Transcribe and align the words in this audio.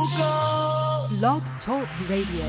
Blog 0.00 1.42
Talk 1.66 1.86
Radio. 2.08 2.46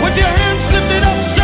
With 0.00 0.16
your 0.16 0.32
hands 0.32 0.72
lifted 0.72 1.02
up, 1.02 1.43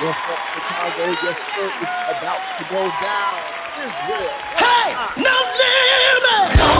what's 0.00 0.16
up, 0.16 0.24
what's 0.24 0.32
up, 0.32 0.40
Chicago? 0.56 1.12
Yes, 1.12 1.36
sir, 1.56 1.68
it's 1.68 2.18
about 2.18 2.40
to 2.58 2.64
go 2.72 2.82
down. 3.04 3.60
Israel. 3.80 4.32
Hey, 4.56 4.92
no 5.16 5.36
limits. 5.60 6.56
No 6.56 6.72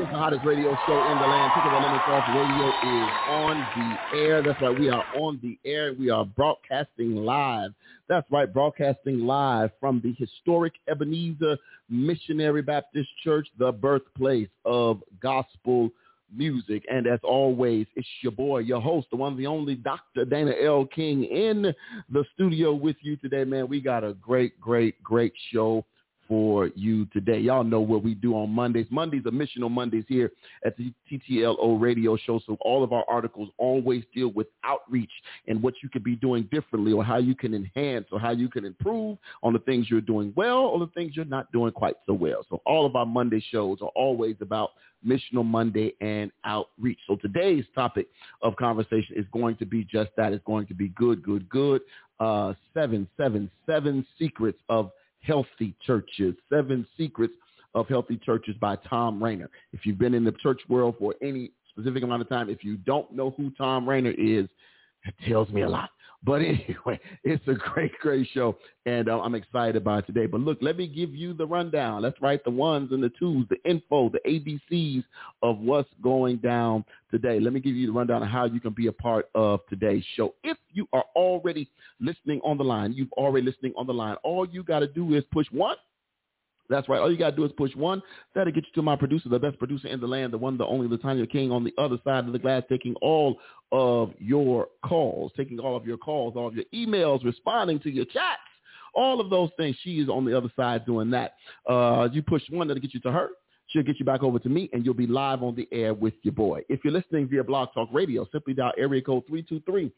It's 0.00 0.10
the 0.10 0.18
hottest 0.18 0.44
radio 0.44 0.76
show 0.86 1.10
in 1.10 1.18
the 1.18 1.26
land. 1.26 1.52
Ticket 1.54 1.72
Limits 1.72 2.04
Off 2.08 2.24
Radio 2.28 2.68
is 2.68 3.10
on 3.28 3.66
the 3.76 4.18
air. 4.18 4.42
That's 4.42 4.60
right. 4.62 4.78
We 4.78 4.88
are 4.90 5.04
on 5.16 5.38
the 5.42 5.58
air. 5.64 5.92
We 5.98 6.10
are 6.10 6.24
broadcasting 6.24 7.16
live. 7.16 7.72
That's 8.08 8.28
right. 8.30 8.52
Broadcasting 8.52 9.20
live 9.20 9.70
from 9.78 10.00
the 10.02 10.14
historic 10.18 10.74
Ebenezer 10.88 11.58
Missionary 11.88 12.62
Baptist 12.62 13.08
Church, 13.22 13.48
the 13.58 13.72
birthplace 13.72 14.48
of 14.64 15.02
gospel 15.20 15.90
music. 16.34 16.84
And 16.90 17.06
as 17.06 17.20
always, 17.22 17.86
it's 17.94 18.08
your 18.22 18.32
boy, 18.32 18.58
your 18.58 18.80
host, 18.80 19.08
the 19.10 19.16
one, 19.16 19.36
the 19.36 19.46
only 19.46 19.74
Dr. 19.74 20.24
Dana 20.24 20.52
L. 20.62 20.86
King 20.86 21.24
in 21.24 21.74
the 22.10 22.24
studio 22.34 22.74
with 22.74 22.96
you 23.02 23.16
today, 23.16 23.44
man. 23.44 23.68
We 23.68 23.80
got 23.80 24.04
a 24.04 24.14
great, 24.14 24.60
great, 24.60 25.02
great 25.02 25.32
show 25.52 25.84
for 26.28 26.70
you 26.74 27.06
today. 27.06 27.38
Y'all 27.38 27.64
know 27.64 27.80
what 27.80 28.02
we 28.02 28.14
do 28.14 28.34
on 28.34 28.50
Mondays. 28.50 28.86
Mondays 28.90 29.24
are 29.26 29.30
missional 29.30 29.70
Mondays 29.70 30.04
here 30.08 30.32
at 30.64 30.76
the 30.76 30.92
TTLO 31.10 31.80
radio 31.80 32.16
show. 32.16 32.40
So 32.46 32.56
all 32.60 32.82
of 32.82 32.92
our 32.92 33.04
articles 33.08 33.48
always 33.58 34.04
deal 34.14 34.28
with 34.28 34.46
outreach 34.64 35.10
and 35.46 35.62
what 35.62 35.74
you 35.82 35.88
could 35.88 36.04
be 36.04 36.16
doing 36.16 36.48
differently 36.52 36.92
or 36.92 37.04
how 37.04 37.18
you 37.18 37.34
can 37.34 37.54
enhance 37.54 38.06
or 38.12 38.20
how 38.20 38.30
you 38.30 38.48
can 38.48 38.64
improve 38.64 39.18
on 39.42 39.52
the 39.52 39.58
things 39.60 39.88
you're 39.90 40.00
doing 40.00 40.32
well 40.36 40.58
or 40.58 40.78
the 40.78 40.88
things 40.88 41.12
you're 41.14 41.24
not 41.24 41.50
doing 41.52 41.72
quite 41.72 41.96
so 42.06 42.12
well. 42.12 42.44
So 42.48 42.60
all 42.66 42.86
of 42.86 42.96
our 42.96 43.06
Monday 43.06 43.44
shows 43.50 43.78
are 43.80 43.92
always 43.94 44.36
about 44.40 44.70
Missional 45.06 45.44
Monday 45.44 45.94
and 46.00 46.32
outreach. 46.44 46.98
So 47.06 47.16
today's 47.16 47.64
topic 47.74 48.08
of 48.42 48.56
conversation 48.56 49.14
is 49.16 49.26
going 49.32 49.56
to 49.56 49.66
be 49.66 49.84
just 49.84 50.10
that. 50.16 50.32
It's 50.32 50.44
going 50.44 50.66
to 50.66 50.74
be 50.74 50.88
good, 50.90 51.22
good, 51.22 51.48
good. 51.48 51.82
Uh, 52.18 52.54
seven, 52.72 53.06
seven, 53.16 53.50
seven 53.66 54.06
secrets 54.18 54.58
of 54.68 54.90
healthy 55.26 55.74
churches. 55.86 56.34
Seven 56.48 56.86
secrets 56.96 57.34
of 57.74 57.88
healthy 57.88 58.16
churches 58.16 58.56
by 58.60 58.76
Thom 58.88 59.22
Rainer. 59.22 59.50
If 59.72 59.84
you've 59.84 59.98
been 59.98 60.14
in 60.14 60.24
the 60.24 60.32
church 60.32 60.60
world 60.68 60.96
for 60.98 61.14
any 61.20 61.50
specific 61.70 62.02
amount 62.02 62.22
of 62.22 62.28
time, 62.28 62.48
if 62.48 62.64
you 62.64 62.76
don't 62.78 63.10
know 63.12 63.30
who 63.36 63.50
Thom 63.58 63.88
Rainer 63.88 64.12
is, 64.12 64.46
it 65.04 65.14
tells 65.28 65.50
me 65.50 65.62
a 65.62 65.68
lot. 65.68 65.90
But 66.26 66.42
anyway, 66.42 66.98
it's 67.22 67.46
a 67.46 67.54
great, 67.54 67.92
great 68.00 68.28
show, 68.34 68.58
and 68.84 69.08
uh, 69.08 69.20
I'm 69.20 69.36
excited 69.36 69.76
about 69.76 70.00
it 70.00 70.06
today. 70.06 70.26
But 70.26 70.40
look, 70.40 70.58
let 70.60 70.76
me 70.76 70.88
give 70.88 71.14
you 71.14 71.32
the 71.32 71.46
rundown. 71.46 72.02
Let's 72.02 72.20
write 72.20 72.44
the 72.44 72.50
ones 72.50 72.90
and 72.90 73.02
the 73.02 73.12
twos, 73.18 73.46
the 73.48 73.56
info, 73.64 74.10
the 74.10 74.20
ABCs 74.26 75.04
of 75.42 75.60
what's 75.60 75.88
going 76.02 76.38
down 76.38 76.84
today. 77.12 77.38
Let 77.38 77.52
me 77.52 77.60
give 77.60 77.76
you 77.76 77.86
the 77.86 77.92
rundown 77.92 78.24
of 78.24 78.28
how 78.28 78.44
you 78.44 78.60
can 78.60 78.72
be 78.72 78.88
a 78.88 78.92
part 78.92 79.30
of 79.36 79.60
today's 79.70 80.04
show. 80.16 80.34
If 80.42 80.58
you 80.72 80.88
are 80.92 81.04
already 81.14 81.70
listening 82.00 82.40
on 82.44 82.58
the 82.58 82.64
line, 82.64 82.92
you've 82.92 83.12
already 83.12 83.46
listening 83.46 83.72
on 83.76 83.86
the 83.86 83.94
line, 83.94 84.16
all 84.24 84.46
you 84.48 84.64
got 84.64 84.80
to 84.80 84.88
do 84.88 85.14
is 85.14 85.22
push 85.32 85.46
one. 85.52 85.76
That's 86.68 86.88
right. 86.88 87.00
All 87.00 87.10
you 87.10 87.18
got 87.18 87.30
to 87.30 87.36
do 87.36 87.44
is 87.44 87.52
push 87.56 87.74
one. 87.74 88.02
That'll 88.34 88.52
get 88.52 88.64
you 88.64 88.72
to 88.74 88.82
my 88.82 88.96
producer, 88.96 89.28
the 89.28 89.38
best 89.38 89.58
producer 89.58 89.88
in 89.88 90.00
the 90.00 90.06
land, 90.06 90.32
the 90.32 90.38
one, 90.38 90.58
the 90.58 90.66
only, 90.66 90.88
Latanya 90.88 91.30
King 91.30 91.50
on 91.52 91.64
the 91.64 91.74
other 91.78 91.98
side 92.04 92.26
of 92.26 92.32
the 92.32 92.38
glass, 92.38 92.62
taking 92.68 92.94
all 93.02 93.38
of 93.72 94.12
your 94.18 94.68
calls, 94.84 95.32
taking 95.36 95.58
all 95.58 95.76
of 95.76 95.86
your 95.86 95.96
calls, 95.96 96.34
all 96.36 96.48
of 96.48 96.54
your 96.54 96.64
emails, 96.74 97.24
responding 97.24 97.78
to 97.80 97.90
your 97.90 98.04
chats, 98.06 98.40
all 98.94 99.20
of 99.20 99.30
those 99.30 99.50
things. 99.56 99.76
She 99.82 100.00
is 100.00 100.08
on 100.08 100.24
the 100.24 100.36
other 100.36 100.50
side 100.56 100.86
doing 100.86 101.10
that. 101.10 101.34
Uh, 101.68 102.08
you 102.12 102.22
push 102.22 102.42
one, 102.50 102.68
that'll 102.68 102.80
get 102.80 102.94
you 102.94 103.00
to 103.00 103.12
her. 103.12 103.28
She'll 103.68 103.82
get 103.82 103.98
you 103.98 104.04
back 104.04 104.22
over 104.22 104.38
to 104.38 104.48
me, 104.48 104.70
and 104.72 104.84
you'll 104.84 104.94
be 104.94 105.08
live 105.08 105.42
on 105.42 105.56
the 105.56 105.68
air 105.72 105.92
with 105.92 106.14
your 106.22 106.32
boy. 106.32 106.62
If 106.68 106.80
you're 106.84 106.92
listening 106.92 107.28
via 107.28 107.42
Blog 107.42 107.70
Talk 107.74 107.88
Radio, 107.92 108.26
simply 108.30 108.54
dial 108.54 108.72
area 108.78 109.02
code 109.02 109.24
323 109.26 109.90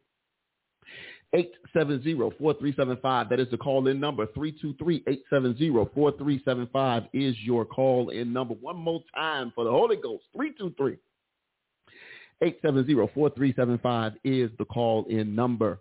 870-4375. 1.34 3.28
That 3.28 3.40
is 3.40 3.50
the 3.50 3.58
call-in 3.58 4.00
number. 4.00 4.26
323-870-4375 4.26 7.08
is 7.12 7.36
your 7.40 7.64
call-in 7.64 8.32
number. 8.32 8.54
One 8.54 8.76
more 8.76 9.02
time 9.14 9.52
for 9.54 9.64
the 9.64 9.70
Holy 9.70 9.96
Ghost. 9.96 10.24
323-870-4375 12.42 14.14
is 14.24 14.50
the 14.58 14.64
call-in 14.64 15.34
number. 15.34 15.80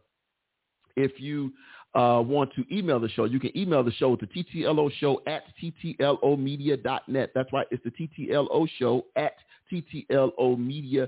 If 0.97 1.19
you 1.19 1.53
uh, 1.95 2.21
want 2.25 2.51
to 2.55 2.65
email 2.75 2.99
the 2.99 3.07
show, 3.09 3.25
you 3.25 3.39
can 3.39 3.57
email 3.57 3.83
the 3.83 3.91
show 3.91 4.15
to 4.17 4.27
TTLO 4.27 4.91
show 4.99 5.21
at 5.27 5.43
TTLOmedia.net. 5.61 7.31
That's 7.33 7.53
right. 7.53 7.67
It's 7.71 7.83
the 7.83 7.91
TTLO 7.91 8.67
show 8.77 9.05
at 9.15 9.33
TTLOmedia.net. 9.71 11.07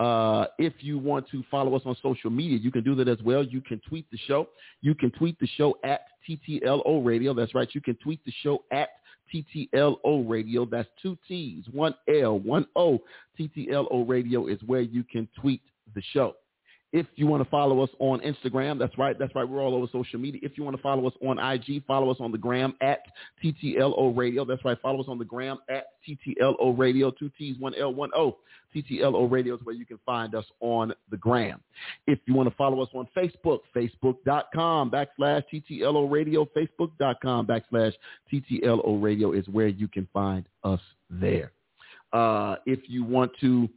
Uh, 0.00 0.46
if 0.58 0.72
you 0.80 0.98
want 0.98 1.28
to 1.28 1.44
follow 1.50 1.76
us 1.76 1.82
on 1.84 1.94
social 2.02 2.30
media, 2.30 2.56
you 2.56 2.70
can 2.70 2.82
do 2.82 2.94
that 2.94 3.06
as 3.06 3.18
well. 3.22 3.44
You 3.44 3.60
can 3.60 3.78
tweet 3.86 4.10
the 4.10 4.16
show. 4.26 4.48
You 4.80 4.94
can 4.94 5.10
tweet 5.10 5.38
the 5.38 5.48
show 5.58 5.76
at 5.84 6.06
TTLO 6.26 7.04
Radio. 7.04 7.34
That's 7.34 7.54
right. 7.54 7.68
You 7.72 7.82
can 7.82 7.96
tweet 7.96 8.24
the 8.24 8.32
show 8.42 8.64
at 8.72 8.88
TTLO 9.32 10.26
Radio. 10.26 10.64
That's 10.64 10.88
two 11.02 11.18
T's, 11.28 11.66
one 11.70 11.94
L, 12.08 12.38
one 12.38 12.66
O. 12.76 12.98
TTLO 13.38 14.08
Radio 14.08 14.46
is 14.46 14.58
where 14.64 14.80
you 14.80 15.04
can 15.04 15.28
tweet 15.38 15.60
the 15.94 16.02
show. 16.14 16.34
If 16.92 17.06
you 17.14 17.28
want 17.28 17.44
to 17.44 17.48
follow 17.50 17.80
us 17.82 17.90
on 18.00 18.20
Instagram, 18.20 18.78
that's 18.78 18.96
right. 18.98 19.16
That's 19.16 19.32
right. 19.34 19.48
We're 19.48 19.62
all 19.62 19.74
over 19.74 19.86
social 19.92 20.18
media. 20.18 20.40
If 20.42 20.58
you 20.58 20.64
want 20.64 20.76
to 20.76 20.82
follow 20.82 21.06
us 21.06 21.14
on 21.24 21.38
IG, 21.38 21.84
follow 21.86 22.10
us 22.10 22.16
on 22.18 22.32
the 22.32 22.38
gram 22.38 22.74
at 22.80 23.00
TTLO 23.42 24.16
Radio. 24.16 24.44
That's 24.44 24.64
right. 24.64 24.76
Follow 24.82 25.00
us 25.00 25.06
on 25.08 25.18
the 25.18 25.24
gram 25.24 25.58
at 25.68 25.86
TTLO 26.06 26.76
Radio. 26.76 27.12
Two 27.12 27.30
T's, 27.38 27.56
one 27.58 27.74
L, 27.76 27.94
one 27.94 28.10
O. 28.16 28.38
TTLO 28.74 29.30
Radio 29.30 29.54
is 29.54 29.60
where 29.64 29.74
you 29.74 29.86
can 29.86 29.98
find 30.04 30.34
us 30.34 30.44
on 30.60 30.92
the 31.10 31.16
gram. 31.16 31.60
If 32.06 32.18
you 32.26 32.34
want 32.34 32.48
to 32.48 32.54
follow 32.56 32.80
us 32.82 32.88
on 32.94 33.06
Facebook, 33.16 33.60
facebook.com 33.74 34.90
backslash 34.90 35.44
TTLO 35.52 36.10
Radio, 36.10 36.46
facebook.com 36.56 37.46
backslash 37.46 37.92
TTLO 38.32 39.02
Radio 39.02 39.32
is 39.32 39.46
where 39.48 39.68
you 39.68 39.88
can 39.88 40.08
find 40.12 40.48
us 40.64 40.80
there. 41.08 41.52
Uh, 42.12 42.56
if 42.66 42.80
you 42.88 43.04
want 43.04 43.30
to 43.40 43.68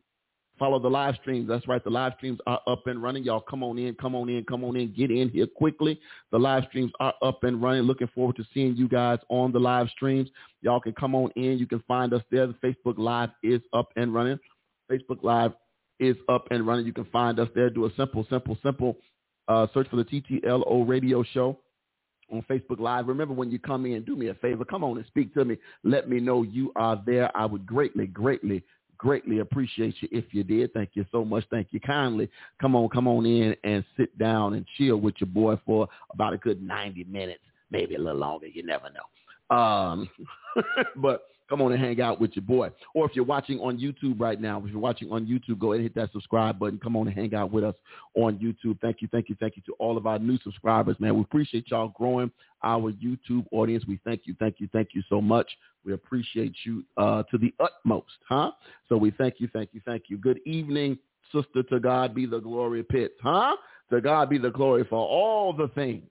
follow 0.63 0.79
the 0.79 0.89
live 0.89 1.15
streams. 1.15 1.45
That's 1.45 1.67
right. 1.67 1.83
The 1.83 1.89
live 1.89 2.13
streams 2.15 2.39
are 2.47 2.61
up 2.67 2.87
and 2.87 3.03
running. 3.03 3.25
Y'all 3.25 3.41
come 3.41 3.63
on 3.63 3.77
in, 3.77 3.95
come 3.95 4.15
on 4.15 4.29
in, 4.29 4.45
come 4.45 4.63
on 4.63 4.77
in. 4.77 4.93
Get 4.93 5.11
in 5.11 5.27
here 5.27 5.45
quickly. 5.45 5.99
The 6.31 6.39
live 6.39 6.63
streams 6.69 6.89
are 7.01 7.13
up 7.21 7.43
and 7.43 7.61
running. 7.61 7.81
Looking 7.81 8.07
forward 8.15 8.37
to 8.37 8.45
seeing 8.53 8.77
you 8.77 8.87
guys 8.87 9.19
on 9.27 9.51
the 9.51 9.59
live 9.59 9.89
streams. 9.89 10.29
Y'all 10.61 10.79
can 10.79 10.93
come 10.93 11.15
on 11.15 11.31
in. 11.35 11.57
You 11.57 11.67
can 11.67 11.83
find 11.85 12.13
us 12.13 12.21
there. 12.31 12.47
The 12.47 12.53
Facebook 12.53 12.97
Live 12.97 13.31
is 13.43 13.59
up 13.73 13.89
and 13.97 14.13
running. 14.13 14.39
Facebook 14.89 15.21
Live 15.21 15.51
is 15.99 16.15
up 16.29 16.47
and 16.49 16.65
running. 16.65 16.85
You 16.85 16.93
can 16.93 17.09
find 17.11 17.41
us 17.41 17.49
there. 17.53 17.69
Do 17.69 17.83
a 17.87 17.89
simple, 17.97 18.25
simple, 18.29 18.57
simple 18.63 18.95
uh, 19.49 19.67
search 19.73 19.89
for 19.89 19.97
the 19.97 20.05
TTLO 20.05 20.87
radio 20.87 21.23
show 21.23 21.59
on 22.31 22.41
Facebook 22.49 22.79
Live. 22.79 23.09
Remember 23.09 23.33
when 23.33 23.51
you 23.51 23.59
come 23.59 23.85
in, 23.85 24.05
do 24.05 24.15
me 24.15 24.29
a 24.29 24.33
favor. 24.35 24.63
Come 24.63 24.85
on 24.85 24.95
and 24.95 25.05
speak 25.07 25.33
to 25.33 25.43
me. 25.43 25.57
Let 25.83 26.07
me 26.07 26.21
know 26.21 26.43
you 26.43 26.71
are 26.77 27.03
there. 27.05 27.35
I 27.35 27.45
would 27.45 27.65
greatly, 27.65 28.07
greatly 28.07 28.63
greatly 29.03 29.39
appreciate 29.39 29.95
you 29.99 30.07
if 30.13 30.23
you 30.31 30.45
did. 30.45 30.71
Thank 30.71 30.91
you 30.93 31.05
so 31.11 31.25
much. 31.25 31.43
Thank 31.51 31.67
you 31.71 31.81
kindly. 31.81 32.29
Come 32.61 32.73
on, 32.73 32.87
come 32.87 33.05
on 33.05 33.25
in 33.25 33.53
and 33.65 33.83
sit 33.97 34.17
down 34.17 34.53
and 34.53 34.65
chill 34.77 34.95
with 34.95 35.15
your 35.19 35.27
boy 35.27 35.59
for 35.65 35.89
about 36.13 36.31
a 36.31 36.37
good 36.37 36.63
90 36.63 37.03
minutes, 37.03 37.41
maybe 37.69 37.95
a 37.95 37.99
little 37.99 38.17
longer. 38.17 38.47
You 38.47 38.65
never 38.65 38.85
know. 38.89 39.55
Um, 39.55 40.09
but 40.95 41.23
come 41.49 41.61
on 41.61 41.73
and 41.73 41.83
hang 41.83 41.99
out 41.99 42.21
with 42.21 42.31
your 42.33 42.45
boy. 42.45 42.69
Or 42.95 43.05
if 43.05 43.13
you're 43.13 43.25
watching 43.25 43.59
on 43.59 43.77
YouTube 43.77 44.21
right 44.21 44.39
now, 44.39 44.63
if 44.63 44.71
you're 44.71 44.79
watching 44.79 45.11
on 45.11 45.25
YouTube, 45.25 45.59
go 45.59 45.73
ahead 45.73 45.81
and 45.81 45.83
hit 45.83 45.95
that 45.95 46.13
subscribe 46.13 46.57
button. 46.57 46.79
Come 46.81 46.95
on 46.95 47.07
and 47.07 47.15
hang 47.15 47.35
out 47.35 47.51
with 47.51 47.65
us 47.65 47.75
on 48.15 48.37
YouTube. 48.37 48.79
Thank 48.79 49.01
you, 49.01 49.09
thank 49.11 49.27
you, 49.27 49.35
thank 49.37 49.57
you 49.57 49.63
to 49.65 49.73
all 49.79 49.97
of 49.97 50.07
our 50.07 50.17
new 50.17 50.39
subscribers, 50.45 50.95
man. 51.01 51.13
We 51.15 51.21
appreciate 51.21 51.69
y'all 51.69 51.89
growing 51.89 52.31
our 52.63 52.91
YouTube 52.91 53.45
audience. 53.51 53.83
We 53.87 53.99
thank 54.03 54.21
you, 54.25 54.35
thank 54.39 54.55
you, 54.59 54.69
thank 54.71 54.89
you 54.93 55.03
so 55.09 55.21
much. 55.21 55.49
We 55.85 55.93
appreciate 55.93 56.55
you 56.63 56.83
uh, 56.97 57.23
to 57.23 57.37
the 57.37 57.53
utmost, 57.59 58.17
huh? 58.27 58.51
So 58.89 58.97
we 58.97 59.11
thank 59.11 59.35
you, 59.39 59.49
thank 59.51 59.69
you, 59.73 59.81
thank 59.85 60.03
you. 60.07 60.17
Good 60.17 60.39
evening, 60.45 60.97
sister. 61.31 61.63
To 61.63 61.79
God 61.79 62.15
be 62.15 62.25
the 62.25 62.39
glory, 62.39 62.83
Pitts, 62.83 63.15
huh? 63.21 63.55
To 63.91 64.01
God 64.01 64.29
be 64.29 64.37
the 64.37 64.51
glory 64.51 64.85
for 64.89 65.05
all 65.07 65.53
the 65.53 65.67
things 65.69 66.03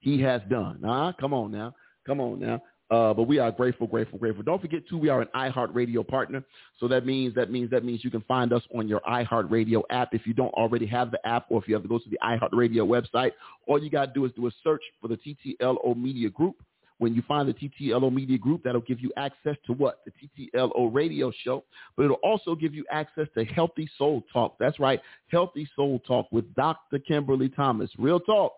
he 0.00 0.20
has 0.22 0.40
done. 0.48 0.80
Huh? 0.84 1.12
Come 1.20 1.34
on 1.34 1.50
now. 1.50 1.74
Come 2.06 2.20
on 2.20 2.38
now. 2.38 2.62
Uh, 2.88 3.12
but 3.12 3.24
we 3.24 3.40
are 3.40 3.50
grateful, 3.50 3.86
grateful, 3.86 4.16
grateful. 4.16 4.44
Don't 4.44 4.60
forget 4.60 4.86
too, 4.88 4.96
we 4.96 5.08
are 5.08 5.20
an 5.20 5.28
iHeartRadio 5.34 6.06
partner. 6.06 6.44
So 6.78 6.86
that 6.86 7.04
means 7.04 7.34
that 7.34 7.50
means 7.50 7.68
that 7.70 7.84
means 7.84 8.04
you 8.04 8.12
can 8.12 8.20
find 8.22 8.52
us 8.52 8.62
on 8.76 8.86
your 8.86 9.00
iHeartRadio 9.00 9.82
app. 9.90 10.14
If 10.14 10.24
you 10.24 10.34
don't 10.34 10.54
already 10.54 10.86
have 10.86 11.10
the 11.10 11.26
app, 11.26 11.46
or 11.48 11.60
if 11.60 11.66
you 11.66 11.74
have 11.74 11.82
to 11.82 11.88
go 11.88 11.98
to 11.98 12.08
the 12.08 12.18
iHeartRadio 12.22 12.86
website, 12.86 13.32
all 13.66 13.82
you 13.82 13.90
got 13.90 14.06
to 14.06 14.12
do 14.12 14.24
is 14.24 14.32
do 14.36 14.46
a 14.46 14.50
search 14.62 14.82
for 15.00 15.08
the 15.08 15.16
TTLO 15.16 15.96
Media 15.96 16.30
Group. 16.30 16.56
When 16.98 17.14
you 17.14 17.22
find 17.28 17.48
the 17.48 17.52
TTLO 17.52 18.10
Media 18.12 18.38
Group, 18.38 18.62
that'll 18.62 18.80
give 18.80 19.00
you 19.00 19.12
access 19.16 19.56
to 19.66 19.72
what? 19.72 20.00
The 20.06 20.12
TTLO 20.54 20.94
radio 20.94 21.32
show, 21.42 21.64
but 21.96 22.04
it'll 22.04 22.16
also 22.22 22.54
give 22.54 22.72
you 22.72 22.84
access 22.90 23.26
to 23.36 23.44
Healthy 23.44 23.90
Soul 23.98 24.24
Talk. 24.32 24.56
That's 24.60 24.78
right, 24.78 25.00
Healthy 25.26 25.68
Soul 25.74 25.98
Talk 26.06 26.28
with 26.30 26.54
Dr. 26.54 27.00
Kimberly 27.00 27.48
Thomas. 27.48 27.90
Real 27.98 28.20
talk, 28.20 28.52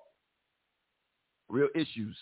real 1.48 1.68
issues, 1.74 2.16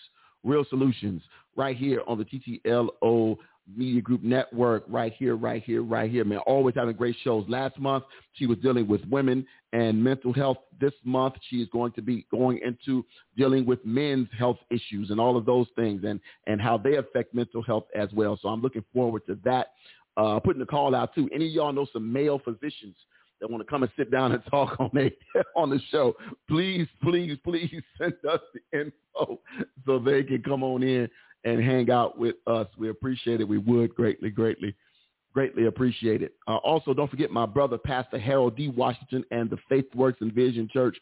real 0.47 0.65
solutions 0.69 1.23
right 1.57 1.77
here 1.77 2.03
on 2.07 2.19
the 2.19 2.25
TTLO 2.25 3.37
Media 3.75 4.01
Group 4.01 4.23
Network 4.23 4.85
right 4.89 5.13
here, 5.13 5.35
right 5.35 5.63
here, 5.63 5.83
right 5.83 6.11
here, 6.11 6.25
man. 6.25 6.39
Always 6.47 6.75
having 6.77 6.95
great 6.95 7.17
shows. 7.25 7.45
Last 7.49 7.79
month, 7.79 8.05
she 8.35 8.47
was 8.47 8.59
dealing 8.59 8.87
with 8.87 9.05
women 9.11 9.45
and 9.73 10.03
mental 10.03 10.33
health. 10.33 10.59
This 10.81 10.93
month, 11.05 11.35
she 11.51 11.57
is 11.57 11.69
going 11.73 11.93
to 11.93 12.03
be 12.03 12.27
going 12.31 12.61
into 12.65 13.05
dealing 13.37 13.67
with 13.67 13.85
men's 13.85 14.29
health 14.39 14.59
issues 14.71 15.11
and 15.11 15.19
all 15.19 15.37
of 15.37 15.47
those 15.47 15.67
things 15.75 16.05
and, 16.05 16.21
and 16.47 16.61
how 16.61 16.79
they 16.79 16.97
affect 16.97 17.35
mental 17.35 17.63
health 17.63 17.87
as 17.97 18.09
well. 18.13 18.39
So 18.41 18.49
I'm 18.49 18.63
looking 18.63 18.85
forward 18.95 19.27
to 19.27 19.39
that. 19.45 19.73
Uh, 20.17 20.41
putting 20.41 20.61
the 20.61 20.67
call 20.67 20.95
out 20.95 21.15
too. 21.15 21.29
Any 21.35 21.47
of 21.49 21.53
y'all 21.53 21.73
know 21.75 21.87
some 21.93 22.11
male 22.11 22.39
physicians 22.43 22.95
that 23.41 23.51
want 23.51 23.63
to 23.63 23.71
come 23.71 23.83
and 23.83 23.93
sit 23.97 24.11
down 24.11 24.33
and 24.33 24.43
talk 24.51 24.77
on 24.79 24.91
a, 24.97 25.11
on 25.57 25.71
the 25.71 25.81
show, 25.91 26.15
please, 26.49 26.87
please, 27.03 27.37
please 27.45 27.83
send 27.99 28.15
us 28.29 28.41
the 28.55 28.79
info 28.81 29.41
so 29.85 29.99
they 29.99 30.23
can 30.23 30.43
come 30.43 30.63
on 30.63 30.83
in 30.83 31.09
and 31.45 31.63
hang 31.63 31.91
out 31.91 32.19
with 32.19 32.37
us. 32.47 32.67
We 32.77 32.91
appreciate 32.91 33.41
it. 33.41 33.49
We 33.49 33.59
would 33.59 33.95
greatly, 33.95 34.31
greatly, 34.31 34.75
greatly 35.33 35.67
appreciate 35.67 36.23
it. 36.23 36.35
Uh, 36.49 36.57
also, 36.57 36.93
don't 36.93 37.11
forget 37.11 37.31
my 37.31 37.47
brother, 37.47 37.79
Pastor 37.79 38.19
Harold 38.19 38.57
D. 38.57 38.69
Washington 38.69 39.25
and 39.31 39.49
the 39.49 39.59
Faith 39.69 39.87
Works 39.95 40.21
and 40.21 40.33
Vision 40.33 40.69
Church. 40.73 40.97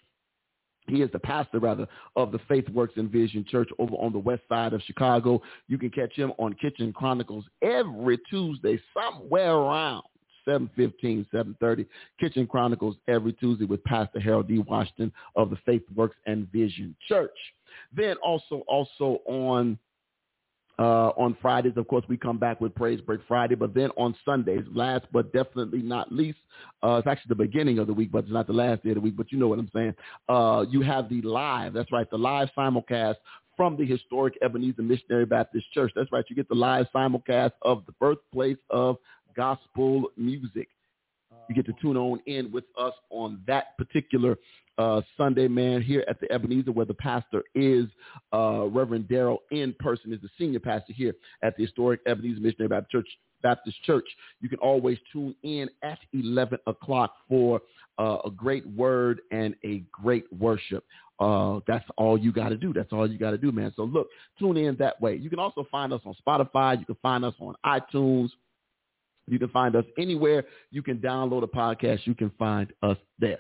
He 0.86 1.00
is 1.00 1.10
the 1.12 1.18
pastor, 1.18 1.60
rather, 1.60 1.86
of 2.14 2.30
the 2.30 2.40
Faith 2.40 2.68
Works 2.68 2.94
and 2.96 3.10
Vision 3.10 3.46
Church 3.48 3.70
over 3.78 3.94
on 3.94 4.12
the 4.12 4.18
west 4.18 4.42
side 4.50 4.74
of 4.74 4.82
Chicago. 4.82 5.40
You 5.66 5.78
can 5.78 5.88
catch 5.88 6.12
him 6.12 6.32
on 6.38 6.52
Kitchen 6.54 6.92
Chronicles 6.92 7.46
every 7.62 8.18
Tuesday, 8.28 8.78
somewhere 8.92 9.54
around 9.54 10.02
715, 10.44 11.26
730. 11.30 11.86
Kitchen 12.20 12.46
Chronicles 12.46 12.96
every 13.08 13.32
Tuesday 13.34 13.64
with 13.64 13.82
Pastor 13.84 14.20
Harold 14.20 14.48
D. 14.48 14.58
Washington 14.58 15.12
of 15.36 15.50
the 15.50 15.56
Faith 15.64 15.82
Works 15.94 16.16
and 16.26 16.50
Vision 16.52 16.94
Church. 17.08 17.36
Then 17.94 18.16
also, 18.22 18.62
also 18.68 19.20
on 19.26 19.78
uh, 20.78 21.10
on 21.16 21.36
Fridays, 21.40 21.74
of 21.76 21.86
course, 21.86 22.04
we 22.08 22.16
come 22.16 22.38
back 22.38 22.60
with 22.60 22.74
Praise 22.74 23.00
Break 23.00 23.20
Friday, 23.28 23.54
but 23.54 23.74
then 23.74 23.90
on 23.96 24.14
Sundays, 24.24 24.64
last 24.74 25.04
but 25.12 25.32
definitely 25.32 25.80
not 25.82 26.10
least, 26.10 26.38
uh, 26.82 26.96
it's 26.96 27.06
actually 27.06 27.28
the 27.28 27.36
beginning 27.36 27.78
of 27.78 27.86
the 27.86 27.92
week, 27.92 28.10
but 28.10 28.24
it's 28.24 28.32
not 28.32 28.46
the 28.46 28.52
last 28.52 28.82
day 28.82 28.90
of 28.90 28.96
the 28.96 29.00
week, 29.00 29.16
but 29.16 29.30
you 29.30 29.38
know 29.38 29.46
what 29.46 29.58
I'm 29.58 29.70
saying. 29.72 29.94
Uh, 30.28 30.64
you 30.68 30.82
have 30.82 31.08
the 31.08 31.22
live, 31.22 31.74
that's 31.74 31.92
right, 31.92 32.10
the 32.10 32.18
live 32.18 32.48
simulcast 32.56 33.16
from 33.56 33.76
the 33.76 33.86
historic 33.86 34.34
Ebenezer 34.42 34.82
Missionary 34.82 35.26
Baptist 35.26 35.70
Church. 35.72 35.92
That's 35.94 36.10
right, 36.10 36.24
you 36.28 36.34
get 36.34 36.48
the 36.48 36.56
live 36.56 36.86
simulcast 36.92 37.52
of 37.62 37.86
the 37.86 37.92
birthplace 37.92 38.58
of 38.70 38.96
gospel 39.36 40.10
music. 40.16 40.68
You 41.48 41.54
get 41.54 41.66
to 41.66 41.74
tune 41.80 41.96
on 41.96 42.20
in 42.26 42.50
with 42.52 42.64
us 42.78 42.94
on 43.10 43.42
that 43.46 43.76
particular 43.76 44.38
uh, 44.78 45.02
Sunday, 45.16 45.48
man, 45.48 45.82
here 45.82 46.04
at 46.08 46.20
the 46.20 46.30
Ebenezer, 46.32 46.72
where 46.72 46.86
the 46.86 46.94
pastor 46.94 47.42
is 47.54 47.86
uh, 48.32 48.66
Reverend 48.66 49.08
Daryl 49.08 49.38
in 49.50 49.74
person, 49.78 50.12
is 50.12 50.20
the 50.20 50.28
senior 50.38 50.60
pastor 50.60 50.92
here 50.92 51.14
at 51.42 51.56
the 51.56 51.64
historic 51.64 52.00
Ebenezer 52.06 52.40
Missionary 52.40 52.68
Baptist 52.68 52.90
Church. 52.92 53.08
Baptist 53.42 53.76
Church. 53.84 54.06
You 54.40 54.48
can 54.48 54.58
always 54.58 54.98
tune 55.12 55.34
in 55.42 55.68
at 55.82 55.98
11 56.14 56.58
o'clock 56.66 57.14
for 57.28 57.60
uh, 57.98 58.18
a 58.24 58.30
great 58.30 58.66
word 58.68 59.20
and 59.30 59.54
a 59.64 59.84
great 59.92 60.24
worship. 60.32 60.82
Uh, 61.20 61.60
that's 61.68 61.84
all 61.96 62.18
you 62.18 62.32
got 62.32 62.48
to 62.48 62.56
do. 62.56 62.72
That's 62.72 62.92
all 62.92 63.08
you 63.08 63.18
got 63.18 63.30
to 63.30 63.38
do, 63.38 63.52
man. 63.52 63.72
So 63.76 63.84
look, 63.84 64.08
tune 64.38 64.56
in 64.56 64.76
that 64.78 65.00
way. 65.00 65.14
You 65.16 65.30
can 65.30 65.38
also 65.38 65.66
find 65.70 65.92
us 65.92 66.00
on 66.04 66.16
Spotify. 66.26 66.78
You 66.80 66.86
can 66.86 66.96
find 67.02 67.24
us 67.24 67.34
on 67.38 67.54
iTunes. 67.64 68.30
You 69.26 69.38
can 69.38 69.48
find 69.48 69.74
us 69.74 69.84
anywhere 69.98 70.44
you 70.70 70.82
can 70.82 70.98
download 70.98 71.42
a 71.42 71.46
podcast. 71.46 72.06
You 72.06 72.14
can 72.14 72.30
find 72.38 72.72
us 72.82 72.98
there. 73.18 73.38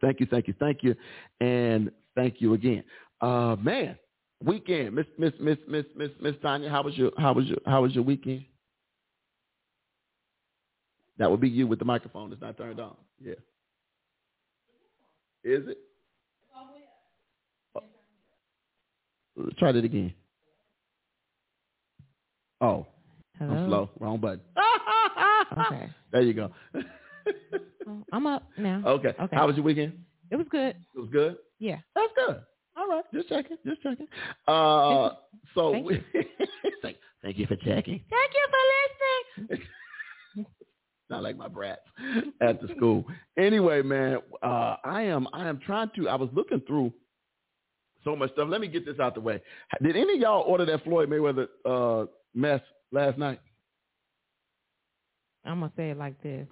Thank 0.00 0.20
you, 0.20 0.26
thank 0.30 0.48
you, 0.48 0.54
thank 0.58 0.82
you, 0.82 0.94
and 1.40 1.90
thank 2.14 2.40
you 2.40 2.54
again. 2.54 2.84
Uh, 3.20 3.56
man, 3.60 3.98
weekend, 4.42 4.94
Miss 4.94 5.06
Miss 5.18 5.32
Miss 5.40 5.58
Miss 5.68 5.84
Miss 5.96 6.10
Miss 6.20 6.34
Tanya, 6.40 6.70
how 6.70 6.82
was 6.82 6.96
your 6.96 7.10
how 7.18 7.32
was 7.34 7.46
your 7.46 7.58
how 7.66 7.82
was 7.82 7.94
your 7.94 8.04
weekend? 8.04 8.44
That 11.18 11.30
would 11.30 11.40
be 11.40 11.50
you 11.50 11.66
with 11.66 11.78
the 11.78 11.84
microphone 11.84 12.30
that's 12.30 12.40
not 12.40 12.56
turned 12.56 12.80
on. 12.80 12.96
Yeah. 13.22 13.34
Is 15.44 15.68
it? 15.68 15.78
Oh. 17.76 17.82
Try 19.58 19.72
that 19.72 19.84
again. 19.84 20.14
Oh, 22.62 22.86
Hello? 23.40 23.52
I'm 23.54 23.66
slow. 23.68 23.90
Wrong 23.98 24.18
button. 24.20 24.40
Okay. 25.66 25.90
There 26.12 26.22
you 26.22 26.32
go. 26.32 26.50
I'm 28.12 28.26
up 28.28 28.44
now. 28.56 28.82
okay. 28.86 29.14
Okay. 29.20 29.36
How 29.36 29.48
was 29.48 29.56
your 29.56 29.64
weekend? 29.64 29.94
It 30.30 30.36
was 30.36 30.46
good. 30.48 30.76
It 30.94 30.98
was 30.98 31.08
good. 31.10 31.36
Yeah. 31.58 31.78
That's 31.96 32.12
good. 32.14 32.40
All 32.76 32.86
right. 32.86 33.02
Just 33.12 33.28
checking. 33.28 33.56
Just 33.66 33.82
checking. 33.82 34.06
Uh, 34.46 35.10
so 35.54 35.72
Thank 35.72 35.86
we, 35.86 36.04
thank, 36.82 36.96
thank 37.22 37.36
you 37.38 37.46
for 37.48 37.56
checking. 37.56 38.00
Thank 38.10 38.32
you 38.32 38.48
for 38.52 39.42
listening. 39.48 39.66
Not 41.10 41.24
like 41.24 41.36
my 41.36 41.48
brats 41.48 41.80
at 42.40 42.62
the 42.62 42.68
school. 42.76 43.04
Anyway, 43.36 43.82
man, 43.82 44.18
uh, 44.44 44.76
I 44.84 45.02
am 45.02 45.26
I 45.32 45.48
am 45.48 45.58
trying 45.66 45.90
to. 45.96 46.08
I 46.08 46.14
was 46.14 46.28
looking 46.32 46.60
through 46.60 46.92
so 48.04 48.14
much 48.14 48.32
stuff. 48.34 48.48
Let 48.48 48.60
me 48.60 48.68
get 48.68 48.86
this 48.86 49.00
out 49.00 49.14
the 49.16 49.20
way. 49.20 49.42
Did 49.82 49.96
any 49.96 50.14
of 50.14 50.20
y'all 50.20 50.42
order 50.42 50.64
that 50.66 50.84
Floyd 50.84 51.10
Mayweather 51.10 51.48
uh, 51.64 52.06
mess 52.34 52.60
last 52.92 53.18
night? 53.18 53.40
I'm 55.44 55.60
gonna 55.60 55.72
say 55.76 55.90
it 55.90 55.98
like 55.98 56.20
this. 56.22 56.46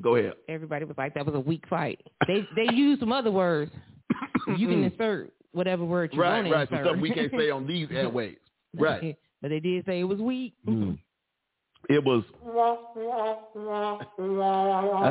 Go 0.00 0.16
ahead. 0.16 0.34
Everybody 0.48 0.84
was 0.84 0.96
like, 0.96 1.14
"That 1.14 1.26
was 1.26 1.34
a 1.34 1.40
weak 1.40 1.64
fight." 1.68 2.00
They 2.26 2.46
they 2.56 2.72
used 2.72 3.00
some 3.00 3.12
other 3.12 3.30
words. 3.30 3.72
You 4.58 4.66
can 4.66 4.82
insert 4.82 5.32
whatever 5.52 5.84
word 5.84 6.10
you 6.12 6.20
right, 6.20 6.42
want 6.42 6.46
to 6.48 6.52
right. 6.52 6.68
Some 6.68 6.80
stuff 6.82 6.96
we 7.00 7.12
can't 7.12 7.30
say 7.30 7.50
on 7.50 7.64
these 7.64 7.86
airways. 7.92 8.38
Right. 8.76 9.16
but 9.42 9.50
they 9.50 9.60
did 9.60 9.84
say 9.86 10.00
it 10.00 10.04
was 10.04 10.18
weak. 10.18 10.54
Mm. 10.66 10.98
It 11.88 12.02
was. 12.04 12.24
That's 12.44 12.46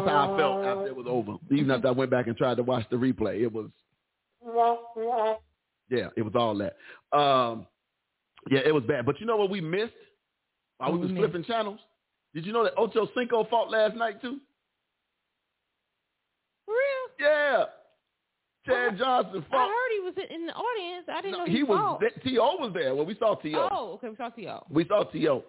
how 0.07 0.33
I 0.33 0.37
felt 0.37 0.65
after 0.65 0.87
it 0.87 0.95
was 0.95 1.05
over. 1.07 1.35
Even 1.51 1.71
after 1.71 1.87
I 1.89 1.91
went 1.91 2.11
back 2.11 2.27
and 2.27 2.35
tried 2.35 2.57
to 2.57 2.63
watch 2.63 2.85
the 2.89 2.97
replay, 2.97 3.41
it 3.41 3.51
was. 3.51 3.69
Yeah, 5.89 6.07
it 6.15 6.21
was 6.21 6.33
all 6.35 6.57
that. 6.57 6.77
Um, 7.17 7.67
yeah, 8.49 8.61
it 8.65 8.73
was 8.73 8.83
bad. 8.83 9.05
But 9.05 9.19
you 9.19 9.25
know 9.25 9.37
what 9.37 9.49
we 9.49 9.61
missed 9.61 9.93
What 10.89 10.99
was 10.99 11.11
we 11.11 11.17
flipping 11.17 11.43
channels? 11.43 11.79
Did 12.33 12.45
you 12.45 12.53
know 12.53 12.63
that 12.63 12.73
Ocho 12.77 13.07
Cinco 13.15 13.45
fought 13.49 13.69
last 13.69 13.95
night 13.95 14.21
too? 14.21 14.37
For 16.65 16.73
real? 16.73 17.27
Yeah. 17.29 17.63
Chad 18.65 18.97
Johnson 18.97 19.43
I 19.51 19.57
heard 19.57 19.91
he 19.91 19.99
was 20.01 20.13
in 20.29 20.45
the 20.45 20.53
audience. 20.53 21.07
I 21.11 21.21
didn't 21.21 21.31
No, 21.31 21.37
know 21.39 21.45
he 21.45 21.57
he, 21.57 21.63
was. 21.63 21.77
fought. 21.99 22.23
T.O. 22.23 22.55
was 22.59 22.71
there. 22.75 22.93
Well, 22.93 23.05
we 23.05 23.15
saw 23.17 23.33
T.O. 23.35 23.67
Oh, 23.71 23.93
okay. 23.93 24.09
We 24.09 24.15
saw 24.15 24.29
T.O. 24.29 24.65
We 24.69 24.87
saw 24.87 25.03
T.O. 25.05 25.43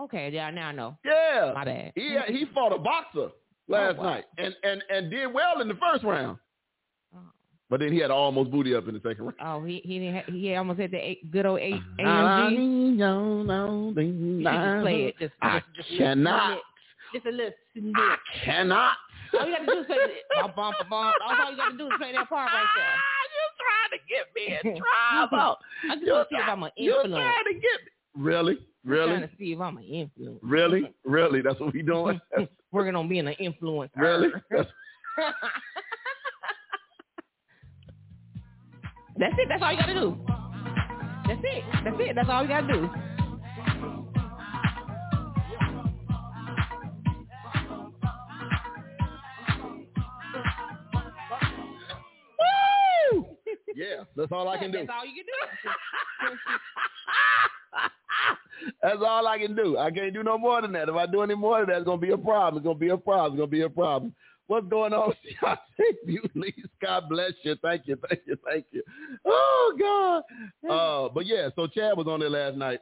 Okay, 0.00 0.30
yeah, 0.32 0.48
now 0.50 0.68
I 0.68 0.72
know. 0.72 0.96
Yeah. 1.04 1.50
My 1.54 1.64
bad. 1.64 1.92
He 1.96 2.16
he 2.28 2.44
fought 2.54 2.72
a 2.72 2.78
boxer 2.78 3.30
last 3.66 3.96
Oh, 3.98 4.02
wow. 4.02 4.10
night 4.14 4.24
and, 4.38 4.54
and 4.62 4.82
and 4.88 5.10
did 5.10 5.26
well 5.34 5.60
in 5.60 5.66
the 5.66 5.74
first 5.74 6.04
round. 6.04 6.38
But 7.70 7.80
then 7.80 7.92
he 7.92 7.98
had 7.98 8.10
almost 8.10 8.50
booty 8.50 8.74
up 8.74 8.88
in 8.88 8.94
the 8.94 9.00
second 9.00 9.24
round. 9.24 9.36
Oh, 9.44 9.62
he 9.64 9.82
he 9.84 9.98
didn't 9.98 10.14
ha- 10.14 10.32
he 10.32 10.54
almost 10.56 10.80
had 10.80 10.90
the 10.90 10.96
a, 10.96 11.18
good 11.30 11.44
old 11.46 11.60
a, 11.60 11.72
AMG. 12.00 12.00
I 12.06 12.48
You 12.48 12.96
should 14.42 14.54
just 14.54 14.82
play 14.82 15.04
it. 15.04 15.14
Just, 15.18 15.34
I 15.42 15.60
just, 15.76 15.88
just 15.88 15.98
cannot. 15.98 16.58
Just 17.12 17.26
a 17.26 17.30
little. 17.30 17.52
I 17.96 18.16
cannot. 18.44 18.92
All 19.38 19.46
you 19.46 19.52
got 19.54 19.60
to 19.60 19.66
do 19.66 19.80
is 19.80 19.86
play 19.86 19.96
it. 19.96 20.24
Bum, 20.40 20.52
bum, 20.56 20.72
bum, 20.78 20.88
bum. 20.88 21.12
All 21.22 21.50
you 21.50 21.56
got 21.58 21.70
to 21.72 21.76
do 21.78 21.86
is 21.86 21.92
play 21.98 22.12
that 22.12 22.28
part 22.28 22.50
right 22.52 22.66
there. 22.76 22.94
Ah, 22.96 23.24
You're 23.36 23.56
trying 23.60 23.92
to 23.92 24.00
get 24.08 24.24
me 24.34 24.72
in 24.74 24.82
trouble. 25.30 25.56
I 25.90 25.94
just 25.96 26.06
You 26.06 26.12
want 26.14 26.28
to 26.28 26.34
see 26.34 26.40
if 26.40 26.48
I'm 26.48 26.62
an 26.62 26.70
influence. 26.76 26.76
You 26.78 26.94
influence. 27.04 27.22
trying 27.22 27.44
to 27.44 27.52
get 27.54 27.62
me. 27.84 28.22
Really? 28.22 28.52
I'm 28.54 28.90
Really? 28.90 29.08
trying 29.10 29.28
to 29.28 29.36
see 29.38 29.52
if 29.52 29.60
I'm 29.60 29.76
an 29.76 29.82
influence. 29.84 30.38
Really? 30.42 30.94
Really? 31.04 31.40
That's 31.42 31.60
what 31.60 31.74
we 31.74 31.82
doing? 31.82 32.18
Working 32.72 32.96
on 32.96 33.08
being 33.08 33.26
an 33.28 33.34
influencer. 33.40 33.90
really? 33.96 34.28
That's, 39.18 39.34
it. 39.36 39.48
That's 39.48 39.62
all 39.62 39.72
you 39.72 39.78
gotta 39.78 39.94
do. 39.94 40.16
That's 41.26 41.40
it. 41.42 41.64
That's 41.84 41.96
it. 41.98 42.14
That's 42.14 42.28
all 42.28 42.42
you 42.42 42.48
gotta 42.48 42.72
do. 42.72 42.88
Woo! 53.12 53.26
Yeah, 53.74 54.04
that's 54.16 54.30
all 54.30 54.48
I 54.48 54.58
can 54.58 54.70
do. 54.70 54.78
That's 54.78 54.90
all 54.96 55.04
you 55.04 55.14
can 55.14 55.24
do. 55.26 55.32
That's 58.82 59.00
all 59.04 59.26
I 59.26 59.38
can 59.38 59.56
do. 59.56 59.78
I 59.78 59.90
can't 59.90 60.12
do 60.12 60.22
no 60.22 60.36
more 60.38 60.60
than 60.62 60.72
that. 60.72 60.88
If 60.88 60.94
I 60.94 61.06
do 61.06 61.22
any 61.22 61.34
more 61.34 61.60
than 61.60 61.68
that, 61.68 61.76
it's 61.78 61.84
gonna 61.84 62.00
be 62.00 62.10
a 62.10 62.18
problem. 62.18 62.58
It's 62.60 62.64
gonna 62.66 62.78
be 62.78 62.90
a 62.90 62.96
problem. 62.96 63.32
It's 63.32 63.38
gonna 63.38 63.50
be 63.50 63.62
a 63.62 63.70
problem. 63.70 64.14
What's 64.48 64.66
going 64.68 64.92
on? 64.94 65.12
Thank 65.76 65.96
you, 66.06 66.22
Lise. 66.34 66.52
God 66.82 67.04
bless 67.08 67.32
you. 67.42 67.54
Thank 67.62 67.86
you, 67.86 67.98
thank 68.08 68.22
you, 68.26 68.36
thank 68.50 68.64
you. 68.72 68.82
Oh 69.24 69.76
God. 69.78 70.70
Uh, 70.70 71.08
but 71.14 71.26
yeah, 71.26 71.50
so 71.54 71.66
Chad 71.66 71.96
was 71.96 72.06
on 72.06 72.20
there 72.20 72.30
last 72.30 72.56
night. 72.56 72.80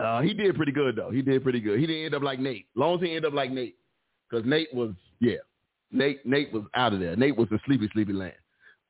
Uh, 0.00 0.20
he 0.20 0.34
did 0.34 0.54
pretty 0.56 0.72
good 0.72 0.96
though. 0.96 1.10
He 1.10 1.22
did 1.22 1.42
pretty 1.42 1.60
good. 1.60 1.78
He 1.78 1.86
didn't 1.86 2.04
end 2.06 2.14
up 2.14 2.22
like 2.22 2.40
Nate. 2.40 2.66
Long 2.74 2.96
as 2.96 3.00
he 3.00 3.08
ended 3.10 3.26
up 3.26 3.32
like 3.32 3.50
Nate, 3.52 3.76
because 4.28 4.44
Nate 4.44 4.74
was 4.74 4.92
yeah. 5.20 5.36
Nate 5.92 6.26
Nate 6.26 6.52
was 6.52 6.64
out 6.74 6.92
of 6.92 7.00
there. 7.00 7.14
Nate 7.16 7.36
was 7.36 7.48
a 7.52 7.58
sleepy 7.64 7.88
sleepy 7.92 8.12
land. 8.12 8.34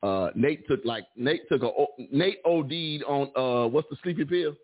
Uh, 0.01 0.29
Nate 0.35 0.67
took 0.67 0.83
like 0.83 1.05
Nate 1.15 1.47
took 1.47 1.61
a 1.61 1.71
Nate 2.11 2.39
OD'd 2.43 3.03
on 3.03 3.31
uh 3.35 3.67
what's 3.69 3.87
the 3.89 3.97
sleepy 4.01 4.25
pill? 4.25 4.55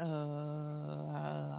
Uh, 0.00 0.04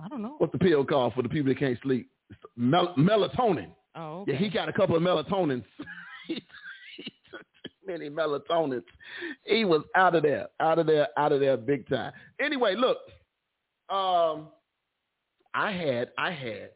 I 0.04 0.08
don't 0.10 0.22
know. 0.24 0.36
What's 0.40 0.54
the 0.54 0.60
pill 0.60 0.84
called 0.86 1.14
for 1.14 1.22
the 1.22 1.30
people 1.30 1.50
that 1.50 1.60
can't 1.60 1.78
sleep? 1.84 2.10
Mel- 2.56 2.96
melatonin. 2.98 3.70
Oh, 3.96 4.22
okay. 4.22 4.34
Yeah, 4.34 4.38
he 4.38 4.50
got 4.50 4.70
a 4.70 4.74
couple 4.74 4.96
of 4.96 5.02
melatonins. 5.02 5.64
he, 6.28 6.36
he 6.98 7.04
took 7.32 7.42
too 7.42 7.70
many 7.88 8.10
melatonins. 8.10 8.84
He 9.46 9.66
was 9.66 9.82
out 9.96 10.16
of 10.16 10.24
there, 10.24 10.48
out 10.60 10.80
of 10.80 10.86
there, 10.88 11.08
out 11.18 11.32
of 11.32 11.40
there, 11.40 11.58
big 11.58 11.88
time. 11.90 12.12
Anyway, 12.40 12.76
look, 12.76 12.98
um, 13.90 14.50
I 15.54 15.72
had, 15.72 16.10
I 16.18 16.32
had, 16.32 16.70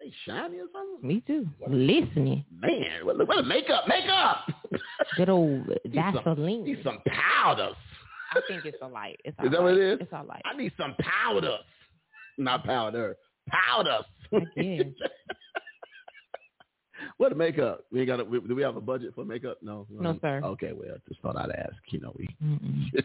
they 0.00 0.12
shiny 0.24 0.58
or 0.58 0.66
something. 0.72 1.06
Me 1.06 1.22
too. 1.26 1.46
Listening. 1.68 2.44
Man, 2.60 3.04
what, 3.04 3.26
what 3.28 3.46
makeup, 3.46 3.84
makeup. 3.86 4.46
Good 5.16 5.28
old 5.28 5.66
Need 5.84 5.94
some- 5.94 6.14
Vaseline. 6.24 6.64
Need 6.64 6.80
some 6.82 6.98
powders. 7.06 7.76
I 8.32 8.40
think 8.48 8.64
it's 8.64 8.78
a 8.82 8.88
light. 8.88 9.20
It's 9.24 9.36
Is 9.44 9.50
that 9.52 9.62
what 9.62 9.74
it 9.74 9.80
is? 9.80 9.98
It's 10.00 10.12
a 10.12 10.22
light. 10.24 10.42
I 10.44 10.56
need 10.56 10.72
some 10.76 10.94
powders. 10.98 11.60
Not 12.36 12.64
powder, 12.64 13.16
powders. 13.48 14.04
What 17.18 17.32
a 17.32 17.34
makeup? 17.34 17.84
We 17.92 18.04
got. 18.04 18.20
A, 18.20 18.24
we, 18.24 18.40
do 18.40 18.54
we 18.54 18.62
have 18.62 18.76
a 18.76 18.80
budget 18.80 19.14
for 19.14 19.24
makeup? 19.24 19.58
No. 19.62 19.86
No, 19.90 20.18
sir. 20.20 20.40
Okay, 20.44 20.72
well, 20.72 20.96
just 21.08 21.20
thought 21.20 21.36
I'd 21.36 21.50
ask. 21.50 21.76
You 21.90 22.00
know, 22.00 22.12
we. 22.18 22.28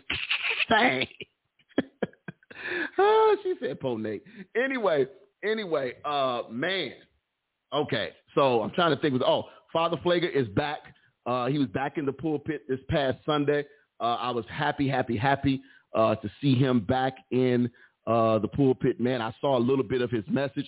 Dang. 0.70 1.08
oh, 2.98 3.38
she 3.44 3.54
said, 3.60 3.80
"Po 3.80 3.98
Nate." 3.98 4.24
Anyway, 4.56 5.06
anyway, 5.44 5.94
uh, 6.06 6.44
man. 6.50 6.94
Okay, 7.72 8.10
so 8.34 8.62
I'm 8.62 8.72
trying 8.72 8.96
to 8.96 9.02
think. 9.02 9.14
With 9.14 9.22
oh, 9.22 9.46
Father 9.72 9.98
Pfleger 9.98 10.34
is 10.34 10.48
back. 10.50 10.80
Uh, 11.26 11.46
he 11.48 11.60
was 11.60 11.68
back 11.68 11.98
in 11.98 12.06
the 12.06 12.14
pulpit 12.14 12.64
this 12.68 12.80
past 12.90 13.18
Sunday. 13.26 13.64
Uh, 14.00 14.16
I 14.16 14.32
was 14.32 14.46
happy, 14.50 14.88
happy, 14.88 15.18
happy 15.18 15.62
uh, 15.94 16.16
to 16.16 16.32
see 16.42 16.56
him 16.56 16.80
back 16.80 17.18
in 17.32 17.70
uh, 18.08 18.40
the 18.40 18.48
pulpit. 18.48 19.00
Man, 19.00 19.22
I 19.22 19.34
saw 19.40 19.58
a 19.58 19.60
little 19.60 19.84
bit 19.84 20.02
of 20.02 20.10
his 20.10 20.24
message 20.28 20.68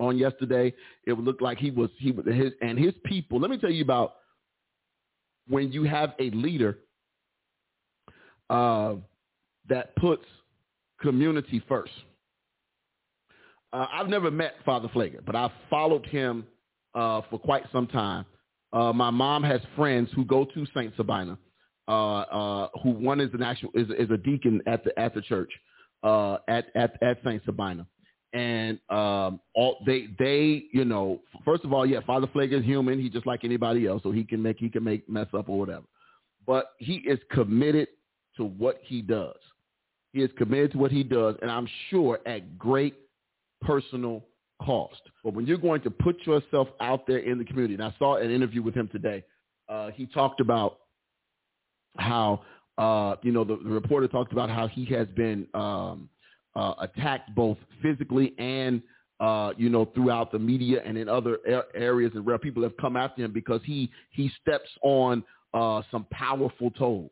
on 0.00 0.18
yesterday. 0.18 0.72
It 1.06 1.18
looked 1.18 1.42
like 1.42 1.58
he 1.58 1.70
was 1.70 1.90
he 1.98 2.12
was 2.12 2.26
his 2.26 2.52
and 2.60 2.78
his 2.78 2.94
people. 3.04 3.40
Let 3.40 3.50
me 3.50 3.58
tell 3.58 3.70
you 3.70 3.82
about 3.82 4.14
when 5.48 5.72
you 5.72 5.84
have 5.84 6.14
a 6.20 6.30
leader 6.30 6.78
uh, 8.50 8.94
that 9.68 9.94
puts 9.96 10.24
community 11.00 11.62
first. 11.68 11.92
Uh, 13.72 13.86
I've 13.92 14.08
never 14.08 14.30
met 14.30 14.54
Father 14.64 14.88
Pfleger, 14.88 15.24
but 15.24 15.34
I've 15.34 15.50
followed 15.70 16.04
him 16.06 16.46
uh, 16.94 17.22
for 17.30 17.38
quite 17.38 17.64
some 17.72 17.86
time. 17.86 18.26
Uh, 18.72 18.92
my 18.92 19.10
mom 19.10 19.42
has 19.42 19.60
friends 19.76 20.10
who 20.14 20.24
go 20.24 20.44
to 20.44 20.66
Saint 20.74 20.94
Sabina, 20.96 21.38
uh, 21.88 22.20
uh, 22.20 22.68
who 22.82 22.90
one 22.90 23.20
is 23.20 23.30
an 23.34 23.42
actual 23.42 23.70
is, 23.74 23.88
is 23.98 24.10
a 24.10 24.16
deacon 24.16 24.62
at 24.66 24.84
the 24.84 24.98
at 24.98 25.14
the 25.14 25.22
church 25.22 25.50
uh, 26.02 26.38
at 26.48 26.66
at 26.74 27.02
at 27.02 27.18
Saint 27.24 27.42
Sabina, 27.44 27.86
and 28.32 28.78
um, 28.88 29.40
all 29.54 29.78
they 29.86 30.08
they 30.18 30.64
you 30.72 30.84
know 30.84 31.20
first 31.44 31.64
of 31.64 31.72
all 31.72 31.84
yeah 31.84 32.00
Father 32.06 32.26
Pfleger 32.26 32.60
is 32.60 32.64
human 32.64 33.00
he's 33.00 33.12
just 33.12 33.26
like 33.26 33.44
anybody 33.44 33.86
else 33.86 34.02
so 34.02 34.10
he 34.10 34.24
can 34.24 34.42
make 34.42 34.58
he 34.58 34.68
can 34.68 34.84
make 34.84 35.08
mess 35.08 35.28
up 35.36 35.48
or 35.48 35.58
whatever, 35.58 35.84
but 36.46 36.72
he 36.78 36.96
is 36.96 37.18
committed 37.30 37.88
to 38.36 38.44
what 38.44 38.80
he 38.82 39.02
does. 39.02 39.36
He 40.12 40.22
is 40.22 40.30
committed 40.36 40.72
to 40.72 40.78
what 40.78 40.90
he 40.90 41.02
does, 41.02 41.36
and 41.42 41.50
I'm 41.50 41.68
sure 41.90 42.20
at 42.26 42.58
great 42.58 42.94
personal 43.62 44.24
cost. 44.62 45.00
But 45.24 45.34
when 45.34 45.46
you're 45.46 45.58
going 45.58 45.80
to 45.82 45.90
put 45.90 46.26
yourself 46.26 46.68
out 46.80 47.06
there 47.06 47.18
in 47.18 47.38
the 47.38 47.44
community, 47.44 47.74
and 47.74 47.82
I 47.82 47.94
saw 47.98 48.16
an 48.16 48.30
interview 48.30 48.62
with 48.62 48.74
him 48.74 48.88
today, 48.88 49.24
uh, 49.68 49.90
he 49.90 50.06
talked 50.06 50.40
about 50.40 50.78
how, 51.96 52.42
uh, 52.78 53.16
you 53.22 53.32
know, 53.32 53.44
the, 53.44 53.58
the 53.62 53.70
reporter 53.70 54.08
talked 54.08 54.32
about 54.32 54.50
how 54.50 54.66
he 54.68 54.84
has 54.86 55.08
been 55.08 55.46
um, 55.54 56.08
uh, 56.56 56.74
attacked 56.80 57.34
both 57.34 57.58
physically 57.82 58.34
and, 58.38 58.82
uh, 59.20 59.52
you 59.56 59.68
know, 59.68 59.84
throughout 59.94 60.32
the 60.32 60.38
media 60.38 60.82
and 60.84 60.98
in 60.98 61.08
other 61.08 61.38
areas 61.74 62.12
and 62.14 62.24
where 62.24 62.38
people 62.38 62.62
have 62.62 62.76
come 62.78 62.96
after 62.96 63.22
him 63.24 63.32
because 63.32 63.60
he 63.64 63.90
he 64.10 64.30
steps 64.40 64.68
on 64.82 65.22
uh, 65.54 65.82
some 65.90 66.06
powerful 66.10 66.70
toes. 66.70 67.10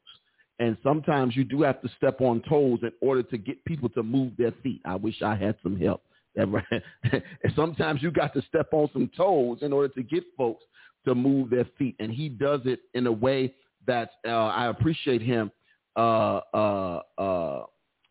And 0.58 0.76
sometimes 0.82 1.36
you 1.36 1.44
do 1.44 1.62
have 1.62 1.80
to 1.80 1.88
step 1.96 2.20
on 2.20 2.42
toes 2.48 2.80
in 2.82 2.92
order 3.00 3.22
to 3.22 3.38
get 3.38 3.64
people 3.64 3.88
to 3.90 4.02
move 4.02 4.32
their 4.36 4.52
feet. 4.62 4.82
I 4.84 4.94
wish 4.94 5.22
I 5.22 5.34
had 5.34 5.56
some 5.62 5.76
help. 5.76 6.02
sometimes 7.56 8.02
you 8.02 8.10
got 8.10 8.34
to 8.34 8.42
step 8.42 8.68
on 8.72 8.88
some 8.92 9.10
toes 9.16 9.58
in 9.62 9.72
order 9.72 9.88
to 9.94 10.02
get 10.02 10.22
folks 10.36 10.64
to 11.06 11.14
move 11.14 11.50
their 11.50 11.66
feet. 11.78 11.96
And 11.98 12.12
he 12.12 12.28
does 12.28 12.60
it 12.66 12.80
in 12.94 13.06
a 13.06 13.12
way 13.12 13.54
that 13.86 14.10
uh, 14.26 14.30
I 14.30 14.68
appreciate 14.68 15.22
him. 15.22 15.50
Uh, 15.96 16.40
uh, 16.54 17.00
uh, 17.18 17.64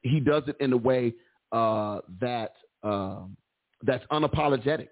he 0.10 0.20
does 0.20 0.44
it 0.48 0.56
in 0.60 0.74
a 0.74 0.78
way 0.78 1.14
uh, 1.52 2.00
that 2.22 2.54
um, 2.84 3.36
that's 3.84 4.06
unapologetic, 4.12 4.90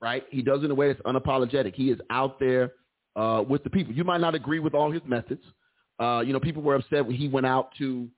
right? 0.00 0.24
He 0.30 0.42
does 0.42 0.60
it 0.62 0.66
in 0.66 0.70
a 0.70 0.74
way 0.74 0.88
that's 0.88 1.02
unapologetic. 1.02 1.74
He 1.74 1.90
is 1.90 1.98
out 2.10 2.38
there 2.38 2.72
uh, 3.16 3.42
with 3.48 3.64
the 3.64 3.70
people. 3.70 3.94
You 3.94 4.04
might 4.04 4.20
not 4.20 4.34
agree 4.34 4.58
with 4.60 4.74
all 4.74 4.90
his 4.90 5.02
methods. 5.06 5.42
Uh, 5.98 6.22
you 6.24 6.32
know, 6.32 6.40
people 6.40 6.62
were 6.62 6.74
upset 6.74 7.06
when 7.06 7.16
he 7.16 7.28
went 7.28 7.46
out 7.46 7.70
to 7.78 8.08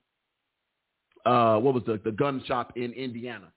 uh, 1.25 1.57
what 1.57 1.73
was 1.73 1.83
the 1.85 1.99
the 2.03 2.11
gun 2.11 2.41
shop 2.47 2.73
in 2.75 2.93
Indiana, 2.93 3.51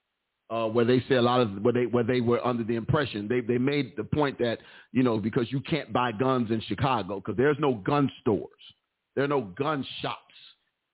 uh, 0.49 0.67
where 0.67 0.85
they 0.85 1.03
say 1.09 1.15
a 1.15 1.21
lot 1.21 1.41
of 1.41 1.49
where 1.61 1.73
they 1.73 1.85
where 1.85 2.03
they 2.03 2.21
were 2.21 2.45
under 2.45 2.63
the 2.63 2.75
impression 2.75 3.27
they 3.27 3.41
they 3.41 3.57
made 3.57 3.93
the 3.97 4.03
point 4.03 4.37
that 4.39 4.59
you 4.91 5.03
know 5.03 5.17
because 5.17 5.51
you 5.51 5.59
can't 5.61 5.91
buy 5.91 6.11
guns 6.11 6.51
in 6.51 6.61
Chicago 6.61 7.15
because 7.15 7.37
there's 7.37 7.57
no 7.59 7.75
gun 7.75 8.11
stores, 8.21 8.49
there 9.15 9.23
are 9.23 9.29
no 9.29 9.41
gun 9.41 9.85
shops 10.01 10.17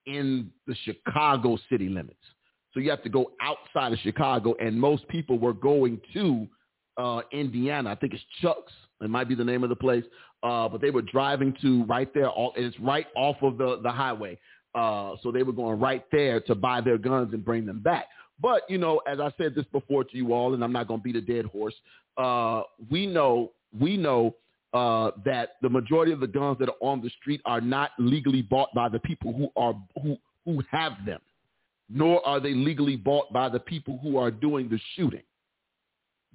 in 0.08 0.50
the 0.66 0.74
Chicago 0.84 1.58
city 1.70 1.88
limits. 1.88 2.18
So 2.72 2.80
you 2.80 2.90
have 2.90 3.02
to 3.02 3.08
go 3.08 3.32
outside 3.40 3.92
of 3.92 3.98
Chicago, 4.00 4.54
and 4.60 4.78
most 4.78 5.06
people 5.08 5.38
were 5.38 5.52
going 5.52 6.00
to 6.14 6.46
uh, 6.96 7.20
Indiana. 7.32 7.90
I 7.90 7.94
think 7.94 8.14
it's 8.14 8.22
Chuck's. 8.42 8.72
It 9.00 9.10
might 9.10 9.28
be 9.28 9.34
the 9.34 9.44
name 9.44 9.62
of 9.62 9.68
the 9.68 9.76
place. 9.76 10.04
Uh, 10.42 10.68
but 10.68 10.80
they 10.80 10.90
were 10.90 11.02
driving 11.02 11.54
to 11.60 11.84
right 11.84 12.12
there, 12.14 12.28
all, 12.28 12.52
it's 12.56 12.78
right 12.78 13.06
off 13.16 13.36
of 13.42 13.58
the, 13.58 13.80
the 13.82 13.90
highway. 13.90 14.38
Uh, 14.74 15.14
so 15.22 15.32
they 15.32 15.42
were 15.42 15.52
going 15.52 15.80
right 15.80 16.04
there 16.12 16.40
to 16.40 16.54
buy 16.54 16.80
their 16.80 16.98
guns 16.98 17.32
and 17.32 17.44
bring 17.44 17.66
them 17.66 17.80
back. 17.80 18.06
But, 18.40 18.62
you 18.68 18.78
know, 18.78 19.00
as 19.08 19.18
I 19.18 19.32
said 19.36 19.54
this 19.56 19.64
before 19.72 20.04
to 20.04 20.16
you 20.16 20.32
all, 20.32 20.54
and 20.54 20.62
I'm 20.62 20.72
not 20.72 20.86
going 20.86 21.00
to 21.00 21.04
beat 21.04 21.16
a 21.16 21.20
dead 21.20 21.46
horse, 21.46 21.74
uh, 22.16 22.62
we 22.88 23.06
know, 23.06 23.50
we 23.78 23.96
know 23.96 24.36
uh, 24.74 25.10
that 25.24 25.56
the 25.62 25.68
majority 25.68 26.12
of 26.12 26.20
the 26.20 26.26
guns 26.26 26.58
that 26.58 26.68
are 26.68 26.76
on 26.80 27.00
the 27.00 27.10
street 27.20 27.40
are 27.44 27.60
not 27.60 27.90
legally 27.98 28.42
bought 28.42 28.68
by 28.74 28.88
the 28.88 28.98
people 29.00 29.32
who 29.32 29.48
are 29.56 29.74
who 30.02 30.16
who 30.44 30.62
have 30.70 30.92
them, 31.06 31.20
nor 31.88 32.26
are 32.26 32.40
they 32.40 32.54
legally 32.54 32.96
bought 32.96 33.32
by 33.32 33.48
the 33.48 33.60
people 33.60 33.98
who 34.02 34.16
are 34.18 34.30
doing 34.30 34.68
the 34.68 34.78
shooting. 34.94 35.22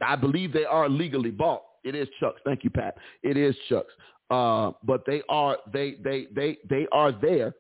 I 0.02 0.16
believe 0.16 0.52
they 0.54 0.66
are 0.66 0.90
legally 0.90 1.32
bought. 1.32 1.64
It 1.84 1.96
is 1.96 2.08
Chuck's. 2.20 2.42
Thank 2.46 2.64
you, 2.64 2.70
Pat. 2.70 2.96
It 3.22 3.38
is 3.38 3.56
Chuck's. 3.70 3.94
Uh, 4.30 4.72
but 4.84 5.04
they 5.06 5.22
are 5.30 5.58
they 5.72 5.96
they 6.04 6.28
they 6.34 6.58
they 6.70 6.88
are 6.92 7.12
there. 7.12 7.54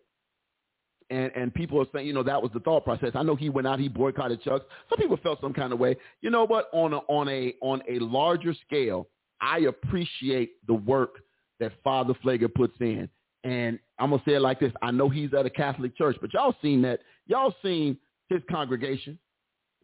And 1.09 1.31
and 1.35 1.53
people 1.53 1.79
are 1.81 1.85
saying, 1.93 2.07
you 2.07 2.13
know, 2.13 2.23
that 2.23 2.41
was 2.41 2.51
the 2.53 2.61
thought 2.61 2.83
process. 2.83 3.11
I 3.13 3.23
know 3.23 3.35
he 3.35 3.49
went 3.49 3.67
out, 3.67 3.79
he 3.79 3.89
boycotted 3.89 4.41
Chuck's. 4.41 4.65
Some 4.89 4.97
people 4.97 5.17
felt 5.21 5.39
some 5.41 5.53
kind 5.53 5.71
of 5.73 5.79
way. 5.79 5.97
You 6.21 6.31
know 6.31 6.45
what? 6.45 6.69
On 6.73 6.93
a 6.93 6.97
on 6.97 7.29
a 7.29 7.53
on 7.61 7.81
a 7.87 7.99
larger 7.99 8.55
scale, 8.65 9.07
I 9.43 9.59
appreciate 9.59 10.65
the 10.67 10.73
work 10.73 11.15
that 11.59 11.73
Father 11.83 12.13
Pfleger 12.23 12.53
puts 12.53 12.73
in. 12.79 13.09
And 13.43 13.77
I'm 13.99 14.11
gonna 14.11 14.21
say 14.25 14.35
it 14.35 14.39
like 14.39 14.61
this: 14.61 14.71
I 14.81 14.91
know 14.91 15.09
he's 15.09 15.33
at 15.33 15.45
a 15.45 15.49
Catholic 15.49 15.97
church, 15.97 16.15
but 16.21 16.33
y'all 16.33 16.55
seen 16.61 16.81
that 16.83 17.01
y'all 17.27 17.53
seen 17.61 17.97
his 18.29 18.41
congregation. 18.49 19.19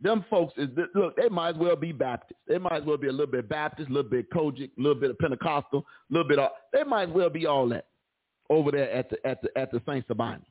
Them 0.01 0.24
folks 0.30 0.54
is 0.56 0.70
look, 0.96 1.18
they 1.18 1.28
might 1.28 1.50
as 1.50 1.56
well 1.58 1.75
be 1.75 1.92
Baptist. 1.92 2.39
They 2.48 2.58
might 2.58 2.82
as 2.82 2.84
well 2.86 2.96
be 2.96 3.08
a 3.08 3.12
little 3.12 3.28
bit 3.28 3.50
Baptist, 3.50 3.89
a 3.89 3.94
little 3.94 4.10
bit 4.10 4.32
COGIC, 4.32 4.72
a 4.78 4.82
little 4.82 5.00
bit 5.00 5.10
of 5.10 5.20
Pentecostal, 5.20 5.80
a 5.80 6.13
little 6.13 6.28
bit 6.28 6.39
of 6.39 6.51
they 6.72 6.84
might 6.86 7.10
as 7.10 7.13
well 7.16 7.30
be 7.30 7.46
all 7.46 7.68
that 7.70 7.88
over 8.50 8.72
there 8.72 8.89
at 8.92 9.10
the 9.10 9.28
at 9.28 9.42
the 9.42 9.50
at 9.58 9.72
the 9.72 9.82
Saint 9.86 10.08
Sabina. 10.08 10.42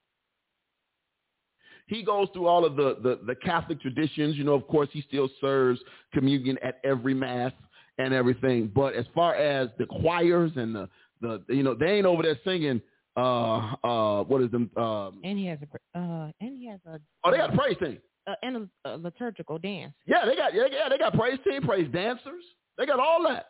He 1.87 2.03
goes 2.03 2.29
through 2.35 2.47
all 2.47 2.67
of 2.67 2.77
the, 2.77 2.99
the, 3.03 3.19
the 3.27 3.35
Catholic 3.35 3.81
traditions. 3.81 4.37
You 4.37 4.45
know, 4.45 4.53
of 4.53 4.69
course, 4.69 4.91
he 4.93 5.00
still 5.09 5.31
serves 5.41 5.81
communion 6.12 6.59
at 6.62 6.81
every 6.85 7.15
mass 7.15 7.53
and 7.99 8.14
everything. 8.14 8.71
But 8.75 8.95
as 8.95 9.07
far 9.14 9.35
as 9.35 9.69
the 9.78 9.87
choirs 9.87 10.52
and 10.57 10.75
the, 10.75 10.88
the 11.21 11.43
you 11.49 11.62
know, 11.62 11.75
they 11.75 11.87
ain't 11.93 12.07
over 12.07 12.23
there 12.23 12.38
singing 12.45 12.81
uh 13.17 13.75
uh 13.85 14.23
what 14.25 14.40
is 14.43 14.50
them 14.52 14.71
um 14.76 15.21
And 15.25 15.38
he 15.38 15.47
has 15.47 15.59
a 15.62 15.99
uh 15.99 16.31
and 16.40 16.57
he 16.57 16.69
has 16.69 16.81
a 16.87 17.00
oh 17.25 17.31
they 17.31 17.37
got 17.38 17.52
a 17.52 17.57
praise 17.57 17.76
team. 17.81 17.99
uh, 18.28 18.35
and 18.43 18.69
a, 18.85 18.90
a 18.90 18.97
liturgical 18.97 19.59
dance. 19.59 19.93
Yeah, 20.07 20.25
they 20.26 20.37
got 20.37 20.55
yeah, 20.55 20.67
yeah, 20.71 20.88
they 20.88 20.99
got 20.99 21.14
praise 21.14 21.38
team, 21.45 21.62
praise 21.62 21.88
dancers. 21.93 22.45
They 22.76 22.87
got 22.87 23.00
all 23.00 23.23
that. 23.28 23.47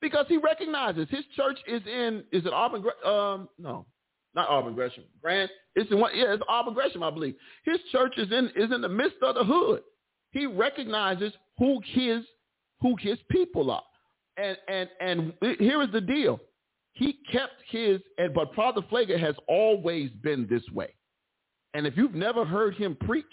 Because 0.00 0.26
he 0.28 0.38
recognizes 0.38 1.08
his 1.10 1.24
church 1.36 1.58
is 1.66 1.82
in 1.86 2.22
is 2.32 2.46
it 2.46 2.52
Auburn 2.52 2.84
um 3.04 3.48
no. 3.58 3.86
Not 4.32 4.48
Auburn 4.48 4.74
Gresham. 4.74 5.02
Grant 5.20 5.50
it's 5.74 5.90
in 5.90 5.98
one 5.98 6.12
yeah, 6.14 6.32
it's 6.34 6.42
Auburn 6.48 6.74
Gresham, 6.74 7.02
I 7.02 7.10
believe. 7.10 7.34
His 7.64 7.78
church 7.90 8.14
is 8.16 8.30
in 8.30 8.50
is 8.54 8.70
in 8.70 8.80
the 8.80 8.88
midst 8.88 9.16
of 9.22 9.34
the 9.34 9.42
hood. 9.44 9.82
He 10.30 10.46
recognizes 10.46 11.32
who 11.58 11.80
his 11.84 12.22
who 12.80 12.96
his 12.98 13.18
people 13.30 13.70
are. 13.70 13.82
And 14.36 14.56
and 14.68 14.88
and 15.00 15.32
here 15.58 15.82
is 15.82 15.90
the 15.92 16.00
deal. 16.00 16.40
He 16.92 17.18
kept 17.30 17.62
his 17.68 18.00
and 18.18 18.32
but 18.34 18.54
Father 18.54 18.80
Pfleger 18.82 19.18
has 19.18 19.34
always 19.48 20.10
been 20.22 20.46
this 20.48 20.62
way. 20.72 20.94
And 21.74 21.86
if 21.86 21.96
you've 21.96 22.14
never 22.14 22.44
heard 22.44 22.74
him 22.74 22.96
preach, 23.00 23.24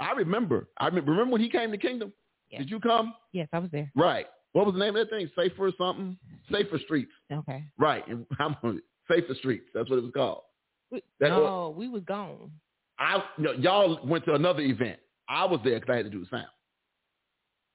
I 0.00 0.12
remember. 0.12 0.68
I 0.78 0.86
remember, 0.86 1.24
when 1.26 1.40
he 1.40 1.48
came 1.48 1.70
to 1.70 1.78
Kingdom? 1.78 2.12
Yes. 2.50 2.62
Did 2.62 2.70
you 2.70 2.80
come? 2.80 3.14
Yes, 3.32 3.48
I 3.52 3.58
was 3.58 3.70
there. 3.70 3.90
Right. 3.94 4.26
What 4.52 4.66
was 4.66 4.74
the 4.74 4.80
name 4.80 4.96
of 4.96 5.08
that 5.08 5.10
thing? 5.10 5.30
Safer 5.36 5.66
or 5.66 5.72
something? 5.76 6.16
Safer 6.50 6.78
Streets. 6.78 7.12
Okay. 7.32 7.64
Right. 7.78 8.06
And 8.08 8.24
I'm 8.40 8.56
on 8.62 8.78
it. 8.78 8.84
Safer 9.10 9.34
Streets. 9.34 9.66
That's 9.74 9.88
what 9.90 9.98
it 9.98 10.02
was 10.02 10.12
called. 10.14 10.42
We, 10.90 11.02
That 11.20 11.28
no, 11.28 11.74
we 11.76 11.88
was 11.88 12.02
gone. 12.04 12.50
I 12.98 13.22
you 13.36 13.44
know, 13.44 13.52
y'all 13.52 14.00
went 14.04 14.24
to 14.24 14.34
another 14.34 14.60
event. 14.62 14.98
I 15.28 15.44
was 15.44 15.60
there 15.62 15.78
because 15.78 15.92
I 15.92 15.96
had 15.96 16.06
to 16.06 16.10
do 16.10 16.20
the 16.20 16.26
sound. 16.30 16.46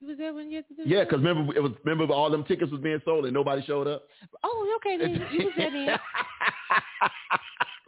You 0.04 0.10
was 0.10 0.18
there 0.18 0.34
when 0.34 0.52
you 0.52 0.58
had 0.58 0.68
to 0.68 0.76
do 0.76 0.84
Yeah, 0.86 1.06
because 1.06 1.20
remember 1.20 1.56
it 1.56 1.64
was 1.64 1.72
remember 1.86 2.14
all 2.14 2.30
them 2.30 2.44
tickets 2.44 2.70
was 2.70 2.82
being 2.82 3.00
sold 3.06 3.24
and 3.24 3.34
nobody 3.34 3.62
showed 3.66 3.88
up. 3.88 4.04
Oh, 4.44 4.78
okay. 4.78 4.98
Then 4.98 5.12
you 5.32 5.46
was 5.46 5.54
there 5.56 5.72
then. 5.72 5.98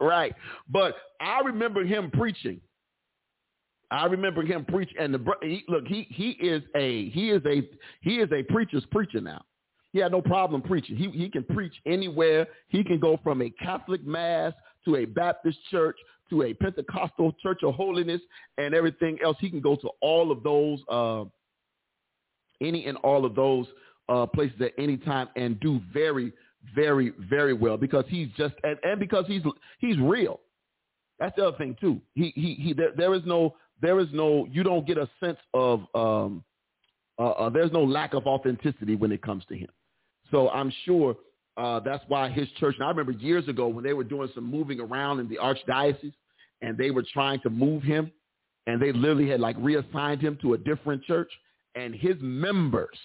right. 0.00 0.34
But 0.66 0.94
I 1.20 1.40
remember 1.40 1.84
him 1.84 2.10
preaching. 2.10 2.58
I 3.90 4.06
remember 4.06 4.42
him 4.42 4.64
preach, 4.64 4.88
and 4.98 5.12
the 5.12 5.22
he, 5.42 5.62
look, 5.68 5.86
he 5.86 6.06
he 6.10 6.30
is 6.30 6.62
a 6.74 7.10
he 7.10 7.30
is 7.30 7.42
a 7.44 7.68
he 8.00 8.16
is 8.16 8.30
a 8.32 8.42
preacher's 8.44 8.86
preacher 8.90 9.20
now. 9.20 9.44
He 9.92 9.98
had 9.98 10.10
no 10.10 10.22
problem 10.22 10.62
preaching. 10.62 10.96
He 10.96 11.10
he 11.10 11.28
can 11.28 11.44
preach 11.44 11.74
anywhere. 11.84 12.46
He 12.68 12.82
can 12.82 12.98
go 12.98 13.20
from 13.22 13.42
a 13.42 13.50
Catholic 13.50 14.04
mass 14.06 14.54
to 14.86 14.96
a 14.96 15.04
Baptist 15.04 15.58
church 15.70 15.96
to 16.30 16.42
a 16.42 16.54
Pentecostal 16.54 17.32
church 17.42 17.62
of 17.62 17.74
holiness 17.74 18.20
and 18.58 18.74
everything 18.74 19.18
else. 19.22 19.36
He 19.40 19.50
can 19.50 19.60
go 19.60 19.76
to 19.76 19.88
all 20.00 20.32
of 20.32 20.42
those, 20.42 20.80
uh, 20.88 21.24
any 22.60 22.86
and 22.86 22.96
all 22.98 23.24
of 23.24 23.34
those 23.34 23.66
uh, 24.08 24.26
places 24.26 24.60
at 24.60 24.72
any 24.78 24.96
time 24.96 25.28
and 25.36 25.58
do 25.60 25.80
very, 25.92 26.32
very, 26.74 27.12
very 27.30 27.52
well 27.52 27.76
because 27.76 28.04
he's 28.08 28.28
just 28.36 28.54
and, 28.62 28.76
and 28.82 29.00
because 29.00 29.24
he's 29.26 29.42
he's 29.78 29.98
real. 29.98 30.40
That's 31.18 31.34
the 31.36 31.48
other 31.48 31.56
thing 31.56 31.76
too. 31.80 32.00
He 32.14 32.32
he 32.34 32.54
he. 32.54 32.72
There, 32.72 32.92
there 32.96 33.14
is 33.14 33.22
no 33.24 33.54
there 33.80 33.98
is 34.00 34.08
no 34.12 34.46
you 34.50 34.62
don't 34.62 34.86
get 34.86 34.98
a 34.98 35.08
sense 35.20 35.38
of 35.54 35.82
um 35.94 36.44
uh, 37.18 37.30
uh, 37.30 37.50
there's 37.50 37.72
no 37.72 37.82
lack 37.82 38.14
of 38.14 38.26
authenticity 38.26 38.94
when 38.94 39.10
it 39.10 39.22
comes 39.22 39.44
to 39.48 39.56
him. 39.56 39.68
So 40.30 40.50
I'm 40.50 40.72
sure 40.84 41.16
uh, 41.56 41.80
that's 41.80 42.04
why 42.08 42.28
his 42.28 42.48
church. 42.58 42.74
And 42.76 42.84
I 42.84 42.88
remember 42.88 43.12
years 43.12 43.48
ago 43.48 43.68
when 43.68 43.84
they 43.84 43.94
were 43.94 44.04
doing 44.04 44.28
some 44.34 44.44
moving 44.44 44.80
around 44.80 45.20
in 45.20 45.28
the 45.28 45.36
archdiocese, 45.36 46.12
and 46.62 46.76
they 46.76 46.90
were 46.90 47.04
trying 47.12 47.40
to 47.40 47.50
move 47.50 47.82
him, 47.82 48.10
and 48.66 48.80
they 48.80 48.92
literally 48.92 49.28
had 49.28 49.40
like 49.40 49.56
reassigned 49.58 50.20
him 50.20 50.38
to 50.42 50.54
a 50.54 50.58
different 50.58 51.02
church, 51.04 51.30
and 51.76 51.94
his 51.94 52.16
members, 52.20 52.98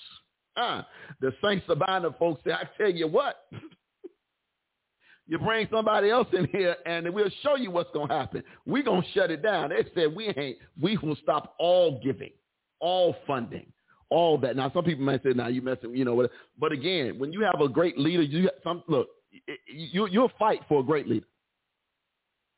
uh, 0.58 0.82
the 1.20 1.34
Saint 1.44 1.62
Sabina 1.68 2.10
folks 2.18 2.42
say, 2.44 2.52
I 2.52 2.64
tell 2.78 2.92
you 2.92 3.08
what. 3.08 3.46
You 5.28 5.40
bring 5.40 5.66
somebody 5.72 6.10
else 6.10 6.28
in 6.34 6.46
here 6.48 6.76
and 6.86 7.10
we'll 7.14 7.30
show 7.42 7.56
you 7.56 7.72
what's 7.72 7.90
going 7.94 8.10
to 8.10 8.14
happen. 8.14 8.44
We're 8.66 8.84
going 8.84 9.02
to 9.02 9.08
shut 9.14 9.32
it 9.32 9.42
down. 9.42 9.70
They 9.70 9.86
said 9.96 10.14
we 10.14 10.28
ain't, 10.36 10.58
we 10.82 10.98
will 10.98 11.16
stop 11.24 11.56
all 11.58 12.02
giving, 12.04 12.32
all 12.82 13.16
funding, 13.26 13.68
all 14.10 14.38
that. 14.40 14.58
Now, 14.58 14.70
some 14.74 14.84
people 14.84 15.06
might 15.06 15.24
say, 15.24 15.30
now 15.30 15.48
you 15.48 15.62
messing, 15.62 15.96
you 15.96 16.04
know, 16.04 16.16
what? 16.16 16.32
but 16.60 16.74
again, 16.74 17.18
when 17.18 17.32
you 17.32 17.42
have 17.44 17.62
a 17.62 17.70
great 17.70 17.98
leader, 17.98 18.24
you 18.24 18.50
some, 18.62 18.84
look, 18.90 19.08
you, 19.74 20.06
you'll 20.08 20.32
fight 20.38 20.60
for 20.68 20.82
a 20.82 20.84
great 20.84 21.08
leader. 21.08 21.28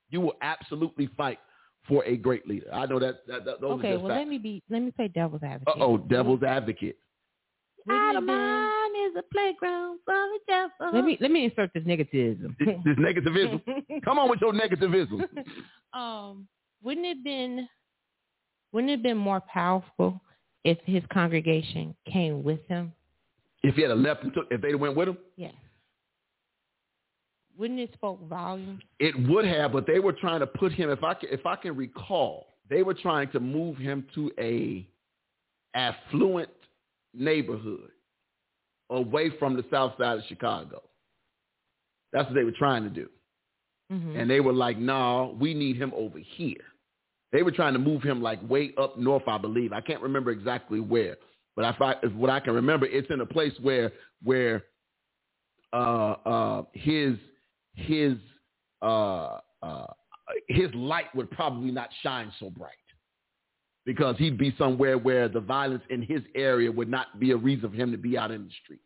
You 0.09 0.21
will 0.21 0.37
absolutely 0.41 1.09
fight 1.15 1.37
for 1.87 2.03
a 2.05 2.15
great 2.17 2.47
leader. 2.47 2.67
I 2.73 2.85
know 2.85 2.99
that, 2.99 3.25
that, 3.27 3.45
that 3.45 3.61
those 3.61 3.79
Okay, 3.79 3.89
are 3.89 3.93
just 3.93 4.03
well 4.03 4.15
let 4.17 4.27
me 4.27 4.37
be 4.37 4.63
let 4.69 4.81
me 4.81 4.91
play 4.91 5.07
devil's 5.09 5.43
advocate. 5.43 5.81
Uh-oh, 5.81 5.97
devil's 5.97 6.43
advocate. 6.43 6.97
Wouldn't 7.85 8.17
it 8.17 8.25
been- 8.27 8.63
is 9.03 9.15
a 9.17 9.23
playground 9.33 9.99
for 10.05 10.13
the 10.13 10.39
devil. 10.47 10.93
Let 10.93 11.03
me 11.03 11.17
let 11.19 11.31
me 11.31 11.45
insert 11.45 11.71
this 11.73 11.83
negativism. 11.83 12.55
This, 12.59 12.75
this 12.85 12.95
negativism. 12.97 13.61
Come 14.05 14.19
on 14.19 14.29
with 14.29 14.39
your 14.41 14.53
negativism. 14.53 15.27
um, 15.93 16.47
wouldn't 16.83 17.05
it 17.05 17.23
been 17.23 17.67
wouldn't 18.71 18.91
it 18.91 19.03
been 19.03 19.17
more 19.17 19.41
powerful 19.41 20.21
if 20.63 20.77
his 20.85 21.03
congregation 21.11 21.95
came 22.11 22.43
with 22.43 22.59
him? 22.67 22.93
If 23.63 23.75
he 23.75 23.81
had 23.81 23.91
a 23.91 23.95
left 23.95 24.23
and 24.23 24.33
took, 24.33 24.47
if 24.51 24.61
they 24.61 24.75
went 24.75 24.95
with 24.95 25.09
him, 25.09 25.17
Yes. 25.37 25.53
Wouldn't 27.57 27.79
it 27.79 27.91
spoke 27.93 28.19
volumes? 28.27 28.81
It 28.99 29.15
would 29.29 29.45
have, 29.45 29.73
but 29.73 29.85
they 29.85 29.99
were 29.99 30.13
trying 30.13 30.39
to 30.39 30.47
put 30.47 30.71
him. 30.71 30.89
If 30.89 31.03
I 31.03 31.13
can, 31.13 31.29
if 31.31 31.45
I 31.45 31.55
can 31.55 31.75
recall, 31.75 32.47
they 32.69 32.83
were 32.83 32.93
trying 32.93 33.29
to 33.31 33.39
move 33.39 33.77
him 33.77 34.05
to 34.15 34.31
a 34.39 34.87
affluent 35.75 36.49
neighborhood 37.13 37.91
away 38.89 39.31
from 39.37 39.55
the 39.55 39.63
south 39.71 39.93
side 39.97 40.17
of 40.19 40.23
Chicago. 40.27 40.81
That's 42.11 42.27
what 42.27 42.35
they 42.35 42.43
were 42.43 42.51
trying 42.51 42.83
to 42.83 42.89
do, 42.89 43.09
Mm-hmm. 43.91 44.15
and 44.17 44.29
they 44.29 44.39
were 44.39 44.53
like, 44.53 44.77
"No, 44.77 45.35
we 45.39 45.53
need 45.53 45.77
him 45.77 45.91
over 45.95 46.17
here." 46.19 46.63
They 47.31 47.43
were 47.43 47.51
trying 47.51 47.73
to 47.73 47.79
move 47.79 48.03
him 48.03 48.21
like 48.21 48.39
way 48.47 48.73
up 48.77 48.97
north, 48.97 49.27
I 49.27 49.37
believe. 49.37 49.73
I 49.73 49.81
can't 49.81 50.01
remember 50.01 50.31
exactly 50.31 50.79
where, 50.79 51.17
but 51.55 51.65
if 51.65 51.81
I, 51.81 51.95
if 52.03 52.13
what 52.13 52.29
I 52.29 52.39
can 52.39 52.53
remember, 52.53 52.85
it's 52.85 53.09
in 53.11 53.21
a 53.21 53.25
place 53.25 53.53
where 53.61 53.91
where 54.23 54.63
uh, 55.73 56.15
uh, 56.25 56.63
his 56.73 57.17
his 57.73 58.15
uh, 58.81 59.39
uh, 59.61 59.87
his 60.49 60.73
light 60.73 61.13
would 61.15 61.29
probably 61.31 61.71
not 61.71 61.89
shine 62.01 62.31
so 62.39 62.49
bright 62.49 62.71
because 63.85 64.17
he'd 64.17 64.37
be 64.37 64.53
somewhere 64.57 64.97
where 64.97 65.27
the 65.27 65.39
violence 65.39 65.83
in 65.89 66.01
his 66.01 66.21
area 66.35 66.71
would 66.71 66.89
not 66.89 67.19
be 67.19 67.31
a 67.31 67.37
reason 67.37 67.69
for 67.69 67.75
him 67.75 67.91
to 67.91 67.97
be 67.97 68.17
out 68.17 68.31
in 68.31 68.45
the 68.45 68.51
street. 68.63 68.81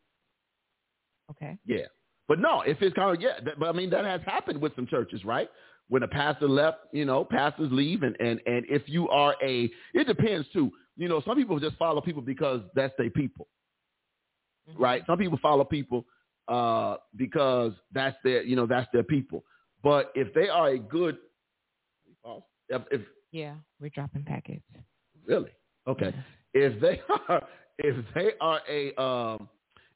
okay. 1.32 1.58
Yeah, 1.66 1.86
but 2.28 2.40
no, 2.40 2.62
if 2.62 2.82
it's 2.82 2.96
kind 2.96 3.16
of 3.16 3.22
yeah, 3.22 3.40
that, 3.46 3.60
but 3.60 3.70
I 3.70 3.72
mean 3.74 3.90
that 3.92 4.06
has 4.06 4.22
happened 4.26 4.62
with 4.62 4.76
some 4.76 4.88
churches, 4.88 5.24
right? 5.26 5.50
When 5.90 6.04
a 6.04 6.08
pastor 6.08 6.50
left, 6.50 6.80
you 6.94 7.06
know, 7.06 7.26
pastors 7.26 7.70
leave, 7.72 8.04
and 8.04 8.16
and 8.20 8.42
and 8.46 8.66
if 8.70 8.84
you 8.88 9.10
are 9.10 9.36
a, 9.44 9.70
it 9.94 10.08
depends 10.08 10.48
too. 10.54 10.72
You 10.98 11.08
know, 11.08 11.22
some 11.26 11.38
people 11.38 11.60
just 11.60 11.78
follow 11.78 12.02
people 12.02 12.22
because 12.24 12.62
that's 12.76 12.94
their 12.98 13.10
people, 13.12 13.48
Mm-hmm. 14.70 14.82
right? 14.84 15.04
Some 15.08 15.18
people 15.18 15.40
follow 15.42 15.64
people 15.64 16.06
uh, 16.48 16.98
because 17.16 17.74
that's 17.92 18.18
their, 18.24 18.44
you 18.44 18.56
know, 18.56 18.66
that's 18.66 18.88
their 18.94 19.04
people. 19.04 19.44
But 19.84 20.12
if 20.16 20.34
they 20.34 20.50
are 20.50 20.70
a 20.70 20.80
good, 20.80 21.18
if, 22.70 22.82
if 22.92 23.02
Yeah, 23.32 23.56
we're 23.80 23.90
dropping 23.90 24.24
packets. 24.24 24.64
really 25.26 25.52
okay, 25.88 26.14
if 26.54 26.80
they 26.82 27.02
are, 27.30 27.44
if 27.78 28.06
they 28.16 28.32
are 28.42 28.62
a, 28.70 29.02
um, 29.02 29.50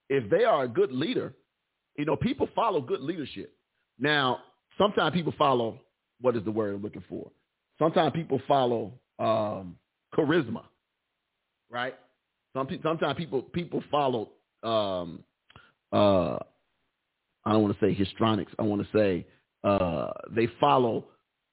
if 0.09 0.29
they 0.29 0.43
are 0.43 0.63
a 0.63 0.67
good 0.67 0.91
leader, 0.91 1.33
you 1.97 2.05
know, 2.05 2.15
people 2.15 2.47
follow 2.55 2.81
good 2.81 3.01
leadership. 3.01 3.53
Now, 3.99 4.39
sometimes 4.77 5.13
people 5.13 5.33
follow 5.37 5.79
what 6.21 6.35
is 6.37 6.43
the 6.45 6.51
word 6.51 6.75
I'm 6.75 6.81
looking 6.81 7.03
for? 7.09 7.31
Sometimes 7.79 8.13
people 8.13 8.39
follow 8.47 8.93
um, 9.19 9.75
charisma, 10.15 10.63
right? 11.69 11.95
Some 12.55 12.67
sometimes 12.83 13.17
people 13.17 13.41
people 13.41 13.83
follow 13.89 14.29
um, 14.63 15.23
uh, 15.91 16.37
I 17.45 17.51
don't 17.51 17.63
want 17.63 17.79
to 17.79 17.85
say 17.85 17.93
histrionics. 17.93 18.51
I 18.59 18.63
want 18.63 18.81
to 18.81 18.97
say 18.97 19.25
uh, 19.63 20.11
they 20.31 20.47
follow, 20.59 21.05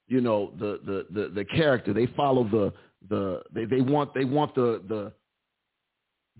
you 0.06 0.20
know, 0.20 0.52
the, 0.58 0.80
the, 0.84 1.06
the, 1.10 1.28
the 1.28 1.44
character. 1.44 1.92
They 1.92 2.06
follow 2.06 2.44
the 2.44 2.72
the 3.08 3.42
they, 3.54 3.64
they 3.64 3.80
want 3.80 4.12
they 4.12 4.24
want 4.24 4.54
the 4.54 4.82
the 4.88 5.12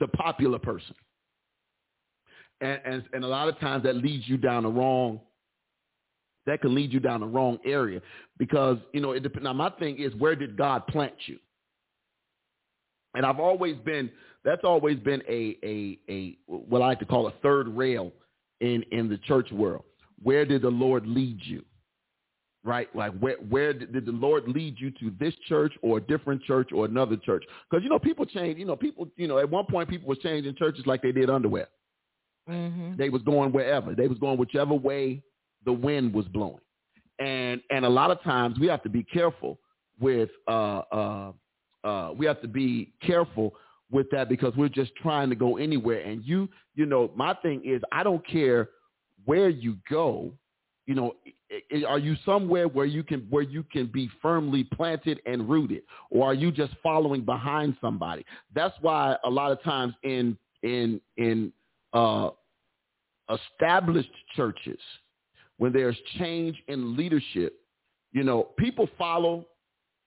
the 0.01 0.09
popular 0.09 0.59
person. 0.59 0.95
And, 2.61 2.81
and 2.85 3.03
and 3.13 3.25
a 3.25 3.29
lot 3.29 3.49
of 3.49 3.59
times 3.61 3.85
that 3.85 3.97
leads 3.97 4.29
you 4.29 4.37
down 4.37 4.65
the 4.65 4.69
wrong 4.71 5.21
that 6.47 6.61
can 6.63 6.75
lead 6.75 6.93
you 6.93 6.99
down 6.99 7.21
the 7.21 7.27
wrong 7.27 7.59
area 7.65 8.01
because 8.39 8.79
you 8.93 9.01
know 9.01 9.13
it 9.13 9.23
depends. 9.23 9.45
Now 9.45 9.53
my 9.53 9.71
thing 9.71 9.99
is 9.99 10.15
where 10.17 10.35
did 10.35 10.57
God 10.57 10.87
plant 10.89 11.15
you? 11.27 11.39
And 13.19 13.27
I've 13.27 13.41
always 13.41 13.77
been 13.85 14.09
that's 14.45 14.63
always 14.63 14.97
been 15.01 15.23
a 15.29 15.59
a 15.65 15.99
a 16.09 16.39
what 16.47 16.83
I 16.83 16.87
like 16.87 17.01
to 17.01 17.05
call 17.05 17.27
a 17.27 17.33
third 17.43 17.67
rail 17.67 18.13
in 18.61 18.85
in 18.93 19.09
the 19.09 19.19
church 19.19 19.51
world. 19.51 19.83
Where 20.23 20.45
did 20.45 20.63
the 20.63 20.71
Lord 20.71 21.05
lead 21.05 21.41
you? 21.43 21.65
Right? 22.63 22.89
Like 22.95 23.19
where 23.19 23.37
where 23.49 23.73
did, 23.73 24.07
the 24.07 24.13
Lord 24.13 24.47
lead 24.47 24.77
you 24.79 24.93
to 24.93 25.13
this 25.19 25.35
church 25.49 25.75
or 25.83 25.99
a 25.99 26.01
different 26.01 26.45
church 26.45 26.71
or 26.73 26.85
another 26.85 27.17
church? 27.17 27.43
Because 27.69 27.83
you 27.83 27.91
know 27.91 27.99
people 27.99 28.25
change. 28.25 28.57
You 28.57 28.67
know 28.67 28.77
people. 28.77 29.09
You 29.17 29.27
know 29.27 29.39
at 29.39 29.51
one 29.51 29.67
point 29.67 29.89
people 29.89 30.09
were 30.09 30.15
changing 30.15 30.55
churches 30.55 30.87
like 30.87 31.03
they 31.03 31.11
did 31.11 31.29
underwear. 31.29 31.67
Mm-hmm. 32.49 32.99
They 32.99 33.09
was 33.09 33.23
going 33.23 33.51
wherever. 33.51 33.97
They 33.97 34.07
was 34.07 34.19
going 34.19 34.39
whichever 34.39 34.75
way 34.75 35.25
the 35.65 35.73
wind 35.73 36.15
was 36.15 36.27
blowing. 36.27 36.61
And 37.19 37.61
and 37.71 37.85
a 37.85 37.89
lot 37.89 38.13
of 38.13 38.23
times 38.23 38.61
we 38.61 38.69
have 38.69 38.85
to 38.85 38.89
be 38.89 39.03
careful 39.03 39.59
with 39.99 40.31
uh 40.47 40.83
uh 40.93 41.33
uh 41.85 42.13
we 42.17 42.27
have 42.27 42.41
to 42.43 42.49
be 42.49 42.93
careful 43.03 43.55
with 43.91 44.11
that 44.11 44.29
because 44.29 44.55
we're 44.57 44.69
just 44.69 44.95
trying 44.97 45.31
to 45.31 45.37
go 45.37 45.57
anywhere. 45.57 46.01
And 46.01 46.25
you 46.25 46.49
you 46.75 46.87
know 46.87 47.11
my 47.15 47.35
thing 47.35 47.63
is 47.65 47.83
I 47.93 48.03
don't 48.03 48.27
care 48.27 48.71
where 49.25 49.49
you 49.49 49.77
go. 49.91 50.33
You 50.87 50.95
know, 50.95 51.17
are 51.87 51.99
you 51.99 52.17
somewhere 52.25 52.67
where 52.67 52.87
you 52.87 53.03
can 53.03 53.27
where 53.29 53.43
you 53.43 53.63
can 53.63 53.87
be 53.87 54.09
firmly 54.23 54.65
planted 54.65 55.21
and 55.27 55.49
rooted, 55.49 55.83
or 56.11 56.27
are 56.27 56.35
you 56.35 56.51
just 56.51 56.73
following 56.83 57.25
behind 57.25 57.77
somebody? 57.81 58.25
That's 58.55 58.75
why 58.81 59.17
a 59.25 59.29
lot 59.29 59.53
of 59.53 59.63
times 59.63 59.95
in 60.03 60.39
in 60.63 61.01
in 61.19 61.53
uh, 61.93 62.31
established 63.31 64.11
churches, 64.35 64.79
when 65.59 65.73
there's 65.73 65.97
change 66.19 66.57
in 66.69 66.97
leadership, 66.97 67.61
you 68.13 68.25
know, 68.25 68.45
people 68.59 68.89
follow 68.97 69.47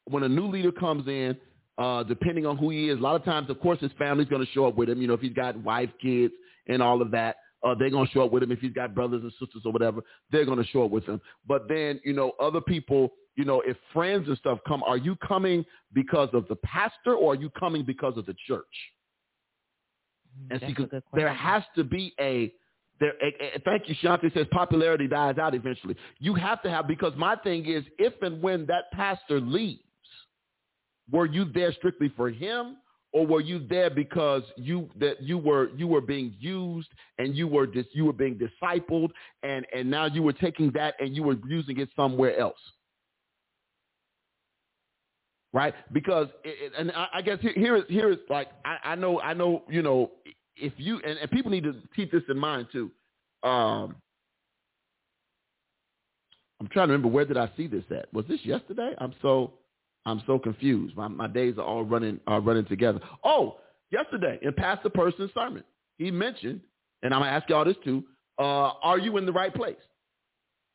when 0.06 0.24
a 0.24 0.30
new 0.30 0.48
leader 0.48 0.72
comes 0.72 1.08
in, 1.08 1.38
uh, 1.78 2.04
depending 2.04 2.46
on 2.46 2.58
who 2.58 2.70
he 2.70 2.90
is. 2.90 3.00
A 3.00 3.02
lot 3.02 3.16
of 3.16 3.24
times, 3.24 3.50
of 3.50 3.60
course, 3.60 3.80
his 3.80 3.92
family's 3.98 4.28
going 4.28 4.46
to 4.46 4.52
show 4.52 4.66
up 4.68 4.76
with 4.76 4.90
him. 4.90 5.02
You 5.02 5.08
know, 5.08 5.14
if 5.14 5.22
he's 5.22 5.34
got 5.34 5.58
wife, 5.58 5.90
kids, 6.02 6.34
and 6.68 6.82
all 6.82 7.02
of 7.02 7.12
that, 7.12 7.38
uh, 7.64 7.76
they're 7.78 7.90
going 7.90 8.08
to 8.08 8.12
show 8.14 8.24
up 8.26 8.32
with 8.32 8.44
him. 8.44 8.52
If 8.52 8.60
he's 8.60 8.74
got 8.74 8.94
brothers 8.96 9.22
and 9.24 9.32
sisters 9.34 9.62
or 9.66 9.72
whatever, 9.72 10.02
they're 10.32 10.46
going 10.46 10.58
to 10.58 10.68
show 10.68 10.84
up 10.84 10.92
with 10.92 11.06
him. 11.06 11.22
But 11.48 11.68
then, 11.70 12.00
you 12.04 12.14
know, 12.14 12.34
other 12.42 12.62
people, 12.62 13.14
you 13.36 13.46
know, 13.46 13.62
if 13.66 13.78
friends 13.94 14.28
and 14.28 14.38
stuff 14.38 14.60
come, 14.68 14.84
are 14.84 14.98
you 14.98 15.16
coming 15.18 15.64
because 15.94 16.30
of 16.34 16.48
the 16.48 16.56
pastor 16.58 17.14
or 17.16 17.34
are 17.34 17.36
you 17.36 17.50
coming 17.52 17.84
because 17.86 18.18
of 18.18 18.26
the 18.26 18.36
church? 18.48 18.66
And 20.50 20.60
That's 20.60 20.64
see, 20.66 20.72
a 20.72 20.76
'cause 20.76 20.88
good 20.90 21.04
there 21.14 21.34
has 21.34 21.64
to 21.76 21.84
be 21.84 22.14
a 22.20 22.54
there. 23.00 23.14
A, 23.22 23.56
a- 23.56 23.60
thank 23.66 23.90
you, 23.90 23.96
Shanti 23.96 24.34
says 24.34 24.48
popularity 24.52 25.08
dies 25.08 25.38
out 25.38 25.54
eventually. 25.56 25.96
You 26.20 26.34
have 26.36 26.62
to 26.64 26.70
have 26.70 26.88
because 26.88 27.14
my 27.16 27.36
thing 27.38 27.66
is 27.66 27.84
if 27.98 28.14
and 28.22 28.42
when 28.42 28.66
that 28.68 28.92
pastor 28.92 29.40
leaves, 29.42 29.82
were 31.12 31.26
you 31.28 31.45
there 31.54 31.74
strictly 31.74 32.12
for 32.15 32.30
him, 32.30 32.78
or 33.13 33.28
were 33.28 33.41
you 33.41 33.67
there 33.67 33.89
because 33.89 34.43
you 34.58 34.89
that 35.00 35.21
you 35.21 35.38
were 35.38 35.69
you 35.78 35.88
were 35.88 36.02
being 36.02 36.36
used 36.39 36.89
and 37.19 37.36
you 37.36 37.47
were 37.47 37.67
dis, 37.67 37.86
you 37.93 38.06
were 38.06 38.13
being 38.13 38.39
discipled 38.39 39.12
and 39.43 39.65
and 39.76 39.89
now 39.89 40.06
you 40.06 40.24
were 40.24 40.34
taking 40.34 40.71
that 40.74 40.95
and 41.00 41.15
you 41.15 41.24
were 41.24 41.38
using 41.47 41.80
it 41.80 41.89
somewhere 41.95 42.38
else 42.39 42.60
right? 45.54 45.76
Because 45.93 46.30
it- 46.45 46.74
and 46.78 46.91
I, 46.93 47.08
I 47.15 47.24
guess 47.24 47.39
here, 47.41 47.54
here 47.56 47.78
is 47.78 47.86
here 47.89 48.12
is 48.12 48.19
like 48.30 48.50
I, 48.65 48.78
I 48.91 48.95
know 48.95 49.21
I 49.21 49.34
know 49.34 49.63
you 49.69 49.84
know 49.84 50.12
if 50.58 50.74
you 50.78 51.02
and, 51.06 51.19
and 51.19 51.32
people 51.32 51.52
need 51.52 51.65
to 51.65 51.76
keep 51.95 52.12
this 52.12 52.24
in 52.30 52.38
mind 52.39 52.69
too. 52.74 52.91
Um, 53.43 53.97
I'm 56.62 56.67
trying 56.71 56.89
to 56.89 56.93
remember 56.93 57.10
where 57.10 57.26
did 57.26 57.38
I 57.38 57.52
see 57.58 57.67
this 57.67 57.86
at? 57.91 58.13
Was 58.13 58.26
this 58.28 58.39
yesterday? 58.45 58.93
I'm 59.00 59.13
so 59.21 59.54
I'm 60.06 60.22
so 60.26 60.40
confused. 60.40 60.96
My 60.96 61.08
my 61.08 61.28
days 61.28 61.56
are 61.58 61.66
all 61.66 61.84
running 61.84 62.20
are 62.28 62.42
running 62.42 62.66
together. 62.66 63.00
Oh, 63.24 63.58
yesterday 63.92 64.40
in 64.42 64.54
Pastor 64.54 64.90
Person's 64.90 65.32
sermon, 65.34 65.64
he 65.98 66.12
mentioned, 66.12 66.62
and 67.04 67.14
I'm 67.14 67.22
gonna 67.22 67.32
ask 67.32 67.50
y'all 67.50 67.66
this 67.66 67.78
too. 67.84 68.04
Uh, 68.40 68.72
are 68.82 68.98
you 68.98 69.18
in 69.18 69.26
the 69.26 69.32
right 69.32 69.54
place? 69.54 69.76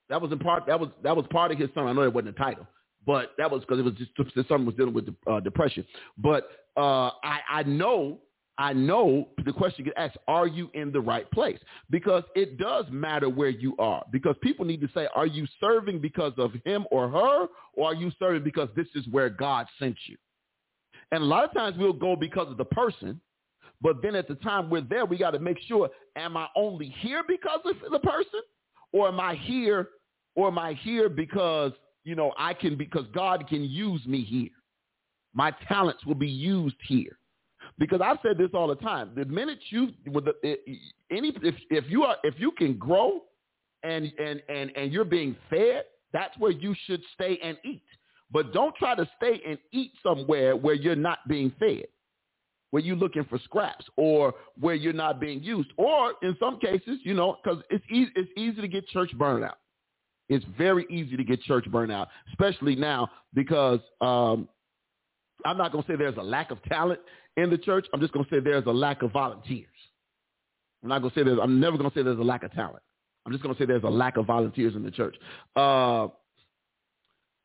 That 0.08 0.22
was 0.22 0.30
in 0.30 0.38
part. 0.38 0.66
That 0.66 0.78
was 0.78 0.90
that 1.02 1.16
was 1.16 1.26
part 1.30 1.50
of 1.50 1.58
his 1.58 1.68
sermon. 1.74 1.90
I 1.90 1.92
know 1.92 2.02
it 2.02 2.12
wasn't 2.12 2.36
a 2.36 2.38
title, 2.38 2.66
but 3.04 3.32
that 3.38 3.50
was 3.50 3.62
because 3.62 3.80
it 3.80 3.84
was 3.84 3.94
just 3.94 4.12
the 4.34 4.44
sermon 4.48 4.66
was 4.66 4.76
dealing 4.76 4.94
with 4.94 5.08
uh, 5.26 5.40
depression. 5.40 5.84
But 6.16 6.48
uh, 6.76 7.10
I 7.24 7.40
I 7.50 7.62
know 7.64 8.18
I 8.58 8.72
know 8.72 9.28
the 9.44 9.52
question 9.52 9.84
gets 9.84 9.96
asked: 9.98 10.16
Are 10.26 10.46
you 10.46 10.70
in 10.74 10.90
the 10.90 11.00
right 11.00 11.30
place? 11.30 11.58
Because 11.90 12.22
it 12.34 12.58
does 12.58 12.86
matter 12.90 13.28
where 13.28 13.50
you 13.50 13.76
are. 13.78 14.02
Because 14.10 14.34
people 14.42 14.64
need 14.64 14.80
to 14.80 14.88
say: 14.94 15.08
Are 15.14 15.26
you 15.26 15.46
serving 15.60 16.00
because 16.00 16.32
of 16.38 16.52
him 16.64 16.86
or 16.90 17.08
her, 17.08 17.46
or 17.74 17.88
are 17.88 17.94
you 17.94 18.10
serving 18.18 18.44
because 18.44 18.68
this 18.74 18.88
is 18.94 19.06
where 19.08 19.28
God 19.28 19.66
sent 19.78 19.96
you? 20.06 20.16
And 21.12 21.22
a 21.22 21.26
lot 21.26 21.44
of 21.44 21.52
times 21.52 21.76
we'll 21.78 21.92
go 21.92 22.16
because 22.16 22.50
of 22.50 22.56
the 22.56 22.64
person, 22.64 23.20
but 23.82 24.00
then 24.02 24.14
at 24.14 24.26
the 24.26 24.34
time 24.36 24.70
we're 24.70 24.80
there, 24.80 25.04
we 25.04 25.18
got 25.18 25.32
to 25.32 25.38
make 25.38 25.58
sure: 25.68 25.90
Am 26.16 26.36
I 26.36 26.48
only 26.56 26.88
here 27.00 27.22
because 27.28 27.60
of 27.64 27.92
the 27.92 28.00
person, 28.00 28.40
or 28.92 29.08
am 29.08 29.20
I 29.20 29.34
here, 29.34 29.90
or 30.34 30.48
am 30.48 30.58
I 30.58 30.72
here 30.72 31.10
because 31.10 31.72
you 32.04 32.14
know 32.14 32.32
I 32.38 32.54
can 32.54 32.78
because 32.78 33.04
God 33.12 33.46
can 33.48 33.64
use 33.64 34.04
me 34.06 34.24
here? 34.24 34.48
My 35.34 35.50
talents 35.68 36.06
will 36.06 36.14
be 36.14 36.28
used 36.28 36.76
here. 36.88 37.18
Because 37.78 38.00
I've 38.02 38.18
said 38.22 38.38
this 38.38 38.50
all 38.54 38.68
the 38.68 38.76
time. 38.76 39.10
The 39.14 39.24
minute 39.26 39.58
you 39.70 39.88
with 40.06 40.24
the, 40.24 40.32
any 41.10 41.32
if 41.42 41.54
if 41.70 41.84
you 41.88 42.04
are 42.04 42.16
if 42.24 42.34
you 42.38 42.50
can 42.52 42.78
grow 42.78 43.22
and 43.82 44.10
and 44.18 44.42
and 44.48 44.70
and 44.76 44.92
you're 44.92 45.04
being 45.04 45.36
fed, 45.50 45.84
that's 46.12 46.36
where 46.38 46.52
you 46.52 46.74
should 46.86 47.02
stay 47.14 47.38
and 47.42 47.58
eat. 47.64 47.82
But 48.32 48.52
don't 48.52 48.74
try 48.76 48.94
to 48.94 49.08
stay 49.16 49.40
and 49.46 49.58
eat 49.72 49.92
somewhere 50.02 50.56
where 50.56 50.74
you're 50.74 50.96
not 50.96 51.18
being 51.28 51.52
fed, 51.58 51.84
where 52.70 52.82
you're 52.82 52.96
looking 52.96 53.24
for 53.24 53.38
scraps, 53.44 53.84
or 53.96 54.34
where 54.58 54.74
you're 54.74 54.92
not 54.92 55.20
being 55.20 55.42
used, 55.42 55.70
or 55.76 56.14
in 56.22 56.36
some 56.40 56.58
cases, 56.58 56.98
you 57.02 57.14
know, 57.14 57.36
because 57.42 57.62
it's 57.70 57.84
easy 57.90 58.10
it's 58.16 58.30
easy 58.36 58.60
to 58.60 58.68
get 58.68 58.88
church 58.88 59.12
burnout. 59.16 59.56
It's 60.28 60.44
very 60.58 60.86
easy 60.90 61.16
to 61.16 61.22
get 61.24 61.40
church 61.42 61.66
burnout, 61.66 62.08
especially 62.30 62.74
now 62.74 63.08
because 63.34 63.80
um, 64.00 64.48
I'm 65.44 65.58
not 65.58 65.72
going 65.72 65.84
to 65.84 65.90
say 65.90 65.96
there's 65.96 66.16
a 66.16 66.22
lack 66.22 66.50
of 66.50 66.62
talent 66.64 67.00
in 67.36 67.50
the 67.50 67.58
church. 67.58 67.86
I'm 67.92 68.00
just 68.00 68.12
going 68.12 68.24
to 68.24 68.30
say 68.30 68.40
there's 68.40 68.66
a 68.66 68.72
lack 68.72 69.02
of 69.02 69.12
volunteers. 69.12 69.66
I'm 70.82 70.88
not 70.88 71.00
going 71.00 71.12
to 71.12 71.18
say 71.20 71.24
there's. 71.24 71.38
I'm 71.42 71.60
never 71.60 71.76
going 71.76 71.90
to 71.90 71.96
say 71.96 72.02
there's 72.02 72.18
a 72.18 72.22
lack 72.22 72.42
of 72.42 72.52
talent. 72.52 72.82
I'm 73.24 73.32
just 73.32 73.42
going 73.42 73.54
to 73.54 73.60
say 73.60 73.66
there's 73.66 73.82
a 73.82 73.88
lack 73.88 74.16
of 74.16 74.26
volunteers 74.26 74.74
in 74.76 74.82
the 74.82 74.90
church. 74.90 75.16
Uh, 75.54 76.08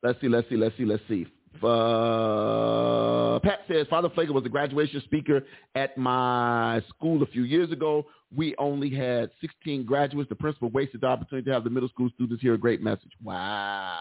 let's 0.03 0.21
see. 0.21 0.29
Let's 0.29 0.47
see. 0.49 0.55
Let's 0.55 0.77
see. 0.77 0.85
Let's 0.85 1.03
see. 1.07 1.25
Uh, 1.61 3.39
Pat 3.39 3.59
says 3.67 3.85
Father 3.89 4.09
Pfleger 4.09 4.33
was 4.33 4.45
a 4.45 4.49
graduation 4.49 5.01
speaker 5.03 5.43
at 5.75 5.97
my 5.97 6.81
school 6.87 7.21
a 7.23 7.25
few 7.25 7.43
years 7.43 7.71
ago. 7.71 8.05
We 8.35 8.55
only 8.57 8.89
had 8.89 9.31
16 9.41 9.85
graduates. 9.85 10.29
The 10.29 10.35
principal 10.35 10.69
wasted 10.69 11.01
the 11.01 11.07
opportunity 11.07 11.45
to 11.49 11.53
have 11.53 11.63
the 11.65 11.69
middle 11.69 11.89
school 11.89 12.09
students 12.15 12.41
hear 12.41 12.53
a 12.53 12.57
great 12.57 12.81
message. 12.81 13.11
Wow. 13.21 13.99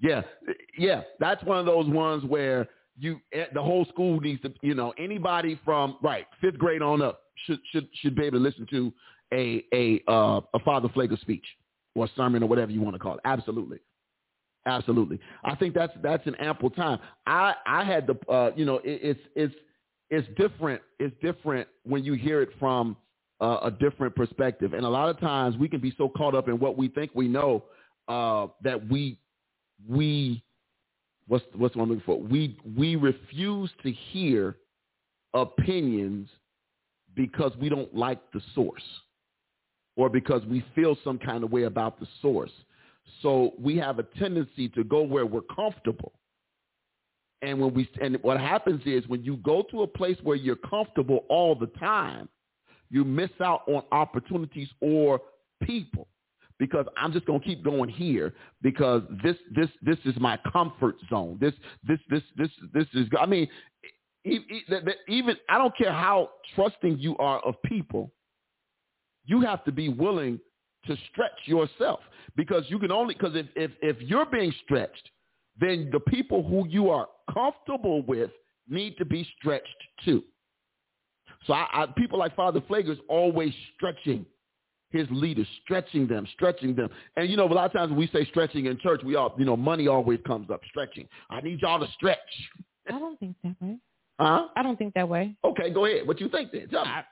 Yeah, 0.00 0.22
yeah, 0.76 1.02
that's 1.20 1.42
one 1.44 1.58
of 1.58 1.66
those 1.66 1.86
ones 1.86 2.24
where 2.24 2.68
you 2.98 3.20
eh, 3.32 3.44
the 3.54 3.62
whole 3.62 3.84
school 3.86 4.20
needs 4.20 4.40
to, 4.42 4.52
you 4.62 4.74
know, 4.74 4.92
anybody 4.98 5.58
from 5.64 5.96
right 6.02 6.26
fifth 6.40 6.58
grade 6.58 6.82
on 6.82 7.02
up 7.02 7.22
should 7.46 7.60
should 7.72 7.88
should 8.00 8.14
be 8.14 8.24
able 8.24 8.38
to 8.38 8.42
listen 8.42 8.66
to 8.70 8.92
a 9.32 9.64
a 9.72 10.02
uh, 10.10 10.40
a 10.54 10.58
Father 10.64 10.88
Pfleger 10.88 11.20
speech 11.20 11.44
or 11.94 12.08
sermon 12.16 12.42
or 12.42 12.48
whatever 12.48 12.70
you 12.70 12.80
want 12.80 12.94
to 12.94 12.98
call 12.98 13.14
it. 13.14 13.20
Absolutely, 13.24 13.78
absolutely. 14.66 15.18
I 15.44 15.54
think 15.54 15.74
that's 15.74 15.92
that's 16.02 16.26
an 16.26 16.34
ample 16.36 16.70
time. 16.70 16.98
I 17.26 17.54
I 17.66 17.84
had 17.84 18.06
the 18.06 18.32
uh, 18.32 18.50
you 18.54 18.64
know 18.64 18.76
it, 18.78 19.00
it's 19.02 19.20
it's 19.34 19.54
it's 20.10 20.28
different. 20.36 20.82
It's 20.98 21.14
different 21.22 21.68
when 21.84 22.04
you 22.04 22.14
hear 22.14 22.42
it 22.42 22.50
from 22.58 22.96
uh, 23.40 23.58
a 23.62 23.70
different 23.70 24.14
perspective, 24.14 24.74
and 24.74 24.84
a 24.84 24.88
lot 24.88 25.08
of 25.08 25.18
times 25.18 25.56
we 25.56 25.68
can 25.68 25.80
be 25.80 25.94
so 25.96 26.08
caught 26.08 26.34
up 26.34 26.48
in 26.48 26.58
what 26.58 26.76
we 26.76 26.88
think 26.88 27.10
we 27.14 27.28
know 27.28 27.64
uh, 28.08 28.46
that 28.62 28.88
we 28.88 29.18
we 29.88 30.42
what's 31.32 31.46
what's 31.56 31.74
what 31.74 31.84
I'm 31.84 31.88
looking 31.88 32.04
for? 32.04 32.20
We 32.20 32.58
we 32.76 32.96
refuse 32.96 33.70
to 33.82 33.90
hear 33.90 34.58
opinions 35.32 36.28
because 37.16 37.52
we 37.58 37.70
don't 37.70 37.92
like 37.94 38.20
the 38.32 38.40
source 38.54 38.82
or 39.96 40.10
because 40.10 40.44
we 40.44 40.62
feel 40.74 40.94
some 41.02 41.18
kind 41.18 41.42
of 41.42 41.50
way 41.50 41.62
about 41.62 41.98
the 41.98 42.06
source. 42.20 42.50
So 43.22 43.54
we 43.58 43.78
have 43.78 43.98
a 43.98 44.02
tendency 44.02 44.68
to 44.70 44.84
go 44.84 45.00
where 45.00 45.24
we're 45.24 45.40
comfortable. 45.40 46.12
And 47.40 47.58
when 47.58 47.72
we 47.72 47.88
and 48.02 48.18
what 48.20 48.38
happens 48.38 48.82
is 48.84 49.08
when 49.08 49.24
you 49.24 49.38
go 49.38 49.62
to 49.70 49.82
a 49.84 49.86
place 49.86 50.18
where 50.22 50.36
you're 50.36 50.56
comfortable 50.56 51.24
all 51.30 51.54
the 51.54 51.68
time, 51.78 52.28
you 52.90 53.04
miss 53.04 53.30
out 53.42 53.62
on 53.68 53.84
opportunities 53.90 54.68
or 54.82 55.18
people 55.62 56.08
because 56.62 56.86
I'm 56.96 57.12
just 57.12 57.26
going 57.26 57.40
to 57.40 57.44
keep 57.44 57.64
going 57.64 57.90
here 57.90 58.32
because 58.62 59.02
this 59.24 59.34
this 59.52 59.66
this 59.82 59.98
is 60.04 60.14
my 60.20 60.38
comfort 60.52 60.94
zone. 61.10 61.36
This 61.40 61.52
this 61.82 61.98
this 62.08 62.22
this 62.36 62.50
this 62.72 62.86
is 62.94 63.08
I 63.20 63.26
mean 63.26 63.48
even 64.24 65.36
I 65.48 65.58
don't 65.58 65.76
care 65.76 65.92
how 65.92 66.30
trusting 66.54 67.00
you 67.00 67.16
are 67.18 67.40
of 67.40 67.56
people, 67.64 68.12
you 69.24 69.40
have 69.40 69.64
to 69.64 69.72
be 69.72 69.88
willing 69.88 70.38
to 70.86 70.96
stretch 71.10 71.32
yourself 71.46 71.98
because 72.36 72.62
you 72.68 72.78
can 72.78 72.92
only 72.92 73.14
because 73.14 73.34
if 73.34 73.46
if 73.56 73.72
if 73.82 74.00
you're 74.00 74.26
being 74.26 74.54
stretched, 74.62 75.10
then 75.58 75.88
the 75.90 75.98
people 75.98 76.44
who 76.44 76.68
you 76.68 76.90
are 76.90 77.08
comfortable 77.34 78.02
with 78.02 78.30
need 78.68 78.96
to 78.98 79.04
be 79.04 79.28
stretched 79.36 79.66
too. 80.04 80.22
So 81.44 81.54
I, 81.54 81.66
I, 81.72 81.86
people 81.96 82.20
like 82.20 82.36
Father 82.36 82.60
Pfleger's 82.60 83.00
always 83.08 83.52
stretching 83.74 84.24
his 84.92 85.06
leaders, 85.10 85.46
stretching 85.64 86.06
them, 86.06 86.26
stretching 86.34 86.74
them. 86.74 86.88
And 87.16 87.28
you 87.28 87.36
know, 87.36 87.46
a 87.46 87.52
lot 87.52 87.66
of 87.66 87.72
times 87.72 87.90
when 87.90 87.98
we 87.98 88.08
say 88.08 88.24
stretching 88.26 88.66
in 88.66 88.78
church, 88.78 89.02
we 89.04 89.16
all, 89.16 89.34
you 89.38 89.44
know, 89.44 89.56
money 89.56 89.88
always 89.88 90.20
comes 90.26 90.50
up. 90.50 90.60
Stretching. 90.68 91.08
I 91.30 91.40
need 91.40 91.60
y'all 91.60 91.80
to 91.80 91.90
stretch. 91.92 92.18
I 92.88 92.98
don't 92.98 93.18
think 93.18 93.36
that 93.42 93.56
way. 93.60 93.78
Huh? 94.18 94.48
I 94.56 94.62
don't 94.62 94.78
think 94.78 94.94
that 94.94 95.08
way. 95.08 95.34
Okay, 95.44 95.70
go 95.70 95.86
ahead. 95.86 96.06
What 96.06 96.20
you 96.20 96.28
think 96.28 96.52
then? 96.52 96.68
Tell 96.68 96.84
me. 96.84 96.90
I, 96.90 97.04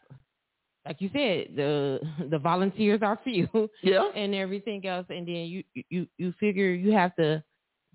like 0.86 1.00
you 1.00 1.10
said, 1.12 1.56
the 1.56 2.00
the 2.30 2.38
volunteers 2.38 3.00
are 3.02 3.18
few 3.22 3.48
yeah. 3.82 4.10
and 4.14 4.34
everything 4.34 4.86
else, 4.86 5.06
and 5.10 5.26
then 5.26 5.34
you 5.34 5.64
you 5.88 6.06
you 6.18 6.34
figure 6.40 6.72
you 6.72 6.92
have 6.92 7.14
to 7.16 7.42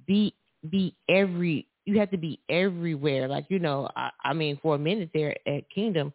be 0.06 0.36
be 0.70 0.96
every 1.10 1.68
you 1.86 2.00
have 2.00 2.12
to 2.12 2.18
be 2.18 2.40
everywhere. 2.50 3.28
Like 3.28 3.46
you 3.50 3.60
know, 3.60 3.90
I, 3.96 4.12
I 4.24 4.34
mean, 4.34 4.60
for 4.62 4.76
a 4.76 4.80
minute 4.80 5.10
there 5.14 5.36
at 5.48 5.70
Kingdom, 5.70 6.14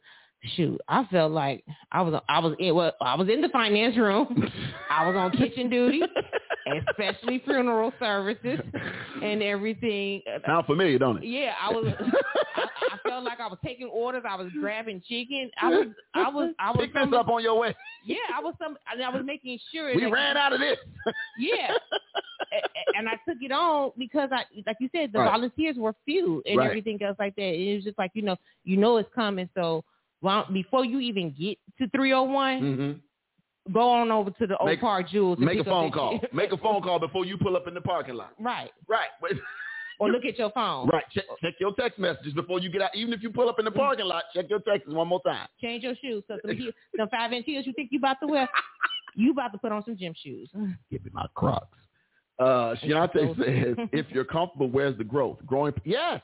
shoot, 0.57 0.81
I 0.88 1.05
felt 1.11 1.33
like 1.33 1.64
I 1.92 2.03
was 2.03 2.20
I 2.29 2.38
was 2.40 2.55
in 2.59 2.74
well, 2.74 2.92
I 3.00 3.14
was 3.14 3.29
in 3.29 3.40
the 3.40 3.48
finance 3.50 3.96
room, 3.96 4.50
I 4.90 5.07
was 5.07 5.16
on 5.16 5.31
kitchen 5.33 5.68
duty, 5.70 6.03
especially 6.88 7.40
funeral 7.44 7.92
services 7.98 8.61
and 9.22 9.42
everything. 9.42 10.22
Sound 10.46 10.66
familiar, 10.66 10.98
don't 10.98 11.18
it? 11.18 11.24
Yeah, 11.24 11.53
I 11.61 11.70
was. 11.72 11.92
I, 12.57 12.62
I 12.92 13.09
felt 13.09 13.24
like 13.24 13.40
I 13.40 13.46
was 13.46 13.59
taking 13.64 13.87
orders. 13.88 14.24
I 14.29 14.37
was 14.37 14.50
grabbing 14.61 15.03
chicken. 15.09 15.50
I 15.61 15.68
was. 15.68 15.87
I 16.14 16.29
was. 16.29 16.55
I 16.59 16.70
was. 16.70 16.79
Pick 16.81 16.94
this 16.94 17.09
up 17.14 17.29
on 17.29 17.42
your 17.42 17.59
way. 17.59 17.74
yeah, 18.05 18.16
I 18.37 18.40
was 18.40 18.55
some. 18.61 18.76
and 18.92 19.03
I 19.03 19.09
was 19.11 19.22
making 19.24 19.59
sure. 19.72 19.94
We 19.94 20.03
that- 20.03 20.11
ran 20.12 20.37
out 20.37 20.53
of 20.53 20.61
this. 20.61 20.79
Yeah, 21.38 21.72
A- 22.53 22.57
a- 22.57 22.98
and 22.98 23.09
I 23.09 23.12
took 23.29 23.38
it 23.40 23.53
on 23.53 23.92
because 23.96 24.31
I, 24.33 24.44
like 24.66 24.76
you 24.81 24.88
said, 24.94 25.12
the 25.12 25.20
Right. 25.20 25.31
volunteers 25.31 25.76
were 25.79 25.94
few 26.05 26.42
and 26.46 26.59
Right. 26.59 26.66
everything 26.68 27.00
else 27.03 27.16
like 27.18 27.37
that. 27.37 27.42
And 27.42 27.62
it 27.62 27.74
was 27.76 27.85
just 27.85 27.98
like 27.98 28.11
you 28.14 28.22
know, 28.22 28.37
you 28.64 28.76
know 28.76 28.96
it's 28.96 29.09
coming. 29.14 29.48
So, 29.55 29.85
well, 30.22 30.46
before 30.52 30.85
you 30.85 31.00
even 31.00 31.35
get 31.38 31.59
to 31.78 31.88
301, 31.90 32.59
hmm 32.59 32.92
go 33.72 33.90
on 33.90 34.11
over 34.11 34.30
to 34.30 34.46
the 34.46 34.56
Old 34.56 34.68
Make- 34.70 34.80
Park 34.80 35.09
Jewels. 35.11 35.38
Make 35.38 35.61
a 35.61 35.64
phone 35.64 35.92
call. 35.92 36.18
Make 36.33 36.50
a 36.52 36.56
phone 36.56 36.83
call 36.83 36.98
before 36.98 37.24
you 37.26 37.37
pull 37.37 37.56
up 37.56 37.68
in 37.68 37.74
the 37.74 37.80
parking 37.80 38.14
lot. 38.14 38.33
right, 38.40 38.70
Right. 38.88 39.09
Or 40.00 40.09
look 40.09 40.24
at 40.24 40.38
your 40.38 40.50
phone. 40.52 40.88
Right. 40.88 41.04
Check, 41.12 41.24
check 41.42 41.54
your 41.61 41.74
text 41.74 41.98
messages 41.98 42.33
before 42.33 42.59
you 42.59 42.70
get 42.70 42.80
out. 42.80 42.88
Even 42.94 43.12
if 43.12 43.22
you 43.22 43.28
pull 43.30 43.50
up 43.50 43.59
in 43.59 43.66
the 43.66 43.70
parking 43.70 44.06
lot, 44.06 44.24
check 44.35 44.46
your 44.48 44.61
texts 44.61 44.90
one 44.90 45.06
more 45.09 45.20
time. 45.26 45.46
Change 45.61 45.83
your 45.85 45.94
shoes. 46.00 46.24
So 46.26 46.38
some, 46.42 46.56
heels, 46.56 46.72
some 46.98 47.11
five 47.11 47.35
inch 47.35 47.44
heels 47.44 47.66
you 47.66 47.74
think 47.74 47.90
you 47.92 47.98
about 47.98 48.16
to 48.22 48.26
wear, 48.26 48.48
you 49.14 49.33
about 49.33 49.52
to 49.52 49.59
put 49.59 49.72
on 49.72 49.85
some 49.85 49.98
gym 49.98 50.14
shoes. 50.16 50.48
Give 50.90 51.04
me 51.04 51.11
my 51.12 51.26
Crocs. 51.35 51.76
Uh, 52.38 52.74
Shiante 52.83 53.37
says, 53.37 53.76
if 53.92 54.06
you're 54.09 54.24
comfortable, 54.24 54.70
where's 54.70 54.96
the 54.96 55.04
growth? 55.04 55.37
Growing. 55.44 55.74
Yes. 55.85 56.22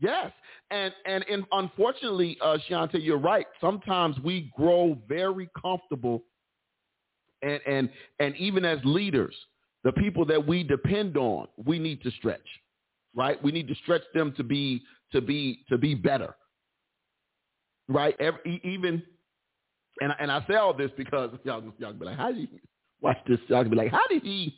Yes. 0.00 0.32
And, 0.70 0.92
and, 1.06 1.24
and 1.30 1.44
unfortunately, 1.52 2.36
uh, 2.42 2.58
Shiante, 2.68 3.02
you're 3.02 3.18
right. 3.18 3.46
Sometimes 3.60 4.16
we 4.20 4.52
grow 4.56 4.98
very 5.08 5.48
comfortable 5.60 6.24
and, 7.42 7.60
and, 7.66 7.88
and 8.20 8.34
even 8.36 8.64
as 8.64 8.78
leaders, 8.84 9.34
the 9.84 9.92
people 9.92 10.24
that 10.26 10.44
we 10.44 10.62
depend 10.62 11.16
on, 11.16 11.46
we 11.62 11.78
need 11.78 12.02
to 12.02 12.10
stretch, 12.12 12.46
right? 13.14 13.42
We 13.42 13.52
need 13.52 13.68
to 13.68 13.74
stretch 13.82 14.02
them 14.14 14.32
to 14.36 14.42
be, 14.42 14.82
to 15.12 15.20
be, 15.20 15.64
to 15.68 15.76
be 15.76 15.94
better, 15.94 16.34
right? 17.88 18.16
Every, 18.18 18.60
even, 18.64 19.02
and, 20.00 20.12
and 20.18 20.32
I 20.32 20.44
say 20.48 20.54
all 20.54 20.72
this 20.72 20.90
because 20.96 21.30
y'all, 21.44 21.62
y'all 21.78 21.92
be 21.92 22.06
like, 22.06 22.16
how 22.16 22.32
did 22.32 22.48
he, 22.48 22.60
watch 23.02 23.18
this, 23.28 23.38
y'all 23.48 23.64
be 23.64 23.76
like, 23.76 23.90
how 23.90 24.06
did 24.08 24.22
he 24.22 24.56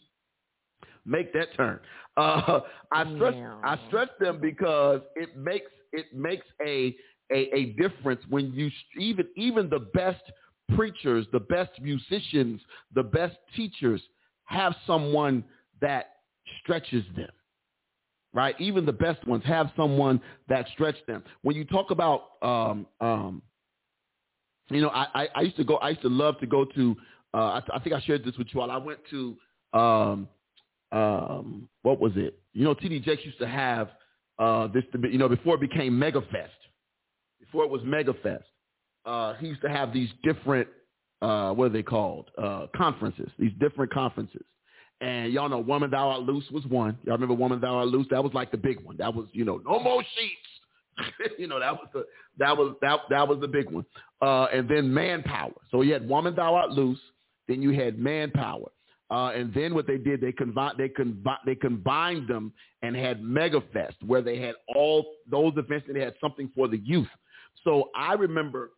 make 1.07 1.33
that 1.35 1.55
turn? 1.57 1.81
Uh, 2.19 2.61
I 2.93 3.05
stress, 3.15 3.35
I 3.63 3.79
stress 3.89 4.09
them 4.21 4.41
because 4.41 5.01
it 5.17 5.37
makes, 5.37 5.71
it 5.93 6.07
makes 6.15 6.47
a, 6.67 6.97
a, 7.33 7.55
a 7.57 7.67
difference 7.79 8.23
when 8.29 8.53
you, 8.55 8.71
even, 8.99 9.27
even 9.37 9.69
the 9.71 9.81
best 9.95 10.23
preachers, 10.77 11.27
the 11.33 11.41
best 11.41 11.73
musicians, 11.81 12.61
the 12.95 13.03
best 13.03 13.37
teachers 13.57 14.03
have 14.45 14.75
someone 14.87 15.45
that 15.81 16.07
stretches 16.63 17.05
them. 17.17 17.31
Right? 18.33 18.55
Even 18.61 18.85
the 18.87 18.93
best 18.93 19.27
ones 19.27 19.45
have 19.47 19.71
someone 19.77 20.21
that 20.49 20.67
stretch 20.73 20.97
them. 21.07 21.23
When 21.43 21.57
you 21.57 21.65
talk 21.65 21.91
about 21.91 22.23
um, 22.43 22.87
um, 23.01 23.43
you 24.71 24.81
know, 24.81 24.91
I, 24.91 25.07
I, 25.15 25.29
I 25.37 25.41
used 25.43 25.57
to 25.57 25.65
go 25.65 25.77
I 25.77 25.91
used 25.91 26.03
to 26.03 26.09
love 26.09 26.39
to 26.41 26.47
go 26.47 26.65
to 26.65 26.97
uh, 27.35 27.61
I, 27.61 27.63
I 27.75 27.79
think 27.81 27.95
I 27.95 28.01
shared 28.01 28.25
this 28.25 28.37
with 28.37 28.49
you 28.53 28.61
all. 28.61 28.71
I 28.71 28.79
went 28.79 29.01
to 29.11 29.37
um, 29.73 30.29
um, 30.93 31.69
what 31.83 32.01
was 32.01 32.13
it? 32.17 32.39
You 32.53 32.65
know, 32.65 32.75
TD 32.75 33.03
Jakes 33.03 33.25
used 33.25 33.39
to 33.39 33.49
have 33.49 33.91
uh, 34.39 34.69
this 34.69 34.85
you 35.11 35.19
know, 35.19 35.29
before 35.29 35.55
it 35.55 35.61
became 35.61 35.93
MegaFest. 35.95 36.51
Before 37.41 37.65
it 37.65 37.71
was 37.71 37.83
MegaFest 37.83 38.43
uh, 39.07 39.35
he 39.35 39.47
used 39.47 39.63
to 39.63 39.71
have 39.71 39.93
these 39.93 40.11
different, 40.23 40.69
uh, 41.23 41.53
what 41.53 41.67
are 41.67 41.71
they 41.71 41.83
called? 41.83 42.31
Uh, 42.37 42.67
conferences, 42.77 43.31
these 43.39 43.53
different 43.61 43.93
conferences. 43.93 44.43
And 45.01 45.33
y'all 45.33 45.49
know 45.49 45.61
Woman 45.61 45.91
Thou 45.91 46.09
Art 46.09 46.23
Loose 46.23 46.45
was 46.51 46.65
one. 46.67 46.99
Y'all 47.05 47.15
remember 47.15 47.35
Woman 47.35 47.61
Thou 47.61 47.77
Art 47.77 47.89
Loose? 47.89 48.07
That 48.11 48.25
was 48.25 48.35
like 48.35 48.51
the 48.51 48.57
big 48.57 48.81
one. 48.83 48.97
That 48.97 49.15
was, 49.15 49.27
you 49.33 49.45
know, 49.45 49.61
no 49.65 49.79
more 49.79 50.03
sheets. 50.03 51.35
you 51.39 51.47
know, 51.47 51.61
that 51.61 51.73
was 51.75 51.87
the, 51.93 52.07
that 52.39 52.57
was, 52.57 52.75
that, 52.81 53.01
that 53.11 53.29
was 53.29 53.39
the 53.41 53.49
big 53.49 53.71
one. 53.71 53.85
Uh, 54.21 54.47
and 54.53 54.69
then 54.69 54.93
Manpower. 54.93 55.53
So 55.71 55.83
you 55.83 55.93
had 55.93 56.09
Woman 56.09 56.35
Thou 56.35 56.55
Art 56.55 56.71
Loose. 56.71 56.99
Then 57.47 57.63
you 57.63 57.71
had 57.71 57.99
Manpower. 57.99 58.71
Uh, 59.11 59.31
and 59.37 59.55
then 59.55 59.73
what 59.75 59.87
they 59.87 59.99
did, 59.99 60.21
they 60.21 60.33
combined, 60.33 60.77
they 60.79 60.89
combined, 60.89 61.39
they 61.47 61.55
combined 61.55 62.27
them 62.27 62.53
and 62.83 62.97
had 62.97 63.23
MegaFest, 63.23 63.95
where 64.05 64.21
they 64.21 64.39
had 64.41 64.55
all 64.75 65.07
those 65.31 65.53
events 65.57 65.87
and 65.87 65.97
they 65.97 66.01
had 66.01 66.15
something 66.21 66.51
for 66.57 66.67
the 66.67 66.79
youth. 66.79 67.07
So 67.63 67.91
I 67.95 68.15
remember 68.15 68.71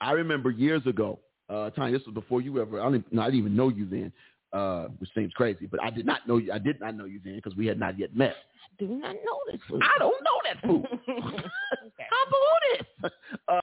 I 0.00 0.12
remember 0.12 0.50
years 0.50 0.84
ago, 0.86 1.20
uh, 1.48 1.70
Tanya, 1.70 1.96
this 1.96 2.06
was 2.06 2.14
before 2.14 2.40
you 2.40 2.60
ever, 2.60 2.80
I 2.80 2.90
didn't, 2.90 3.12
no, 3.12 3.22
I 3.22 3.26
didn't 3.26 3.38
even 3.40 3.56
know 3.56 3.68
you 3.68 3.86
then, 3.88 4.12
uh, 4.52 4.86
which 4.98 5.10
seems 5.14 5.32
crazy, 5.34 5.66
but 5.66 5.80
I 5.82 5.90
did 5.90 6.04
not 6.06 6.26
know 6.26 6.38
you, 6.38 6.50
I 6.52 6.58
did 6.58 6.80
not 6.80 6.96
know 6.96 7.04
you 7.04 7.20
then 7.24 7.36
because 7.36 7.54
we 7.56 7.66
had 7.66 7.78
not 7.78 7.98
yet 7.98 8.16
met. 8.16 8.34
I 8.34 8.84
Do 8.84 8.88
not 8.88 9.14
know 9.14 9.38
this. 9.50 9.60
fool. 9.68 9.78
I 9.82 9.98
don't 9.98 10.24
know 10.24 10.40
that 10.44 10.60
fool. 10.66 10.84
okay. 11.08 12.06
How 12.10 12.24
about 12.26 12.62
this? 12.72 13.12
Uh, 13.48 13.60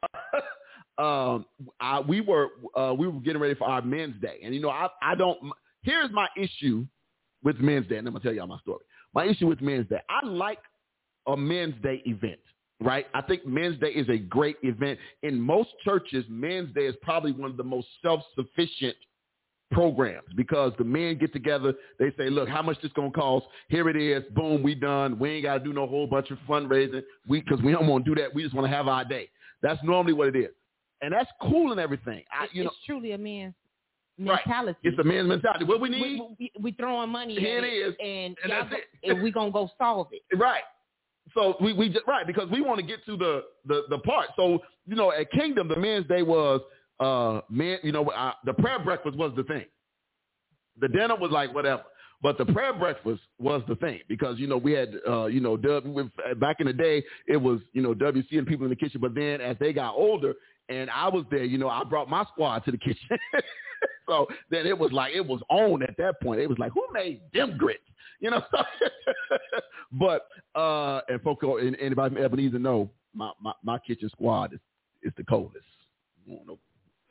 um, 0.99 1.45
I, 1.79 2.01
we 2.01 2.21
were, 2.21 2.49
uh, 2.75 2.93
we 2.97 3.07
were 3.07 3.19
getting 3.21 3.41
ready 3.41 3.55
for 3.55 3.65
our 3.65 3.81
men's 3.81 4.19
day. 4.21 4.39
And, 4.43 4.53
you 4.53 4.61
know, 4.61 4.69
I, 4.69 4.89
I 5.01 5.15
don't, 5.15 5.39
here's 5.81 6.11
my 6.11 6.27
issue 6.37 6.85
with 7.43 7.57
men's 7.59 7.87
day. 7.87 7.97
And 7.97 8.07
I'm 8.07 8.13
to 8.13 8.19
tell 8.19 8.33
y'all 8.33 8.47
my 8.47 8.59
story. 8.59 8.83
My 9.13 9.25
issue 9.25 9.47
with 9.47 9.61
men's 9.61 9.87
day. 9.87 10.01
I 10.09 10.25
like 10.25 10.59
a 11.27 11.37
men's 11.37 11.75
day 11.81 12.01
event 12.05 12.39
right? 12.81 13.07
I 13.13 13.21
think 13.21 13.45
Men's 13.45 13.79
Day 13.79 13.89
is 13.89 14.07
a 14.09 14.17
great 14.17 14.57
event. 14.63 14.99
In 15.23 15.39
most 15.39 15.69
churches, 15.83 16.25
Men's 16.29 16.73
Day 16.73 16.85
is 16.85 16.95
probably 17.01 17.31
one 17.31 17.51
of 17.51 17.57
the 17.57 17.63
most 17.63 17.87
self-sufficient 18.01 18.95
programs 19.71 20.27
because 20.35 20.71
the 20.77 20.83
men 20.83 21.17
get 21.17 21.33
together. 21.33 21.73
They 21.99 22.11
say, 22.17 22.29
look, 22.29 22.49
how 22.49 22.61
much 22.61 22.81
this 22.81 22.91
going 22.93 23.11
to 23.11 23.17
cost? 23.17 23.45
Here 23.67 23.89
it 23.89 23.97
is. 23.97 24.23
Boom, 24.33 24.63
we 24.63 24.75
done. 24.75 25.19
We 25.19 25.29
ain't 25.31 25.43
got 25.43 25.59
to 25.59 25.63
do 25.63 25.73
no 25.73 25.85
whole 25.87 26.07
bunch 26.07 26.31
of 26.31 26.37
fundraising 26.47 27.03
we 27.27 27.41
because 27.41 27.61
we 27.61 27.71
don't 27.71 27.87
want 27.87 28.05
to 28.05 28.15
do 28.15 28.21
that. 28.21 28.33
We 28.33 28.43
just 28.43 28.55
want 28.55 28.69
to 28.69 28.75
have 28.75 28.87
our 28.87 29.05
day. 29.05 29.29
That's 29.61 29.81
normally 29.83 30.13
what 30.13 30.29
it 30.29 30.35
is. 30.37 30.51
And 31.01 31.13
that's 31.13 31.29
cool 31.41 31.71
and 31.71 31.79
everything. 31.79 32.23
I, 32.31 32.45
It's, 32.45 32.55
know, 32.55 32.71
truly 32.85 33.11
a 33.13 33.17
man's 33.17 33.53
Right. 34.21 34.45
mentality. 34.45 34.79
it's 34.83 34.99
a 34.99 35.03
man's 35.03 35.29
mentality. 35.29 35.63
What 35.63 35.79
we 35.79 35.87
need, 35.87 36.01
we, 36.01 36.35
we, 36.39 36.51
we 36.59 36.71
throwing 36.73 37.09
money 37.09 37.39
Here 37.39 37.63
it 37.63 37.67
is, 37.67 37.95
and, 38.03 38.35
and 38.43 38.51
that's 38.51 38.69
go- 38.69 38.75
it. 39.01 39.11
and 39.13 39.23
we 39.23 39.31
gonna 39.31 39.49
go 39.51 39.69
solve 39.77 40.07
it. 40.11 40.23
Right. 40.37 40.63
So 41.33 41.55
we, 41.61 41.71
we 41.71 41.87
just 41.87 42.05
right 42.05 42.27
because 42.27 42.49
we 42.51 42.59
want 42.59 42.81
to 42.81 42.85
get 42.85 43.05
to 43.05 43.15
the, 43.15 43.43
the 43.65 43.83
the 43.89 43.99
part. 43.99 44.27
So 44.35 44.59
you 44.85 44.95
know, 44.97 45.13
at 45.13 45.31
Kingdom, 45.31 45.69
the 45.69 45.77
men's 45.77 46.05
day 46.07 46.21
was 46.23 46.59
uh 46.99 47.39
men. 47.49 47.77
You 47.81 47.93
know, 47.93 48.09
uh, 48.09 48.33
the 48.43 48.53
prayer 48.55 48.79
breakfast 48.79 49.15
was 49.17 49.31
the 49.37 49.43
thing. 49.43 49.65
The 50.81 50.89
dinner 50.89 51.15
was 51.15 51.31
like 51.31 51.53
whatever, 51.53 51.83
but 52.21 52.37
the 52.37 52.45
prayer 52.45 52.73
breakfast 52.73 53.21
was 53.37 53.61
the 53.69 53.75
thing 53.75 53.99
because 54.09 54.37
you 54.39 54.47
know 54.47 54.57
we 54.57 54.73
had 54.73 54.89
uh 55.07 55.27
you 55.27 55.39
know 55.39 55.55
W 55.55 56.09
back 56.39 56.57
in 56.59 56.67
the 56.67 56.73
day 56.73 57.03
it 57.27 57.37
was 57.37 57.59
you 57.73 57.81
know 57.81 57.93
WC 57.93 58.37
and 58.37 58.47
people 58.47 58.65
in 58.65 58.69
the 58.69 58.75
kitchen, 58.75 58.99
but 58.99 59.13
then 59.15 59.39
as 59.39 59.55
they 59.61 59.71
got 59.71 59.93
older 59.95 60.33
and 60.69 60.89
I 60.89 61.09
was 61.09 61.25
there, 61.31 61.43
you 61.43 61.57
know, 61.57 61.67
I 61.69 61.83
brought 61.83 62.09
my 62.09 62.23
squad 62.25 62.63
to 62.65 62.71
the 62.71 62.77
kitchen. 62.77 63.17
so 64.07 64.27
then 64.49 64.65
it 64.65 64.77
was 64.77 64.91
like 64.91 65.13
it 65.15 65.25
was 65.25 65.41
on 65.49 65.83
at 65.83 65.97
that 65.97 66.21
point. 66.21 66.39
It 66.39 66.47
was 66.47 66.59
like 66.59 66.71
who 66.71 66.83
made 66.93 67.21
them 67.33 67.57
grits? 67.57 67.81
You 68.21 68.31
know, 68.31 68.43
but 69.93 70.27
uh, 70.55 71.01
and 71.09 71.21
folks, 71.21 71.43
and 71.43 71.75
anybody 71.79 72.15
from 72.15 72.23
Ebenezer 72.23 72.59
know 72.59 72.89
my, 73.13 73.31
my, 73.41 73.53
my 73.63 73.79
kitchen 73.79 74.09
squad 74.09 74.53
is, 74.53 74.59
is 75.01 75.13
the 75.17 75.23
coldest. 75.23 75.65
I 76.27 76.33
want 76.33 76.47
no, 76.47 76.59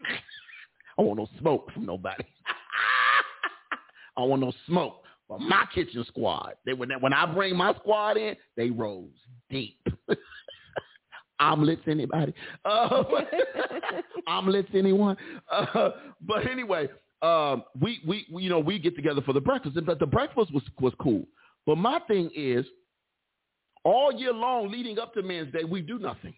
I 0.99 1.03
want 1.03 1.19
no 1.19 1.29
smoke 1.41 1.73
from 1.73 1.87
nobody. 1.87 2.25
I 4.17 4.23
want 4.23 4.43
no 4.43 4.53
smoke. 4.67 5.03
But 5.29 5.41
my 5.41 5.65
kitchen 5.75 6.05
squad, 6.09 6.55
they 6.65 6.73
when 6.73 6.91
when 7.01 7.13
I 7.13 7.27
bring 7.27 7.57
my 7.57 7.75
squad 7.75 8.17
in, 8.17 8.37
they 8.57 8.71
rose 8.71 9.11
deep. 9.51 9.79
Omelets, 11.41 11.83
anybody? 11.87 12.33
Uh, 12.65 13.05
omelets, 14.27 14.69
anyone? 14.75 15.17
Uh, 15.51 15.91
but 16.27 16.49
anyway, 16.51 16.89
um, 17.23 17.65
we, 17.81 18.01
we 18.07 18.27
we 18.33 18.43
you 18.45 18.51
know 18.51 18.61
we 18.61 18.79
get 18.79 18.97
together 18.97 19.21
for 19.23 19.33
the 19.33 19.41
breakfast, 19.41 19.79
but 19.85 19.99
the 19.99 20.07
breakfast 20.07 20.53
was 20.53 20.63
was 20.81 20.93
cool. 21.01 21.25
But 21.67 21.77
my 21.77 22.01
thing 22.09 22.31
is, 22.35 22.65
all 23.85 24.13
year 24.13 24.33
long 24.33 24.71
leading 24.71 24.99
up 24.99 25.15
to 25.15 25.23
Men's 25.23 25.53
Day, 25.53 25.65
we 25.65 25.81
do 25.81 25.99
nothing. 25.99 26.35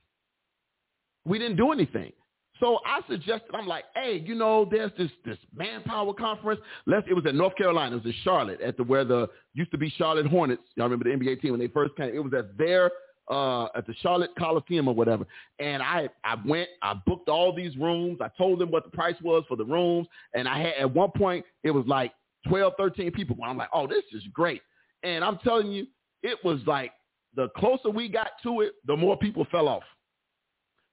We 1.24 1.38
didn't 1.38 1.56
do 1.56 1.72
anything. 1.72 2.12
So 2.60 2.78
I 2.84 3.00
suggested, 3.08 3.50
I'm 3.54 3.66
like, 3.66 3.84
hey, 3.94 4.22
you 4.24 4.34
know, 4.34 4.68
there's 4.70 4.92
this 4.98 5.10
this 5.24 5.38
manpower 5.54 6.12
conference. 6.12 6.60
Let's. 6.86 7.06
It 7.08 7.14
was 7.14 7.24
at 7.26 7.34
North 7.34 7.56
Carolina. 7.56 7.96
It 7.96 8.04
was 8.04 8.14
in 8.14 8.20
Charlotte, 8.22 8.60
at 8.60 8.76
the 8.76 8.84
where 8.84 9.04
the 9.04 9.28
used 9.54 9.70
to 9.70 9.78
be 9.78 9.90
Charlotte 9.96 10.26
Hornets. 10.26 10.62
Y'all 10.76 10.88
remember 10.88 11.04
the 11.04 11.16
NBA 11.16 11.40
team 11.40 11.52
when 11.52 11.60
they 11.60 11.68
first 11.68 11.96
came? 11.96 12.14
It 12.14 12.22
was 12.22 12.34
at 12.34 12.56
their 12.58 12.90
uh, 13.28 13.66
at 13.76 13.87
the 13.87 13.94
Charlotte 14.02 14.30
Coliseum 14.38 14.88
or 14.88 14.94
whatever. 14.94 15.26
And 15.59 15.83
I 15.83 16.09
I 16.24 16.37
went, 16.46 16.68
I 16.83 16.94
booked 17.06 17.28
all 17.28 17.54
these 17.54 17.76
rooms. 17.76 18.18
I 18.20 18.28
told 18.37 18.59
them 18.59 18.70
what 18.70 18.85
the 18.85 18.90
price 18.90 19.16
was 19.22 19.44
for 19.48 19.56
the 19.56 19.64
rooms. 19.64 20.09
And 20.35 20.48
I 20.48 20.59
had 20.59 20.74
at 20.80 20.94
one 20.94 21.11
point 21.11 21.44
it 21.62 21.70
was 21.70 21.87
like 21.87 22.12
12, 22.48 22.74
13 22.78 23.11
people. 23.12 23.37
I'm 23.44 23.56
like, 23.56 23.68
oh, 23.72 23.87
this 23.87 24.04
is 24.12 24.22
great. 24.33 24.62
And 25.02 25.24
I'm 25.24 25.38
telling 25.38 25.70
you, 25.70 25.87
it 26.22 26.38
was 26.44 26.61
like 26.66 26.92
the 27.37 27.48
closer 27.56 27.90
we 27.90 28.09
got 28.09 28.33
to 28.42 28.62
it, 28.62 28.74
the 28.87 28.96
more 28.96 29.16
people 29.16 29.46
fell 29.50 29.68
off. 29.68 29.85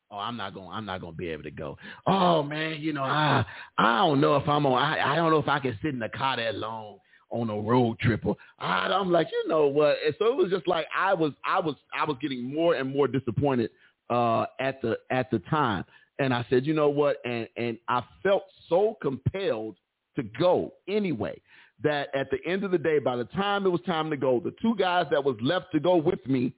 Oh, 0.10 0.18
I'm 0.18 0.38
not 0.38 0.54
going. 0.54 0.70
I'm 0.72 0.86
not 0.86 1.02
going 1.02 1.14
to 1.14 1.18
be 1.18 1.28
able 1.30 1.44
to 1.44 1.52
go. 1.52 1.78
Oh 2.06 2.42
man, 2.42 2.80
you 2.80 2.94
know, 2.94 3.04
I 3.04 3.44
I 3.78 3.98
don't 3.98 4.22
know 4.22 4.38
if 4.38 4.48
I'm 4.48 4.66
on. 4.66 4.82
I 4.82 5.14
I 5.14 5.16
don't 5.18 5.32
know 5.32 5.40
if 5.40 5.50
I 5.50 5.60
can 5.60 5.78
sit 5.82 5.94
in 5.94 6.00
the 6.00 6.08
car 6.10 6.38
that 6.38 6.56
long 6.56 7.00
on 7.30 7.50
a 7.50 7.60
road 7.60 8.00
trip. 8.00 8.26
Or 8.26 8.36
I'm 8.60 9.12
like, 9.12 9.28
you 9.32 9.48
know 9.48 9.68
what? 9.68 9.98
And 10.06 10.16
so 10.20 10.28
it 10.28 10.36
was 10.36 10.50
just 10.52 10.68
like 10.68 10.88
I 10.96 11.14
was 11.14 11.34
I 11.46 11.60
was 11.60 11.76
I 11.98 12.06
was 12.06 12.18
getting 12.22 12.54
more 12.54 12.76
and 12.76 12.94
more 12.94 13.08
disappointed 13.08 13.70
uh, 14.10 14.46
at 14.60 14.82
the 14.82 14.98
at 15.12 15.30
the 15.32 15.40
time. 15.50 15.84
And 16.20 16.34
I 16.34 16.46
said, 16.50 16.66
you 16.66 16.74
know 16.74 16.90
what? 16.90 17.18
And 17.26 17.48
and 17.58 17.78
I 17.88 18.04
felt 18.24 18.44
so 18.70 18.98
compelled 19.02 19.76
to 20.16 20.24
go 20.40 20.74
anyway 20.88 21.40
that 21.84 22.10
at 22.16 22.30
the 22.32 22.40
end 22.46 22.64
of 22.64 22.72
the 22.72 22.78
day, 22.78 23.00
by 23.00 23.16
the 23.16 23.26
time 23.26 23.66
it 23.66 23.70
was 23.70 23.82
time 23.82 24.10
to 24.10 24.18
go, 24.18 24.40
the 24.40 24.54
two 24.62 24.76
guys 24.76 25.06
that 25.12 25.24
was 25.24 25.36
left 25.42 25.68
to 25.74 25.80
go 25.80 25.96
with 25.96 26.26
me 26.26 26.54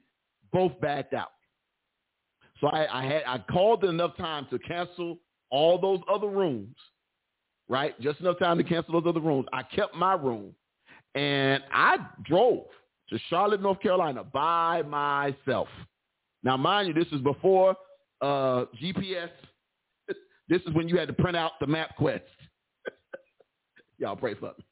both 0.53 0.79
backed 0.81 1.13
out. 1.13 1.31
So 2.61 2.67
I, 2.67 3.01
I 3.01 3.05
had 3.05 3.23
I 3.25 3.37
called 3.51 3.83
enough 3.83 4.15
time 4.17 4.47
to 4.49 4.59
cancel 4.59 5.17
all 5.49 5.79
those 5.79 5.99
other 6.11 6.27
rooms, 6.27 6.75
right? 7.69 7.99
Just 8.01 8.19
enough 8.19 8.39
time 8.39 8.57
to 8.57 8.63
cancel 8.63 8.99
those 8.99 9.07
other 9.09 9.21
rooms. 9.21 9.45
I 9.53 9.63
kept 9.63 9.95
my 9.95 10.13
room, 10.13 10.53
and 11.15 11.63
I 11.71 11.97
drove 12.25 12.65
to 13.09 13.19
Charlotte, 13.29 13.61
North 13.61 13.79
Carolina 13.79 14.23
by 14.23 14.81
myself. 14.81 15.67
Now, 16.43 16.57
mind 16.57 16.87
you, 16.89 16.93
this 16.93 17.11
is 17.13 17.21
before 17.21 17.75
uh, 18.21 18.65
GPS. 18.81 19.29
This 20.49 20.63
is 20.63 20.73
when 20.73 20.89
you 20.89 20.97
had 20.97 21.07
to 21.09 21.13
print 21.13 21.37
out 21.37 21.51
the 21.59 21.67
MapQuest. 21.67 22.21
Y'all 23.99 24.15
pray 24.15 24.33
for 24.33 24.47
me. 24.57 24.65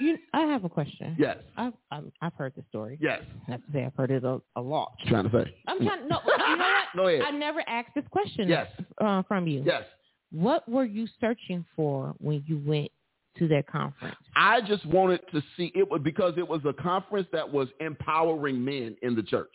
You, 0.00 0.18
I 0.34 0.40
have 0.46 0.64
a 0.64 0.68
question. 0.68 1.14
Yes. 1.16 1.38
I've 1.56 1.74
I've, 1.92 2.10
I've 2.20 2.34
heard 2.34 2.54
the 2.56 2.64
story. 2.68 2.98
Yes. 3.00 3.22
I 3.46 3.52
have 3.52 3.64
to 3.66 3.72
say 3.72 3.84
I've 3.84 3.94
heard 3.94 4.10
it 4.10 4.24
a, 4.24 4.40
a 4.56 4.60
lot. 4.60 4.92
Trying 5.06 5.30
to 5.30 5.44
say? 5.44 5.54
I'm 5.68 5.78
trying. 5.78 6.08
No, 6.08 6.18
you 6.26 6.56
know 6.56 6.64
what? 6.64 6.84
Go 6.96 7.06
ahead. 7.06 7.22
I 7.24 7.30
never 7.30 7.62
asked 7.68 7.90
this 7.94 8.04
question. 8.10 8.48
Yes. 8.48 8.66
Uh, 9.00 9.22
from 9.28 9.46
you. 9.46 9.62
Yes. 9.64 9.84
What 10.30 10.68
were 10.68 10.84
you 10.84 11.06
searching 11.20 11.64
for 11.74 12.14
when 12.18 12.44
you 12.46 12.62
went 12.64 12.90
to 13.38 13.48
that 13.48 13.66
conference? 13.66 14.16
I 14.34 14.60
just 14.62 14.84
wanted 14.86 15.20
to 15.32 15.42
see 15.56 15.72
it 15.74 15.88
was 15.88 16.00
because 16.02 16.34
it 16.36 16.46
was 16.46 16.60
a 16.64 16.72
conference 16.72 17.28
that 17.32 17.50
was 17.50 17.68
empowering 17.80 18.64
men 18.64 18.96
in 19.02 19.14
the 19.14 19.22
church. 19.22 19.52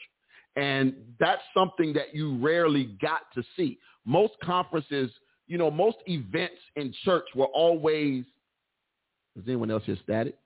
And 0.55 0.93
that's 1.19 1.41
something 1.53 1.93
that 1.93 2.13
you 2.13 2.37
rarely 2.37 2.97
got 3.01 3.21
to 3.35 3.43
see. 3.55 3.79
Most 4.05 4.33
conferences, 4.43 5.11
you 5.47 5.57
know, 5.57 5.71
most 5.71 5.97
events 6.07 6.59
in 6.75 6.93
church 7.03 7.25
were 7.35 7.45
always 7.45 8.25
is 9.37 9.43
anyone 9.47 9.71
else 9.71 9.83
here 9.85 9.97
static? 10.03 10.37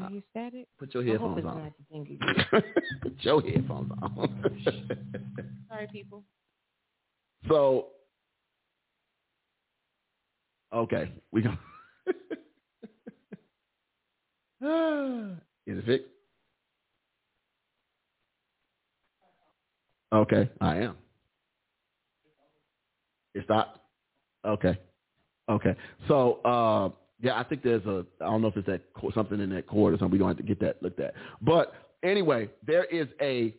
Are 0.00 0.10
you 0.10 0.22
static? 0.30 0.68
Put 0.78 0.94
your 0.94 1.04
headphones 1.04 1.44
on. 1.44 1.64
not 1.64 1.72
the 1.78 1.84
thing 1.90 2.06
you 2.08 2.60
Put 3.02 3.14
your 3.20 3.42
headphones 3.42 3.90
on. 4.02 4.62
Sorry, 5.68 5.88
people. 5.90 6.24
so 7.48 7.88
okay, 10.72 11.12
we 11.32 11.42
go. 11.42 11.50
Is 15.66 15.78
it 15.78 15.84
fixed? 15.86 16.08
Okay, 20.12 20.48
I 20.60 20.76
am. 20.78 20.96
It 23.34 23.44
stopped. 23.44 23.78
Okay, 24.44 24.78
okay. 25.48 25.76
So 26.08 26.40
uh, 26.44 26.90
yeah, 27.20 27.38
I 27.38 27.44
think 27.44 27.62
there's 27.62 27.84
a. 27.84 28.06
I 28.20 28.24
don't 28.24 28.42
know 28.42 28.48
if 28.48 28.56
it's 28.56 28.66
that 28.66 28.80
something 29.14 29.40
in 29.40 29.50
that 29.50 29.66
cord 29.66 29.94
or 29.94 29.98
something. 29.98 30.18
We're 30.18 30.24
going 30.24 30.36
to 30.36 30.42
have 30.42 30.48
to 30.48 30.54
get 30.54 30.60
that 30.66 30.82
looked 30.82 31.00
at. 31.00 31.14
But 31.42 31.72
anyway, 32.02 32.48
there 32.66 32.84
is 32.84 33.08
a. 33.20 33.54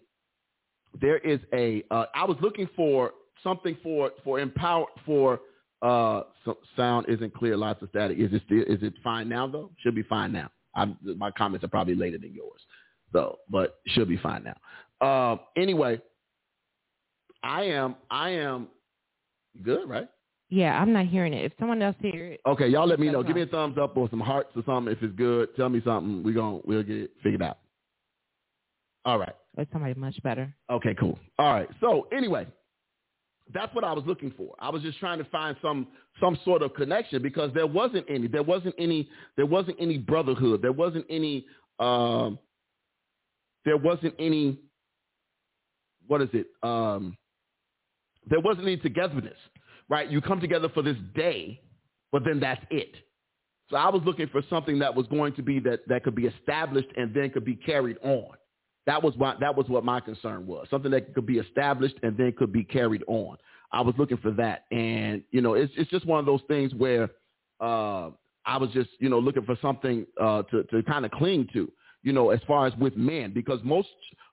There 1.00 1.20
is 1.20 1.40
a. 1.54 1.84
Uh, 1.92 2.06
I 2.16 2.26
was 2.26 2.38
looking 2.42 2.68
for 2.76 3.12
something 3.44 3.78
for 3.84 4.12
for 4.24 4.40
empower 4.40 4.86
for. 5.06 5.40
Uh, 5.82 6.24
so 6.44 6.58
sound 6.76 7.06
isn't 7.08 7.34
clear. 7.34 7.56
Lots 7.56 7.82
of 7.82 7.90
static. 7.90 8.18
Is 8.20 8.34
it 8.34 8.42
still? 8.46 8.62
Is 8.64 8.84
it 8.84 8.94
fine 9.04 9.30
now 9.30 9.48
though? 9.48 9.72
Should 9.82 9.96
be 9.96 10.04
fine 10.04 10.32
now. 10.32 10.50
I'm, 10.76 10.98
my 11.18 11.32
comments 11.32 11.64
are 11.64 11.70
probably 11.70 11.96
later 11.96 12.18
than 12.18 12.34
yours, 12.34 12.62
though, 13.12 13.38
but 13.50 13.80
should 13.88 14.08
be 14.08 14.18
fine 14.18 14.44
now. 14.44 14.56
Uh, 15.02 15.38
anyway, 15.58 16.00
I 17.44 17.64
am. 17.64 17.96
I 18.12 18.30
am 18.32 18.68
good, 19.64 19.90
right? 19.90 20.08
Yeah, 20.50 20.80
I'm 20.82 20.92
not 20.92 21.06
hearing 21.08 21.34
it. 21.34 21.46
If 21.46 21.54
someone 21.60 21.82
else 21.82 21.96
hear 22.00 22.26
it, 22.34 22.42
Okay, 22.46 22.68
y'all 22.68 22.88
let 22.88 23.00
me 23.00 23.10
know. 23.10 23.22
Give 23.24 23.36
me 23.36 23.44
a 23.44 23.46
thumbs 23.46 23.78
up 23.80 23.96
or 23.96 24.10
some 24.10 24.20
hearts 24.20 24.50
or 24.56 24.64
something 24.66 24.92
if 24.92 25.02
it's 25.02 25.16
good. 25.16 25.56
Tell 25.56 25.70
me 25.70 25.82
something. 25.86 26.24
We 26.24 26.34
gon' 26.34 26.62
we'll 26.66 26.84
get 26.84 26.98
it 26.98 27.12
figured 27.24 27.42
out. 27.44 27.60
All 29.06 29.18
right. 29.18 29.34
it's 29.58 29.72
somebody 29.72 29.94
much 29.94 30.22
better. 30.24 30.54
Okay, 30.70 30.96
cool. 31.00 31.18
All 31.38 31.54
right. 31.54 31.70
So 31.80 32.08
anyway, 32.12 32.48
that's 33.54 33.74
what 33.74 33.84
I 33.84 33.94
was 33.94 34.04
looking 34.06 34.34
for. 34.38 34.56
I 34.60 34.70
was 34.70 34.82
just 34.82 35.00
trying 35.00 35.18
to 35.18 35.26
find 35.26 35.56
some 35.62 35.88
some 36.20 36.38
sort 36.46 36.62
of 36.62 36.74
connection 36.74 37.22
because 37.22 37.52
there 37.54 37.68
wasn't 37.68 38.06
any. 38.10 38.28
There 38.28 38.44
wasn't 38.44 38.76
any. 38.78 39.10
There 39.36 39.46
wasn't 39.46 39.78
any 39.80 39.98
brotherhood. 39.98 40.62
There 40.62 40.72
wasn't 40.72 41.06
any. 41.10 41.46
Um, 41.80 42.40
there 43.66 43.78
wasn't 43.78 44.16
any. 44.20 44.60
What 46.08 46.22
is 46.22 46.30
it? 46.34 46.48
Um, 46.64 47.18
there 48.30 48.40
wasn't 48.40 48.66
any 48.66 48.78
togetherness, 48.78 49.38
right? 49.90 50.10
You 50.10 50.22
come 50.22 50.40
together 50.40 50.70
for 50.70 50.84
this 50.84 50.98
day, 51.16 51.62
but 52.12 52.24
then 52.26 52.40
that's 52.40 52.64
it. 52.70 52.96
So 53.70 53.78
I 53.78 53.90
was 53.90 54.02
looking 54.06 54.28
for 54.28 54.42
something 54.50 54.80
that 54.80 54.96
was 54.96 55.06
going 55.08 55.34
to 55.36 55.44
be 55.44 55.60
that 55.60 55.88
that 55.88 56.04
could 56.04 56.16
be 56.16 56.26
established 56.26 56.90
and 56.98 57.14
then 57.14 57.30
could 57.30 57.46
be 57.46 57.56
carried 57.56 57.98
on. 58.04 58.32
That 58.90 59.04
was 59.04 59.16
what 59.18 59.40
that 59.40 59.56
was 59.56 59.70
what 59.70 59.86
my 59.86 60.00
concern 60.00 60.48
was. 60.48 60.66
Something 60.72 60.90
that 60.94 61.14
could 61.14 61.28
be 61.28 61.38
established 61.38 61.98
and 62.02 62.18
then 62.18 62.34
could 62.36 62.52
be 62.52 62.64
carried 62.64 63.04
on. 63.06 63.38
I 63.72 63.82
was 63.82 63.94
looking 64.00 64.18
for 64.18 64.32
that, 64.32 64.66
and 64.72 65.22
you 65.30 65.42
know, 65.42 65.54
it's 65.54 65.72
it's 65.78 65.92
just 65.92 66.08
one 66.08 66.20
of 66.20 66.26
those 66.26 66.42
things 66.48 66.74
where 66.74 67.04
uh, 67.62 68.10
I 68.48 68.58
was 68.58 68.72
just 68.74 68.90
you 68.98 69.08
know 69.08 69.20
looking 69.20 69.46
for 69.46 69.56
something 69.62 70.08
uh, 70.20 70.42
to 70.42 70.64
to 70.64 70.82
kind 70.82 71.06
of 71.06 71.12
cling 71.12 71.48
to. 71.54 71.72
You 72.02 72.14
know, 72.14 72.32
as 72.32 72.40
far 72.48 72.66
as 72.66 72.76
with 72.78 72.98
men, 72.98 73.32
because 73.32 73.60
most 73.64 73.90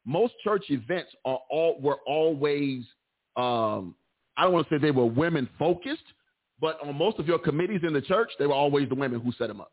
most 0.06 0.32
church 0.42 0.64
events 0.70 1.10
are 1.26 1.40
all 1.50 1.78
were 1.78 1.98
always 2.06 2.82
um, 3.36 3.94
I 4.38 4.44
don't 4.44 4.54
want 4.54 4.66
to 4.70 4.74
say 4.74 4.78
they 4.80 4.90
were 4.90 5.04
women 5.04 5.50
focused, 5.58 6.14
but 6.62 6.78
on 6.82 6.96
most 6.96 7.18
of 7.18 7.26
your 7.26 7.38
committees 7.38 7.82
in 7.82 7.92
the 7.92 8.00
church, 8.00 8.30
they 8.38 8.46
were 8.46 8.54
always 8.54 8.88
the 8.88 8.94
women 8.94 9.20
who 9.20 9.32
set 9.32 9.48
them 9.48 9.60
up. 9.60 9.72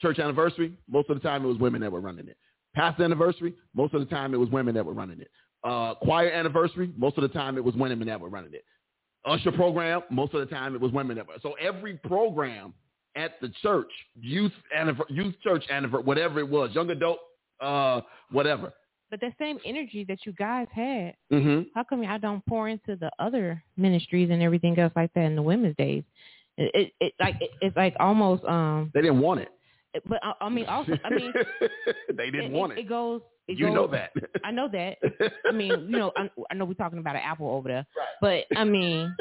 Church 0.00 0.18
anniversary, 0.18 0.72
most 0.90 1.08
of 1.08 1.22
the 1.22 1.22
time 1.22 1.44
it 1.44 1.46
was 1.46 1.58
women 1.58 1.80
that 1.82 1.92
were 1.92 2.00
running 2.00 2.26
it. 2.26 2.36
Pastor 2.74 3.04
anniversary, 3.04 3.54
most 3.74 3.94
of 3.94 4.00
the 4.00 4.06
time 4.06 4.34
it 4.34 4.38
was 4.38 4.48
women 4.50 4.74
that 4.74 4.84
were 4.84 4.94
running 4.94 5.20
it. 5.20 5.30
Uh, 5.64 5.94
choir 5.94 6.30
anniversary, 6.30 6.90
most 6.96 7.16
of 7.18 7.22
the 7.22 7.28
time 7.28 7.56
it 7.56 7.64
was 7.64 7.74
women 7.74 8.06
that 8.08 8.18
were 8.20 8.28
running 8.28 8.52
it. 8.54 8.64
Usher 9.24 9.52
program, 9.52 10.02
most 10.10 10.34
of 10.34 10.40
the 10.40 10.46
time 10.46 10.74
it 10.74 10.80
was 10.80 10.90
women 10.90 11.16
that 11.16 11.26
were. 11.28 11.34
So 11.42 11.52
every 11.60 11.94
program 11.98 12.74
at 13.14 13.40
the 13.40 13.50
church, 13.62 13.90
youth 14.20 14.52
anniver- 14.76 15.08
youth 15.08 15.34
church 15.44 15.64
anniversary, 15.70 16.04
whatever 16.04 16.40
it 16.40 16.48
was, 16.48 16.74
young 16.74 16.90
adult, 16.90 17.18
uh, 17.60 18.00
whatever. 18.30 18.72
But 19.10 19.20
that 19.20 19.34
same 19.38 19.58
energy 19.66 20.04
that 20.08 20.24
you 20.24 20.32
guys 20.32 20.66
had, 20.72 21.14
Mm-hmm. 21.30 21.68
how 21.74 21.84
come 21.84 22.02
y'all 22.02 22.18
don't 22.18 22.44
pour 22.46 22.68
into 22.68 22.96
the 22.96 23.10
other 23.18 23.62
ministries 23.76 24.30
and 24.30 24.42
everything 24.42 24.78
else 24.78 24.92
like 24.96 25.12
that 25.14 25.24
in 25.24 25.36
the 25.36 25.42
women's 25.42 25.76
days? 25.76 26.02
It, 26.56 26.70
it, 26.74 26.92
it 27.00 27.12
like 27.20 27.36
it, 27.40 27.50
it's 27.60 27.76
like 27.76 27.94
almost 28.00 28.42
um. 28.44 28.90
They 28.94 29.02
didn't 29.02 29.20
want 29.20 29.40
it. 29.40 29.48
But 30.08 30.20
I, 30.24 30.32
I 30.40 30.48
mean, 30.48 30.66
also, 30.66 30.92
I 31.04 31.10
mean, 31.10 31.32
they 32.16 32.30
didn't 32.30 32.46
it, 32.46 32.52
want 32.52 32.72
it, 32.72 32.78
it. 32.80 32.88
goes. 32.88 33.20
It 33.48 33.58
you 33.58 33.66
goes, 33.66 33.74
know 33.74 33.86
that. 33.88 34.12
I 34.44 34.50
know 34.50 34.68
that. 34.68 34.98
I 35.46 35.52
mean, 35.52 35.86
you 35.88 35.98
know, 35.98 36.12
I, 36.16 36.30
I 36.50 36.54
know 36.54 36.64
we're 36.64 36.74
talking 36.74 36.98
about 36.98 37.16
an 37.16 37.22
apple 37.24 37.50
over 37.50 37.68
there, 37.68 37.86
but 38.20 38.44
I 38.56 38.64
mean, 38.64 39.14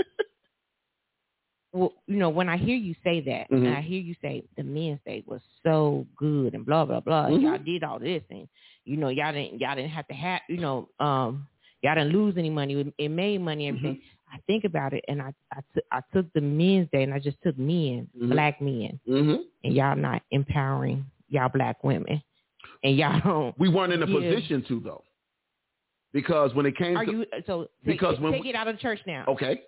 well, 1.73 1.93
you 2.07 2.17
know, 2.17 2.29
when 2.29 2.49
I 2.49 2.57
hear 2.57 2.75
you 2.75 2.93
say 3.03 3.21
that, 3.21 3.49
Mhm. 3.49 3.65
and 3.65 3.75
I 3.75 3.81
hear 3.81 3.99
you 4.01 4.15
say 4.21 4.43
the 4.57 4.63
men's 4.63 4.99
day 5.05 5.23
was 5.25 5.41
so 5.63 6.05
good 6.17 6.53
and 6.53 6.65
blah 6.65 6.85
blah 6.85 6.99
blah, 6.99 7.27
Mhm. 7.27 7.41
y'all 7.43 7.57
did 7.57 7.83
all 7.83 7.97
this, 7.99 8.23
and 8.29 8.47
you 8.85 8.97
know, 8.97 9.09
y'all 9.09 9.31
didn't 9.31 9.59
y'all 9.59 9.75
didn't 9.75 9.91
have 9.91 10.07
to 10.07 10.13
have, 10.13 10.41
you 10.49 10.57
know, 10.57 10.89
um, 10.99 11.47
y'all 11.81 11.95
didn't 11.95 12.11
lose 12.13 12.37
any 12.37 12.49
money, 12.49 12.93
it- 12.97 13.09
made 13.09 13.39
money, 13.41 13.67
and 13.67 13.77
everything. 13.77 14.01
I 14.31 14.37
think 14.47 14.63
about 14.63 14.93
it, 14.93 15.03
and 15.07 15.21
I 15.21 15.33
I 15.91 16.01
took 16.13 16.31
the 16.33 16.41
men's 16.41 16.87
day, 16.91 17.03
and 17.03 17.13
I 17.13 17.19
just 17.19 17.37
took 17.43 17.57
men, 17.57 18.07
Mhm. 18.17 18.29
black 18.31 18.61
men, 18.61 18.99
mm-hmm. 19.07 19.41
and 19.63 19.73
y'all 19.73 19.95
not 19.95 20.21
empowering 20.31 21.05
y'all 21.29 21.49
black 21.49 21.83
women, 21.83 22.21
and 22.83 22.95
y'all 22.97 23.19
don't 23.23 23.59
We 23.59 23.69
weren't 23.69 23.93
in 23.93 24.01
a 24.03 24.07
position 24.07 24.63
to 24.69 24.79
though. 24.79 25.03
because 26.13 26.53
when 26.55 26.65
it 26.65 26.75
came 26.77 26.97
Are 26.97 27.05
to 27.05 27.11
you 27.11 27.25
so 27.45 27.63
take, 27.85 27.97
because 27.97 28.15
it, 28.15 28.21
when 28.21 28.33
take 28.33 28.43
we- 28.43 28.49
it 28.49 28.55
out 28.55 28.67
of 28.67 28.79
church 28.79 28.99
now? 29.05 29.25
okay, 29.27 29.61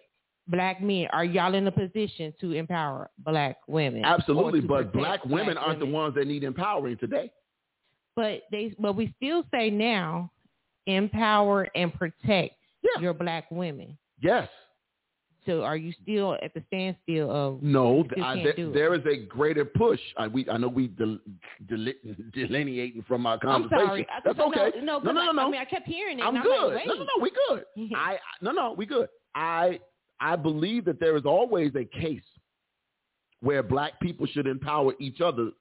Black 0.47 0.81
men, 0.81 1.07
are 1.13 1.23
y'all 1.23 1.53
in 1.55 1.65
a 1.67 1.71
position 1.71 2.33
to 2.41 2.51
empower 2.51 3.09
black 3.19 3.57
women? 3.67 4.03
absolutely, 4.03 4.59
but 4.61 4.91
black 4.91 5.23
women 5.25 5.55
black 5.55 5.67
aren't 5.67 5.79
the 5.79 5.85
ones 5.85 6.15
that 6.15 6.27
need 6.27 6.43
empowering 6.43 6.97
today. 6.97 7.31
But 8.15 8.43
they, 8.51 8.75
but 8.77 8.93
we 8.95 9.13
still 9.17 9.43
say 9.51 9.69
now, 9.69 10.31
empower 10.85 11.69
and 11.75 11.93
protect 11.93 12.55
Yeah. 12.81 13.01
your 13.01 13.13
black 13.13 13.49
women. 13.51 13.97
Yes. 14.23 14.47
So 15.45 15.61
are 15.61 15.75
you 15.75 15.93
still 16.01 16.37
at 16.41 16.53
the 16.53 16.63
standstill 16.67 17.29
of 17.29 17.61
No, 17.61 18.05
I, 18.11 18.15
can't 18.15 18.43
th- 18.43 18.55
do 18.55 18.69
it. 18.69 18.73
there 18.73 18.93
is 18.93 19.01
a 19.05 19.25
greater 19.25 19.65
push. 19.65 19.99
I, 20.17 20.27
we, 20.29 20.49
I 20.49 20.55
know 20.55 20.69
we 20.69 20.87
del- 20.87 21.19
del- 21.67 21.93
delineating 22.33 23.03
from 23.05 23.25
our 23.25 23.37
conversation. 23.37 23.77
I'm 23.81 23.87
sorry. 23.87 24.07
I- 24.09 24.19
That's 24.23 24.39
okay. 24.39 24.71
No, 24.81 24.99
no, 24.99 25.11
no, 25.11 25.11
no, 25.11 25.29
I, 25.29 25.33
no. 25.33 25.47
I 25.47 25.51
mean, 25.51 25.59
I 25.61 25.65
kept 25.65 25.85
hearing 25.85 26.19
it. 26.19 26.23
I'm 26.23 26.41
good. 26.41 26.73
Like, 26.75 26.87
no, 26.87 26.93
no, 26.93 27.03
no, 27.03 27.21
we 27.21 27.31
good. 27.49 27.65
I, 27.93 28.13
I 28.13 28.17
no, 28.41 28.51
no, 28.51 28.73
we 28.77 28.85
good. 28.85 29.09
I, 29.35 29.79
I 30.21 30.37
believe 30.37 30.85
that 30.85 31.01
there 31.01 31.17
is 31.17 31.25
always 31.25 31.73
a 31.75 31.83
case 31.83 32.21
where 33.41 33.61
black 33.61 33.99
people 33.99 34.25
should 34.27 34.47
empower 34.47 34.93
each 35.01 35.19
other, 35.19 35.51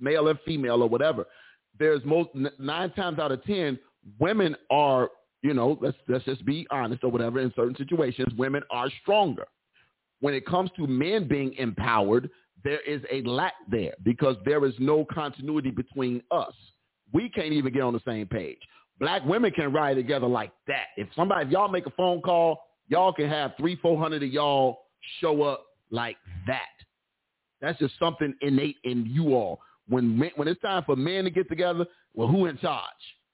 male 0.00 0.28
and 0.28 0.38
female 0.46 0.82
or 0.82 0.88
whatever. 0.88 1.26
There's 1.78 2.02
most 2.06 2.30
nine 2.58 2.90
times 2.92 3.18
out 3.18 3.32
of 3.32 3.44
ten, 3.44 3.78
women 4.18 4.56
are, 4.70 5.10
you 5.46 5.54
know, 5.54 5.78
let's 5.80 5.96
let's 6.08 6.24
just 6.24 6.44
be 6.44 6.66
honest 6.72 7.04
or 7.04 7.10
whatever. 7.10 7.38
In 7.38 7.52
certain 7.54 7.76
situations, 7.76 8.34
women 8.36 8.62
are 8.70 8.90
stronger. 9.02 9.46
When 10.20 10.34
it 10.34 10.44
comes 10.44 10.70
to 10.76 10.88
men 10.88 11.28
being 11.28 11.54
empowered, 11.54 12.28
there 12.64 12.80
is 12.80 13.00
a 13.12 13.22
lack 13.22 13.52
there 13.70 13.92
because 14.02 14.34
there 14.44 14.64
is 14.64 14.74
no 14.80 15.04
continuity 15.04 15.70
between 15.70 16.20
us. 16.32 16.54
We 17.12 17.28
can't 17.28 17.52
even 17.52 17.72
get 17.72 17.82
on 17.82 17.92
the 17.92 18.00
same 18.04 18.26
page. 18.26 18.58
Black 18.98 19.24
women 19.24 19.52
can 19.52 19.72
ride 19.72 19.94
together 19.94 20.26
like 20.26 20.50
that. 20.66 20.86
If 20.96 21.06
somebody, 21.14 21.46
if 21.46 21.52
y'all 21.52 21.68
make 21.68 21.86
a 21.86 21.90
phone 21.90 22.22
call, 22.22 22.58
y'all 22.88 23.12
can 23.12 23.28
have 23.28 23.52
three, 23.56 23.76
four 23.76 23.96
hundred 23.96 24.24
of 24.24 24.30
y'all 24.30 24.78
show 25.20 25.42
up 25.44 25.64
like 25.90 26.16
that. 26.48 26.62
That's 27.60 27.78
just 27.78 27.94
something 28.00 28.34
innate 28.40 28.78
in 28.82 29.06
you 29.06 29.34
all. 29.34 29.60
When 29.88 30.18
men, 30.18 30.30
when 30.34 30.48
it's 30.48 30.60
time 30.60 30.82
for 30.84 30.96
men 30.96 31.22
to 31.22 31.30
get 31.30 31.48
together, 31.48 31.86
well, 32.14 32.26
who 32.26 32.46
in 32.46 32.58
charge? 32.58 32.82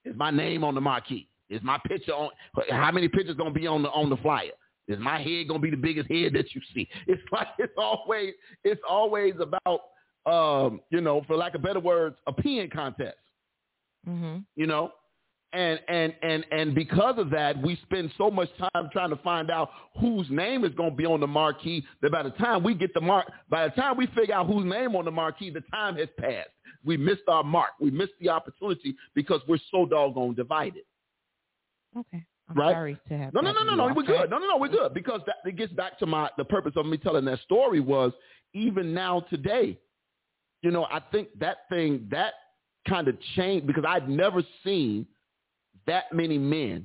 Is 0.04 0.14
my 0.14 0.30
name 0.30 0.62
on 0.62 0.74
the 0.74 0.80
marquee? 0.82 1.28
Is 1.52 1.62
my 1.62 1.78
picture 1.86 2.12
on? 2.12 2.30
How 2.70 2.90
many 2.90 3.08
pictures 3.08 3.36
gonna 3.36 3.50
be 3.50 3.66
on 3.66 3.82
the 3.82 3.90
on 3.90 4.10
the 4.10 4.16
flyer? 4.16 4.50
Is 4.88 4.98
my 4.98 5.22
head 5.22 5.48
gonna 5.48 5.60
be 5.60 5.70
the 5.70 5.76
biggest 5.76 6.10
head 6.10 6.32
that 6.34 6.54
you 6.54 6.60
see? 6.74 6.88
It's 7.06 7.22
like 7.30 7.48
it's 7.58 7.74
always 7.76 8.32
it's 8.64 8.82
always 8.88 9.34
about 9.40 9.82
um, 10.24 10.80
you 10.90 11.00
know, 11.00 11.22
for 11.26 11.36
lack 11.36 11.54
of 11.54 11.62
better 11.62 11.80
words, 11.80 12.16
a 12.26 12.32
peeing 12.32 12.70
contest 12.70 13.16
hmm 14.06 14.38
you 14.56 14.66
know 14.66 14.90
and 15.52 15.78
and 15.88 16.14
and 16.22 16.44
and 16.50 16.74
because 16.74 17.18
of 17.18 17.30
that 17.30 17.60
we 17.62 17.78
spend 17.84 18.10
so 18.16 18.30
much 18.30 18.48
time 18.58 18.88
trying 18.92 19.10
to 19.10 19.16
find 19.16 19.50
out 19.50 19.70
whose 20.00 20.26
name 20.30 20.64
is 20.64 20.72
going 20.74 20.90
to 20.90 20.96
be 20.96 21.06
on 21.06 21.20
the 21.20 21.26
marquee 21.26 21.84
that 22.00 22.10
by 22.10 22.22
the 22.22 22.30
time 22.30 22.62
we 22.62 22.74
get 22.74 22.92
the 22.94 23.00
mark 23.00 23.30
by 23.50 23.68
the 23.68 23.74
time 23.74 23.96
we 23.96 24.06
figure 24.08 24.34
out 24.34 24.46
whose 24.46 24.64
name 24.64 24.96
on 24.96 25.04
the 25.04 25.10
marquee 25.10 25.50
the 25.50 25.62
time 25.70 25.96
has 25.96 26.08
passed 26.18 26.48
we 26.84 26.96
missed 26.96 27.22
our 27.28 27.44
mark 27.44 27.70
we 27.80 27.90
missed 27.90 28.14
the 28.20 28.28
opportunity 28.28 28.96
because 29.14 29.40
we're 29.46 29.58
so 29.70 29.86
doggone 29.86 30.34
divided 30.34 30.82
Okay. 31.98 32.24
I'm 32.48 32.56
Right? 32.56 32.72
sorry 32.74 32.98
to 33.08 33.16
have. 33.18 33.32
no 33.34 33.40
no 33.40 33.52
no 33.52 33.62
no 33.62 33.74
no 33.74 33.94
we're 33.94 34.02
good 34.02 34.28
no 34.28 34.38
no 34.38 34.46
no 34.46 34.56
we're 34.56 34.68
good 34.68 34.92
because 34.92 35.20
that 35.26 35.36
it 35.44 35.56
gets 35.56 35.72
back 35.72 35.98
to 36.00 36.06
my 36.06 36.28
the 36.36 36.44
purpose 36.44 36.72
of 36.76 36.86
me 36.86 36.98
telling 36.98 37.24
that 37.26 37.40
story 37.40 37.80
was 37.80 38.12
even 38.52 38.92
now 38.92 39.20
today 39.30 39.78
you 40.62 40.70
know 40.70 40.84
i 40.90 41.00
think 41.12 41.28
that 41.38 41.58
thing 41.70 42.06
that 42.10 42.34
kind 42.88 43.06
of 43.08 43.16
changed 43.36 43.66
because 43.66 43.84
i'd 43.88 44.08
never 44.08 44.42
seen 44.64 45.06
that 45.86 46.12
many 46.12 46.36
men 46.36 46.84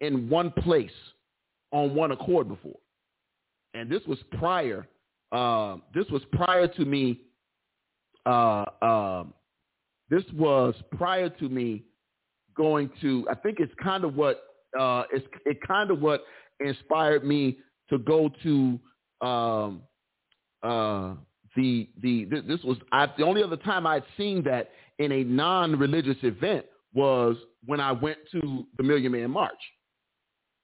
in 0.00 0.28
one 0.28 0.50
place 0.50 0.92
on 1.72 1.94
one 1.94 2.12
accord 2.12 2.46
before 2.46 2.78
and 3.72 3.90
this 3.90 4.02
was 4.06 4.18
prior 4.38 4.86
uh, 5.32 5.76
this 5.94 6.06
was 6.10 6.22
prior 6.32 6.68
to 6.68 6.84
me 6.84 7.20
uh, 8.26 8.64
um, 8.82 9.34
this 10.10 10.22
was 10.34 10.74
prior 10.96 11.28
to 11.28 11.48
me 11.48 11.82
going 12.56 12.90
to 13.00 13.26
i 13.30 13.34
think 13.34 13.58
it's 13.60 13.72
kind 13.82 14.04
of 14.04 14.14
what 14.14 14.42
uh, 14.78 15.04
it's 15.12 15.26
it 15.46 15.58
kind 15.66 15.90
of 15.90 16.00
what 16.00 16.24
inspired 16.60 17.24
me 17.24 17.58
to 17.88 17.98
go 17.98 18.30
to 18.42 18.78
um, 19.26 19.82
uh, 20.62 21.14
the 21.56 21.88
the 22.02 22.24
th- 22.26 22.44
this 22.46 22.62
was 22.64 22.78
I, 22.92 23.08
the 23.16 23.24
only 23.24 23.42
other 23.42 23.56
time 23.56 23.86
I'd 23.86 24.04
seen 24.16 24.42
that 24.44 24.70
in 24.98 25.12
a 25.12 25.24
non-religious 25.24 26.16
event 26.22 26.66
was 26.92 27.36
when 27.66 27.80
I 27.80 27.92
went 27.92 28.18
to 28.32 28.64
the 28.76 28.82
Million 28.82 29.12
Man 29.12 29.30
March. 29.30 29.52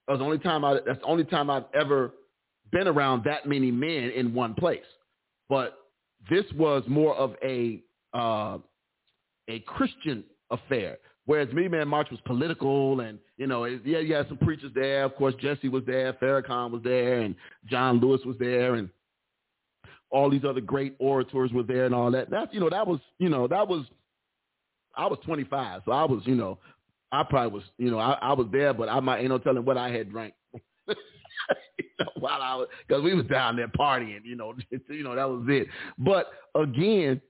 That 0.07 0.13
was 0.13 0.19
the 0.19 0.25
only 0.25 0.39
time 0.39 0.65
I 0.65 0.75
that's 0.85 0.99
the 0.99 1.05
only 1.05 1.23
time 1.23 1.49
I've 1.49 1.65
ever 1.73 2.13
been 2.71 2.87
around 2.87 3.23
that 3.25 3.45
many 3.47 3.71
men 3.71 4.11
in 4.11 4.33
one 4.33 4.53
place. 4.55 4.79
But 5.49 5.77
this 6.29 6.45
was 6.55 6.83
more 6.87 7.15
of 7.15 7.35
a 7.43 7.81
uh, 8.13 8.57
a 9.49 9.59
Christian 9.65 10.23
affair. 10.49 10.97
Whereas 11.25 11.53
Me 11.53 11.67
Man 11.67 11.87
March 11.87 12.09
was 12.09 12.19
political 12.25 13.01
and, 13.01 13.19
you 13.37 13.47
know, 13.47 13.65
yeah, 13.65 13.99
you 13.99 14.13
had 14.15 14.27
some 14.27 14.37
preachers 14.37 14.71
there. 14.73 15.03
Of 15.03 15.15
course, 15.15 15.35
Jesse 15.39 15.69
was 15.69 15.83
there, 15.85 16.13
Farrakhan 16.13 16.71
was 16.71 16.81
there, 16.83 17.21
and 17.21 17.35
John 17.69 17.99
Lewis 17.99 18.21
was 18.25 18.35
there, 18.39 18.75
and 18.75 18.89
all 20.09 20.29
these 20.29 20.43
other 20.43 20.61
great 20.61 20.95
orators 20.99 21.51
were 21.51 21.63
there 21.63 21.85
and 21.85 21.95
all 21.95 22.11
that. 22.11 22.29
That's, 22.29 22.53
you 22.53 22.59
know, 22.59 22.69
that 22.69 22.85
was, 22.85 22.99
you 23.19 23.29
know, 23.29 23.47
that 23.47 23.67
was, 23.67 23.85
I 24.95 25.05
was 25.05 25.19
25. 25.23 25.83
So 25.85 25.91
I 25.91 26.03
was, 26.03 26.21
you 26.25 26.35
know, 26.35 26.57
I 27.11 27.23
probably 27.23 27.51
was, 27.59 27.63
you 27.77 27.91
know, 27.91 27.99
I, 27.99 28.13
I 28.13 28.33
was 28.33 28.47
there, 28.51 28.73
but 28.73 28.89
I 28.89 28.99
might, 28.99 29.19
ain't 29.19 29.29
no 29.29 29.37
telling 29.37 29.63
what 29.63 29.77
I 29.77 29.89
had 29.89 30.11
drank. 30.11 30.33
you 30.87 30.95
know, 31.99 32.07
while 32.19 32.41
I 32.41 32.55
was, 32.55 32.67
because 32.87 33.03
we 33.03 33.13
was 33.13 33.25
down 33.27 33.55
there 33.55 33.67
partying, 33.69 34.21
you 34.23 34.35
know, 34.35 34.53
you 34.89 35.03
know, 35.03 35.15
that 35.15 35.29
was 35.29 35.45
it. 35.47 35.67
But 35.97 36.27
again, 36.55 37.21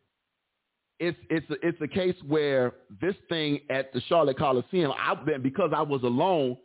it's 1.01 1.17
it's 1.31 1.49
a, 1.49 1.55
it's 1.67 1.81
a 1.81 1.87
case 1.87 2.15
where 2.27 2.73
this 3.01 3.15
thing 3.27 3.59
at 3.71 3.91
the 3.91 3.99
Charlotte 4.01 4.37
Coliseum, 4.37 4.93
been 5.25 5.41
because 5.41 5.71
I 5.75 5.81
was 5.81 6.03
alone, 6.03 6.55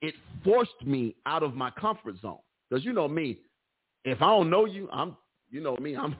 it 0.00 0.14
forced 0.42 0.82
me 0.84 1.14
out 1.26 1.42
of 1.42 1.54
my 1.54 1.70
comfort 1.72 2.14
zone. 2.22 2.38
Because 2.68 2.86
you 2.86 2.94
know 2.94 3.06
me, 3.06 3.38
if 4.04 4.22
I 4.22 4.28
don't 4.28 4.48
know 4.48 4.64
you, 4.64 4.88
I'm 4.90 5.14
you 5.50 5.60
know 5.60 5.76
me, 5.76 5.94
I'm 5.94 6.16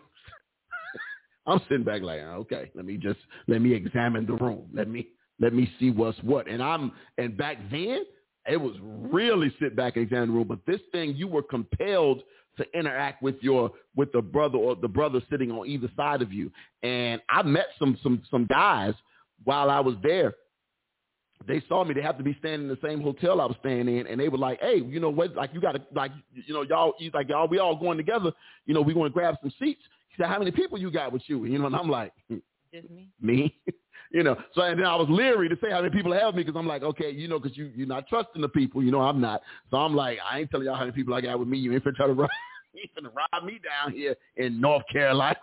I'm 1.46 1.60
sitting 1.66 1.82
back 1.82 2.02
like, 2.02 2.20
okay, 2.20 2.70
let 2.74 2.84
me 2.84 2.98
just 2.98 3.18
let 3.48 3.62
me 3.62 3.72
examine 3.72 4.26
the 4.26 4.34
room. 4.34 4.68
Let 4.74 4.88
me 4.88 5.08
let 5.40 5.54
me 5.54 5.72
see 5.80 5.90
what's 5.90 6.18
what. 6.22 6.46
And 6.46 6.62
I'm 6.62 6.92
and 7.16 7.38
back 7.38 7.56
then 7.70 8.04
it 8.46 8.60
was 8.60 8.74
really 8.82 9.50
sit 9.58 9.74
back 9.74 9.96
and 9.96 10.04
examine 10.04 10.28
the 10.28 10.34
room. 10.34 10.48
But 10.48 10.66
this 10.66 10.80
thing, 10.92 11.14
you 11.16 11.26
were 11.26 11.42
compelled 11.42 12.22
to 12.60 12.78
interact 12.78 13.22
with 13.22 13.36
your 13.40 13.70
with 13.96 14.12
the 14.12 14.22
brother 14.22 14.58
or 14.58 14.76
the 14.76 14.88
brother 14.88 15.20
sitting 15.30 15.50
on 15.50 15.66
either 15.66 15.90
side 15.96 16.22
of 16.22 16.32
you. 16.32 16.50
And 16.82 17.20
I 17.28 17.42
met 17.42 17.66
some 17.78 17.98
some 18.02 18.22
some 18.30 18.46
guys 18.46 18.94
while 19.44 19.70
I 19.70 19.80
was 19.80 19.96
there. 20.02 20.34
They 21.46 21.62
saw 21.68 21.84
me. 21.84 21.94
They 21.94 22.02
have 22.02 22.18
to 22.18 22.24
be 22.24 22.36
staying 22.38 22.60
in 22.60 22.68
the 22.68 22.78
same 22.84 23.00
hotel 23.00 23.40
I 23.40 23.46
was 23.46 23.56
staying 23.60 23.88
in, 23.88 24.06
and 24.06 24.20
they 24.20 24.28
were 24.28 24.38
like, 24.38 24.60
"Hey, 24.60 24.76
you 24.76 25.00
know 25.00 25.08
what? 25.10 25.34
Like 25.34 25.50
you 25.54 25.60
got 25.60 25.72
to 25.72 25.82
like 25.94 26.12
you 26.34 26.52
know 26.52 26.62
y'all. 26.62 26.92
He's 26.98 27.14
like 27.14 27.28
y'all. 27.28 27.48
We 27.48 27.58
all 27.58 27.76
going 27.76 27.96
together. 27.96 28.32
You 28.66 28.74
know, 28.74 28.82
we 28.82 28.92
going 28.92 29.10
to 29.10 29.14
grab 29.14 29.36
some 29.40 29.52
seats." 29.58 29.80
He 30.10 30.22
said, 30.22 30.28
"How 30.28 30.38
many 30.38 30.50
people 30.50 30.78
you 30.78 30.90
got 30.90 31.12
with 31.12 31.22
you?" 31.26 31.46
You 31.46 31.58
know, 31.58 31.66
and 31.66 31.76
I'm 31.76 31.88
like, 31.88 32.12
Just 32.28 32.90
me. 32.90 33.08
me. 33.20 33.54
you 34.12 34.22
know, 34.22 34.36
so 34.54 34.62
and 34.62 34.78
then 34.78 34.86
I 34.86 34.96
was 34.96 35.08
leery 35.08 35.48
to 35.48 35.56
say 35.62 35.70
how 35.70 35.80
many 35.80 35.94
people 35.94 36.12
have 36.12 36.34
me 36.34 36.42
because 36.42 36.58
I'm 36.58 36.66
like, 36.66 36.82
okay, 36.82 37.10
you 37.10 37.28
know, 37.28 37.38
because 37.38 37.56
you 37.56 37.70
you're 37.74 37.86
not 37.86 38.08
trusting 38.08 38.42
the 38.42 38.48
people, 38.48 38.82
you 38.82 38.90
know, 38.90 39.00
I'm 39.00 39.20
not. 39.20 39.40
So 39.70 39.76
I'm 39.76 39.94
like, 39.94 40.18
I 40.28 40.40
ain't 40.40 40.50
telling 40.50 40.66
y'all 40.66 40.74
how 40.74 40.82
many 40.82 40.92
people 40.92 41.14
I 41.14 41.20
got 41.20 41.38
with 41.38 41.48
me. 41.48 41.58
You 41.58 41.72
ain't 41.72 41.84
finna 41.84 41.94
try 41.94 42.06
to 42.06 42.12
rob, 42.12 42.30
ain't 42.78 42.90
finna 42.94 43.10
rob 43.14 43.44
me 43.44 43.60
down 43.62 43.92
here 43.92 44.16
in 44.36 44.60
North 44.60 44.84
Carolina. 44.92 45.36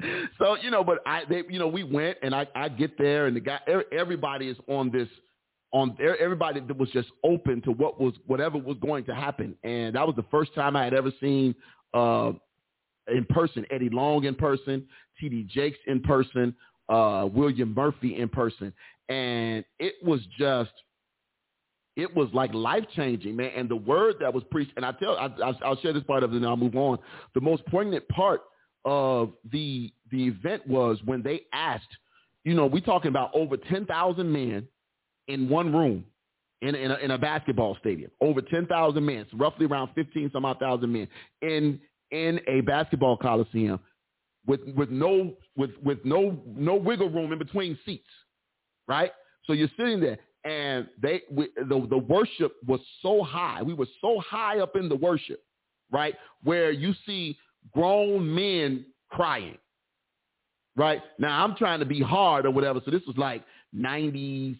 so 0.38 0.56
you 0.56 0.70
know, 0.70 0.84
but 0.84 0.98
I, 1.06 1.22
they, 1.28 1.42
you 1.48 1.58
know, 1.58 1.68
we 1.68 1.84
went 1.84 2.18
and 2.22 2.34
I, 2.34 2.46
I 2.54 2.68
get 2.68 2.96
there 2.98 3.26
and 3.26 3.36
the 3.36 3.40
guy, 3.40 3.58
er- 3.68 3.84
everybody 3.92 4.48
is 4.48 4.56
on 4.68 4.90
this, 4.90 5.08
on 5.72 5.94
there, 5.98 6.16
everybody 6.18 6.60
that 6.60 6.76
was 6.76 6.90
just 6.90 7.08
open 7.24 7.60
to 7.62 7.72
what 7.72 8.00
was 8.00 8.14
whatever 8.26 8.58
was 8.58 8.76
going 8.80 9.04
to 9.04 9.14
happen, 9.14 9.54
and 9.64 9.94
that 9.94 10.06
was 10.06 10.16
the 10.16 10.24
first 10.30 10.54
time 10.54 10.76
I 10.76 10.84
had 10.84 10.94
ever 10.94 11.12
seen. 11.20 11.54
Uh, 11.94 12.32
in 13.08 13.24
person, 13.30 13.64
Eddie 13.70 13.88
Long 13.88 14.24
in 14.24 14.34
person, 14.34 14.86
T.D. 15.18 15.48
Jakes 15.50 15.78
in 15.86 16.00
person, 16.00 16.54
uh, 16.88 17.26
William 17.32 17.74
Murphy 17.74 18.16
in 18.16 18.28
person, 18.28 18.72
and 19.08 19.64
it 19.78 19.94
was 20.02 20.20
just, 20.38 20.72
it 21.98 22.16
was 22.16 22.30
like 22.34 22.54
life 22.54 22.84
changing, 22.96 23.36
man. 23.36 23.52
And 23.56 23.68
the 23.68 23.76
word 23.76 24.16
that 24.20 24.32
was 24.34 24.44
preached, 24.50 24.72
and 24.76 24.86
I 24.86 24.92
tell, 24.92 25.18
I, 25.18 25.26
I, 25.44 25.54
I'll 25.64 25.76
share 25.78 25.92
this 25.92 26.04
part 26.04 26.22
of 26.24 26.32
it, 26.32 26.36
and 26.38 26.46
I'll 26.46 26.56
move 26.56 26.76
on. 26.76 26.98
The 27.34 27.42
most 27.42 27.66
poignant 27.66 28.08
part 28.08 28.42
of 28.86 29.32
the 29.52 29.92
the 30.12 30.28
event 30.28 30.66
was 30.66 30.98
when 31.04 31.22
they 31.22 31.42
asked, 31.52 31.88
you 32.44 32.54
know, 32.54 32.66
we 32.66 32.80
talking 32.80 33.10
about 33.10 33.32
over 33.34 33.58
ten 33.58 33.86
thousand 33.86 34.32
men 34.32 34.68
in 35.28 35.48
one 35.50 35.74
room. 35.74 36.06
In, 36.62 36.74
in, 36.74 36.90
a, 36.90 36.96
in 36.96 37.12
a 37.12 37.18
basketball 37.18 37.76
stadium, 37.80 38.10
over 38.20 38.42
10,000 38.42 39.06
men, 39.06 39.26
so 39.30 39.38
roughly 39.38 39.66
around 39.66 39.90
15 39.94 40.30
some 40.32 40.44
odd 40.44 40.58
thousand 40.60 40.92
men 40.92 41.08
in 41.42 41.80
in 42.10 42.40
a 42.48 42.62
basketball 42.62 43.16
coliseum 43.16 43.80
with 44.46 44.60
with 44.76 44.90
no 44.90 45.34
with 45.56 45.72
with 45.84 46.04
no 46.04 46.38
no 46.46 46.76
wiggle 46.76 47.10
room 47.10 47.32
in 47.32 47.38
between 47.38 47.78
seats. 47.86 48.08
right? 48.88 49.12
So 49.46 49.54
you're 49.54 49.70
sitting 49.78 50.00
there, 50.00 50.18
and 50.48 50.88
they 51.00 51.22
we, 51.30 51.48
the 51.56 51.86
the 51.90 51.98
worship 51.98 52.54
was 52.66 52.80
so 53.02 53.22
high. 53.22 53.62
We 53.62 53.74
were 53.74 53.88
so 54.00 54.20
high 54.20 54.60
up 54.60 54.76
in 54.76 54.88
the 54.88 54.96
worship, 54.96 55.42
right, 55.90 56.14
where 56.42 56.70
you 56.70 56.94
see 57.06 57.36
grown 57.74 58.34
men 58.34 58.86
crying. 59.10 59.58
Right 60.74 61.02
now, 61.18 61.44
I'm 61.44 61.56
trying 61.56 61.80
to 61.80 61.86
be 61.86 62.00
hard 62.00 62.46
or 62.46 62.50
whatever. 62.50 62.80
So 62.84 62.90
this 62.90 63.02
was 63.06 63.16
like 63.16 63.42
90, 63.72 64.56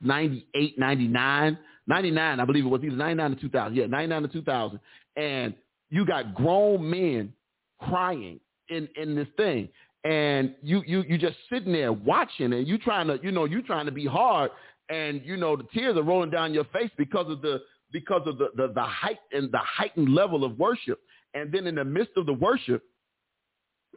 98, 0.00 0.78
99, 0.78 1.58
99, 1.86 2.40
I 2.40 2.44
believe 2.44 2.64
it 2.64 2.68
was 2.68 2.82
either 2.82 2.96
99 2.96 3.30
to 3.30 3.36
2000. 3.36 3.76
Yeah, 3.76 3.86
99 3.86 4.22
to 4.22 4.28
2000. 4.28 4.80
And 5.16 5.54
you 5.90 6.06
got 6.06 6.34
grown 6.34 6.88
men 6.88 7.34
crying 7.78 8.40
in, 8.70 8.88
in 8.96 9.14
this 9.14 9.28
thing. 9.36 9.68
And 10.04 10.54
you, 10.62 10.82
you, 10.86 11.02
you 11.02 11.18
just 11.18 11.36
sitting 11.52 11.74
there 11.74 11.92
watching 11.92 12.54
and 12.54 12.66
you 12.66 12.78
trying 12.78 13.06
to, 13.08 13.20
you 13.22 13.30
know, 13.32 13.44
you 13.44 13.62
trying 13.62 13.86
to 13.86 13.92
be 13.92 14.06
hard 14.06 14.50
and, 14.92 15.22
you 15.24 15.38
know, 15.38 15.56
the 15.56 15.64
tears 15.72 15.96
are 15.96 16.02
rolling 16.02 16.28
down 16.28 16.52
your 16.52 16.64
face 16.64 16.90
because 16.98 17.30
of 17.30 17.40
the, 17.40 17.62
because 17.92 18.22
of 18.26 18.36
the, 18.36 18.48
the, 18.56 18.72
the 18.74 18.82
height 18.82 19.18
and 19.32 19.50
the 19.50 19.58
heightened 19.58 20.14
level 20.14 20.44
of 20.44 20.58
worship. 20.58 21.00
And 21.32 21.50
then 21.50 21.66
in 21.66 21.76
the 21.76 21.84
midst 21.84 22.12
of 22.16 22.26
the 22.26 22.34
worship, 22.34 22.82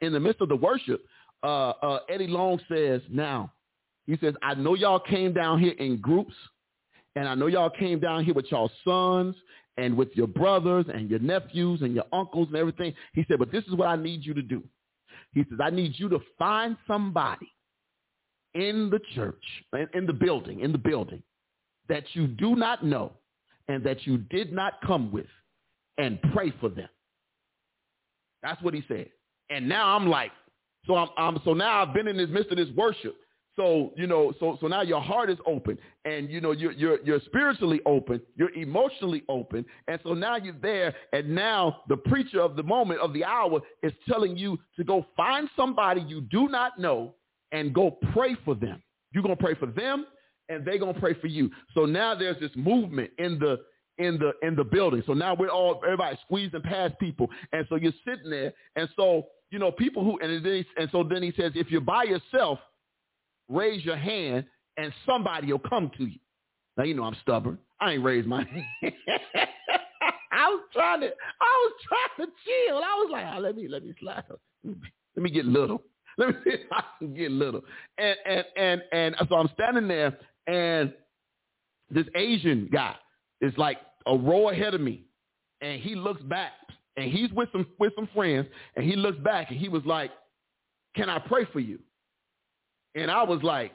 in 0.02 0.14
the 0.14 0.20
midst 0.22 0.42
of 0.42 0.48
the 0.48 0.56
worship, 0.56 1.04
uh, 1.44 1.72
uh, 1.82 2.00
Eddie 2.08 2.28
Long 2.28 2.62
says, 2.70 3.02
now, 3.10 3.52
he 4.08 4.18
says, 4.22 4.36
I 4.42 4.54
know 4.54 4.76
y'all 4.76 5.00
came 5.00 5.34
down 5.34 5.60
here 5.60 5.74
in 5.74 6.00
groups, 6.00 6.34
and 7.18 7.28
I 7.28 7.36
know 7.36 7.48
y'all 7.48 7.70
came 7.70 8.00
down 8.00 8.24
here 8.24 8.34
with 8.34 8.50
y'all 8.50 8.72
sons 8.86 9.36
and 9.78 9.98
with 9.98 10.10
your 10.14 10.28
brothers 10.28 10.86
and 10.94 11.10
your 11.10 11.20
nephews 11.20 11.82
and 11.82 11.94
your 11.94 12.06
uncles 12.14 12.48
and 12.48 12.56
everything. 12.56 12.94
He 13.14 13.26
said, 13.28 13.40
but 13.40 13.52
this 13.52 13.66
is 13.66 13.74
what 13.74 13.90
I 13.90 13.98
need 13.98 14.24
you 14.24 14.34
to 14.34 14.42
do. 14.42 14.64
He 15.34 15.44
says, 15.50 15.60
I 15.62 15.72
need 15.72 15.94
you 15.98 16.08
to 16.10 16.20
find 16.40 16.78
somebody 16.88 17.52
in 18.56 18.90
the 18.90 19.00
church, 19.14 19.44
in 19.94 20.06
the 20.06 20.14
building, 20.14 20.62
in 20.62 20.72
the 20.72 20.78
building, 20.78 21.22
that 21.88 22.04
you 22.14 22.26
do 22.26 22.56
not 22.56 22.84
know 22.84 23.12
and 23.68 23.84
that 23.84 24.08
you 24.08 24.18
did 24.18 24.52
not 24.52 24.74
come 24.86 25.12
with 25.12 25.28
and 25.98 26.20
pray 26.34 26.52
for 26.60 26.70
them. 26.70 26.90
That's 28.42 28.62
what 28.62 28.74
he 28.74 28.84
said. 28.88 29.10
And 29.50 29.68
now 29.70 29.96
I'm 29.96 30.08
like, 30.08 30.32
so 30.88 30.96
I'm, 30.96 31.10
I'm 31.18 31.40
so 31.44 31.54
now 31.54 31.82
I've 31.82 31.94
been 31.94 32.08
in 32.08 32.18
this 32.18 32.30
midst 32.30 32.52
of 32.52 32.58
this 32.58 32.70
worship. 32.76 33.16
So, 33.56 33.94
you 33.96 34.06
know, 34.06 34.34
so 34.40 34.58
so 34.60 34.68
now 34.68 34.82
your 34.82 35.02
heart 35.02 35.30
is 35.30 35.38
open 35.48 35.78
and 36.04 36.30
you 36.30 36.42
know 36.42 36.52
you're 36.52 36.74
you're 36.74 37.00
you're 37.04 37.22
spiritually 37.26 37.80
open, 37.86 38.22
you're 38.36 38.54
emotionally 38.54 39.24
open. 39.30 39.66
And 39.88 40.00
so 40.04 40.14
now 40.14 40.36
you're 40.36 40.56
there 40.62 40.94
and 41.14 41.34
now 41.34 41.82
the 41.88 41.98
preacher 41.98 42.42
of 42.42 42.56
the 42.56 42.64
moment 42.64 43.00
of 43.00 43.14
the 43.14 43.24
hour 43.24 43.62
is 43.82 43.94
telling 44.08 44.38
you 44.38 44.60
to 44.76 44.84
go 44.84 45.06
find 45.16 45.50
somebody 45.56 46.02
you 46.02 46.22
do 46.22 46.50
not 46.50 46.78
know 46.78 47.16
and 47.52 47.74
go 47.74 47.98
pray 48.14 48.36
for 48.46 48.56
them. 48.56 48.82
You're 49.12 49.24
going 49.24 49.36
to 49.36 49.44
pray 49.44 49.56
for 49.56 49.68
them 49.68 50.06
and 50.50 50.66
they're 50.66 50.78
going 50.78 50.94
to 50.94 51.00
pray 51.00 51.14
for 51.16 51.28
you. 51.28 51.50
So 51.74 51.86
now 51.86 52.16
there's 52.16 52.40
this 52.40 52.52
movement 52.56 53.12
in 53.18 53.40
the 53.40 53.60
in 53.98 54.20
the 54.20 54.34
in 54.46 54.56
the 54.56 54.64
building. 54.64 55.04
So 55.08 55.14
now 55.14 55.36
we're 55.36 55.50
all 55.50 55.82
everybody 55.84 56.18
squeezing 56.26 56.62
past 56.62 56.96
people. 57.00 57.30
And 57.54 57.66
so 57.70 57.76
you're 57.76 57.94
sitting 58.06 58.30
there 58.30 58.54
and 58.76 58.90
so 58.96 59.28
you 59.52 59.60
know 59.60 59.72
people 59.72 60.04
who 60.04 60.20
and 60.20 60.46
then 60.46 60.54
he, 60.54 60.66
and 60.78 60.90
so 60.92 61.04
then 61.04 61.24
he 61.24 61.34
says 61.40 61.54
if 61.56 61.72
you're 61.72 61.82
by 61.82 62.04
yourself 62.04 62.60
raise 63.48 63.84
your 63.86 63.98
hand 63.98 64.46
and 64.78 64.92
somebody 65.06 65.52
will 65.52 65.60
come 65.60 65.92
to 65.98 66.06
you. 66.06 66.20
Now, 66.78 66.84
you 66.84 66.94
know 66.94 67.04
I'm 67.04 67.16
stubborn. 67.22 67.58
I 67.80 67.94
ain't 67.94 68.04
raised 68.04 68.28
my 68.28 68.44
hand. 68.82 68.96
I 70.32 70.50
was 70.50 70.62
trying 70.74 71.02
to, 71.02 71.08
I 71.08 71.10
was 71.70 71.74
trying 71.88 72.28
to 72.28 72.34
chill. 72.44 72.78
I 72.78 72.96
was 72.98 73.10
like, 73.12 73.26
oh, 73.34 73.40
let 73.40 73.56
me, 73.56 73.68
let 73.68 73.86
me 73.86 73.94
slide. 74.00 74.24
Let 74.64 75.24
me 75.24 75.30
get 75.30 75.46
little. 75.46 75.82
Let 76.18 76.30
me 76.30 76.36
see 76.44 76.52
if 76.52 76.72
I 76.72 76.84
can 77.00 77.14
get 77.14 77.32
little. 77.32 77.62
And, 77.98 78.16
and, 78.26 78.46
and, 78.58 78.82
and 78.92 79.16
so 79.30 79.36
I'm 79.36 79.50
standing 79.54 79.88
there 79.88 80.18
and 80.48 80.94
this 81.90 82.06
Asian 82.16 82.70
guy 82.72 82.96
is 83.42 83.54
like 83.58 83.78
a 84.06 84.16
row 84.16 84.50
ahead 84.50 84.74
of 84.74 84.82
me. 84.82 85.06
And 85.62 85.82
he 85.82 85.96
looks 85.96 86.22
back 86.24 86.52
and 86.98 87.12
he's 87.12 87.32
with 87.32 87.50
some, 87.52 87.66
with 87.80 87.94
some 87.96 88.10
friends 88.14 88.48
and 88.76 88.86
he 88.86 88.96
looks 88.96 89.18
back 89.20 89.52
and 89.52 89.60
he 89.60 89.70
was 89.70 89.84
like, 89.86 90.12
can 90.96 91.10
I 91.10 91.20
pray 91.20 91.46
for 91.52 91.60
you? 91.60 91.80
And 92.96 93.12
I 93.12 93.24
was 93.24 93.42
like, 93.44 93.74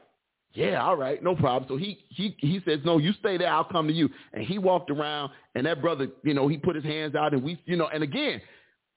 yeah, 0.53 0.82
all 0.82 0.97
right, 0.97 1.22
no 1.22 1.36
problem. 1.36 1.68
So 1.68 1.76
he 1.76 2.05
he 2.09 2.34
he 2.38 2.61
says, 2.66 2.80
no, 2.84 2.99
you 2.99 3.12
stay 3.20 3.36
there. 3.36 3.53
I'll 3.53 3.64
come 3.64 3.86
to 3.86 3.93
you. 3.93 4.09
And 4.32 4.45
he 4.45 4.59
walked 4.59 4.91
around, 4.91 5.30
and 5.55 5.64
that 5.66 5.80
brother, 5.80 6.09
you 6.24 6.34
know, 6.34 6.49
he 6.49 6.57
put 6.57 6.74
his 6.74 6.84
hands 6.84 7.14
out, 7.14 7.32
and 7.34 7.43
we, 7.43 7.61
you 7.66 7.76
know, 7.76 7.86
and 7.86 8.03
again, 8.03 8.41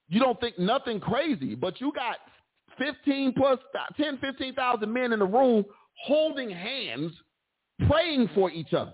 you 0.09 0.19
don't 0.19 0.39
think 0.39 0.57
nothing 0.57 0.99
crazy, 0.99 1.53
but 1.53 1.79
you 1.79 1.91
got 1.93 2.17
15 2.77 3.33
plus 3.33 3.59
10, 3.97 4.17
15,000 4.19 4.91
men 4.91 5.13
in 5.13 5.19
the 5.19 5.25
room 5.25 5.65
holding 6.05 6.49
hands, 6.49 7.11
praying 7.87 8.29
for 8.33 8.51
each 8.51 8.73
other. 8.73 8.93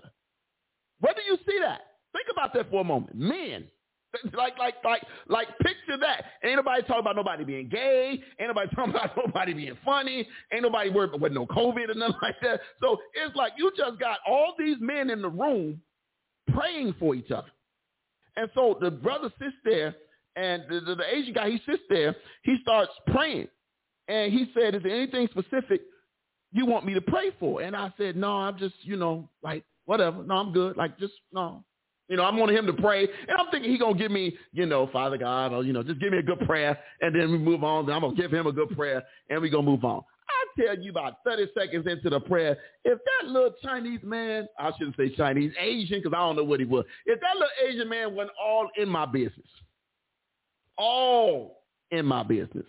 Where 1.00 1.14
do 1.14 1.22
you 1.22 1.38
see 1.46 1.58
that? 1.60 1.80
Think 2.12 2.26
about 2.32 2.52
that 2.54 2.70
for 2.70 2.80
a 2.80 2.84
moment. 2.84 3.16
Men 3.16 3.66
Like, 4.34 4.58
like, 4.58 4.74
like, 4.84 5.02
like, 5.28 5.48
picture 5.58 5.98
that. 6.00 6.24
Ain't 6.44 6.56
nobody 6.56 6.82
talking 6.82 7.00
about 7.00 7.16
nobody 7.16 7.44
being 7.44 7.68
gay. 7.68 8.22
Ain't 8.38 8.48
nobody 8.48 8.68
talking 8.74 8.90
about 8.94 9.16
nobody 9.16 9.52
being 9.52 9.78
funny. 9.84 10.26
Ain't 10.52 10.62
nobody 10.62 10.90
worried 10.90 11.14
about 11.14 11.32
no 11.32 11.46
COVID 11.46 11.90
or 11.90 11.94
nothing 11.94 12.16
like 12.22 12.36
that. 12.42 12.60
So 12.80 12.98
it's 13.14 13.34
like 13.36 13.52
you 13.56 13.70
just 13.76 13.98
got 13.98 14.18
all 14.26 14.54
these 14.58 14.76
men 14.80 15.10
in 15.10 15.22
the 15.22 15.28
room 15.28 15.80
praying 16.52 16.94
for 16.98 17.14
each 17.14 17.30
other. 17.30 17.50
And 18.36 18.50
so 18.54 18.78
the 18.80 18.90
brother 18.90 19.30
sits 19.38 19.56
there, 19.64 19.94
and 20.36 20.62
the, 20.68 20.80
the, 20.80 20.94
the 20.94 21.14
Asian 21.14 21.34
guy, 21.34 21.50
he 21.50 21.60
sits 21.66 21.82
there. 21.88 22.14
He 22.44 22.56
starts 22.62 22.92
praying. 23.08 23.48
And 24.10 24.32
he 24.32 24.50
said, 24.54 24.74
is 24.74 24.82
there 24.82 24.92
anything 24.92 25.28
specific 25.30 25.82
you 26.52 26.66
want 26.66 26.84
me 26.84 26.94
to 26.94 27.00
pray 27.00 27.30
for? 27.38 27.62
And 27.62 27.76
I 27.76 27.92
said, 27.96 28.16
no, 28.16 28.32
I'm 28.32 28.58
just, 28.58 28.74
you 28.82 28.96
know, 28.96 29.28
like, 29.42 29.64
whatever. 29.84 30.22
No, 30.24 30.34
I'm 30.34 30.52
good. 30.52 30.76
Like, 30.76 30.98
just, 30.98 31.14
no, 31.32 31.64
you 32.08 32.16
know, 32.16 32.24
I'm 32.24 32.36
wanting 32.36 32.56
him 32.56 32.66
to 32.66 32.72
pray, 32.72 33.04
and 33.04 33.38
I'm 33.38 33.46
thinking 33.52 33.70
he 33.70 33.78
gonna 33.78 33.96
give 33.96 34.10
me, 34.10 34.36
you 34.52 34.66
know, 34.66 34.88
Father 34.88 35.16
God, 35.16 35.52
or 35.52 35.62
you 35.62 35.72
know, 35.72 35.84
just 35.84 36.00
give 36.00 36.10
me 36.10 36.18
a 36.18 36.22
good 36.22 36.40
prayer, 36.40 36.76
and 37.00 37.14
then 37.14 37.30
we 37.30 37.38
move 37.38 37.62
on. 37.62 37.86
Then 37.86 37.94
I'm 37.94 38.00
gonna 38.00 38.16
give 38.16 38.32
him 38.32 38.48
a 38.48 38.52
good 38.52 38.76
prayer, 38.76 39.04
and 39.28 39.40
we 39.40 39.48
gonna 39.48 39.62
move 39.62 39.84
on. 39.84 40.02
I 40.28 40.60
tell 40.60 40.76
you, 40.76 40.90
about 40.90 41.18
30 41.24 41.46
seconds 41.56 41.86
into 41.86 42.10
the 42.10 42.18
prayer, 42.18 42.58
if 42.84 42.98
that 42.98 43.28
little 43.28 43.54
Chinese 43.62 44.00
man, 44.02 44.48
I 44.58 44.72
shouldn't 44.76 44.96
say 44.96 45.14
Chinese, 45.14 45.52
Asian, 45.60 46.00
because 46.00 46.12
I 46.12 46.18
don't 46.18 46.34
know 46.34 46.42
what 46.42 46.58
he 46.58 46.66
was. 46.66 46.84
If 47.06 47.20
that 47.20 47.34
little 47.34 47.48
Asian 47.68 47.88
man 47.88 48.16
went 48.16 48.30
all 48.42 48.68
in 48.76 48.88
my 48.88 49.06
business, 49.06 49.46
all 50.76 51.62
in 51.92 52.04
my 52.04 52.24
business. 52.24 52.66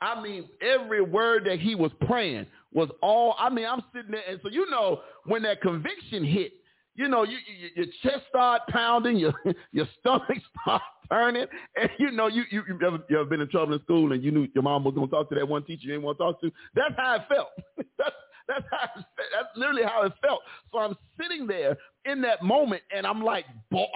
I 0.00 0.20
mean, 0.20 0.48
every 0.60 1.02
word 1.02 1.44
that 1.46 1.58
he 1.58 1.74
was 1.74 1.90
praying 2.06 2.46
was 2.72 2.88
all. 3.02 3.34
I 3.38 3.50
mean, 3.50 3.66
I'm 3.66 3.82
sitting 3.94 4.12
there, 4.12 4.22
and 4.28 4.38
so 4.42 4.48
you 4.48 4.68
know, 4.70 5.00
when 5.24 5.42
that 5.42 5.60
conviction 5.60 6.24
hit, 6.24 6.52
you 6.94 7.08
know, 7.08 7.24
you, 7.24 7.38
you, 7.46 7.68
your 7.76 7.86
chest 8.02 8.26
start 8.28 8.62
pounding, 8.68 9.16
your 9.16 9.32
your 9.72 9.86
stomach 10.00 10.38
start 10.62 10.82
turning, 11.10 11.46
and 11.80 11.90
you 11.98 12.10
know, 12.12 12.26
you 12.26 12.44
you 12.50 12.62
you 12.68 12.78
ever, 12.86 12.98
you 13.08 13.18
ever 13.20 13.28
been 13.28 13.40
in 13.40 13.48
trouble 13.48 13.74
in 13.74 13.82
school 13.82 14.12
and 14.12 14.22
you 14.22 14.30
knew 14.30 14.46
your 14.54 14.62
mom 14.62 14.84
was 14.84 14.94
going 14.94 15.08
to 15.08 15.10
talk 15.10 15.28
to 15.30 15.34
that 15.34 15.48
one 15.48 15.64
teacher 15.64 15.82
you 15.84 15.92
didn't 15.92 16.04
want 16.04 16.18
to 16.18 16.24
talk 16.24 16.40
to. 16.40 16.50
That's 16.74 16.94
how 16.96 17.16
it 17.16 17.22
felt. 17.28 17.48
that's 17.98 18.14
that's 18.46 18.64
how 18.70 19.00
it, 19.00 19.04
that's 19.32 19.48
literally 19.56 19.82
how 19.84 20.02
it 20.02 20.12
felt. 20.22 20.40
So 20.72 20.78
I'm 20.78 20.96
sitting 21.20 21.46
there 21.46 21.76
in 22.04 22.20
that 22.22 22.42
moment, 22.42 22.82
and 22.94 23.06
I'm 23.06 23.22
like, 23.22 23.44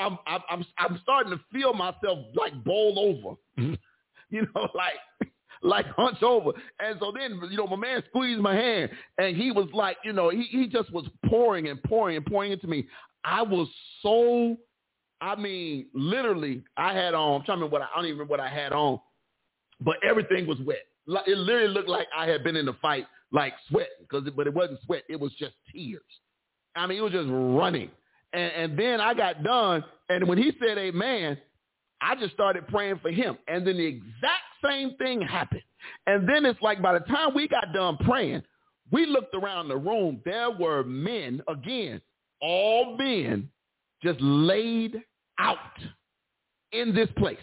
I'm 0.01 0.19
I'm 0.27 0.65
I'm 0.79 1.01
starting 1.03 1.33
to 1.33 1.41
feel 1.53 1.75
myself 1.75 2.19
like 2.35 2.65
bowl 2.65 2.99
over, 2.99 3.37
you 4.31 4.47
know, 4.55 4.69
like 4.75 5.31
like 5.69 5.87
hunch 5.97 6.23
over. 6.23 6.53
And 6.81 6.97
so 7.01 7.13
then, 7.17 7.41
you 7.51 7.57
know, 7.57 7.67
my 7.67 7.77
man 7.77 8.03
squeezed 8.09 8.41
my 8.41 8.55
hand 8.55 8.91
and 9.19 9.37
he 9.37 9.53
was 9.53 9.69
like, 9.73 9.97
you 10.05 10.13
know, 10.13 10.31
he, 10.31 10.43
he 10.45 10.67
just 10.67 10.93
was 10.93 11.07
pouring 11.27 11.69
and 11.69 11.83
pouring 11.85 12.17
and 12.17 12.27
pouring 12.27 12.53
into 12.53 12.67
me. 12.67 12.87
I 13.25 13.43
was 13.43 13.69
so, 14.03 14.57
I 15.21 15.37
mean, 15.37 15.87
literally, 15.95 16.65
I 16.77 16.93
had 16.93 17.15
on, 17.15 17.41
I'm 17.41 17.47
trying 17.47 17.59
to 17.59 17.65
remember 17.65 17.73
what 17.73 17.83
I, 17.83 17.87
I 17.87 17.97
don't 17.97 18.07
even 18.07 18.19
remember 18.19 18.31
what 18.31 18.41
I 18.41 18.49
had 18.49 18.73
on, 18.73 19.01
but 19.81 19.97
everything 20.03 20.47
was 20.47 20.59
wet. 20.61 20.83
It 21.27 21.39
literally 21.39 21.69
looked 21.73 21.89
like 21.89 22.09
I 22.17 22.27
had 22.27 22.45
been 22.45 22.57
in 22.57 22.69
a 22.69 22.75
fight, 22.75 23.07
like 23.33 23.55
sweat, 23.69 23.89
because 24.01 24.29
but 24.37 24.47
it 24.47 24.55
wasn't 24.55 24.81
sweat. 24.85 25.03
It 25.09 25.19
was 25.19 25.33
just 25.39 25.55
tears. 25.73 26.03
I 26.75 26.87
mean, 26.87 26.99
it 26.99 27.03
was 27.03 27.13
just 27.13 27.29
running. 27.31 27.91
And, 28.33 28.53
and 28.53 28.79
then 28.79 29.01
I 29.01 29.15
got 29.15 29.43
done, 29.43 29.85
and 30.09 30.27
when 30.29 30.39
he 30.39 30.53
said 30.65 30.79
amen, 30.79 31.39
I 32.01 32.15
just 32.17 32.33
started 32.35 32.67
praying 32.69 33.01
for 33.01 33.11
him. 33.11 33.37
And 33.47 33.67
then 33.67 33.77
the 33.77 33.85
exact 33.87 34.52
same 34.65 34.97
thing 34.97 35.21
happened. 35.21 35.63
And 36.07 36.29
then 36.29 36.47
it's 36.47 36.61
like 36.63 36.81
by 36.83 36.93
the 36.95 37.05
time 37.05 37.35
we 37.35 37.49
got 37.49 37.73
done 37.73 37.97
praying, 37.99 38.43
we 38.91 39.07
looked 39.07 39.35
around 39.35 39.69
the 39.69 39.77
room. 39.77 40.21
There 40.25 40.51
were 40.51 40.85
men, 40.85 41.43
again, 41.49 42.01
all 42.41 42.97
men, 42.97 43.49
just 44.03 44.21
laid 44.21 45.03
out 45.39 45.57
in 46.73 46.95
this 46.95 47.09
place. 47.17 47.39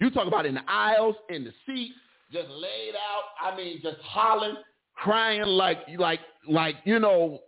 You 0.00 0.10
talk 0.10 0.26
about 0.26 0.46
in 0.46 0.54
the 0.54 0.62
aisles, 0.68 1.14
in 1.28 1.44
the 1.44 1.52
seats, 1.66 1.94
just 2.32 2.48
laid 2.48 2.94
out. 2.94 3.52
I 3.52 3.56
mean, 3.56 3.80
just 3.82 3.98
hollering, 4.02 4.56
crying 4.96 5.42
like, 5.42 5.78
like, 5.98 6.20
like, 6.48 6.76
you 6.84 6.98
know, 6.98 7.40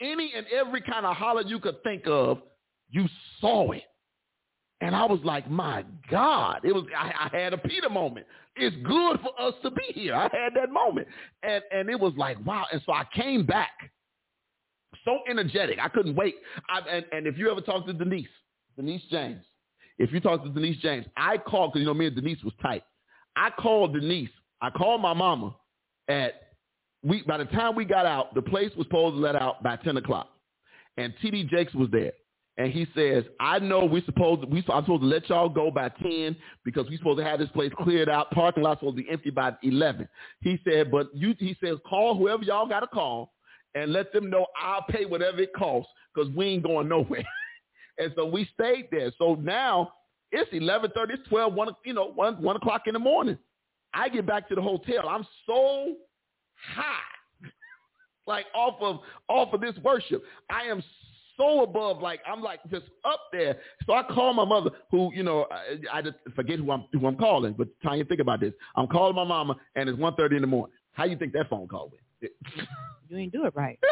any 0.00 0.32
and 0.34 0.46
every 0.48 0.80
kind 0.80 1.04
of 1.04 1.16
holler 1.16 1.42
you 1.42 1.58
could 1.58 1.82
think 1.82 2.04
of, 2.06 2.38
you 2.90 3.06
saw 3.40 3.70
it. 3.72 3.82
And 4.80 4.94
I 4.94 5.04
was 5.06 5.20
like, 5.24 5.50
my 5.50 5.84
God, 6.10 6.60
it 6.62 6.72
was. 6.72 6.84
I, 6.96 7.28
I 7.32 7.36
had 7.36 7.52
a 7.52 7.58
Peter 7.58 7.90
moment. 7.90 8.26
It's 8.56 8.76
good 8.84 9.18
for 9.20 9.40
us 9.40 9.54
to 9.62 9.70
be 9.70 9.82
here. 9.92 10.14
I 10.14 10.24
had 10.24 10.54
that 10.54 10.70
moment, 10.70 11.08
and 11.42 11.62
and 11.72 11.88
it 11.90 11.98
was 11.98 12.12
like, 12.16 12.44
wow. 12.46 12.64
And 12.70 12.80
so 12.86 12.92
I 12.92 13.04
came 13.12 13.44
back, 13.44 13.72
so 15.04 15.18
energetic. 15.28 15.78
I 15.82 15.88
couldn't 15.88 16.14
wait. 16.14 16.36
I, 16.68 16.80
and 16.88 17.04
and 17.10 17.26
if 17.26 17.36
you 17.36 17.50
ever 17.50 17.60
talk 17.60 17.86
to 17.86 17.92
Denise, 17.92 18.28
Denise 18.76 19.02
James, 19.10 19.44
if 19.98 20.12
you 20.12 20.20
talk 20.20 20.44
to 20.44 20.50
Denise 20.50 20.80
James, 20.80 21.06
I 21.16 21.38
called 21.38 21.72
because 21.72 21.80
you 21.80 21.86
know 21.86 21.94
me 21.94 22.06
and 22.06 22.14
Denise 22.14 22.42
was 22.44 22.54
tight. 22.62 22.84
I 23.34 23.50
called 23.50 23.94
Denise. 23.94 24.30
I 24.60 24.70
called 24.70 25.00
my 25.00 25.12
mama 25.12 25.56
at 26.08 26.34
we. 27.02 27.22
By 27.22 27.38
the 27.38 27.46
time 27.46 27.74
we 27.74 27.84
got 27.84 28.06
out, 28.06 28.32
the 28.32 28.42
place 28.42 28.70
was 28.76 28.86
supposed 28.86 29.16
to 29.16 29.20
let 29.20 29.34
out 29.34 29.60
by 29.60 29.74
ten 29.76 29.96
o'clock, 29.96 30.28
and 30.96 31.12
TD 31.20 31.48
Jakes 31.48 31.74
was 31.74 31.88
there 31.90 32.12
and 32.58 32.72
he 32.72 32.88
says, 32.94 33.24
"I 33.38 33.60
know 33.60 33.84
we 33.84 34.02
supposed 34.02 34.44
we 34.50 34.58
I'm 34.68 34.82
supposed 34.82 35.02
to 35.02 35.06
let 35.06 35.28
y'all 35.28 35.48
go 35.48 35.70
by 35.70 35.88
ten 35.88 36.36
because 36.64 36.88
we 36.90 36.96
supposed 36.98 37.18
to 37.18 37.24
have 37.24 37.38
this 37.38 37.48
place 37.50 37.72
cleared 37.78 38.08
out. 38.08 38.32
Parking 38.32 38.64
lot 38.64 38.80
supposed 38.80 38.96
to 38.96 39.02
be 39.04 39.08
empty 39.08 39.30
by 39.30 39.52
eleven. 39.62 40.08
He 40.40 40.58
said, 40.68 40.90
but 40.90 41.14
you 41.14 41.34
he 41.38 41.56
says 41.62 41.78
call 41.88 42.16
whoever 42.16 42.42
y'all 42.42 42.68
got 42.68 42.80
to 42.80 42.88
call 42.88 43.32
and 43.76 43.92
let 43.92 44.12
them 44.12 44.28
know 44.28 44.46
I'll 44.60 44.82
pay 44.82 45.04
whatever 45.04 45.40
it 45.40 45.52
costs 45.56 45.90
because 46.12 46.34
we 46.34 46.46
ain't 46.46 46.64
going 46.64 46.88
nowhere. 46.88 47.24
and 47.98 48.12
so 48.16 48.26
we 48.26 48.48
stayed 48.54 48.88
there. 48.90 49.12
So 49.18 49.36
now 49.36 49.92
it's 50.32 50.50
eleven 50.52 50.90
thirty, 50.96 51.14
it's 51.14 51.28
twelve, 51.28 51.54
one 51.54 51.68
you 51.84 51.94
know 51.94 52.10
one 52.12 52.42
one 52.42 52.56
o'clock 52.56 52.82
in 52.86 52.92
the 52.92 52.98
morning. 52.98 53.38
I 53.94 54.08
get 54.08 54.26
back 54.26 54.48
to 54.48 54.56
the 54.56 54.62
hotel. 54.62 55.08
I'm 55.08 55.24
so 55.46 55.94
high, 56.74 57.48
like 58.26 58.46
off 58.52 58.74
of 58.80 58.98
off 59.28 59.54
of 59.54 59.60
this 59.60 59.76
worship. 59.84 60.24
I 60.50 60.64
am 60.64 60.82
so 61.38 61.62
above, 61.62 62.02
like 62.02 62.20
I'm 62.26 62.42
like 62.42 62.60
just 62.70 62.86
up 63.04 63.20
there. 63.32 63.56
So 63.86 63.94
I 63.94 64.02
call 64.02 64.34
my 64.34 64.44
mother, 64.44 64.70
who 64.90 65.10
you 65.14 65.22
know 65.22 65.46
I, 65.50 65.78
I 65.98 66.02
just 66.02 66.16
forget 66.36 66.58
who 66.58 66.70
I'm 66.70 66.84
who 66.92 67.06
I'm 67.06 67.16
calling. 67.16 67.54
But 67.56 67.68
to 67.82 68.04
think 68.04 68.20
about 68.20 68.40
this, 68.40 68.52
I'm 68.76 68.86
calling 68.88 69.16
my 69.16 69.24
mama, 69.24 69.56
and 69.76 69.88
it's 69.88 69.98
1.30 69.98 70.36
in 70.36 70.40
the 70.42 70.46
morning. 70.46 70.76
How 70.92 71.04
you 71.04 71.16
think 71.16 71.32
that 71.32 71.48
phone 71.48 71.68
call 71.68 71.90
went? 71.90 72.32
You 73.08 73.16
ain't 73.16 73.32
do 73.32 73.46
it 73.46 73.54
right. 73.54 73.78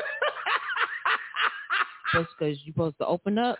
Just 2.13 2.29
because 2.39 2.59
you're 2.65 2.73
supposed 2.73 2.99
to 2.99 3.07
open 3.07 3.39
up. 3.39 3.59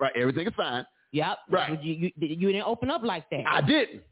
right, 0.00 0.12
everything 0.16 0.46
is 0.46 0.54
fine. 0.56 0.84
Yep. 1.12 1.38
Right. 1.50 1.82
You, 1.82 1.94
you, 1.94 2.10
you 2.16 2.52
didn't 2.52 2.66
open 2.66 2.90
up 2.90 3.02
like 3.04 3.28
that. 3.30 3.44
I 3.46 3.60
didn't, 3.60 4.02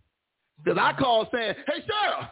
because 0.62 0.78
I 0.80 0.92
called 0.98 1.28
saying, 1.32 1.54
"Hey, 1.66 1.80
Cheryl." 1.80 2.28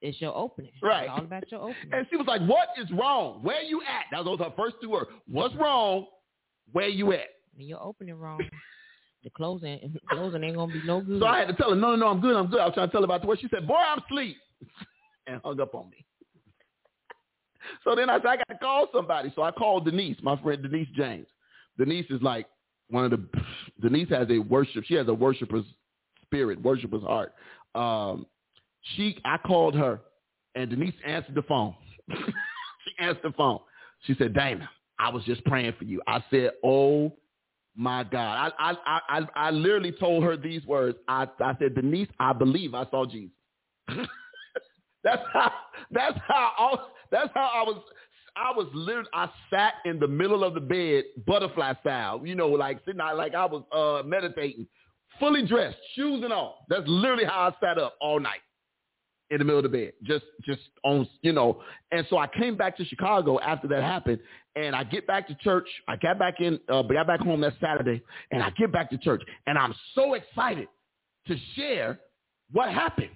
It's 0.00 0.20
your 0.20 0.34
opening. 0.36 0.70
Right. 0.82 1.04
It's 1.04 1.10
all 1.10 1.24
about 1.24 1.50
your 1.50 1.60
opening. 1.60 1.92
And 1.92 2.06
she 2.10 2.16
was 2.16 2.26
like, 2.26 2.40
"What 2.42 2.68
is 2.80 2.90
wrong? 2.92 3.42
Where 3.42 3.62
you 3.62 3.80
at?" 3.82 4.04
That 4.12 4.24
was 4.24 4.38
her 4.38 4.52
first 4.56 4.76
two 4.80 4.90
words. 4.90 5.10
What's 5.26 5.54
wrong? 5.56 6.06
Where 6.72 6.88
you 6.88 7.12
at? 7.12 7.28
When 7.56 7.66
you're 7.66 7.82
opening 7.82 8.14
wrong, 8.14 8.40
the 9.24 9.30
closing 9.30 9.80
the 9.92 10.00
closing 10.10 10.44
ain't 10.44 10.56
gonna 10.56 10.72
be 10.72 10.82
no 10.84 11.00
good. 11.00 11.20
So 11.20 11.26
I 11.26 11.38
had 11.38 11.48
to 11.48 11.54
tell 11.54 11.70
her, 11.70 11.76
"No, 11.76 11.90
no, 11.90 11.96
no, 11.96 12.06
I'm 12.08 12.20
good, 12.20 12.36
I'm 12.36 12.46
good." 12.46 12.60
I 12.60 12.66
was 12.66 12.74
trying 12.74 12.88
to 12.88 12.92
tell 12.92 13.00
her 13.00 13.06
about 13.06 13.22
the 13.22 13.26
word. 13.26 13.40
She 13.40 13.48
said, 13.48 13.66
"Boy, 13.66 13.74
I'm 13.74 13.98
asleep," 13.98 14.36
and 15.26 15.40
hung 15.44 15.60
up 15.60 15.74
on 15.74 15.90
me. 15.90 16.04
So 17.82 17.96
then 17.96 18.08
I 18.08 18.18
said, 18.18 18.26
"I 18.26 18.36
got 18.36 18.48
to 18.48 18.58
call 18.58 18.86
somebody." 18.94 19.32
So 19.34 19.42
I 19.42 19.50
called 19.50 19.84
Denise, 19.84 20.18
my 20.22 20.40
friend 20.40 20.62
Denise 20.62 20.88
James. 20.96 21.26
Denise 21.76 22.06
is 22.10 22.22
like 22.22 22.46
one 22.88 23.04
of 23.04 23.10
the. 23.10 23.26
Denise 23.80 24.08
has 24.10 24.28
a 24.30 24.38
worship. 24.38 24.84
She 24.84 24.94
has 24.94 25.08
a 25.08 25.14
worshiper's 25.14 25.64
spirit, 26.22 26.62
worshiper's 26.62 27.02
heart. 27.02 27.34
Um, 27.74 28.26
she, 28.96 29.18
I 29.24 29.38
called 29.38 29.74
her, 29.74 30.00
and 30.54 30.70
Denise 30.70 30.94
answered 31.04 31.34
the 31.34 31.42
phone. 31.42 31.74
she 32.10 32.92
answered 32.98 33.22
the 33.22 33.32
phone. 33.32 33.60
She 34.04 34.14
said, 34.18 34.34
"Dana, 34.34 34.68
I 34.98 35.10
was 35.10 35.24
just 35.24 35.44
praying 35.44 35.74
for 35.78 35.84
you." 35.84 36.00
I 36.06 36.22
said, 36.30 36.50
"Oh 36.64 37.12
my 37.76 38.04
God!" 38.04 38.52
I, 38.58 38.74
I, 38.86 39.00
I, 39.08 39.26
I 39.34 39.50
literally 39.50 39.92
told 39.92 40.24
her 40.24 40.36
these 40.36 40.64
words. 40.64 40.98
I, 41.08 41.26
I 41.40 41.54
said, 41.58 41.74
"Denise, 41.74 42.08
I 42.18 42.32
believe 42.32 42.74
I 42.74 42.88
saw 42.90 43.06
Jesus." 43.06 43.30
that's 45.04 45.22
how. 45.32 45.52
That's 45.90 46.18
how. 46.26 46.52
I, 46.58 46.76
that's 47.10 47.30
how 47.34 47.50
I 47.54 47.62
was. 47.62 47.82
I 48.36 48.52
was 48.52 48.68
literally. 48.72 49.08
I 49.12 49.28
sat 49.50 49.74
in 49.84 49.98
the 49.98 50.08
middle 50.08 50.44
of 50.44 50.54
the 50.54 50.60
bed, 50.60 51.04
butterfly 51.26 51.74
style. 51.80 52.22
You 52.24 52.36
know, 52.36 52.48
like 52.48 52.78
sitting 52.84 53.00
out, 53.00 53.16
like 53.16 53.34
I 53.34 53.44
was 53.44 53.64
uh, 53.72 54.06
meditating, 54.06 54.66
fully 55.18 55.46
dressed, 55.46 55.78
shoes 55.94 56.22
and 56.22 56.32
all. 56.32 56.64
That's 56.68 56.86
literally 56.86 57.24
how 57.24 57.52
I 57.52 57.66
sat 57.66 57.78
up 57.78 57.96
all 58.00 58.20
night 58.20 58.40
in 59.30 59.38
the 59.38 59.44
middle 59.44 59.58
of 59.58 59.70
the 59.70 59.76
bed, 59.76 59.92
just 60.04 60.24
just 60.44 60.60
on 60.84 61.06
you 61.22 61.32
know. 61.32 61.62
And 61.92 62.06
so 62.08 62.18
I 62.18 62.26
came 62.26 62.56
back 62.56 62.76
to 62.78 62.84
Chicago 62.84 63.38
after 63.40 63.68
that 63.68 63.82
happened, 63.82 64.20
and 64.56 64.74
I 64.74 64.84
get 64.84 65.06
back 65.06 65.28
to 65.28 65.34
church. 65.36 65.68
I 65.86 65.96
got 65.96 66.18
back 66.18 66.34
in, 66.40 66.58
uh, 66.68 66.82
got 66.82 67.06
back 67.06 67.20
home 67.20 67.40
that 67.42 67.54
Saturday, 67.60 68.02
and 68.30 68.42
I 68.42 68.50
get 68.50 68.72
back 68.72 68.90
to 68.90 68.98
church, 68.98 69.22
and 69.46 69.58
I'm 69.58 69.74
so 69.94 70.14
excited 70.14 70.68
to 71.26 71.36
share 71.56 72.00
what 72.52 72.72
happened. 72.72 73.10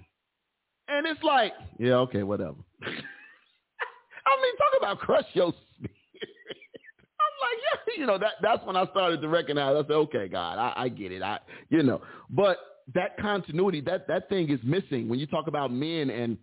And 0.87 1.07
it's 1.07 1.23
like, 1.23 1.53
yeah, 1.79 1.95
okay, 1.95 2.23
whatever. 2.23 2.55
I 2.83 4.41
mean, 4.41 4.57
talk 4.57 4.73
about 4.79 4.99
crush 4.99 5.25
your 5.33 5.53
spirit. 5.75 5.91
I'm 7.19 7.35
like, 7.41 7.87
yeah, 7.87 8.01
you 8.01 8.05
know, 8.05 8.17
that 8.19 8.33
that's 8.41 8.65
when 8.65 8.75
I 8.75 8.85
started 8.87 9.21
to 9.21 9.27
recognize. 9.27 9.75
I 9.75 9.87
said, 9.87 9.91
okay, 9.91 10.27
God, 10.27 10.57
I, 10.59 10.83
I 10.83 10.89
get 10.89 11.11
it. 11.11 11.23
I, 11.23 11.39
you 11.69 11.83
know, 11.83 12.01
but 12.29 12.57
that 12.93 13.17
continuity, 13.17 13.81
that 13.81 14.07
that 14.07 14.29
thing 14.29 14.49
is 14.49 14.59
missing 14.63 15.07
when 15.09 15.19
you 15.19 15.27
talk 15.27 15.47
about 15.47 15.71
men 15.71 16.09
and 16.09 16.37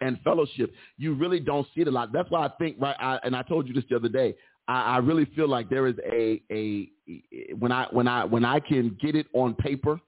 and 0.00 0.18
fellowship. 0.22 0.72
You 0.96 1.14
really 1.14 1.40
don't 1.40 1.66
see 1.74 1.82
it 1.82 1.88
a 1.88 1.90
lot. 1.90 2.12
That's 2.12 2.30
why 2.30 2.46
I 2.46 2.50
think, 2.58 2.76
right? 2.80 2.96
I, 2.98 3.18
and 3.22 3.36
I 3.36 3.42
told 3.42 3.68
you 3.68 3.74
this 3.74 3.84
the 3.90 3.96
other 3.96 4.08
day. 4.08 4.34
I, 4.68 4.82
I 4.82 4.98
really 4.98 5.26
feel 5.36 5.48
like 5.48 5.68
there 5.68 5.86
is 5.86 5.96
a 6.10 6.42
a 6.50 6.90
when 7.58 7.72
I 7.72 7.86
when 7.90 8.08
I 8.08 8.24
when 8.24 8.44
I 8.44 8.60
can 8.60 8.96
get 9.00 9.14
it 9.14 9.26
on 9.32 9.54
paper 9.54 10.00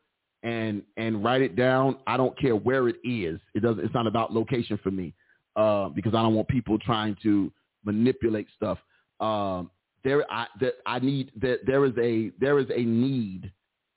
and 0.43 0.83
and 0.97 1.23
write 1.23 1.43
it 1.43 1.57
down. 1.57 1.99
I 2.07 2.17
don't 2.17 2.39
care 2.39 2.57
where 2.57 2.89
it 2.89 2.97
is. 3.05 3.41
It 3.55 3.61
doesn't. 3.61 3.85
It's 3.85 3.95
not 3.95 4.07
about 4.07 4.33
location 4.33 4.79
for 4.83 4.91
me 4.91 5.15
uh, 5.57 5.89
because 5.89 6.15
I 6.15 6.23
don't 6.23 6.35
want 6.35 6.49
people 6.49 6.79
trying 6.79 7.17
to 7.23 7.53
manipulate 7.85 8.47
stuff. 8.57 8.79
Um, 9.21 9.71
there, 10.05 10.31
I 10.33 10.47
that 10.61 10.75
I 10.87 10.99
need 10.99 11.33
that 11.41 11.61
there 11.67 11.85
is 11.85 11.93
a 12.01 12.33
there 12.41 12.59
is 12.59 12.67
a 12.75 12.83
need 12.83 13.51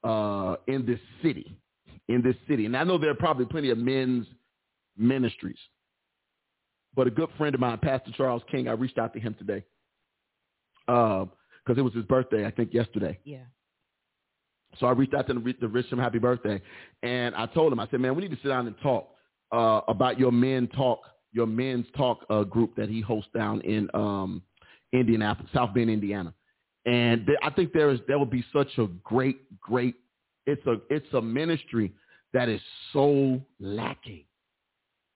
uh, 0.06 0.56
in 0.68 0.86
this 0.86 1.00
city, 1.22 1.58
in 2.08 2.22
this 2.22 2.36
city, 2.48 2.66
and 2.66 2.78
I 2.78 2.84
know 2.84 2.98
there 2.98 3.10
are 3.10 3.16
probably 3.16 3.46
plenty 3.46 3.72
of 3.72 3.78
men's 3.78 4.28
ministries, 4.98 5.58
but 6.96 7.08
a 7.08 7.12
good 7.12 7.30
friend 7.38 7.54
of 7.56 7.62
mine, 7.62 7.80
Pastor 7.80 8.12
Charles 8.16 8.44
King, 8.50 8.68
I 8.68 8.74
reached 8.74 8.98
out 8.98 9.14
to 9.14 9.20
him 9.20 9.36
today 9.38 9.66
because 10.86 11.78
it 11.78 11.82
was 11.82 11.94
his 11.94 12.06
birthday, 12.06 12.46
I 12.46 12.52
think 12.52 12.74
yesterday. 12.74 13.20
yeah. 13.24 13.40
So 14.80 14.88
I 14.88 14.92
reached 14.92 15.14
out 15.14 15.26
to 15.28 15.34
him 15.34 15.56
to 15.62 15.68
wish 15.68 15.86
him 15.92 16.00
happy 16.00 16.20
birthday, 16.20 16.62
and 17.02 17.34
I 17.36 17.46
told 17.48 17.72
him, 17.72 17.80
I 17.80 17.88
said, 17.90 18.02
man, 18.02 18.16
we 18.16 18.22
need 18.22 18.32
to 18.32 18.42
sit 18.42 18.50
down 18.50 18.68
and 18.68 18.76
talk 18.84 19.10
uh, 19.52 19.82
about 19.88 20.20
your 20.20 20.32
men 20.32 20.68
talk, 20.68 21.00
your 21.32 21.48
men's 21.48 21.86
talk 21.96 22.26
uh, 22.30 22.44
group 22.44 22.76
that 22.76 22.90
he 22.90 23.02
hosts 23.02 23.30
down 23.34 23.62
in 23.62 23.90
um, 23.94 24.42
Indianapolis, 24.94 25.50
South 25.54 25.74
Bend, 25.74 25.90
Indiana. 25.90 26.34
And 26.86 27.30
I 27.42 27.50
think 27.50 27.74
there 27.74 27.90
is 27.90 28.00
there 28.08 28.20
will 28.20 28.26
be 28.26 28.46
such 28.54 28.78
a 28.78 28.88
great, 29.04 29.60
great. 29.60 29.96
It's 30.46 30.66
a 30.68 30.76
it's 30.90 31.12
a 31.14 31.22
ministry 31.22 31.92
that 32.34 32.50
is 32.50 32.62
so 32.94 33.42
lacking. 33.60 34.26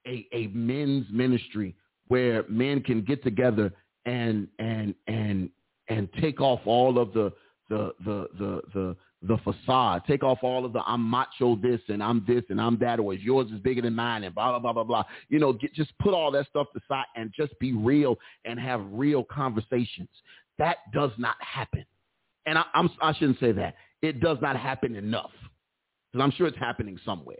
A 0.06 0.26
a 0.32 0.48
men's 0.48 1.06
ministry 1.10 1.76
where 2.08 2.44
men 2.48 2.82
can 2.82 3.02
get 3.02 3.22
together 3.22 3.72
and 4.04 4.48
and 4.58 4.94
and 5.06 5.50
and 5.88 6.08
take 6.20 6.40
off 6.40 6.60
all 6.64 6.98
of 6.98 7.12
the 7.12 7.32
the 7.68 7.92
the 8.04 8.28
the 8.38 8.62
the 8.74 8.96
the 9.22 9.38
facade. 9.38 10.02
Take 10.06 10.22
off 10.22 10.38
all 10.42 10.64
of 10.64 10.72
the 10.72 10.80
I'm 10.86 11.02
macho 11.02 11.56
this 11.56 11.80
and 11.88 12.02
I'm 12.02 12.24
this 12.26 12.42
and 12.48 12.60
I'm 12.60 12.78
that 12.78 12.98
or 12.98 13.12
yours 13.14 13.50
is 13.52 13.60
bigger 13.60 13.82
than 13.82 13.94
mine 13.94 14.24
and 14.24 14.34
blah 14.34 14.50
blah 14.50 14.58
blah 14.58 14.72
blah 14.72 14.84
blah. 14.84 15.04
You 15.28 15.38
know, 15.38 15.52
get, 15.52 15.74
just 15.74 15.96
put 15.98 16.14
all 16.14 16.30
that 16.32 16.46
stuff 16.48 16.68
aside 16.74 17.04
and 17.16 17.32
just 17.36 17.58
be 17.58 17.72
real 17.72 18.16
and 18.44 18.58
have 18.58 18.80
real 18.90 19.24
conversations. 19.24 20.08
That 20.60 20.76
does 20.92 21.10
not 21.16 21.36
happen. 21.40 21.84
And 22.46 22.58
I, 22.58 22.64
I'm 22.74 22.90
I 23.02 23.14
shouldn't 23.14 23.40
say 23.40 23.50
that. 23.52 23.74
It 24.02 24.20
does 24.20 24.36
not 24.42 24.56
happen 24.56 24.94
enough. 24.94 25.30
Because 26.12 26.22
I'm 26.24 26.30
sure 26.32 26.46
it's 26.46 26.58
happening 26.58 26.98
somewhere. 27.04 27.38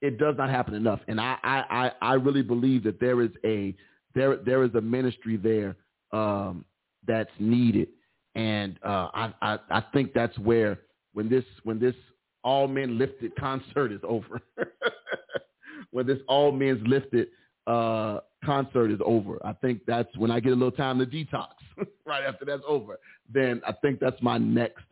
It 0.00 0.18
does 0.18 0.36
not 0.38 0.48
happen 0.48 0.74
enough. 0.74 1.00
And 1.06 1.20
I 1.20 1.36
I 1.44 1.64
I, 1.70 1.92
I 2.00 2.14
really 2.14 2.42
believe 2.42 2.82
that 2.84 2.98
there 2.98 3.20
is 3.20 3.30
a 3.44 3.76
there 4.14 4.36
there 4.36 4.64
is 4.64 4.74
a 4.74 4.80
ministry 4.80 5.36
there 5.36 5.76
um, 6.12 6.64
that's 7.06 7.30
needed. 7.38 7.88
And 8.34 8.78
uh, 8.82 9.08
I, 9.12 9.34
I 9.42 9.58
I 9.70 9.82
think 9.92 10.14
that's 10.14 10.36
where 10.38 10.80
when 11.12 11.28
this 11.28 11.44
when 11.64 11.78
this 11.78 11.94
all 12.42 12.68
men 12.68 12.96
lifted 12.96 13.36
concert 13.38 13.92
is 13.92 14.00
over, 14.02 14.40
when 15.90 16.06
this 16.06 16.18
all 16.26 16.52
men's 16.52 16.86
lifted 16.86 17.28
uh, 17.66 18.20
concert 18.46 18.90
is 18.90 19.00
over, 19.04 19.38
I 19.44 19.52
think 19.54 19.82
that's 19.86 20.08
when 20.16 20.30
I 20.30 20.40
get 20.40 20.52
a 20.52 20.56
little 20.56 20.70
time 20.70 20.98
to 21.00 21.06
detox. 21.06 21.48
right 22.06 22.24
after 22.24 22.44
that's 22.44 22.62
over, 22.66 22.98
then 23.32 23.60
I 23.66 23.72
think 23.72 24.00
that's 24.00 24.20
my 24.22 24.38
next. 24.38 24.84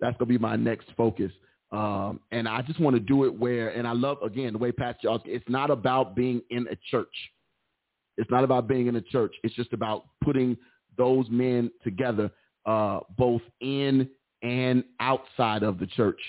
That's 0.00 0.16
gonna 0.16 0.28
be 0.28 0.38
my 0.38 0.56
next 0.56 0.88
focus. 0.96 1.30
Um, 1.70 2.20
and 2.32 2.48
I 2.48 2.62
just 2.62 2.80
want 2.80 2.96
to 2.96 3.00
do 3.00 3.24
it 3.24 3.38
where, 3.38 3.70
and 3.70 3.86
I 3.86 3.92
love 3.92 4.18
again 4.22 4.54
the 4.54 4.58
way 4.58 4.72
Pastor. 4.72 5.16
It's 5.24 5.48
not 5.48 5.70
about 5.70 6.16
being 6.16 6.42
in 6.50 6.66
a 6.68 6.76
church. 6.90 7.14
It's 8.18 8.30
not 8.30 8.44
about 8.44 8.68
being 8.68 8.88
in 8.88 8.96
a 8.96 9.00
church. 9.00 9.34
It's 9.44 9.54
just 9.54 9.72
about 9.72 10.04
putting 10.22 10.56
those 10.98 11.26
men 11.30 11.70
together, 11.82 12.30
uh, 12.66 13.00
both 13.16 13.42
in 13.60 14.08
and 14.42 14.84
outside 15.00 15.62
of 15.62 15.78
the 15.78 15.86
church 15.86 16.20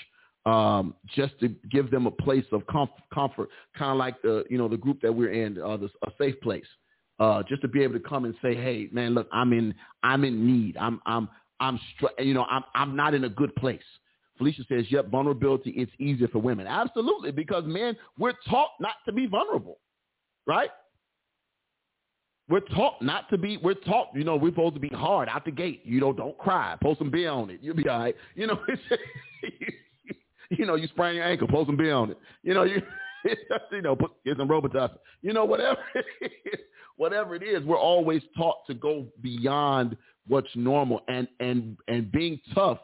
um, 0.46 0.94
just 1.14 1.38
to 1.40 1.48
give 1.70 1.90
them 1.90 2.06
a 2.06 2.10
place 2.10 2.44
of 2.52 2.62
comf- 2.66 2.88
comfort, 3.12 3.48
kind 3.76 3.92
of 3.92 3.96
like 3.96 4.20
the 4.22 4.44
you 4.50 4.58
know 4.58 4.68
the 4.68 4.76
group 4.76 5.00
that 5.00 5.12
we're 5.12 5.32
in, 5.32 5.60
uh, 5.60 5.76
the, 5.76 5.88
a 6.06 6.10
safe 6.18 6.38
place, 6.42 6.66
uh, 7.18 7.42
just 7.48 7.62
to 7.62 7.68
be 7.68 7.82
able 7.82 7.94
to 7.94 8.00
come 8.00 8.24
and 8.24 8.34
say, 8.42 8.54
hey 8.54 8.88
man, 8.92 9.14
look, 9.14 9.28
I'm 9.32 9.52
in 9.52 9.74
I'm 10.02 10.24
in 10.24 10.46
need, 10.46 10.76
I'm 10.76 11.00
I'm 11.06 11.28
I'm 11.60 11.80
str- 11.96 12.22
you 12.22 12.34
know 12.34 12.44
I'm 12.50 12.62
I'm 12.74 12.96
not 12.96 13.14
in 13.14 13.24
a 13.24 13.28
good 13.28 13.54
place. 13.56 13.82
Felicia 14.36 14.62
says, 14.68 14.84
yep, 14.90 15.10
vulnerability 15.10 15.70
it's 15.70 15.92
easier 15.98 16.28
for 16.28 16.40
women, 16.40 16.66
absolutely, 16.66 17.30
because 17.30 17.64
men 17.66 17.96
we're 18.18 18.34
taught 18.48 18.70
not 18.80 18.96
to 19.06 19.12
be 19.12 19.26
vulnerable, 19.26 19.78
right? 20.46 20.70
We're 22.48 22.60
taught 22.60 23.00
not 23.00 23.30
to 23.30 23.38
be. 23.38 23.56
We're 23.56 23.72
taught, 23.72 24.08
you 24.14 24.22
know, 24.22 24.36
we're 24.36 24.50
supposed 24.50 24.74
to 24.74 24.80
be 24.80 24.90
hard 24.90 25.30
out 25.30 25.46
the 25.46 25.50
gate. 25.50 25.80
You 25.84 25.98
know, 26.00 26.12
don't 26.12 26.36
cry. 26.36 26.76
Post 26.82 26.98
some 26.98 27.10
beer 27.10 27.30
on 27.30 27.48
it. 27.48 27.60
You'll 27.62 27.74
be 27.74 27.88
all 27.88 28.00
right. 28.00 28.14
You 28.34 28.48
know, 28.48 28.58
you 30.58 30.66
know, 30.66 30.74
you 30.74 30.86
sprain 30.88 31.16
your 31.16 31.24
ankle, 31.24 31.48
post 31.48 31.68
some 31.68 31.76
beer 31.76 31.94
on 31.94 32.10
it. 32.10 32.18
You 32.42 32.54
know, 32.54 32.64
you 32.64 32.82
you 33.72 33.82
know, 33.82 33.96
put 33.96 34.12
get 34.24 34.36
some 34.36 34.48
Robitussin. 34.48 34.98
You 35.22 35.32
know, 35.32 35.44
whatever 35.44 35.78
it 35.94 36.32
is, 36.44 36.60
whatever 36.96 37.34
it 37.34 37.42
is, 37.42 37.62
we're 37.64 37.78
always 37.78 38.22
taught 38.36 38.66
to 38.66 38.74
go 38.74 39.06
beyond 39.22 39.96
what's 40.26 40.50
normal, 40.54 41.00
and 41.08 41.28
and 41.40 41.76
and 41.88 42.10
being 42.12 42.40
tough 42.54 42.78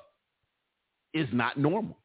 is 1.14 1.28
not 1.32 1.56
normal. 1.56 1.96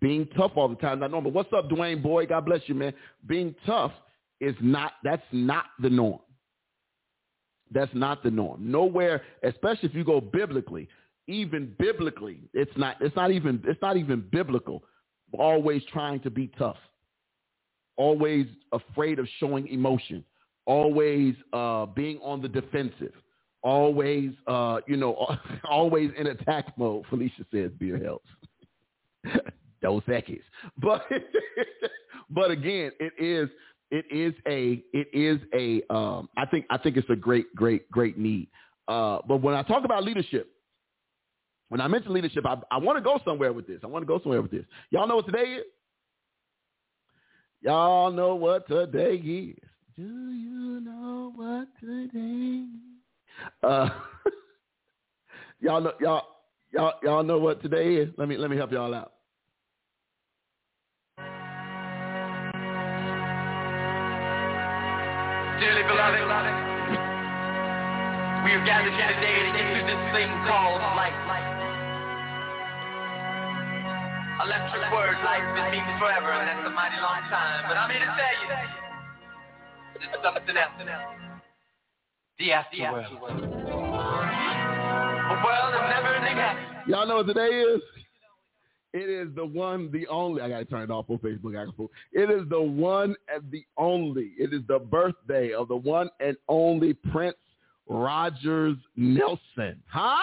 Being 0.00 0.28
tough 0.36 0.52
all 0.54 0.68
the 0.68 0.76
time 0.76 0.98
is 0.98 1.00
not 1.00 1.10
normal. 1.10 1.32
What's 1.32 1.52
up, 1.52 1.68
Dwayne 1.68 2.02
Boy? 2.02 2.26
God 2.26 2.46
bless 2.46 2.60
you, 2.66 2.74
man. 2.74 2.94
Being 3.26 3.54
tough 3.66 3.92
is 4.40 4.54
not. 4.60 4.92
That's 5.04 5.22
not 5.32 5.66
the 5.80 5.90
norm. 5.90 6.20
That's 7.72 7.92
not 7.94 8.22
the 8.22 8.30
norm. 8.30 8.70
Nowhere, 8.70 9.22
especially 9.44 9.88
if 9.88 9.94
you 9.94 10.04
go 10.04 10.20
biblically, 10.20 10.88
even 11.26 11.74
biblically, 11.78 12.40
it's 12.52 12.70
not 12.76 12.96
it's 13.00 13.14
not 13.16 13.30
even 13.30 13.62
it's 13.66 13.80
not 13.82 13.96
even 13.96 14.24
biblical. 14.32 14.82
Always 15.38 15.82
trying 15.92 16.20
to 16.20 16.30
be 16.30 16.48
tough. 16.58 16.76
Always 17.96 18.46
afraid 18.72 19.18
of 19.18 19.28
showing 19.38 19.68
emotion. 19.68 20.24
Always 20.66 21.34
uh, 21.52 21.86
being 21.86 22.18
on 22.22 22.42
the 22.42 22.48
defensive. 22.48 23.12
Always 23.62 24.32
uh, 24.46 24.80
you 24.86 24.96
know 24.96 25.36
always 25.70 26.10
in 26.18 26.28
attack 26.28 26.76
mode. 26.78 27.04
Felicia 27.10 27.44
says 27.52 27.70
beer 27.78 27.98
helps. 27.98 28.28
Those 29.82 30.02
seconds. 30.06 30.42
But 30.78 31.06
but 32.30 32.50
again, 32.50 32.92
it 33.00 33.12
is 33.18 33.48
it 33.90 34.04
is 34.10 34.34
a 34.46 34.82
it 34.92 35.08
is 35.12 35.38
a 35.54 35.82
um, 35.92 36.28
I 36.36 36.46
think 36.46 36.66
I 36.70 36.78
think 36.78 36.96
it's 36.96 37.10
a 37.10 37.16
great 37.16 37.54
great 37.54 37.90
great 37.90 38.18
need. 38.18 38.48
Uh, 38.88 39.18
but 39.26 39.38
when 39.38 39.54
I 39.54 39.62
talk 39.62 39.84
about 39.84 40.04
leadership, 40.04 40.50
when 41.70 41.80
I 41.80 41.86
mention 41.86 42.12
leadership, 42.12 42.44
I, 42.44 42.56
I 42.72 42.78
want 42.78 42.98
to 42.98 43.02
go 43.02 43.20
somewhere 43.24 43.52
with 43.52 43.66
this. 43.66 43.78
I 43.84 43.86
want 43.86 44.02
to 44.02 44.06
go 44.06 44.20
somewhere 44.20 44.42
with 44.42 44.50
this. 44.50 44.64
Y'all 44.90 45.06
know 45.06 45.16
what 45.16 45.26
today 45.26 45.54
is? 45.54 45.64
Y'all 47.62 48.10
know 48.10 48.34
what 48.34 48.66
today 48.66 49.14
is. 49.14 49.56
Do 49.96 50.02
you 50.02 50.80
know 50.80 51.32
what 51.36 51.68
today? 51.78 52.66
Uh, 53.62 53.88
y'all 55.60 55.80
know 55.80 55.92
y'all 56.00 56.24
y'all 56.72 56.94
y'all 57.04 57.22
know 57.22 57.38
what 57.38 57.62
today 57.62 57.94
is. 57.96 58.08
Let 58.18 58.28
me 58.28 58.36
let 58.36 58.50
me 58.50 58.56
help 58.56 58.72
y'all 58.72 58.92
out. 58.92 59.12
Dearly 65.60 65.82
beloved, 65.82 66.20
we 68.44 68.50
are 68.56 68.64
gathered 68.64 68.92
here 68.92 69.14
today 69.14 69.38
to 69.38 69.52
get 69.56 69.70
through 69.70 69.86
this 69.86 70.14
thing 70.16 70.30
called 70.48 70.80
life. 70.96 71.49
Electric 74.40 74.92
word, 74.92 75.16
life, 75.22 75.44
it 75.44 75.70
means 75.70 75.84
forever, 76.00 76.32
and 76.32 76.48
that's 76.48 76.66
a 76.66 76.70
mighty 76.70 76.96
long 76.96 77.20
time. 77.28 77.64
But 77.68 77.76
I'm 77.76 77.90
here 77.90 78.00
to 78.00 78.06
tell 78.06 78.34
you, 78.40 78.48
there's 80.00 80.16
something 80.24 80.56
else. 80.56 80.72
The 82.38 82.48
afterworld. 82.48 83.20
A 85.28 85.36
world 85.44 85.74
of 85.74 85.82
never-ending 85.90 86.36
happiness. 86.36 86.88
Y'all 86.88 87.06
know 87.06 87.16
what 87.16 87.26
today 87.26 87.48
is? 87.48 87.82
It 88.92 89.10
is 89.10 89.28
the 89.36 89.44
one, 89.44 89.90
the 89.92 90.06
only. 90.08 90.40
I 90.40 90.48
gotta 90.48 90.64
turn 90.64 90.82
it 90.82 90.90
off 90.90 91.10
on 91.10 91.18
Facebook. 91.18 91.54
It 92.12 92.30
is 92.30 92.48
the 92.48 92.62
one 92.62 93.14
and 93.32 93.50
the 93.50 93.64
only. 93.76 94.32
It 94.38 94.54
is 94.54 94.62
the 94.66 94.78
birthday 94.78 95.52
of 95.52 95.68
the 95.68 95.76
one 95.76 96.08
and 96.18 96.36
only 96.48 96.94
Prince 96.94 97.36
Rogers 97.88 98.78
Nelson. 98.96 99.82
Huh? 99.86 100.16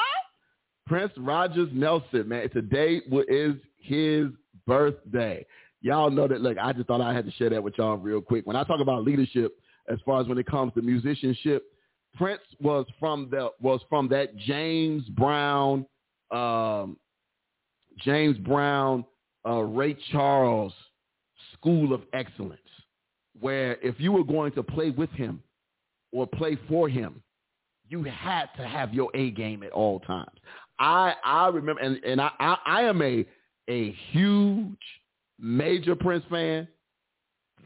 Prince 0.87 1.13
Rogers 1.17 1.69
Nelson, 1.71 2.27
man. 2.27 2.49
Today 2.49 3.01
is 3.29 3.55
his 3.87 4.27
birthday. 4.65 5.45
Y'all 5.81 6.09
know 6.09 6.27
that. 6.27 6.41
Look, 6.41 6.57
I 6.57 6.73
just 6.73 6.87
thought 6.87 7.01
I 7.01 7.13
had 7.13 7.25
to 7.25 7.31
share 7.31 7.49
that 7.49 7.63
with 7.63 7.77
y'all 7.77 7.97
real 7.97 8.21
quick. 8.21 8.45
When 8.45 8.55
I 8.55 8.63
talk 8.63 8.79
about 8.79 9.03
leadership, 9.03 9.57
as 9.89 9.99
far 10.05 10.21
as 10.21 10.27
when 10.27 10.37
it 10.37 10.45
comes 10.45 10.73
to 10.73 10.81
musicianship, 10.81 11.63
Prince 12.15 12.41
was 12.59 12.85
from 12.99 13.29
the 13.29 13.49
was 13.61 13.79
from 13.89 14.07
that 14.09 14.35
James 14.37 15.03
Brown, 15.09 15.85
um, 16.31 16.97
James 17.99 18.37
Brown, 18.39 19.05
uh, 19.47 19.61
Ray 19.61 19.95
Charles 20.11 20.73
school 21.53 21.93
of 21.93 22.01
excellence, 22.13 22.59
where 23.39 23.77
if 23.83 23.99
you 23.99 24.11
were 24.11 24.23
going 24.23 24.51
to 24.53 24.63
play 24.63 24.89
with 24.89 25.11
him 25.11 25.41
or 26.11 26.25
play 26.25 26.57
for 26.67 26.89
him, 26.89 27.21
you 27.87 28.03
had 28.03 28.47
to 28.57 28.67
have 28.67 28.93
your 28.93 29.09
A 29.13 29.31
game 29.31 29.63
at 29.63 29.71
all 29.71 29.99
times. 30.01 30.37
I 30.79 31.13
I 31.23 31.47
remember, 31.47 31.81
and 31.81 32.03
and 32.03 32.19
I 32.19 32.31
I, 32.39 32.57
I 32.65 32.81
am 32.83 33.01
a 33.01 33.25
a 33.67 33.91
huge 34.11 34.77
major 35.39 35.95
Prince 35.95 36.25
fan. 36.29 36.67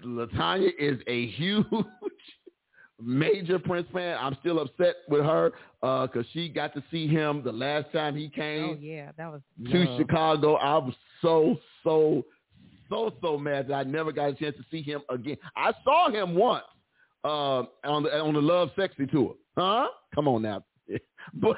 Latanya 0.05 0.71
is 0.79 0.99
a 1.07 1.27
huge 1.27 1.65
major 3.01 3.59
Prince 3.59 3.87
fan. 3.93 4.17
I'm 4.19 4.35
still 4.39 4.59
upset 4.59 4.95
with 5.09 5.23
her 5.23 5.51
because 5.81 6.09
uh, 6.15 6.29
she 6.33 6.49
got 6.49 6.73
to 6.73 6.83
see 6.91 7.07
him 7.07 7.43
the 7.43 7.51
last 7.51 7.91
time 7.91 8.15
he 8.15 8.29
came 8.29 8.71
Oh 8.71 8.77
yeah, 8.79 9.11
that 9.17 9.31
was 9.31 9.41
to 9.71 9.77
love. 9.77 9.99
Chicago. 9.99 10.55
I 10.55 10.77
was 10.77 10.93
so, 11.21 11.57
so, 11.83 12.25
so, 12.89 13.13
so 13.21 13.37
mad 13.37 13.67
that 13.67 13.73
I 13.73 13.83
never 13.83 14.11
got 14.11 14.29
a 14.29 14.33
chance 14.33 14.55
to 14.57 14.65
see 14.71 14.81
him 14.81 15.01
again. 15.09 15.37
I 15.55 15.73
saw 15.83 16.09
him 16.09 16.35
once 16.35 16.63
uh, 17.23 17.63
on 17.83 18.03
the 18.03 18.19
on 18.19 18.33
the 18.33 18.41
Lovesexy 18.41 19.09
tour. 19.11 19.35
Huh? 19.57 19.87
Come 20.15 20.27
on 20.27 20.41
now. 20.41 20.63
but 21.35 21.57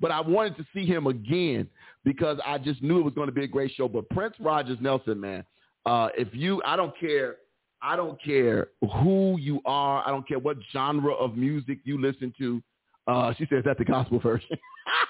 but 0.00 0.10
I 0.10 0.20
wanted 0.20 0.56
to 0.56 0.66
see 0.74 0.86
him 0.86 1.06
again 1.06 1.68
because 2.06 2.38
I 2.46 2.56
just 2.56 2.82
knew 2.82 3.00
it 3.00 3.02
was 3.02 3.14
going 3.14 3.26
to 3.26 3.32
be 3.32 3.44
a 3.44 3.48
great 3.48 3.72
show. 3.74 3.88
But 3.88 4.08
Prince 4.08 4.36
Rogers 4.38 4.78
Nelson, 4.80 5.20
man, 5.20 5.44
uh, 5.84 6.08
if 6.16 6.28
you, 6.32 6.62
I 6.64 6.76
don't 6.76 6.98
care. 6.98 7.36
I 7.82 7.94
don't 7.94 8.20
care 8.22 8.68
who 9.02 9.36
you 9.38 9.60
are. 9.66 10.02
I 10.06 10.10
don't 10.10 10.26
care 10.26 10.38
what 10.38 10.56
genre 10.72 11.12
of 11.12 11.36
music 11.36 11.80
you 11.84 12.00
listen 12.00 12.32
to. 12.38 12.62
Uh, 13.06 13.34
she 13.36 13.46
says 13.50 13.62
that's 13.66 13.78
the 13.78 13.84
gospel 13.84 14.18
version. 14.18 14.56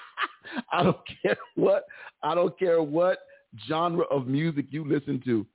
I 0.71 0.83
don't 0.83 0.97
care 1.21 1.37
what 1.55 1.85
I 2.23 2.35
don't 2.35 2.57
care 2.59 2.83
what 2.83 3.19
genre 3.67 4.03
of 4.11 4.27
music 4.27 4.65
you 4.69 4.85
listen 4.85 5.21
to. 5.25 5.45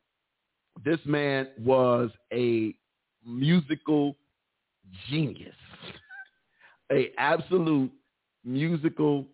This 0.85 0.99
man 1.05 1.49
was 1.59 2.11
a 2.33 2.75
musical 3.25 4.17
genius, 5.11 5.55
a 6.91 7.11
absolute 7.19 7.93
musical 8.43 9.27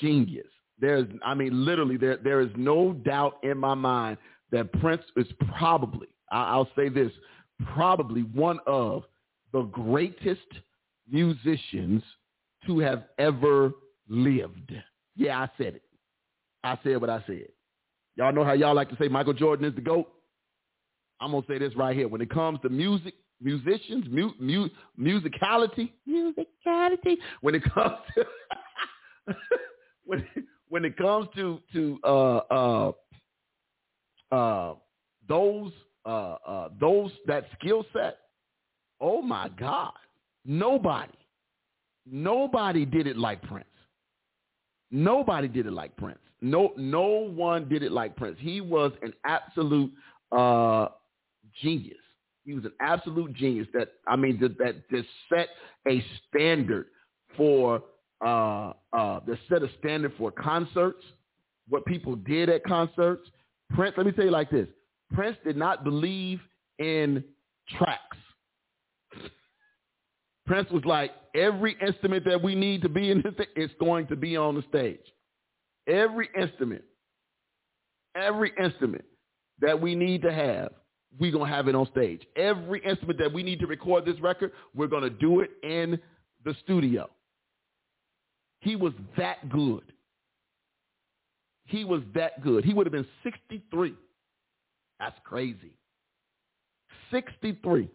genius. 0.00 0.46
There's, 0.80 1.06
I 1.24 1.34
mean, 1.34 1.64
literally, 1.64 1.96
there 1.96 2.18
there 2.18 2.40
is 2.40 2.50
no 2.56 2.92
doubt 2.92 3.38
in 3.42 3.58
my 3.58 3.74
mind 3.74 4.18
that 4.52 4.72
Prince 4.80 5.02
is 5.16 5.26
probably, 5.58 6.08
I'll 6.30 6.68
say 6.76 6.88
this, 6.88 7.10
probably 7.74 8.22
one 8.22 8.58
of 8.66 9.04
the 9.52 9.62
greatest 9.62 10.46
musicians 11.10 12.02
to 12.66 12.78
have 12.80 13.04
ever 13.18 13.72
lived. 14.08 14.72
Yeah, 15.14 15.40
I 15.40 15.48
said 15.56 15.76
it. 15.76 15.82
I 16.62 16.78
said 16.82 17.00
what 17.00 17.10
I 17.10 17.22
said. 17.26 17.48
Y'all 18.16 18.32
know 18.32 18.44
how 18.44 18.52
y'all 18.52 18.74
like 18.74 18.90
to 18.90 18.96
say 18.96 19.08
Michael 19.08 19.32
Jordan 19.34 19.66
is 19.66 19.74
the 19.74 19.80
GOAT? 19.80 20.06
I'm 21.20 21.30
going 21.30 21.42
to 21.42 21.48
say 21.48 21.58
this 21.58 21.74
right 21.76 21.96
here. 21.96 22.08
When 22.08 22.20
it 22.20 22.30
comes 22.30 22.58
to 22.62 22.68
music, 22.68 23.14
musicians, 23.40 24.06
mu- 24.10 24.32
mu- 24.38 24.68
musicality, 24.98 25.92
musicality, 26.08 27.16
when 27.40 27.54
it 27.54 27.62
comes 27.72 27.96
to, 28.16 28.26
when, 30.04 30.26
when 30.68 30.84
it 30.84 30.96
comes 30.96 31.28
to, 31.36 31.60
to, 31.72 31.98
uh, 32.04 32.36
uh, 32.50 32.92
uh, 34.32 34.74
those, 35.28 35.72
uh, 36.04 36.36
uh, 36.46 36.68
those, 36.80 37.10
that 37.26 37.46
skill 37.58 37.84
set, 37.92 38.18
oh 39.00 39.22
my 39.22 39.48
God, 39.58 39.92
nobody, 40.44 41.12
nobody 42.10 42.84
did 42.84 43.06
it 43.06 43.16
like 43.16 43.42
Prince. 43.42 43.66
Nobody 44.90 45.48
did 45.48 45.66
it 45.66 45.72
like 45.72 45.96
Prince. 45.96 46.18
No, 46.40 46.72
no 46.76 47.06
one 47.06 47.68
did 47.68 47.82
it 47.82 47.92
like 47.92 48.16
Prince. 48.16 48.36
He 48.40 48.60
was 48.60 48.92
an 49.02 49.12
absolute 49.24 49.92
uh, 50.32 50.88
genius. 51.60 51.98
He 52.44 52.54
was 52.54 52.64
an 52.64 52.72
absolute 52.80 53.32
genius. 53.34 53.66
That 53.72 53.88
I 54.06 54.16
mean, 54.16 54.38
that, 54.40 54.56
that 54.58 54.88
just 54.90 55.08
set 55.28 55.48
a 55.88 56.04
standard 56.28 56.86
for 57.36 57.82
uh, 58.24 58.72
uh, 58.92 59.20
that 59.26 59.38
set 59.48 59.62
a 59.62 59.68
standard 59.78 60.12
for 60.18 60.30
concerts. 60.30 61.04
what 61.68 61.84
people 61.84 62.14
did 62.16 62.48
at 62.48 62.62
concerts. 62.64 63.28
Prince, 63.74 63.94
let 63.96 64.06
me 64.06 64.12
tell 64.12 64.24
you 64.24 64.30
like 64.30 64.50
this. 64.50 64.68
Prince 65.12 65.36
did 65.44 65.56
not 65.56 65.84
believe 65.84 66.40
in 66.78 67.24
tracks. 67.76 68.16
Prince 70.46 70.70
was 70.70 70.84
like, 70.84 71.10
every 71.34 71.76
instrument 71.84 72.24
that 72.24 72.40
we 72.40 72.54
need 72.54 72.82
to 72.82 72.88
be 72.88 73.10
in 73.10 73.20
this 73.22 73.34
thing, 73.36 73.46
it's 73.56 73.74
going 73.80 74.06
to 74.06 74.16
be 74.16 74.36
on 74.36 74.54
the 74.54 74.62
stage. 74.68 75.00
Every 75.88 76.28
instrument, 76.40 76.84
every 78.14 78.52
instrument 78.62 79.04
that 79.60 79.80
we 79.80 79.94
need 79.94 80.22
to 80.22 80.32
have, 80.32 80.70
we're 81.18 81.32
going 81.32 81.48
to 81.48 81.56
have 81.56 81.66
it 81.66 81.74
on 81.74 81.88
stage. 81.90 82.22
Every 82.36 82.84
instrument 82.84 83.18
that 83.18 83.32
we 83.32 83.42
need 83.42 83.58
to 83.60 83.66
record 83.66 84.04
this 84.04 84.20
record, 84.20 84.52
we're 84.74 84.86
going 84.86 85.02
to 85.02 85.10
do 85.10 85.40
it 85.40 85.50
in 85.62 85.98
the 86.44 86.54
studio. 86.62 87.08
He 88.66 88.74
was 88.74 88.94
that 89.16 89.48
good. 89.48 89.84
He 91.66 91.84
was 91.84 92.02
that 92.16 92.42
good. 92.42 92.64
He 92.64 92.74
would 92.74 92.84
have 92.84 92.92
been 92.92 93.06
63. 93.22 93.94
That's 94.98 95.14
crazy. 95.22 95.78
63. 97.12 97.88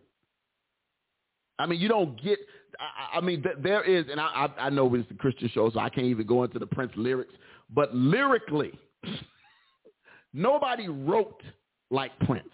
I 1.59 1.65
mean, 1.65 1.77
you 1.81 1.89
don't 1.89 2.15
get. 2.23 2.39
I, 2.79 3.17
I 3.17 3.21
mean, 3.21 3.43
th- 3.43 3.57
there 3.61 3.83
is, 3.83 4.05
and 4.09 4.17
I, 4.17 4.47
I, 4.57 4.67
I 4.67 4.69
know 4.69 4.95
it's 4.95 5.11
a 5.11 5.15
Christian 5.15 5.49
show, 5.53 5.69
so 5.71 5.81
I 5.81 5.89
can't 5.89 6.07
even 6.07 6.25
go 6.25 6.45
into 6.45 6.57
the 6.57 6.65
Prince 6.67 6.93
lyrics. 6.95 7.33
But 7.69 7.93
lyrically, 7.93 8.71
nobody 10.33 10.87
wrote 10.87 11.43
like 11.89 12.17
Prince, 12.19 12.47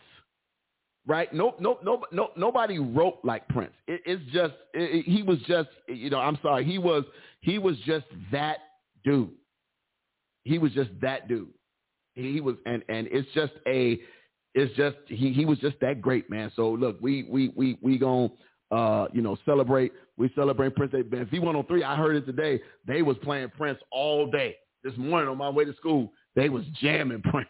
right? 1.08 1.34
No, 1.34 1.56
no, 1.60 1.80
no, 1.84 2.04
no. 2.12 2.30
Nobody 2.38 2.78
wrote 2.78 3.20
like 3.24 3.48
Prince. 3.48 3.74
It, 3.88 4.02
it's 4.06 4.24
just 4.32 4.54
it, 4.74 5.06
he 5.06 5.24
was 5.24 5.40
just, 5.48 5.70
you 5.88 6.10
know. 6.10 6.20
I'm 6.20 6.38
sorry. 6.42 6.66
He 6.66 6.78
was 6.78 7.04
he 7.42 7.58
was 7.58 7.76
just 7.86 8.06
that 8.32 8.58
dude. 9.04 9.32
He 10.44 10.60
was 10.60 10.72
just 10.74 10.92
that 11.02 11.28
dude. 11.28 11.50
He 12.14 12.42
was, 12.42 12.56
and 12.66 12.84
and 12.90 13.08
it's 13.12 13.28
just 13.34 13.54
a, 13.68 14.00
it's 14.54 14.76
just 14.76 14.98
he 15.08 15.34
he 15.34 15.46
was 15.46 15.58
just 15.60 15.80
that 15.82 16.02
great, 16.02 16.30
man. 16.30 16.52
So 16.56 16.70
look, 16.70 16.98
we 17.02 17.24
we 17.30 17.52
we 17.56 17.80
we 17.82 17.98
gonna 17.98 18.30
uh, 18.72 19.08
you 19.14 19.22
know, 19.22 19.38
celebrate. 19.46 19.94
We 20.18 20.32
celebrate 20.36 20.76
Prince 20.76 20.92
Day. 20.92 21.04
Man, 21.10 21.26
V103, 21.28 21.84
I 21.84 21.96
heard 21.96 22.16
it 22.16 22.26
today. 22.26 22.60
They 22.86 23.02
was 23.02 23.18
playing 23.24 23.50
Prince 23.58 23.80
all 23.92 24.30
day. 24.30 24.56
This 24.84 24.94
morning 24.98 25.30
on 25.30 25.38
my 25.38 25.50
way 25.50 25.66
to 25.66 25.76
school, 25.76 26.12
they 26.36 26.50
was 26.50 26.64
jamming 26.82 27.22
Prince. 27.32 27.50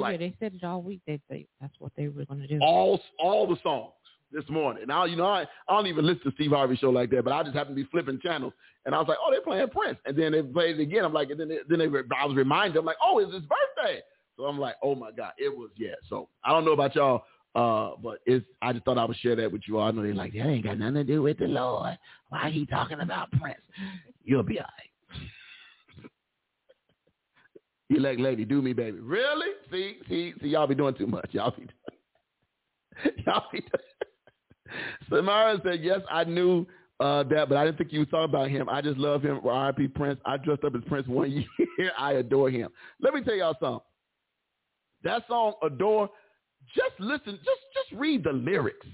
Like, 0.00 0.12
yeah, 0.12 0.26
they 0.26 0.34
said 0.40 0.54
it 0.54 0.64
all 0.64 0.82
week. 0.82 1.00
They, 1.06 1.20
they 1.28 1.46
that's 1.60 1.74
what 1.78 1.92
they 1.96 2.08
were 2.08 2.24
going 2.24 2.40
to 2.40 2.46
do. 2.46 2.58
All 2.62 3.00
all 3.18 3.46
the 3.46 3.56
songs 3.62 3.92
this 4.32 4.48
morning. 4.48 4.84
Now 4.86 5.04
you 5.04 5.16
know 5.16 5.26
I, 5.26 5.42
I 5.68 5.76
don't 5.76 5.86
even 5.86 6.06
listen 6.06 6.24
to 6.24 6.32
Steve 6.32 6.50
Harvey 6.50 6.76
show 6.76 6.90
like 6.90 7.10
that, 7.10 7.24
but 7.24 7.32
I 7.32 7.42
just 7.42 7.54
happen 7.54 7.74
to 7.74 7.82
be 7.82 7.88
flipping 7.90 8.18
channels, 8.20 8.52
and 8.86 8.94
I 8.94 8.98
was 8.98 9.08
like, 9.08 9.18
oh, 9.24 9.30
they're 9.30 9.40
playing 9.42 9.68
Prince, 9.68 9.98
and 10.06 10.16
then 10.16 10.32
they 10.32 10.42
played 10.42 10.78
it 10.78 10.82
again. 10.82 11.04
I'm 11.04 11.12
like, 11.12 11.30
and 11.30 11.38
then 11.38 11.48
they, 11.48 11.58
then 11.68 11.78
they 11.78 11.86
I 12.16 12.26
was 12.26 12.36
reminded, 12.36 12.78
I'm 12.78 12.84
like, 12.84 12.96
oh, 13.02 13.18
it's 13.18 13.32
his 13.32 13.42
birthday. 13.42 14.00
So 14.36 14.44
I'm 14.44 14.58
like, 14.58 14.76
oh 14.82 14.94
my 14.94 15.10
god, 15.12 15.32
it 15.38 15.54
was 15.54 15.70
yeah. 15.76 15.94
So 16.08 16.28
I 16.44 16.50
don't 16.50 16.64
know 16.64 16.72
about 16.72 16.94
y'all. 16.94 17.24
Uh, 17.54 17.90
but 18.02 18.20
it's 18.24 18.46
I 18.62 18.72
just 18.72 18.84
thought 18.86 18.96
I 18.96 19.04
would 19.04 19.16
share 19.18 19.36
that 19.36 19.52
with 19.52 19.62
you 19.68 19.78
all. 19.78 19.86
I 19.86 19.90
know 19.90 20.02
they're 20.02 20.14
like, 20.14 20.32
that 20.32 20.46
ain't 20.46 20.64
got 20.64 20.78
nothing 20.78 20.94
to 20.94 21.04
do 21.04 21.22
with 21.22 21.38
the 21.38 21.44
Lord. 21.44 21.98
Why 22.30 22.48
he 22.50 22.64
talking 22.64 23.00
about 23.00 23.30
Prince? 23.32 23.60
You'll 24.24 24.42
be 24.42 24.58
all 24.58 24.64
right. 24.64 24.91
Elect 27.96 28.20
lady, 28.20 28.44
do 28.44 28.62
me, 28.62 28.72
baby. 28.72 28.98
Really? 29.00 29.48
See, 29.70 29.96
see, 30.08 30.34
see, 30.40 30.48
y'all 30.48 30.66
be 30.66 30.74
doing 30.74 30.94
too 30.94 31.06
much. 31.06 31.28
Y'all 31.32 31.50
be 31.50 31.66
doing, 31.66 33.16
y'all 33.26 33.44
be. 33.52 33.62
Samara 35.08 35.60
said, 35.64 35.82
yes, 35.82 36.00
I 36.10 36.24
knew 36.24 36.66
uh, 37.00 37.24
that, 37.24 37.48
but 37.48 37.58
I 37.58 37.64
didn't 37.64 37.78
think 37.78 37.92
you 37.92 38.04
thought 38.06 38.24
about 38.24 38.50
him. 38.50 38.68
I 38.68 38.80
just 38.80 38.98
love 38.98 39.22
him. 39.22 39.40
R.I.P. 39.44 39.88
Prince. 39.88 40.20
I 40.24 40.36
dressed 40.36 40.64
up 40.64 40.74
as 40.74 40.82
Prince 40.86 41.08
one 41.08 41.30
year. 41.78 41.90
I 41.98 42.12
adore 42.14 42.50
him. 42.50 42.70
Let 43.00 43.14
me 43.14 43.22
tell 43.22 43.34
y'all 43.34 43.56
something. 43.60 43.80
That 45.04 45.24
song, 45.28 45.54
Adore, 45.62 46.08
just 46.76 46.92
listen, 47.00 47.38
just 47.44 47.60
just 47.74 48.00
read 48.00 48.22
the 48.24 48.32
lyrics. 48.32 48.86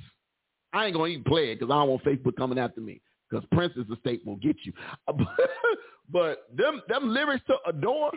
I 0.73 0.87
ain't 0.87 0.95
gonna 0.95 1.09
even 1.09 1.25
play 1.25 1.53
it 1.53 1.61
because 1.61 1.71
I 1.73 1.79
don't 1.79 1.89
want 1.89 2.05
Facebook 2.05 2.37
coming 2.37 2.59
after 2.59 2.81
me. 2.81 3.01
Because 3.29 3.47
Prince's 3.53 3.85
estate 3.93 4.23
will 4.25 4.37
get 4.37 4.57
you. 4.65 4.73
but 6.11 6.49
them 6.57 6.81
them 6.89 7.11
lyrics 7.11 7.45
to 7.49 7.57
adore, 7.67 8.13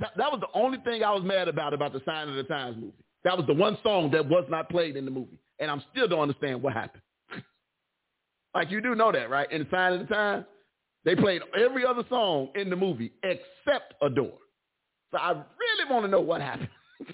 that, 0.00 0.10
that 0.16 0.30
was 0.32 0.40
the 0.40 0.58
only 0.58 0.78
thing 0.78 1.02
I 1.02 1.10
was 1.10 1.22
mad 1.24 1.48
about 1.48 1.74
about 1.74 1.92
the 1.92 2.02
Sign 2.04 2.28
of 2.28 2.34
the 2.34 2.44
Times 2.44 2.76
movie. 2.76 2.92
That 3.24 3.36
was 3.36 3.46
the 3.46 3.54
one 3.54 3.78
song 3.82 4.10
that 4.12 4.28
was 4.28 4.44
not 4.48 4.68
played 4.68 4.96
in 4.96 5.04
the 5.04 5.10
movie, 5.10 5.38
and 5.58 5.70
I'm 5.70 5.82
still 5.92 6.08
don't 6.08 6.20
understand 6.20 6.62
what 6.62 6.72
happened. 6.72 7.02
like 8.54 8.70
you 8.70 8.80
do 8.80 8.94
know 8.94 9.12
that, 9.12 9.30
right? 9.30 9.50
In 9.50 9.62
the 9.62 9.68
Sign 9.70 9.92
of 9.94 10.00
the 10.00 10.14
Times, 10.14 10.44
they 11.04 11.16
played 11.16 11.42
every 11.56 11.84
other 11.84 12.04
song 12.08 12.50
in 12.54 12.70
the 12.70 12.76
movie 12.76 13.12
except 13.22 13.94
Adore. 14.02 14.38
So 15.10 15.18
I 15.18 15.30
really 15.30 15.90
want 15.90 16.04
to 16.04 16.10
know 16.10 16.20
what 16.20 16.40
happened. 16.40 16.68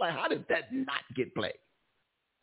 Like, 0.00 0.14
how 0.14 0.26
did 0.26 0.44
that 0.48 0.72
not 0.72 1.02
get 1.14 1.32
played? 1.32 1.52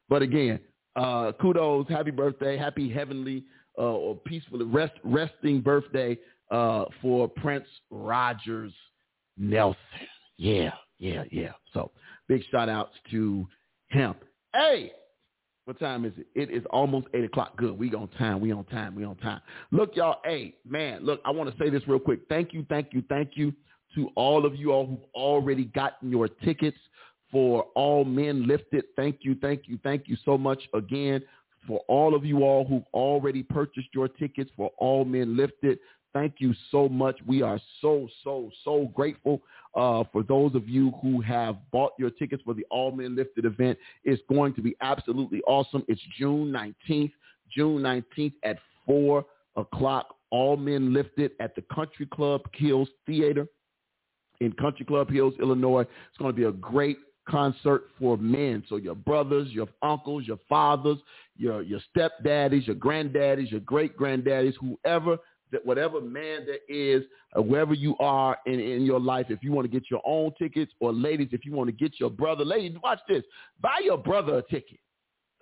But 0.08 0.22
again, 0.22 0.62
uh, 0.96 1.34
kudos, 1.42 1.88
happy 1.90 2.12
birthday, 2.12 2.58
happy 2.58 2.90
heavenly 2.90 3.44
uh, 3.78 3.82
or 3.82 4.16
peaceful 4.16 4.66
rest, 4.66 4.94
resting 5.04 5.60
birthday 5.60 6.18
uh, 6.52 6.86
for 7.02 7.28
Prince 7.28 7.68
Rogers 7.92 8.72
Nelson. 9.40 9.80
Yeah, 10.38 10.72
yeah, 11.00 11.24
yeah. 11.32 11.54
So 11.74 11.92
big 12.28 12.44
shout 12.52 12.70
outs 12.70 12.94
to 13.12 13.48
him. 13.88 14.14
Hey, 14.54 14.92
what 15.66 15.80
time 15.80 16.06
is 16.06 16.14
it? 16.18 16.28
It 16.36 16.50
is 16.52 16.64
almost 16.72 17.08
eight 17.14 17.24
o'clock. 17.24 17.56
Good. 17.58 17.78
We 17.78 17.94
on 17.94 18.08
time. 18.18 18.42
We 18.42 18.52
on 18.52 18.66
time. 18.66 18.96
We 18.96 19.06
on 19.06 19.16
time. 19.18 19.42
Look, 19.72 19.96
y'all. 19.96 20.18
Hey, 20.24 20.56
man. 20.68 21.06
Look, 21.06 21.22
I 21.26 21.32
want 21.32 21.52
to 21.52 21.64
say 21.64 21.70
this 21.70 21.88
real 21.88 22.00
quick. 22.00 22.22
Thank 22.28 22.54
you, 22.54 22.66
thank 22.70 22.88
you, 22.92 23.04
thank 23.10 23.32
you 23.36 23.54
to 23.96 24.10
all 24.16 24.46
of 24.46 24.56
you 24.56 24.72
all 24.72 24.86
who've 24.86 24.98
already 25.16 25.66
gotten 25.66 26.10
your 26.10 26.28
tickets 26.28 26.78
for 27.32 27.64
all 27.76 28.04
men 28.04 28.48
lifted. 28.48 28.86
Thank 28.96 29.20
you, 29.22 29.36
thank 29.42 29.64
you, 29.68 29.80
thank 29.84 30.08
you 30.08 30.18
so 30.26 30.38
much 30.38 30.60
again 30.74 31.22
for 31.68 31.82
all 31.88 32.16
of 32.16 32.26
you 32.26 32.44
all 32.44 32.66
who've 32.66 32.84
already 32.94 33.44
purchased 33.44 33.90
your 33.94 34.08
tickets 34.08 34.50
for 34.56 34.72
all 34.78 35.06
men 35.06 35.38
lifted. 35.38 35.78
Thank 36.14 36.36
you 36.40 36.54
so 36.72 36.90
much. 36.90 37.18
We 37.28 37.42
are 37.42 37.60
so, 37.82 38.08
so, 38.24 38.50
so 38.64 38.92
grateful 38.96 39.42
uh, 39.76 40.04
for 40.12 40.24
those 40.24 40.56
of 40.56 40.68
you 40.68 40.92
who 41.02 41.22
have 41.22 41.58
bought 41.72 41.92
your 42.00 42.10
tickets 42.10 42.42
for 42.44 42.54
the 42.54 42.66
All 42.72 42.92
Men 42.92 43.16
Lifted 43.16 43.46
event. 43.46 43.78
It's 44.04 44.22
going 44.28 44.56
to 44.56 44.62
be 44.62 44.76
absolutely 44.82 45.42
awesome. 45.48 45.84
It's 45.88 46.02
June 46.18 46.52
19th, 46.52 47.12
June 47.52 47.82
19th 47.82 48.34
at 48.44 48.58
4 48.86 49.24
o'clock. 49.56 50.16
All 50.32 50.58
Men 50.58 50.94
Lifted 50.94 51.32
at 51.40 51.56
the 51.56 51.64
Country 51.74 52.06
Club 52.06 52.42
Hills 52.54 52.90
Theater 53.06 53.48
in 54.42 54.52
Country 54.54 54.86
Club 54.86 55.10
Hills, 55.10 55.34
Illinois. 55.40 55.82
It's 55.82 56.18
going 56.18 56.32
to 56.32 56.36
be 56.36 56.46
a 56.46 56.52
great 56.52 56.98
concert 57.28 57.84
for 58.00 58.18
men. 58.18 58.64
So 58.68 58.78
your 58.78 58.96
brothers, 58.96 59.50
your 59.52 59.68
uncles, 59.82 60.26
your 60.26 60.40
fathers, 60.48 60.98
your 61.36 61.62
your 61.62 61.80
stepdaddies, 61.96 62.68
your 62.68 62.76
granddaddies, 62.76 63.52
your 63.52 63.60
great 63.62 63.98
granddaddies, 63.98 64.54
whoever 64.60 65.18
that 65.52 65.66
whatever 65.66 66.02
man 66.02 66.46
there 66.46 66.60
is, 66.68 67.04
uh, 67.38 67.42
wherever 67.42 67.74
you 67.74 67.96
are 68.00 68.38
in, 68.46 68.60
in 68.60 68.84
your 68.84 69.00
life, 69.00 69.28
if 69.30 69.44
you 69.44 69.52
want 69.52 69.66
to 69.66 69.72
get 69.72 69.90
your 69.90 70.02
own 70.06 70.32
tickets, 70.38 70.72
or 70.80 70.94
ladies, 70.94 71.30
if 71.32 71.46
you 71.46 71.54
want 71.54 71.68
to 71.68 71.72
get 71.72 72.00
your 72.00 72.10
brother, 72.10 72.46
ladies, 72.46 72.78
watch 72.84 73.00
this. 73.08 73.24
Buy 73.62 73.80
your 73.84 73.98
brother 73.98 74.38
a 74.38 74.42
ticket. 74.44 74.80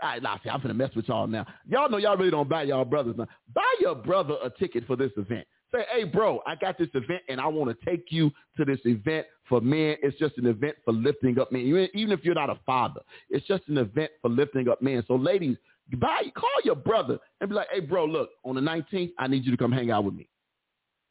Now, 0.01 0.39
see, 0.43 0.49
I'm 0.49 0.61
gonna 0.61 0.73
mess 0.75 0.91
with 0.95 1.07
y'all 1.07 1.27
now. 1.27 1.45
Y'all 1.67 1.89
know 1.89 1.97
y'all 1.97 2.17
really 2.17 2.29
don't 2.29 2.47
buy 2.47 2.63
y'all 2.63 2.85
brothers 2.85 3.15
now. 3.17 3.27
Buy 3.53 3.73
your 3.79 3.95
brother 3.95 4.35
a 4.43 4.49
ticket 4.49 4.85
for 4.85 4.95
this 4.95 5.11
event. 5.17 5.47
Say, 5.73 5.83
hey, 5.91 6.03
bro, 6.05 6.41
I 6.47 6.55
got 6.55 6.77
this 6.77 6.87
event 6.93 7.23
and 7.27 7.41
I 7.41 7.47
want 7.47 7.69
to 7.69 7.85
take 7.85 8.05
you 8.09 8.31
to 8.55 8.63
this 8.63 8.79
event 8.85 9.27
for 9.49 9.59
men. 9.59 9.97
It's 10.01 10.17
just 10.17 10.37
an 10.37 10.45
event 10.45 10.77
for 10.85 10.93
lifting 10.93 11.37
up 11.39 11.51
men. 11.51 11.61
Even 11.93 12.11
if 12.11 12.23
you're 12.23 12.35
not 12.35 12.49
a 12.49 12.57
father, 12.65 13.01
it's 13.29 13.45
just 13.47 13.67
an 13.67 13.77
event 13.77 14.11
for 14.21 14.29
lifting 14.29 14.69
up 14.69 14.81
men. 14.81 15.03
So 15.07 15.15
ladies, 15.15 15.57
buy, 15.95 16.23
call 16.35 16.49
your 16.65 16.75
brother 16.75 17.17
and 17.39 17.49
be 17.49 17.55
like, 17.55 17.67
hey, 17.71 17.79
bro, 17.79 18.03
look, 18.03 18.31
on 18.43 18.55
the 18.55 18.61
19th, 18.61 19.11
I 19.17 19.27
need 19.27 19.45
you 19.45 19.51
to 19.51 19.57
come 19.57 19.71
hang 19.71 19.89
out 19.91 20.03
with 20.03 20.13
me 20.13 20.27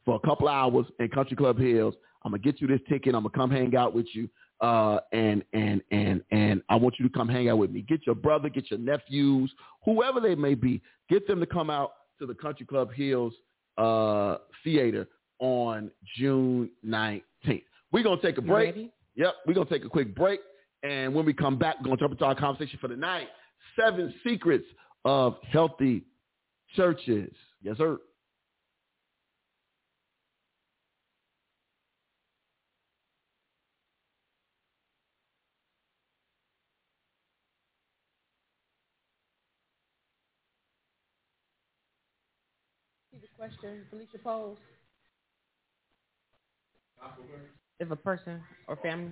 for 0.05 0.15
a 0.15 0.27
couple 0.27 0.47
hours 0.47 0.85
in 0.99 1.09
Country 1.09 1.35
Club 1.35 1.57
Hills. 1.57 1.95
I'm 2.23 2.31
gonna 2.31 2.43
get 2.43 2.61
you 2.61 2.67
this 2.67 2.81
ticket. 2.87 3.15
I'm 3.15 3.23
gonna 3.23 3.29
come 3.29 3.49
hang 3.49 3.75
out 3.75 3.95
with 3.95 4.07
you. 4.13 4.29
Uh, 4.61 4.99
and 5.11 5.43
and 5.53 5.81
and 5.91 6.23
and 6.31 6.61
I 6.69 6.75
want 6.75 6.95
you 6.99 7.07
to 7.07 7.13
come 7.13 7.27
hang 7.27 7.49
out 7.49 7.57
with 7.57 7.71
me. 7.71 7.81
Get 7.81 8.05
your 8.05 8.15
brother, 8.15 8.49
get 8.49 8.69
your 8.69 8.79
nephews, 8.79 9.51
whoever 9.83 10.19
they 10.19 10.35
may 10.35 10.53
be. 10.53 10.81
Get 11.09 11.27
them 11.27 11.39
to 11.39 11.45
come 11.45 11.69
out 11.69 11.91
to 12.19 12.25
the 12.25 12.33
Country 12.33 12.65
Club 12.65 12.91
Hills 12.93 13.33
uh, 13.77 14.37
Theater 14.63 15.07
on 15.39 15.91
June 16.17 16.69
19th. 16.85 17.21
We're 17.91 18.03
going 18.03 18.19
to 18.19 18.25
take 18.25 18.37
a 18.37 18.41
break. 18.41 18.75
Yep, 19.15 19.33
we're 19.45 19.53
going 19.53 19.67
to 19.67 19.73
take 19.73 19.85
a 19.85 19.89
quick 19.89 20.15
break. 20.15 20.39
And 20.83 21.13
when 21.13 21.25
we 21.25 21.33
come 21.33 21.57
back, 21.57 21.77
we're 21.79 21.85
going 21.85 21.97
to 21.97 22.03
jump 22.03 22.13
into 22.13 22.25
our 22.25 22.35
conversation 22.35 22.77
for 22.79 22.87
the 22.87 22.95
night. 22.95 23.27
Seven 23.79 24.13
secrets 24.25 24.65
of 25.05 25.37
healthy 25.51 26.03
churches. 26.75 27.31
Yes, 27.61 27.77
sir. 27.77 27.99
question 43.37 43.85
Felicia 43.89 44.17
posed? 44.23 44.59
If 47.79 47.91
a 47.91 47.95
person 47.95 48.41
or 48.67 48.75
family. 48.77 49.11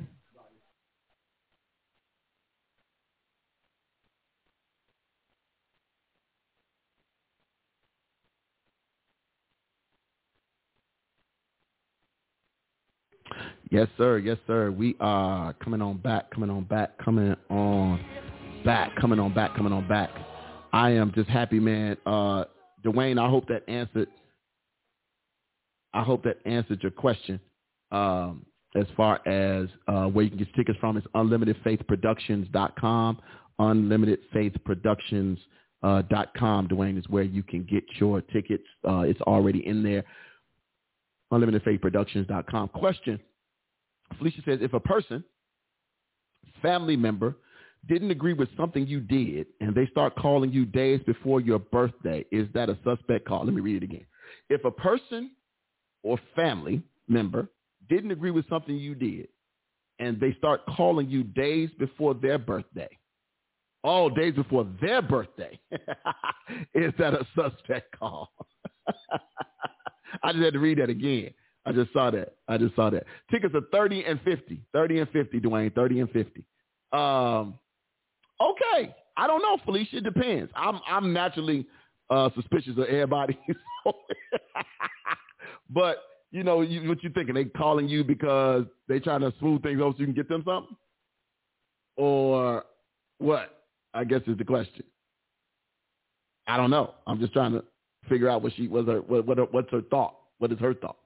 Yes, 13.71 13.87
sir. 13.97 14.19
Yes, 14.19 14.37
sir. 14.45 14.71
We 14.71 14.95
are 14.99 15.53
coming 15.53 15.81
on 15.81 15.97
back, 15.97 16.29
coming 16.31 16.49
on 16.49 16.65
back, 16.65 16.97
coming 17.03 17.35
on 17.49 17.99
back, 18.63 18.95
coming 18.97 19.19
on 19.19 19.33
back, 19.33 19.55
coming 19.55 19.73
on 19.73 19.87
back. 19.87 20.11
I 20.71 20.91
am 20.91 21.11
just 21.13 21.29
happy, 21.29 21.59
man. 21.59 21.97
Uh, 22.05 22.45
Dwayne, 22.83 23.19
I 23.19 23.29
hope 23.29 23.47
that 23.47 23.67
answered. 23.67 24.07
I 25.93 26.03
hope 26.03 26.23
that 26.25 26.37
answered 26.45 26.83
your 26.83 26.91
question. 26.91 27.39
Um, 27.91 28.45
as 28.75 28.85
far 28.97 29.25
as 29.27 29.69
uh, 29.87 30.05
where 30.07 30.23
you 30.23 30.29
can 30.29 30.39
get 30.39 30.53
tickets 30.53 30.77
from, 30.79 30.97
it's 30.97 31.07
unlimitedfaithproductions.com. 31.15 33.19
Unlimitedfaithproductions.com. 33.59 35.37
Uh, 35.83 36.01
dot 36.03 36.29
com, 36.35 36.67
Dwayne, 36.67 36.97
is 36.97 37.07
where 37.09 37.21
you 37.21 37.43
can 37.43 37.61
get 37.63 37.83
your 37.99 38.19
tickets. 38.19 38.63
Uh, 38.89 39.01
it's 39.01 39.21
already 39.21 39.59
in 39.67 39.83
there. 39.83 40.03
Unlimitedfaithproductions.com. 41.31 42.69
Question. 42.69 43.19
Felicia 44.17 44.41
says, 44.45 44.59
if 44.61 44.73
a 44.73 44.79
person, 44.79 45.23
family 46.61 46.95
member, 46.95 47.35
didn't 47.87 48.11
agree 48.11 48.33
with 48.33 48.49
something 48.57 48.87
you 48.87 48.99
did 48.99 49.47
and 49.61 49.75
they 49.75 49.85
start 49.87 50.15
calling 50.15 50.51
you 50.51 50.65
days 50.65 51.01
before 51.05 51.39
your 51.41 51.59
birthday, 51.59 52.25
is 52.31 52.47
that 52.53 52.69
a 52.69 52.77
suspect 52.83 53.27
call? 53.27 53.45
Let 53.45 53.53
me 53.53 53.61
read 53.61 53.77
it 53.77 53.83
again. 53.83 54.05
If 54.49 54.65
a 54.65 54.71
person 54.71 55.31
or 56.03 56.19
family 56.35 56.81
member 57.07 57.49
didn't 57.89 58.11
agree 58.11 58.31
with 58.31 58.47
something 58.49 58.75
you 58.75 58.95
did 58.95 59.27
and 59.99 60.19
they 60.19 60.33
start 60.37 60.61
calling 60.75 61.09
you 61.09 61.23
days 61.23 61.69
before 61.77 62.13
their 62.13 62.37
birthday, 62.39 62.89
all 63.83 64.09
days 64.09 64.33
before 64.33 64.67
their 64.81 65.01
birthday, 65.01 65.59
is 66.73 66.91
that 66.97 67.13
a 67.13 67.25
suspect 67.35 67.97
call? 67.97 68.31
I 70.23 70.31
just 70.31 70.43
had 70.43 70.53
to 70.53 70.59
read 70.59 70.79
that 70.79 70.89
again. 70.89 71.31
I 71.65 71.71
just 71.71 71.91
saw 71.93 72.11
that. 72.11 72.35
I 72.47 72.57
just 72.57 72.75
saw 72.75 72.89
that. 72.89 73.05
Tickets 73.31 73.55
are 73.55 73.61
30 73.71 74.05
and 74.05 74.21
50. 74.21 74.61
30 74.73 74.99
and 74.99 75.09
50, 75.09 75.39
Dwayne. 75.39 75.73
30 75.73 76.01
and 76.01 76.11
50. 76.11 76.43
Um, 76.93 77.57
okay. 78.39 78.95
I 79.17 79.27
don't 79.27 79.41
know, 79.41 79.57
Felicia. 79.65 79.97
It 79.97 80.03
depends. 80.03 80.51
I'm 80.55 80.79
I'm 80.87 81.13
naturally 81.13 81.65
uh, 82.09 82.29
suspicious 82.35 82.77
of 82.77 82.83
everybody. 82.85 83.39
but, 85.69 85.97
you 86.31 86.43
know, 86.43 86.61
you, 86.61 86.87
what 86.87 87.03
you 87.03 87.09
thinking? 87.09 87.33
They 87.33 87.45
calling 87.45 87.87
you 87.87 88.03
because 88.03 88.65
they 88.87 88.99
trying 88.99 89.21
to 89.21 89.33
smooth 89.39 89.63
things 89.63 89.81
over 89.81 89.93
so 89.93 89.99
you 89.99 90.05
can 90.05 90.13
get 90.13 90.29
them 90.29 90.43
something? 90.45 90.75
Or 91.97 92.65
what? 93.19 93.63
I 93.93 94.03
guess 94.03 94.21
is 94.27 94.37
the 94.37 94.43
question. 94.43 94.83
I 96.47 96.57
don't 96.57 96.69
know. 96.69 96.93
I'm 97.07 97.19
just 97.19 97.33
trying 97.33 97.53
to 97.53 97.63
figure 98.09 98.29
out 98.29 98.43
what 98.43 98.53
she 98.55 98.67
was 98.67 98.85
her 98.85 99.01
what, 99.01 99.25
what 99.25 99.53
what's 99.53 99.71
her 99.71 99.81
thought. 99.81 100.15
What 100.37 100.51
is 100.51 100.59
her 100.59 100.73
thought? 100.73 100.97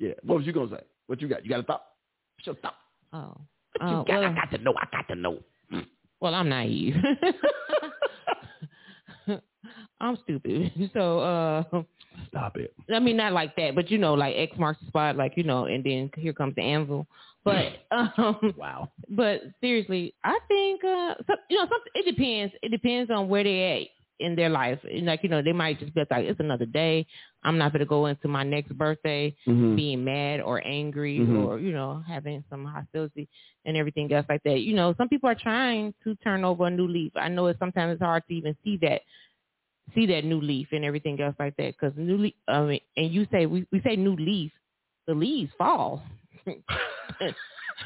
Oh. 0.00 0.04
Yeah. 0.06 0.12
What 0.24 0.38
was 0.38 0.46
you 0.46 0.52
gonna 0.52 0.70
say? 0.70 0.82
What 1.06 1.20
you 1.20 1.28
got? 1.28 1.44
You 1.44 1.50
got 1.50 1.60
a 1.60 1.64
thought? 1.64 1.82
What's 2.36 2.46
your 2.46 2.54
thought? 2.56 2.74
Oh. 3.12 3.36
What 3.78 3.90
you 3.90 3.96
Uh, 3.96 4.02
got? 4.04 4.08
well, 4.08 4.24
I 4.24 4.34
got 4.34 4.50
to 4.50 4.58
know. 4.58 4.74
I 4.78 4.86
got 4.90 5.08
to 5.08 5.14
know. 5.14 5.38
well, 6.20 6.34
I'm 6.34 6.48
naive. 6.48 6.94
I'm 10.00 10.18
stupid. 10.24 10.72
So, 10.92 11.20
uh, 11.20 11.62
Stop 12.28 12.58
it. 12.58 12.74
I 12.92 12.98
mean, 12.98 13.16
not 13.16 13.32
like 13.32 13.56
that, 13.56 13.74
but 13.74 13.90
you 13.90 13.96
know, 13.96 14.12
like 14.14 14.34
X 14.36 14.52
marks 14.58 14.80
the 14.80 14.86
spot, 14.88 15.16
like 15.16 15.32
you 15.36 15.44
know, 15.44 15.64
and 15.64 15.82
then 15.82 16.10
here 16.16 16.34
comes 16.34 16.54
the 16.56 16.62
anvil. 16.62 17.06
But, 17.44 17.72
um, 17.90 18.52
Wow. 18.56 18.92
but 19.08 19.40
seriously, 19.60 20.14
I 20.22 20.38
think, 20.46 20.84
uh, 20.84 21.14
so, 21.26 21.34
you 21.48 21.56
know, 21.56 21.64
some, 21.64 21.80
it 21.94 22.04
depends. 22.14 22.52
It 22.62 22.68
depends 22.70 23.10
on 23.10 23.28
where 23.28 23.42
they 23.44 23.82
at 23.82 23.88
in 24.22 24.36
their 24.36 24.48
life. 24.48 24.80
And 24.84 25.06
like, 25.06 25.22
you 25.22 25.28
know, 25.28 25.42
they 25.42 25.52
might 25.52 25.78
just 25.80 25.94
be 25.94 26.02
like, 26.10 26.24
it's 26.26 26.40
another 26.40 26.66
day. 26.66 27.06
I'm 27.44 27.58
not 27.58 27.72
going 27.72 27.80
to 27.80 27.86
go 27.86 28.06
into 28.06 28.28
my 28.28 28.44
next 28.44 28.72
birthday 28.78 29.34
Mhm. 29.46 29.76
being 29.76 30.04
mad 30.04 30.40
or 30.40 30.62
angry 30.66 31.18
Mhm. 31.18 31.44
or, 31.44 31.58
you 31.58 31.72
know, 31.72 32.02
having 32.06 32.44
some 32.50 32.64
hostility 32.64 33.28
and 33.66 33.76
everything 33.76 34.12
else 34.12 34.26
like 34.28 34.42
that. 34.44 34.60
You 34.60 34.74
know, 34.74 34.94
some 34.98 35.08
people 35.08 35.28
are 35.28 35.34
trying 35.34 35.94
to 36.04 36.14
turn 36.16 36.44
over 36.44 36.66
a 36.66 36.70
new 36.70 36.88
leaf. 36.88 37.12
I 37.16 37.28
know 37.28 37.46
it's 37.48 37.58
sometimes 37.58 37.94
it's 37.94 38.02
hard 38.02 38.24
to 38.28 38.34
even 38.34 38.56
see 38.64 38.76
that 38.78 39.02
see 39.94 40.06
that 40.06 40.24
new 40.24 40.40
leaf 40.40 40.68
and 40.72 40.84
everything 40.84 41.20
else 41.20 41.36
like 41.38 41.56
that 41.56 41.74
because 41.78 41.92
new 41.96 42.16
leaf. 42.16 42.34
I 42.48 42.62
mean, 42.62 42.80
and 42.96 43.10
you 43.12 43.26
say 43.32 43.46
we 43.46 43.66
we 43.72 43.80
say 43.82 43.96
new 43.96 44.16
leaf, 44.16 44.52
the 45.06 45.14
leaves 45.14 45.52
fall. 45.58 46.02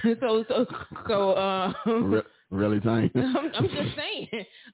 so 0.21 0.45
so 0.49 0.67
so. 1.09 1.31
Uh, 1.33 1.73
Re- 1.87 2.23
really, 2.51 2.81
Tiny? 2.81 3.11
I'm, 3.15 3.51
I'm 3.55 3.69
just 3.69 3.97
saying. 3.97 4.29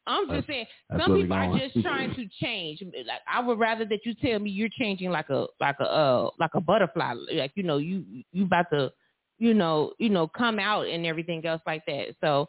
I'm 0.06 0.28
just 0.30 0.46
saying. 0.46 0.66
that's 0.90 1.02
Some 1.02 1.16
people 1.16 1.36
are 1.36 1.58
just 1.58 1.82
trying 1.82 2.14
to 2.14 2.26
change. 2.40 2.82
Like 2.82 3.20
I 3.32 3.40
would 3.40 3.58
rather 3.58 3.84
that 3.86 4.00
you 4.04 4.14
tell 4.14 4.38
me 4.38 4.50
you're 4.50 4.68
changing 4.78 5.10
like 5.10 5.30
a 5.30 5.46
like 5.60 5.76
a 5.80 5.84
uh 5.84 6.30
like 6.38 6.50
a 6.54 6.60
butterfly. 6.60 7.14
Like 7.32 7.52
you 7.54 7.62
know 7.62 7.78
you 7.78 8.04
you 8.32 8.44
about 8.44 8.66
to 8.72 8.92
you 9.38 9.54
know 9.54 9.92
you 9.98 10.10
know 10.10 10.26
come 10.28 10.58
out 10.58 10.86
and 10.86 11.06
everything 11.06 11.44
else 11.46 11.62
like 11.66 11.84
that. 11.86 12.14
So 12.20 12.48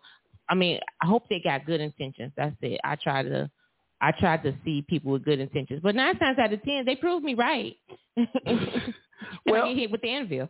I 0.50 0.56
mean 0.56 0.80
I 1.02 1.06
hope 1.06 1.24
they 1.30 1.40
got 1.44 1.66
good 1.66 1.82
intentions. 1.82 2.32
That's 2.36 2.56
it. 2.62 2.80
I 2.84 2.96
try 2.96 3.24
to. 3.24 3.50
I 4.02 4.12
tried 4.12 4.44
to 4.44 4.54
see 4.66 4.82
people 4.82 5.14
with 5.14 5.24
good 5.24 5.40
intentions, 5.40 5.80
but 5.82 5.96
nine 5.96 6.20
times 6.20 6.38
out 6.38 6.52
of 6.52 6.62
ten, 6.64 6.84
they 6.86 6.96
proved 6.98 7.24
me 7.24 7.36
right. 7.36 7.76
Well- 9.46 9.64
I 9.64 9.70
get 9.70 9.78
hit 9.78 9.92
with 9.92 10.02
the 10.02 10.10
anvil. 10.10 10.50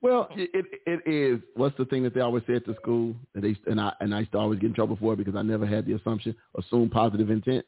Well, 0.00 0.28
oh. 0.30 0.34
it, 0.36 0.50
it 0.54 0.66
it 0.86 1.10
is. 1.10 1.40
What's 1.54 1.76
the 1.76 1.84
thing 1.84 2.02
that 2.04 2.14
they 2.14 2.20
always 2.20 2.44
say 2.46 2.54
at 2.54 2.66
the 2.66 2.74
school? 2.74 3.14
And 3.34 3.42
they 3.42 3.56
and 3.70 3.80
I 3.80 3.92
and 4.00 4.14
I 4.14 4.20
used 4.20 4.32
to 4.32 4.38
always 4.38 4.60
get 4.60 4.68
in 4.68 4.74
trouble 4.74 4.96
for 5.00 5.14
it 5.14 5.16
because 5.16 5.34
I 5.34 5.42
never 5.42 5.66
had 5.66 5.86
the 5.86 5.94
assumption 5.94 6.34
assume 6.56 6.88
positive 6.90 7.30
intent. 7.30 7.64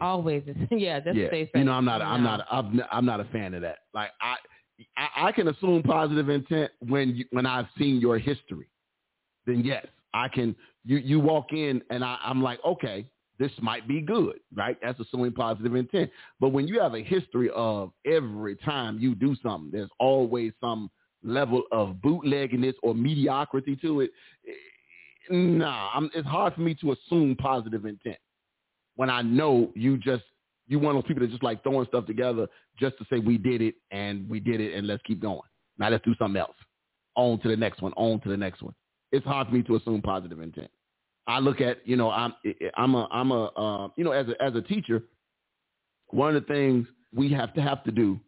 Always, 0.00 0.42
yeah, 0.70 1.00
that's 1.00 1.16
yeah, 1.16 1.24
what 1.24 1.30
they 1.32 1.44
say. 1.46 1.50
you 1.56 1.64
know, 1.64 1.72
I'm 1.72 1.84
not. 1.84 2.02
I'm 2.02 2.22
not. 2.22 2.46
I'm, 2.50 2.76
not- 2.76 2.88
I'm 2.90 3.04
not 3.04 3.20
a 3.20 3.24
fan 3.26 3.54
of 3.54 3.62
that. 3.62 3.78
Like 3.94 4.10
I, 4.20 4.36
I, 4.96 5.28
I 5.28 5.32
can 5.32 5.48
assume 5.48 5.82
positive 5.82 6.28
intent 6.28 6.70
when 6.80 7.16
you, 7.16 7.24
when 7.30 7.46
I've 7.46 7.66
seen 7.76 8.00
your 8.00 8.18
history. 8.18 8.68
Then 9.46 9.62
yes, 9.64 9.86
I 10.14 10.28
can. 10.28 10.54
You 10.84 10.98
you 10.98 11.20
walk 11.20 11.52
in 11.52 11.82
and 11.90 12.04
I, 12.04 12.18
I'm 12.24 12.42
like, 12.42 12.60
okay, 12.64 13.06
this 13.38 13.52
might 13.60 13.86
be 13.86 14.00
good, 14.00 14.40
right? 14.54 14.76
That's 14.82 14.98
assuming 15.00 15.32
positive 15.32 15.74
intent. 15.74 16.10
But 16.40 16.50
when 16.50 16.66
you 16.68 16.80
have 16.80 16.94
a 16.94 17.02
history 17.02 17.50
of 17.54 17.92
every 18.06 18.56
time 18.56 18.98
you 18.98 19.14
do 19.14 19.36
something, 19.42 19.70
there's 19.72 19.90
always 19.98 20.52
some 20.60 20.90
level 21.22 21.62
of 21.72 22.00
bootleggedness 22.00 22.74
or 22.82 22.94
mediocrity 22.94 23.76
to 23.82 24.00
it. 24.02 24.10
eh, 24.48 24.52
Nah, 25.30 25.90
I'm, 25.92 26.08
it's 26.14 26.26
hard 26.26 26.54
for 26.54 26.62
me 26.62 26.74
to 26.76 26.92
assume 26.92 27.36
positive 27.36 27.84
intent 27.84 28.16
when 28.96 29.10
I 29.10 29.20
know 29.22 29.70
you 29.74 29.98
just 29.98 30.22
you 30.68 30.78
one 30.78 30.96
of 30.96 31.02
those 31.02 31.08
people 31.08 31.22
that 31.22 31.30
just 31.30 31.42
like 31.42 31.62
throwing 31.62 31.86
stuff 31.86 32.06
together 32.06 32.46
just 32.78 32.96
to 32.98 33.06
say 33.10 33.18
we 33.18 33.38
did 33.38 33.60
it 33.62 33.74
and 33.90 34.28
we 34.28 34.40
did 34.40 34.60
it 34.60 34.74
and 34.74 34.86
let's 34.86 35.02
keep 35.06 35.20
going. 35.20 35.40
Now 35.78 35.88
let's 35.88 36.04
do 36.04 36.14
something 36.18 36.40
else. 36.40 36.56
On 37.14 37.38
to 37.40 37.48
the 37.48 37.56
next 37.56 37.82
one. 37.82 37.92
On 37.94 38.20
to 38.20 38.28
the 38.28 38.36
next 38.36 38.62
one. 38.62 38.74
It's 39.12 39.24
hard 39.24 39.48
for 39.48 39.54
me 39.54 39.62
to 39.64 39.76
assume 39.76 40.02
positive 40.02 40.40
intent. 40.40 40.70
I 41.26 41.40
look 41.40 41.60
at 41.60 41.86
you 41.86 41.96
know 41.96 42.10
I'm 42.10 42.34
I'm 42.76 42.94
a 42.94 43.08
I'm 43.10 43.30
a 43.30 43.44
uh, 43.46 43.88
you 43.96 44.04
know 44.04 44.12
as 44.12 44.26
a 44.28 44.42
as 44.42 44.54
a 44.54 44.62
teacher, 44.62 45.02
one 46.08 46.34
of 46.34 46.42
the 46.46 46.52
things 46.52 46.86
we 47.14 47.30
have 47.32 47.54
to 47.54 47.62
have 47.62 47.84
to 47.84 47.90
do, 47.90 48.18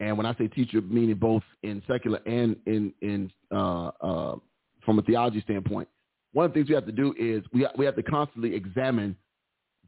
and 0.00 0.16
when 0.16 0.26
I 0.26 0.34
say 0.36 0.48
teacher, 0.48 0.80
meaning 0.80 1.16
both 1.16 1.42
in 1.62 1.82
secular 1.86 2.20
and 2.26 2.56
in 2.66 2.92
in 3.00 3.30
uh, 3.52 3.88
uh, 4.00 4.36
from 4.84 4.98
a 4.98 5.02
theology 5.02 5.40
standpoint, 5.42 5.88
one 6.32 6.46
of 6.46 6.52
the 6.52 6.54
things 6.60 6.68
we 6.68 6.74
have 6.74 6.86
to 6.86 6.92
do 6.92 7.14
is 7.18 7.42
we 7.52 7.62
ha- 7.62 7.72
we 7.78 7.84
have 7.86 7.96
to 7.96 8.02
constantly 8.02 8.54
examine 8.54 9.16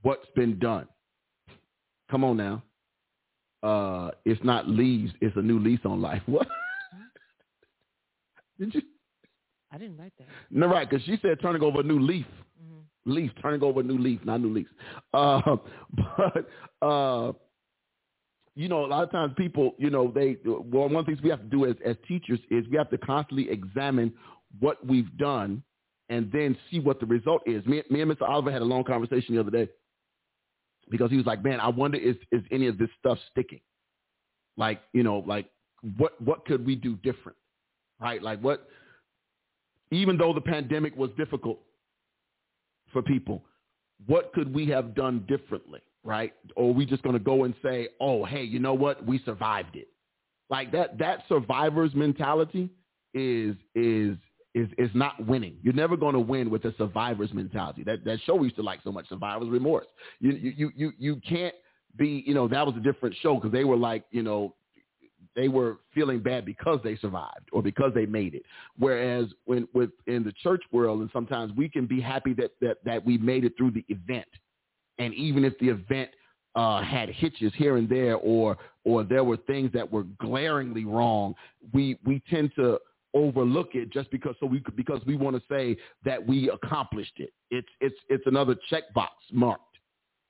what's 0.02 0.26
been 0.34 0.58
done. 0.58 0.88
Come 2.10 2.24
on 2.24 2.36
now. 2.36 2.62
Uh, 3.62 4.10
it's 4.24 4.42
not 4.44 4.68
leaves, 4.68 5.12
it's 5.20 5.36
a 5.36 5.42
new 5.42 5.58
lease 5.58 5.80
on 5.84 6.00
life. 6.00 6.22
What? 6.26 6.46
Did 8.58 8.74
you? 8.74 8.82
I 9.70 9.78
didn't 9.78 9.98
like 9.98 10.12
that. 10.18 10.26
No, 10.50 10.66
right, 10.66 10.88
because 10.88 11.04
she 11.04 11.16
said 11.22 11.38
turning 11.40 11.62
over 11.62 11.80
a 11.80 11.82
new 11.84 12.00
leaf. 12.00 12.26
Mhm. 12.60 12.82
Leaf, 13.04 13.30
turning 13.42 13.62
over 13.62 13.80
a 13.80 13.82
new 13.84 13.98
leaf, 13.98 14.20
not 14.24 14.40
new 14.40 14.52
leaves. 14.52 14.70
Uh, 15.12 15.40
but, 15.92 16.48
uh, 16.86 17.32
you 18.58 18.68
know, 18.68 18.84
a 18.84 18.88
lot 18.88 19.04
of 19.04 19.12
times 19.12 19.32
people, 19.36 19.76
you 19.78 19.88
know, 19.88 20.10
they, 20.12 20.36
well, 20.44 20.88
one 20.88 20.96
of 20.96 21.06
the 21.06 21.12
things 21.12 21.22
we 21.22 21.30
have 21.30 21.38
to 21.42 21.46
do 21.46 21.64
as, 21.64 21.76
as 21.86 21.94
teachers 22.08 22.40
is 22.50 22.66
we 22.68 22.76
have 22.76 22.90
to 22.90 22.98
constantly 22.98 23.48
examine 23.48 24.12
what 24.58 24.84
we've 24.84 25.16
done 25.16 25.62
and 26.08 26.28
then 26.32 26.56
see 26.68 26.80
what 26.80 26.98
the 26.98 27.06
result 27.06 27.40
is. 27.46 27.64
Me, 27.66 27.84
me 27.88 28.00
and 28.00 28.10
Mr. 28.10 28.28
Oliver 28.28 28.50
had 28.50 28.60
a 28.60 28.64
long 28.64 28.82
conversation 28.82 29.36
the 29.36 29.40
other 29.40 29.52
day 29.52 29.68
because 30.90 31.08
he 31.08 31.16
was 31.16 31.24
like, 31.24 31.44
man, 31.44 31.60
I 31.60 31.68
wonder 31.68 31.98
is, 31.98 32.16
is 32.32 32.42
any 32.50 32.66
of 32.66 32.78
this 32.78 32.88
stuff 32.98 33.16
sticking? 33.30 33.60
Like, 34.56 34.80
you 34.92 35.04
know, 35.04 35.22
like 35.24 35.46
what, 35.96 36.20
what 36.20 36.44
could 36.44 36.66
we 36.66 36.74
do 36.74 36.96
different? 36.96 37.38
Right? 38.00 38.20
Like 38.20 38.40
what, 38.40 38.68
even 39.92 40.18
though 40.18 40.32
the 40.34 40.40
pandemic 40.40 40.96
was 40.96 41.10
difficult 41.16 41.60
for 42.92 43.02
people, 43.02 43.44
what 44.06 44.32
could 44.32 44.52
we 44.52 44.66
have 44.66 44.96
done 44.96 45.24
differently? 45.28 45.80
Right? 46.08 46.32
Or 46.56 46.72
we 46.72 46.86
just 46.86 47.02
going 47.02 47.12
to 47.12 47.22
go 47.22 47.44
and 47.44 47.54
say, 47.62 47.88
oh, 48.00 48.24
hey, 48.24 48.42
you 48.42 48.58
know 48.58 48.72
what? 48.72 49.04
We 49.04 49.20
survived 49.26 49.76
it. 49.76 49.88
Like 50.48 50.72
that, 50.72 50.96
that 50.98 51.24
survivor's 51.28 51.94
mentality 51.94 52.70
is 53.12 53.54
is 53.74 54.16
is 54.54 54.68
is 54.78 54.90
not 54.94 55.24
winning. 55.26 55.56
You're 55.62 55.74
never 55.74 55.98
going 55.98 56.14
to 56.14 56.20
win 56.20 56.48
with 56.48 56.64
a 56.64 56.74
survivor's 56.78 57.34
mentality. 57.34 57.82
That 57.84 58.06
that 58.06 58.20
show 58.24 58.36
we 58.36 58.46
used 58.46 58.56
to 58.56 58.62
like 58.62 58.80
so 58.82 58.90
much, 58.90 59.06
survivor's 59.10 59.50
remorse. 59.50 59.86
You 60.20 60.32
you 60.32 60.52
you 60.56 60.72
you, 60.74 60.92
you 60.98 61.20
can't 61.28 61.54
be. 61.96 62.24
You 62.26 62.32
know 62.32 62.48
that 62.48 62.64
was 62.64 62.74
a 62.76 62.80
different 62.80 63.14
show 63.20 63.34
because 63.34 63.52
they 63.52 63.64
were 63.64 63.76
like 63.76 64.04
you 64.10 64.22
know 64.22 64.54
they 65.36 65.48
were 65.48 65.78
feeling 65.94 66.20
bad 66.20 66.44
because 66.44 66.80
they 66.82 66.96
survived 66.96 67.48
or 67.52 67.62
because 67.62 67.92
they 67.94 68.06
made 68.06 68.34
it. 68.34 68.42
Whereas 68.78 69.26
when 69.44 69.68
with 69.74 69.90
in 70.06 70.24
the 70.24 70.32
church 70.42 70.62
world, 70.72 71.00
and 71.00 71.10
sometimes 71.12 71.52
we 71.54 71.68
can 71.68 71.86
be 71.86 72.00
happy 72.00 72.32
that 72.34 72.52
that 72.62 72.78
that 72.84 73.04
we 73.04 73.18
made 73.18 73.44
it 73.44 73.52
through 73.58 73.72
the 73.72 73.84
event, 73.88 74.28
and 74.98 75.14
even 75.14 75.44
if 75.44 75.58
the 75.58 75.68
event 75.68 76.10
uh, 76.54 76.82
had 76.82 77.08
hitches 77.08 77.52
here 77.56 77.76
and 77.76 77.88
there, 77.88 78.16
or 78.16 78.56
or 78.84 79.04
there 79.04 79.24
were 79.24 79.36
things 79.36 79.70
that 79.72 79.90
were 79.90 80.04
glaringly 80.20 80.84
wrong, 80.84 81.34
we 81.72 81.98
we 82.04 82.22
tend 82.28 82.50
to 82.56 82.78
overlook 83.14 83.70
it 83.74 83.90
just 83.90 84.10
because 84.10 84.34
so 84.40 84.46
we 84.46 84.62
because 84.76 85.00
we 85.06 85.16
want 85.16 85.36
to 85.36 85.42
say 85.48 85.76
that 86.04 86.24
we 86.24 86.50
accomplished 86.50 87.14
it. 87.16 87.32
It's 87.50 87.68
it's 87.80 87.96
it's 88.08 88.26
another 88.26 88.56
checkbox 88.70 89.08
marked, 89.32 89.78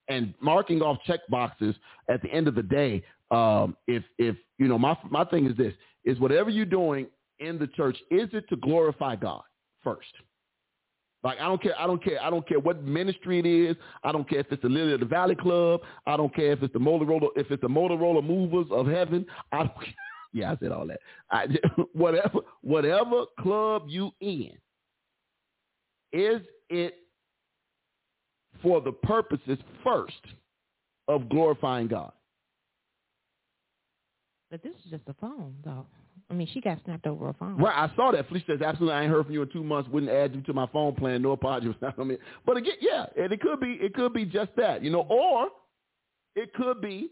and 0.08 0.34
marking 0.40 0.82
off 0.82 0.98
check 1.06 1.20
boxes 1.28 1.74
at 2.08 2.22
the 2.22 2.30
end 2.30 2.48
of 2.48 2.54
the 2.54 2.62
day. 2.62 3.02
Um, 3.30 3.76
if 3.86 4.02
if 4.18 4.36
you 4.58 4.68
know 4.68 4.78
my 4.78 4.96
my 5.10 5.24
thing 5.24 5.46
is 5.46 5.56
this 5.56 5.74
is 6.04 6.18
whatever 6.18 6.50
you're 6.50 6.66
doing 6.66 7.06
in 7.38 7.58
the 7.58 7.66
church, 7.68 7.96
is 8.10 8.28
it 8.32 8.48
to 8.48 8.56
glorify 8.56 9.16
God 9.16 9.42
first? 9.82 10.12
Like 11.28 11.40
I 11.40 11.42
don't 11.42 11.62
care. 11.62 11.78
I 11.78 11.86
don't 11.86 12.02
care. 12.02 12.18
I 12.22 12.30
don't 12.30 12.48
care 12.48 12.58
what 12.58 12.82
ministry 12.82 13.38
it 13.38 13.44
is. 13.44 13.76
I 14.02 14.12
don't 14.12 14.26
care 14.26 14.38
if 14.38 14.46
it's 14.50 14.62
the 14.62 14.68
Lily 14.70 14.94
of 14.94 15.00
the 15.00 15.04
Valley 15.04 15.34
Club. 15.34 15.82
I 16.06 16.16
don't 16.16 16.34
care 16.34 16.52
if 16.52 16.62
it's 16.62 16.72
the 16.72 16.78
Motorola. 16.78 17.28
If 17.36 17.50
it's 17.50 17.60
the 17.60 17.68
Motorola 17.68 18.24
Movers 18.24 18.64
of 18.70 18.86
Heaven. 18.86 19.26
I 19.52 19.58
don't. 19.58 19.74
Care. 19.84 19.94
Yeah, 20.32 20.52
I 20.52 20.56
said 20.56 20.72
all 20.72 20.86
that. 20.86 21.00
I, 21.30 21.46
whatever, 21.92 22.38
whatever 22.62 23.24
club 23.40 23.82
you 23.88 24.10
in, 24.22 24.52
is 26.14 26.40
it 26.70 26.94
for 28.62 28.80
the 28.80 28.92
purposes 28.92 29.58
first 29.84 30.14
of 31.08 31.28
glorifying 31.28 31.88
God? 31.88 32.12
But 34.50 34.62
this 34.62 34.72
is 34.82 34.90
just 34.90 35.02
a 35.08 35.14
phone, 35.20 35.56
though. 35.62 35.84
I 36.30 36.34
mean, 36.34 36.48
she 36.52 36.60
got 36.60 36.78
snapped 36.84 37.06
over 37.06 37.28
a 37.30 37.34
phone. 37.34 37.56
Right, 37.56 37.74
I 37.74 37.94
saw 37.96 38.10
that. 38.12 38.28
Felicia 38.28 38.44
says, 38.52 38.60
absolutely, 38.62 38.94
I 38.96 39.02
ain't 39.04 39.10
heard 39.10 39.24
from 39.24 39.32
you 39.34 39.42
in 39.42 39.48
two 39.48 39.64
months. 39.64 39.88
Wouldn't 39.90 40.12
add 40.12 40.34
you 40.34 40.42
to 40.42 40.52
my 40.52 40.66
phone 40.66 40.94
plan. 40.94 41.22
No 41.22 41.32
apologies. 41.32 41.74
I 41.98 42.04
mean, 42.04 42.18
but 42.44 42.56
again, 42.58 42.74
yeah, 42.80 43.06
and 43.16 43.32
it 43.32 43.40
could 43.40 43.60
be, 43.60 43.78
it 43.80 43.94
could 43.94 44.12
be 44.12 44.24
just 44.26 44.50
that, 44.56 44.82
you 44.84 44.90
know, 44.90 45.06
or 45.08 45.48
it 46.36 46.52
could 46.54 46.80
be 46.82 47.08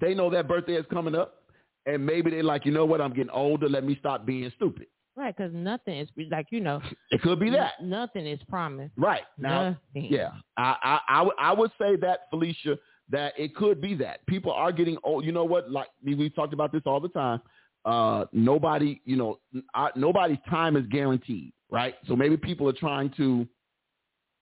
they 0.00 0.14
know 0.14 0.30
that 0.30 0.46
birthday 0.48 0.74
is 0.74 0.86
coming 0.92 1.14
up, 1.14 1.42
and 1.86 2.04
maybe 2.04 2.30
they're 2.30 2.42
like, 2.42 2.64
you 2.66 2.72
know 2.72 2.84
what, 2.84 3.00
I'm 3.00 3.12
getting 3.12 3.30
older. 3.30 3.68
Let 3.68 3.84
me 3.84 3.96
stop 3.98 4.26
being 4.26 4.50
stupid. 4.56 4.86
Right, 5.16 5.34
because 5.34 5.52
nothing 5.54 5.98
is 5.98 6.08
like 6.30 6.46
you 6.50 6.60
know. 6.60 6.80
It 7.10 7.22
could 7.22 7.40
be 7.40 7.48
that. 7.50 7.82
Nothing 7.82 8.26
is 8.26 8.38
promised. 8.48 8.92
Right 8.96 9.22
now, 9.38 9.70
Nothing. 9.94 10.12
yeah, 10.12 10.30
I, 10.58 10.76
I, 10.82 11.00
I, 11.08 11.22
would- 11.22 11.34
I 11.38 11.52
would 11.54 11.70
say 11.80 11.96
that 11.96 12.26
Felicia, 12.30 12.76
that 13.08 13.32
it 13.38 13.54
could 13.56 13.80
be 13.80 13.94
that 13.94 14.26
people 14.26 14.52
are 14.52 14.72
getting 14.72 14.98
old. 15.04 15.24
You 15.24 15.32
know 15.32 15.44
what? 15.44 15.70
Like 15.70 15.88
we 16.04 16.14
we 16.14 16.28
talked 16.28 16.52
about 16.52 16.70
this 16.72 16.82
all 16.84 17.00
the 17.00 17.08
time. 17.08 17.40
Uh, 17.86 18.26
nobody, 18.32 19.00
you 19.04 19.16
know, 19.16 19.38
I, 19.74 19.90
nobody's 19.96 20.38
time 20.50 20.76
is 20.76 20.84
guaranteed, 20.90 21.52
right? 21.70 21.94
So 22.08 22.16
maybe 22.16 22.36
people 22.36 22.68
are 22.68 22.74
trying 22.74 23.10
to, 23.16 23.46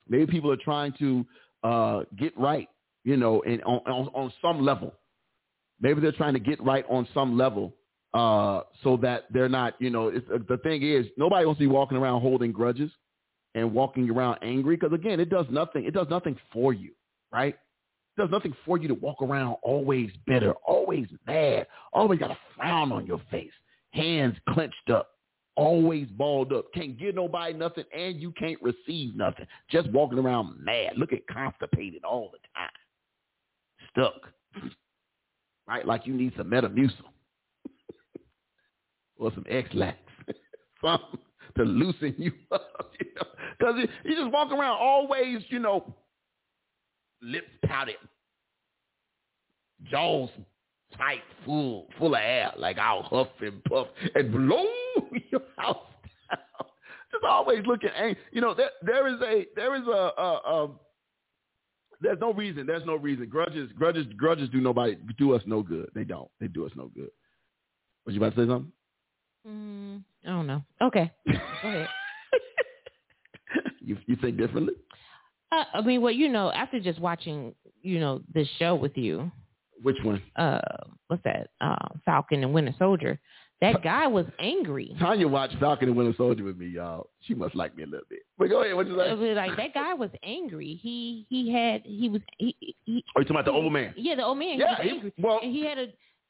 maybe 0.09 0.27
people 0.27 0.51
are 0.51 0.57
trying 0.57 0.95
to 0.99 1.27
uh, 1.63 2.05
get 2.19 2.37
right, 2.39 2.69
you 3.05 3.19
know, 3.19 3.43
and 3.43 3.63
on, 3.65 3.81
on 3.87 4.09
on 4.15 4.33
some 4.43 4.65
level. 4.65 4.95
Maybe 5.81 6.01
they're 6.01 6.13
trying 6.13 6.35
to 6.35 6.41
get 6.41 6.63
right 6.65 6.87
on 6.89 7.07
some 7.13 7.37
level, 7.37 7.75
uh, 8.15 8.63
so 8.83 8.97
that 9.03 9.25
they're 9.31 9.51
not, 9.51 9.75
you 9.79 9.91
know, 9.91 10.09
it's, 10.09 10.27
uh, 10.35 10.39
the 10.49 10.57
thing 10.59 10.83
is 10.83 11.07
nobody 11.19 11.45
wants 11.45 11.59
to 11.59 11.65
be 11.65 11.67
walking 11.69 11.99
around 11.99 12.23
holding 12.23 12.51
grudges 12.53 12.91
and 13.55 13.75
walking 13.75 14.09
around 14.11 14.39
angry 14.43 14.77
because 14.77 14.95
again, 14.95 15.21
it 15.21 15.29
does 15.29 15.47
nothing. 15.51 15.85
It 15.85 15.93
does 15.93 16.07
nothing 16.09 16.39
for 16.53 16.73
you, 16.73 16.93
right? 17.33 17.57
Does 18.17 18.31
nothing 18.31 18.55
for 18.65 18.79
you 18.79 18.89
to 18.89 18.95
walk 18.95 19.23
around 19.23 19.57
always 19.63 20.11
bitter, 20.27 20.53
always 20.67 21.07
mad, 21.27 21.67
always 21.93 22.21
got 22.21 22.31
a 22.31 22.39
frown 22.57 22.93
on 22.93 23.07
your 23.07 23.21
face, 23.31 23.53
hands 23.93 24.37
clenched 24.51 24.91
up, 24.93 25.11
always 25.57 26.07
balled 26.11 26.53
up, 26.53 26.67
can't 26.73 26.99
give 26.99 27.17
nobody 27.17 27.55
nothing, 27.55 27.85
and 27.97 28.21
you 28.21 28.33
can't 28.33 28.61
receive 28.63 29.17
nothing. 29.17 29.47
Just 29.69 29.91
walking 29.91 30.19
around 30.19 30.65
mad, 30.65 30.93
looking 30.97 31.21
constipated 31.31 32.05
all 32.05 32.31
the 32.33 32.39
time, 32.55 32.71
stuck, 33.91 34.63
right? 35.69 35.85
Like 35.85 36.07
you 36.07 36.15
need 36.15 36.35
some 36.37 36.49
Metamucil 36.51 36.93
or 39.19 39.33
some 39.35 39.45
Ex-Lax, 39.49 39.99
something 40.81 41.19
to 41.57 41.65
loosen 41.65 42.15
you 42.19 42.33
up, 42.53 42.93
you 43.01 43.07
know, 43.17 43.27
because 43.59 43.89
you 44.05 44.17
just 44.17 44.33
walk 44.33 44.53
around 44.53 44.79
always, 44.79 45.43
you 45.49 45.59
know, 45.59 45.95
lips 47.25 47.51
pouted, 47.65 47.97
jaws 49.91 50.31
tight, 50.97 51.23
full, 51.45 51.87
full 51.99 52.15
of 52.15 52.21
air, 52.21 52.53
like 52.57 52.79
I'll 52.79 53.03
huff 53.03 53.29
and 53.41 53.63
puff 53.65 53.89
and 54.15 54.31
blow 54.33 54.65
your 55.31 55.43
house 55.57 55.79
down. 56.31 56.69
Just 57.13 57.25
always 57.25 57.65
looking 57.67 57.91
angry. 57.97 58.17
You 58.33 58.41
know, 58.41 58.55
there, 58.55 58.71
there 58.83 59.09
is 59.09 59.21
a, 59.21 59.47
there 59.57 59.75
is 59.77 59.87
a, 59.87 60.13
a, 60.17 60.41
a, 60.47 60.71
there's 62.01 62.19
no 62.21 62.33
reason. 62.33 62.67
There's 62.67 62.85
no 62.85 62.97
reason. 62.97 63.29
Grudges, 63.29 63.71
grudges, 63.73 64.07
grudges 64.17 64.49
do 64.51 64.61
nobody, 64.61 64.97
do 65.19 65.33
us 65.35 65.43
no 65.47 65.63
good. 65.63 65.91
They 65.95 66.05
don't. 66.05 66.29
They 66.41 66.49
do 66.49 66.67
us 66.67 66.73
no 66.77 66.91
good. 66.95 67.11
Was 68.07 68.15
you 68.15 68.21
about 68.21 68.37
to 68.37 68.43
say 68.45 68.49
something? 68.49 68.73
Mm, 69.47 70.03
I 70.25 70.29
don't 70.29 70.47
know. 70.47 70.63
Okay, 70.83 71.11
go 71.27 71.69
ahead. 71.69 71.89
you, 73.81 73.97
you 74.07 74.17
think 74.17 74.37
differently? 74.37 74.75
Uh, 75.53 75.65
I 75.75 75.81
mean, 75.83 76.01
well, 76.03 76.13
you 76.13 76.29
know, 76.29 76.51
after 76.53 76.81
just 76.81 77.01
watching, 77.01 77.55
you 77.83 78.01
know, 78.01 78.23
this 78.33 78.49
show 78.59 78.75
with 78.75 78.97
you, 78.97 79.31
Which 79.83 79.97
one? 80.03 80.23
uh, 80.37 80.61
what's 81.09 81.23
that? 81.25 81.51
Uh, 81.61 81.77
Falcon 82.05 82.43
and 82.43 82.53
Winter 82.53 82.75
Soldier. 82.79 83.19
That 83.61 83.83
guy 83.83 84.07
was 84.09 84.27
angry. 84.41 84.95
Tanya 84.99 85.27
watched 85.29 85.57
Falcon 85.59 85.89
and 85.89 85.97
Winter 85.97 86.13
Soldier 86.19 86.45
with 86.45 86.59
me, 86.59 86.67
y'all. 86.67 87.09
She 87.21 87.35
must 87.35 87.55
like 87.55 87.75
me 87.77 87.85
a 87.85 87.87
little 87.87 88.05
bit. 88.11 88.19
But 88.37 88.51
go 88.51 88.63
ahead. 88.63 88.75
What 88.77 88.87
you 88.89 89.01
It 89.01 89.09
like? 89.11 89.19
was 89.19 89.37
like 89.37 89.57
that 89.57 89.73
guy 89.73 89.95
was 89.95 90.11
angry. 90.23 90.79
He 90.83 91.25
he 91.31 91.51
had 91.51 91.81
he 91.87 92.09
was 92.11 92.21
he, 92.39 92.55
he 92.85 93.05
Are 93.17 93.23
you 93.23 93.25
talking 93.25 93.31
about 93.37 93.45
the 93.47 93.53
old 93.53 93.73
man? 93.73 93.95
yeah 93.97 94.17
the 94.17 94.25
old 94.25 94.39
man. 94.39 94.59
Yeah, 94.59 94.83
he 94.83 94.99
he- 94.99 95.13
well, 95.19 95.41
and 95.43 95.51
he 95.53 95.65
had 95.65 95.79
a. 95.79 95.87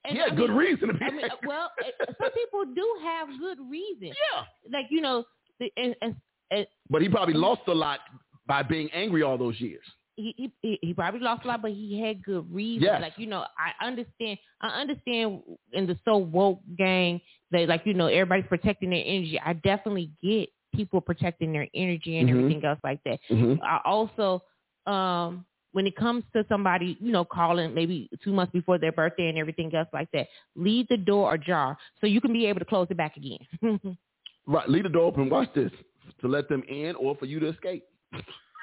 And 0.07 0.13
He 0.13 0.19
had 0.19 0.33
I 0.33 0.35
good 0.37 0.51
mean, 0.51 0.59
reason 0.59 0.89
to 0.89 0.95
be 0.95 1.05
I 1.05 1.11
mean, 1.11 1.27
well, 1.47 1.71
uh, 1.83 2.13
some 2.23 2.31
people 2.33 2.67
do 2.75 2.97
have 3.03 3.27
good 3.41 3.59
reason. 3.71 4.09
Yeah. 4.33 4.45
Like 4.71 4.87
you 4.91 5.01
know, 5.01 5.25
the, 5.59 5.73
and, 5.79 5.97
and, 6.03 6.15
and 6.53 6.67
But 6.91 7.01
he 7.03 7.09
probably 7.09 7.35
lost 7.35 7.63
a 7.69 7.73
lot 7.75 8.01
by 8.47 8.63
being 8.63 8.89
angry 8.93 9.23
all 9.23 9.39
those 9.39 9.59
years. 9.61 9.85
he, 10.17 10.51
he 10.63 10.79
he 10.81 10.95
probably 10.95 11.21
lost 11.21 11.45
a 11.45 11.49
lot, 11.49 11.61
but 11.63 11.73
he 11.73 12.01
had 12.01 12.23
good 12.23 12.47
reasons. 12.55 12.85
Yes. 12.85 13.01
Like 13.03 13.15
you 13.17 13.27
know, 13.27 13.45
I 13.59 13.85
understand. 13.85 14.39
I 14.61 14.69
understand 14.81 15.41
in 15.73 15.87
the 15.87 15.99
so 16.05 16.17
woke 16.19 16.61
gang 16.79 17.21
that 17.51 17.69
like 17.69 17.83
you 17.85 17.95
know 17.95 18.07
everybody's 18.07 18.47
protecting 18.49 18.91
their 18.91 19.03
energy. 19.05 19.41
I 19.45 19.55
definitely 19.55 20.11
get 20.23 20.49
people 20.75 21.01
protecting 21.01 21.53
their 21.53 21.69
energy 21.75 22.19
and 22.19 22.29
Mhm. 22.29 22.33
everything 22.33 22.65
else 22.65 22.81
like 22.85 23.01
that. 23.05 23.19
Mm-hmm. 23.31 23.63
I 23.63 23.81
also, 23.85 24.43
um, 24.87 25.45
when 25.73 25.87
it 25.87 25.95
comes 25.97 26.25
to 26.35 26.45
somebody, 26.49 26.97
you 27.01 27.13
know, 27.13 27.25
calling 27.25 27.73
maybe 27.75 28.09
two 28.25 28.33
months 28.33 28.53
before 28.53 28.79
their 28.79 28.91
birthday 28.93 29.29
and 29.29 29.39
everything 29.39 29.73
else 29.75 29.89
like 29.93 30.11
that, 30.13 30.27
leave 30.57 30.87
the 30.89 30.97
door 30.97 31.35
ajar 31.35 31.77
so 32.01 32.07
you 32.09 32.21
can 32.21 32.33
be 32.33 32.47
able 32.47 32.59
to 32.61 32.65
close 32.65 32.87
it 32.91 32.97
back 32.97 33.17
again. 33.17 33.39
Right. 34.47 34.69
Leave 34.69 34.83
the 34.83 34.91
door 34.91 35.05
open. 35.05 35.31
Watch 35.31 35.49
this. 35.55 35.73
To 36.21 36.29
let 36.29 36.51
them 36.51 36.63
in 36.69 36.95
or 36.97 37.17
for 37.17 37.25
you 37.25 37.41
to 37.41 37.49
escape. 37.49 37.83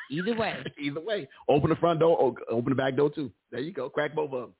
Either 0.09 0.35
way, 0.35 0.63
Either 0.79 0.99
way. 0.99 1.27
Open 1.47 1.69
the 1.69 1.75
front 1.77 1.99
door 1.99 2.17
or 2.17 2.35
open 2.49 2.69
the 2.71 2.75
back 2.75 2.95
door 2.97 3.09
too. 3.09 3.31
There 3.51 3.61
you 3.61 3.71
go. 3.71 3.89
Crack 3.89 4.13
both 4.15 4.33
of 4.33 4.41
them. 4.41 4.53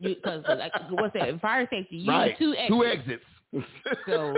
because 0.00 0.42
uh, 0.48 0.56
like 0.56 0.72
what's 0.90 1.14
that? 1.14 1.40
Fire 1.40 1.68
safety, 1.70 1.96
you 1.98 2.10
right. 2.10 2.28
need 2.28 2.38
two 2.38 2.54
exits. 2.54 3.24
Two 3.52 3.62
exits. 3.62 4.04
So- 4.06 4.34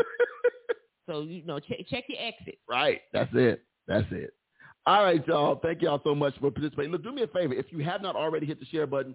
So 1.06 1.22
you 1.22 1.44
know, 1.46 1.60
check 1.60 1.78
check 1.88 2.04
your 2.08 2.18
exit. 2.20 2.58
Right. 2.68 3.00
That's 3.12 3.30
it. 3.34 3.62
That's 3.86 4.06
it. 4.10 4.34
All 4.86 5.04
right, 5.04 5.24
y'all. 5.28 5.60
Thank 5.62 5.82
y'all 5.82 6.00
so 6.02 6.14
much 6.16 6.34
for 6.40 6.50
participating. 6.50 6.90
Look, 6.92 7.04
do 7.04 7.12
me 7.12 7.22
a 7.22 7.26
favor. 7.28 7.54
If 7.54 7.66
you 7.70 7.84
have 7.84 8.02
not 8.02 8.16
already 8.16 8.44
hit 8.46 8.58
the 8.58 8.66
share 8.66 8.86
button, 8.88 9.14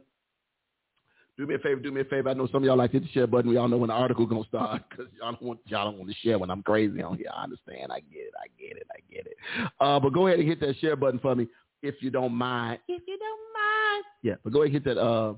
do 1.42 1.48
me 1.48 1.56
a 1.56 1.60
favor. 1.60 1.82
Do 1.82 1.92
me 1.92 2.02
a 2.02 2.06
favor. 2.06 2.30
I 2.30 2.34
know 2.34 2.48
some 2.48 2.58
of 2.58 2.64
y'all 2.64 2.78
like 2.78 2.92
to 2.92 3.00
hit 3.00 3.08
the 3.08 3.12
share 3.14 3.26
button. 3.26 3.50
We 3.50 3.58
all 3.58 3.68
know 3.68 3.78
when 3.78 3.88
the 3.88 3.96
article 3.96 4.28
gonna 4.28 4.44
start 4.46 4.84
because 4.90 5.08
y'all 5.20 5.32
don't 5.32 5.42
want 5.42 5.60
y'all 5.66 5.86
don't 5.86 5.98
want 5.98 6.12
to 6.12 6.16
share 6.18 6.38
when 6.38 6.52
I'm 6.52 6.62
crazy 6.62 7.02
on 7.02 7.18
here. 7.18 7.32
I 7.36 7.44
understand. 7.44 7.92
I 7.92 8.00
get 8.02 8.28
it. 8.28 8.34
I 8.40 8.48
get 8.62 8.78
it. 8.78 8.88
I 8.92 9.00
get 9.12 9.26
it. 9.26 9.38
Uh, 9.80 10.00
but 10.00 10.14
go 10.14 10.28
ahead 10.28 10.40
and 10.40 10.48
hit 10.48 10.60
that 10.60 10.76
share 10.80 10.96
button 10.96 11.20
for 11.20 11.34
me 11.34 11.48
if 11.82 11.96
you 12.02 12.12
don't 12.12 12.34
mind. 12.34 12.78
If 12.88 13.02
you 13.08 13.18
don't 13.18 13.40
mind. 13.54 14.06
Yeah, 14.22 14.36
but 14.44 14.54
go 14.54 14.62
ahead 14.62 14.76
and 14.76 14.86
hit 14.86 14.96
that 14.96 15.02
uh 15.02 15.34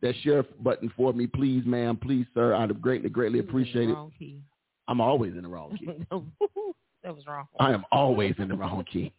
that 0.00 0.14
share 0.22 0.44
button 0.60 0.92
for 0.96 1.12
me, 1.12 1.26
please, 1.26 1.64
ma'am, 1.66 1.96
please, 2.00 2.26
sir. 2.34 2.54
I'd 2.54 2.80
greatly, 2.80 3.08
greatly 3.08 3.40
appreciate 3.40 3.88
it. 3.88 3.96
I'm 4.86 5.00
always 5.00 5.34
in 5.34 5.42
the 5.42 5.48
wrong 5.48 5.76
key. 5.76 5.86
that 7.02 7.14
was 7.14 7.24
wrong. 7.26 7.46
I 7.58 7.72
am 7.72 7.84
always 7.90 8.34
in 8.38 8.48
the 8.48 8.54
wrong 8.54 8.84
key. 8.92 9.12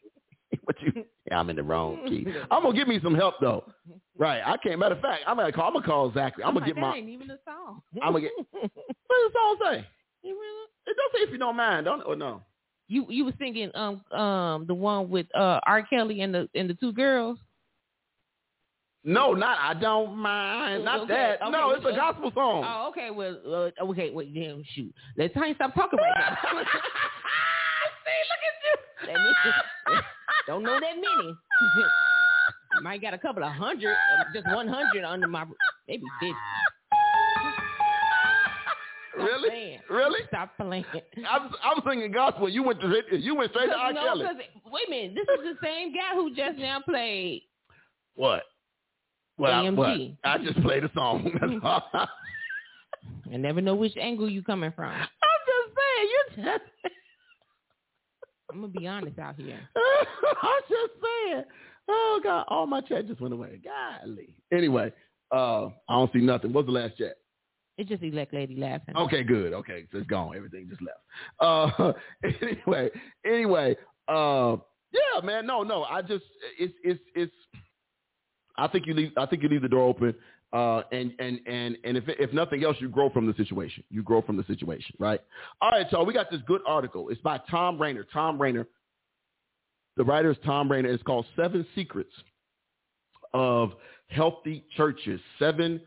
what 0.65 0.75
you? 0.81 1.03
Yeah, 1.29 1.39
I'm 1.39 1.49
in 1.49 1.55
the 1.55 1.63
wrong 1.63 2.03
key. 2.07 2.25
I'm 2.51 2.63
gonna 2.63 2.77
give 2.77 2.87
me 2.87 2.99
some 3.03 3.15
help 3.15 3.35
though. 3.41 3.63
Right. 4.17 4.41
I 4.45 4.57
can't. 4.57 4.79
Matter 4.79 4.95
of 4.95 5.01
fact, 5.01 5.23
I'm 5.27 5.37
gonna 5.37 5.51
call. 5.51 5.67
I'm 5.67 5.73
gonna 5.73 5.85
call 5.85 6.13
Zachary. 6.13 6.43
I'm, 6.43 6.53
gonna 6.53 6.65
like, 6.65 6.75
get 6.75 6.81
my. 6.81 6.91
That 6.91 6.97
ain't 6.97 7.09
even 7.09 7.29
a 7.31 7.37
song. 7.45 7.81
I'm 8.01 8.13
gonna 8.13 8.21
get. 8.21 8.31
What 8.51 8.61
does 8.61 8.71
the 9.09 9.29
song 9.33 9.57
say? 9.61 9.87
It 10.23 10.27
really- 10.29 10.69
It 10.87 10.95
just 10.95 11.13
say 11.13 11.19
if 11.23 11.31
you 11.31 11.37
don't 11.37 11.55
mind, 11.57 11.85
don't 11.85 12.01
or 12.03 12.15
no? 12.15 12.41
You 12.87 13.05
you 13.09 13.25
were 13.25 13.33
singing 13.39 13.71
um 13.75 14.03
um 14.11 14.65
the 14.67 14.73
one 14.73 15.09
with 15.09 15.27
uh 15.35 15.59
R. 15.65 15.83
Kelly 15.83 16.21
and 16.21 16.33
the 16.33 16.49
and 16.55 16.69
the 16.69 16.73
two 16.75 16.91
girls. 16.93 17.39
No, 19.05 19.33
not 19.33 19.57
I 19.59 19.73
don't 19.79 20.15
mind. 20.15 20.85
Not 20.85 21.01
Okay, 21.01 21.13
that. 21.13 21.41
okay, 21.41 21.51
no, 21.51 21.71
it's 21.71 21.83
a 21.85 21.89
uh, 21.89 21.95
gospel 21.95 22.31
song. 22.33 22.63
Oh, 22.65 22.89
okay. 22.89 23.09
Well, 23.11 23.37
uh, 23.45 23.83
okay. 23.85 24.11
Wait, 24.11 24.33
damn, 24.33 24.63
shoot. 24.73 24.93
Let's 25.17 25.33
time 25.33 25.53
stop 25.55 25.73
talking 25.75 25.99
right 25.99 26.13
now. 26.17 26.63
See, 29.05 29.11
look 29.11 29.21
at 29.45 29.55
you. 29.95 30.01
Don't 30.47 30.63
know 30.63 30.79
that 30.79 30.95
many. 30.95 31.35
Might 32.83 33.01
got 33.01 33.13
a 33.13 33.17
couple 33.17 33.43
of 33.43 33.51
hundred, 33.53 33.91
uh, 33.93 34.23
just 34.33 34.47
one 34.47 34.67
hundred 34.67 35.03
under 35.05 35.27
my 35.27 35.45
maybe 35.87 36.03
fifty. 36.19 36.33
Stop 39.13 39.27
Really? 39.27 39.49
playing. 39.49 39.79
Really? 39.89 40.19
Stop 40.27 40.57
playing. 40.59 40.85
I'm 41.29 41.49
I'm 41.63 41.81
singing 41.87 42.11
gospel. 42.11 42.49
You 42.49 42.63
went 42.63 42.81
to 42.81 43.03
you 43.17 43.35
went 43.35 43.51
straight 43.51 43.67
to 43.67 43.75
R. 43.75 43.93
no, 43.93 44.01
Kelly. 44.03 44.25
wait 44.65 44.87
a 44.87 44.89
minute. 44.89 45.13
This 45.15 45.27
is 45.39 45.43
the 45.61 45.65
same 45.65 45.93
guy 45.93 46.15
who 46.15 46.33
just 46.35 46.57
now 46.57 46.79
played. 46.81 47.43
What? 48.15 48.41
What? 49.37 49.51
I, 49.51 49.69
what? 49.69 49.97
I 50.23 50.37
just 50.39 50.59
played 50.63 50.83
a 50.83 50.91
song. 50.93 51.31
I 51.63 53.37
never 53.37 53.61
know 53.61 53.75
which 53.75 53.95
angle 53.97 54.29
you 54.29 54.41
coming 54.43 54.71
from. 54.75 54.91
I'm 54.91 55.07
just 55.47 55.75
saying. 55.77 56.09
You 56.09 56.23
just. 56.43 56.63
I'm 58.53 58.61
gonna 58.61 58.71
be 58.71 58.87
honest 58.87 59.17
out 59.17 59.35
here. 59.35 59.59
I'm 60.43 60.61
just 60.69 60.93
saying. 61.01 61.43
Oh 61.89 62.21
God! 62.23 62.45
All 62.49 62.67
my 62.67 62.81
chat 62.81 63.07
just 63.07 63.19
went 63.19 63.33
away. 63.33 63.59
Golly. 63.63 64.35
Anyway, 64.51 64.93
uh, 65.31 65.65
I 65.65 65.71
don't 65.89 66.13
see 66.13 66.19
nothing. 66.19 66.53
What's 66.53 66.67
the 66.67 66.71
last 66.71 66.97
chat? 66.97 67.15
It's 67.79 67.89
just 67.89 68.03
elect 68.03 68.31
lady 68.31 68.55
laughing. 68.55 68.95
Okay, 68.95 69.23
good. 69.23 69.53
Okay, 69.53 69.87
so 69.91 69.97
it's 69.97 70.07
gone. 70.07 70.37
Everything 70.37 70.69
just 70.69 70.81
left. 70.83 70.99
Uh, 71.39 71.93
anyway, 72.41 72.89
anyway, 73.25 73.75
uh, 74.07 74.57
yeah, 74.91 75.21
man. 75.23 75.47
No, 75.47 75.63
no. 75.63 75.83
I 75.85 76.03
just 76.03 76.25
it's 76.59 76.73
it's 76.83 77.01
it's. 77.15 77.33
I 78.55 78.67
think 78.67 78.85
you 78.85 78.93
leave. 78.93 79.11
I 79.17 79.25
think 79.25 79.41
you 79.41 79.49
leave 79.49 79.63
the 79.63 79.67
door 79.67 79.89
open. 79.89 80.13
Uh, 80.53 80.83
and 80.91 81.11
and 81.17 81.39
and 81.47 81.77
and 81.83 81.97
if 81.97 82.03
if 82.07 82.31
nothing 82.31 82.63
else, 82.63 82.77
you 82.79 82.87
grow 82.87 83.09
from 83.09 83.25
the 83.25 83.33
situation. 83.33 83.83
You 83.89 84.03
grow 84.03 84.21
from 84.21 84.37
the 84.37 84.43
situation, 84.43 84.95
right? 84.99 85.19
All 85.61 85.71
right, 85.71 85.87
so 85.89 86.03
we 86.03 86.13
got 86.13 86.29
this 86.29 86.41
good 86.45 86.61
article. 86.67 87.09
It's 87.09 87.21
by 87.21 87.41
Thom 87.49 87.81
Rainer. 87.81 88.05
Thom 88.13 88.39
Rainer. 88.39 88.67
The 89.97 90.03
writer 90.03 90.31
is 90.31 90.37
Thom 90.45 90.71
Rainer. 90.71 90.89
It's 90.89 91.01
called 91.01 91.25
Seven 91.35 91.65
Secrets 91.73 92.11
of 93.33 93.71
Healthy 94.07 94.63
Churches. 94.77 95.19
Seven 95.39 95.81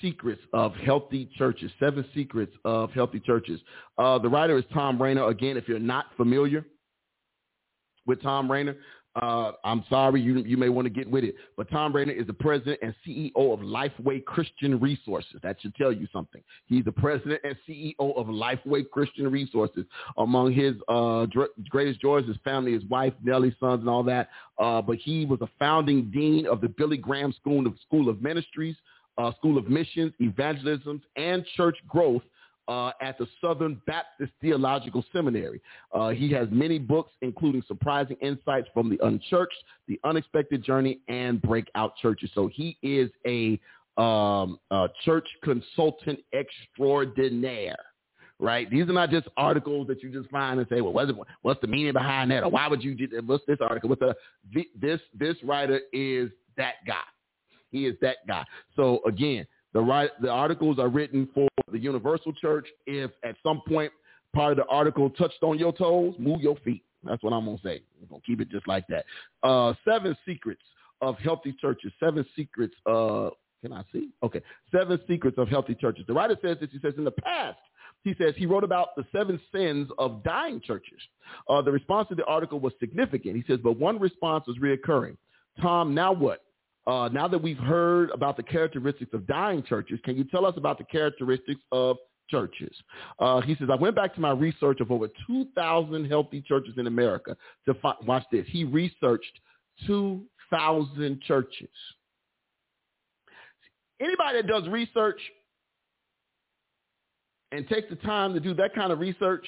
secrets 0.00 0.42
of 0.52 0.74
healthy 0.74 1.30
churches. 1.36 1.70
Seven 1.80 2.04
secrets 2.14 2.52
of 2.64 2.90
healthy 2.92 3.20
churches. 3.20 3.60
Uh, 3.98 4.18
the 4.18 4.28
writer 4.28 4.58
is 4.58 4.64
Thom 4.72 5.00
Rainer. 5.00 5.28
Again, 5.28 5.56
if 5.56 5.66
you're 5.66 5.78
not 5.78 6.06
familiar 6.16 6.64
with 8.06 8.22
Thom 8.22 8.50
Rainer, 8.50 8.76
uh, 9.16 9.52
I'm 9.64 9.84
sorry, 9.90 10.20
you 10.20 10.38
you 10.38 10.56
may 10.56 10.68
want 10.68 10.86
to 10.86 10.90
get 10.90 11.10
with 11.10 11.24
it. 11.24 11.34
But 11.56 11.68
Thom 11.70 11.92
Rainer 11.94 12.12
is 12.12 12.28
the 12.28 12.32
president 12.32 12.78
and 12.80 12.94
CEO 13.06 13.32
of 13.34 13.58
Lifeway 13.58 14.24
Christian 14.24 14.78
Resources. 14.78 15.40
That 15.42 15.56
should 15.60 15.74
tell 15.74 15.92
you 15.92 16.06
something. 16.12 16.42
He's 16.66 16.84
the 16.84 16.92
president 16.92 17.40
and 17.42 17.56
CEO 17.68 17.94
of 17.98 18.26
Lifeway 18.26 18.88
Christian 18.88 19.30
Resources. 19.30 19.84
Among 20.16 20.52
his 20.52 20.74
uh, 20.88 21.26
dr- 21.26 21.50
greatest 21.68 22.00
joys, 22.00 22.22
is 22.22 22.28
his 22.28 22.36
family, 22.44 22.72
his 22.72 22.84
wife, 22.84 23.12
Nellie, 23.24 23.54
sons, 23.58 23.80
and 23.80 23.88
all 23.88 24.04
that. 24.04 24.28
Uh, 24.58 24.80
but 24.80 24.96
he 24.96 25.26
was 25.26 25.40
a 25.40 25.48
founding 25.58 26.10
dean 26.12 26.46
of 26.46 26.60
the 26.60 26.68
Billy 26.68 26.96
Graham 26.96 27.32
School 27.32 27.66
of 27.66 27.74
School 27.86 28.08
of 28.08 28.22
Ministries, 28.22 28.76
uh, 29.18 29.32
School 29.32 29.58
of 29.58 29.68
Missions, 29.68 30.12
Evangelism, 30.20 31.02
and 31.16 31.44
Church 31.56 31.78
Growth 31.88 32.22
uh, 32.70 32.92
at 33.00 33.18
the 33.18 33.26
Southern 33.40 33.82
Baptist 33.86 34.32
Theological 34.40 35.04
Seminary. 35.12 35.60
Uh, 35.92 36.10
he 36.10 36.30
has 36.30 36.46
many 36.52 36.78
books, 36.78 37.10
including 37.20 37.62
Surprising 37.66 38.16
Insights 38.22 38.68
from 38.72 38.88
the 38.88 39.04
Unchurched, 39.04 39.52
The 39.88 39.98
Unexpected 40.04 40.62
Journey, 40.62 41.00
and 41.08 41.42
Breakout 41.42 41.96
Churches. 41.96 42.30
So 42.32 42.48
he 42.54 42.78
is 42.80 43.10
a, 43.26 43.58
um, 44.00 44.60
a 44.70 44.86
church 45.04 45.26
consultant 45.42 46.20
extraordinaire. 46.32 47.76
Right, 48.38 48.70
these 48.70 48.84
are 48.84 48.94
not 48.94 49.10
just 49.10 49.28
articles 49.36 49.86
that 49.88 50.02
you 50.02 50.10
just 50.10 50.30
find 50.30 50.58
and 50.58 50.66
say, 50.70 50.80
"Well, 50.80 50.94
what's, 50.94 51.12
what's 51.42 51.60
the 51.60 51.66
meaning 51.66 51.92
behind 51.92 52.30
that?" 52.30 52.42
Or 52.42 52.50
why 52.50 52.68
would 52.68 52.82
you 52.82 52.94
do 52.94 53.06
that? 53.08 53.26
What's 53.26 53.44
this 53.44 53.58
article? 53.60 53.90
What's 53.90 54.00
the, 54.00 54.64
this 54.80 54.98
this 55.12 55.36
writer 55.44 55.78
is 55.92 56.30
that 56.56 56.76
guy. 56.86 57.04
He 57.70 57.84
is 57.84 57.96
that 58.00 58.16
guy. 58.26 58.46
So 58.76 59.00
again, 59.06 59.46
the 59.72 59.80
right 59.80 60.10
the 60.20 60.28
articles 60.30 60.78
are 60.78 60.88
written 60.88 61.28
for 61.34 61.48
the 61.70 61.78
Universal 61.78 62.32
Church. 62.34 62.66
If 62.86 63.10
at 63.24 63.36
some 63.42 63.62
point 63.68 63.92
part 64.34 64.52
of 64.52 64.58
the 64.58 64.66
article 64.66 65.10
touched 65.10 65.42
on 65.42 65.58
your 65.58 65.72
toes, 65.72 66.14
move 66.18 66.40
your 66.40 66.56
feet. 66.64 66.82
That's 67.04 67.22
what 67.22 67.32
I'm 67.32 67.44
gonna 67.44 67.58
say. 67.62 67.82
I'm 68.00 68.08
gonna 68.08 68.22
keep 68.26 68.40
it 68.40 68.50
just 68.50 68.66
like 68.68 68.84
that. 68.88 69.04
Uh, 69.42 69.74
seven 69.84 70.16
secrets 70.26 70.62
of 71.00 71.18
healthy 71.18 71.54
churches. 71.60 71.92
Seven 71.98 72.24
secrets. 72.36 72.74
Uh, 72.86 73.30
can 73.62 73.72
I 73.72 73.84
see? 73.92 74.10
Okay. 74.22 74.42
Seven 74.72 74.98
secrets 75.08 75.36
of 75.38 75.48
healthy 75.48 75.74
churches. 75.74 76.04
The 76.06 76.14
writer 76.14 76.36
says 76.42 76.56
this. 76.60 76.70
He 76.72 76.78
says 76.80 76.94
in 76.96 77.04
the 77.04 77.10
past. 77.10 77.58
He 78.02 78.14
says 78.18 78.34
he 78.36 78.46
wrote 78.46 78.64
about 78.64 78.96
the 78.96 79.04
seven 79.12 79.38
sins 79.54 79.88
of 79.98 80.22
dying 80.24 80.60
churches. 80.64 80.98
Uh, 81.48 81.60
the 81.60 81.70
response 81.70 82.08
to 82.08 82.14
the 82.14 82.24
article 82.24 82.58
was 82.58 82.72
significant. 82.80 83.36
He 83.36 83.44
says, 83.46 83.58
but 83.62 83.78
one 83.78 83.98
response 83.98 84.46
was 84.46 84.56
reoccurring. 84.58 85.16
Tom, 85.60 85.94
now 85.94 86.12
what? 86.12 86.42
Uh, 86.90 87.08
now 87.08 87.28
that 87.28 87.40
we've 87.40 87.56
heard 87.56 88.10
about 88.10 88.36
the 88.36 88.42
characteristics 88.42 89.14
of 89.14 89.24
dying 89.28 89.62
churches, 89.62 90.00
can 90.02 90.16
you 90.16 90.24
tell 90.24 90.44
us 90.44 90.54
about 90.56 90.76
the 90.76 90.82
characteristics 90.82 91.60
of 91.70 91.96
churches? 92.28 92.74
Uh, 93.20 93.40
he 93.40 93.54
says, 93.54 93.68
I 93.70 93.76
went 93.76 93.94
back 93.94 94.12
to 94.16 94.20
my 94.20 94.32
research 94.32 94.80
of 94.80 94.90
over 94.90 95.06
2,000 95.28 96.06
healthy 96.06 96.42
churches 96.42 96.74
in 96.78 96.88
America 96.88 97.36
to 97.66 97.74
find, 97.74 97.96
watch 98.08 98.24
this. 98.32 98.44
He 98.48 98.64
researched 98.64 99.38
2,000 99.86 101.22
churches. 101.22 101.68
Anybody 104.00 104.42
that 104.42 104.48
does 104.48 104.66
research 104.68 105.20
and 107.52 107.68
takes 107.68 107.88
the 107.88 107.96
time 107.96 108.34
to 108.34 108.40
do 108.40 108.52
that 108.54 108.74
kind 108.74 108.90
of 108.90 108.98
research 108.98 109.46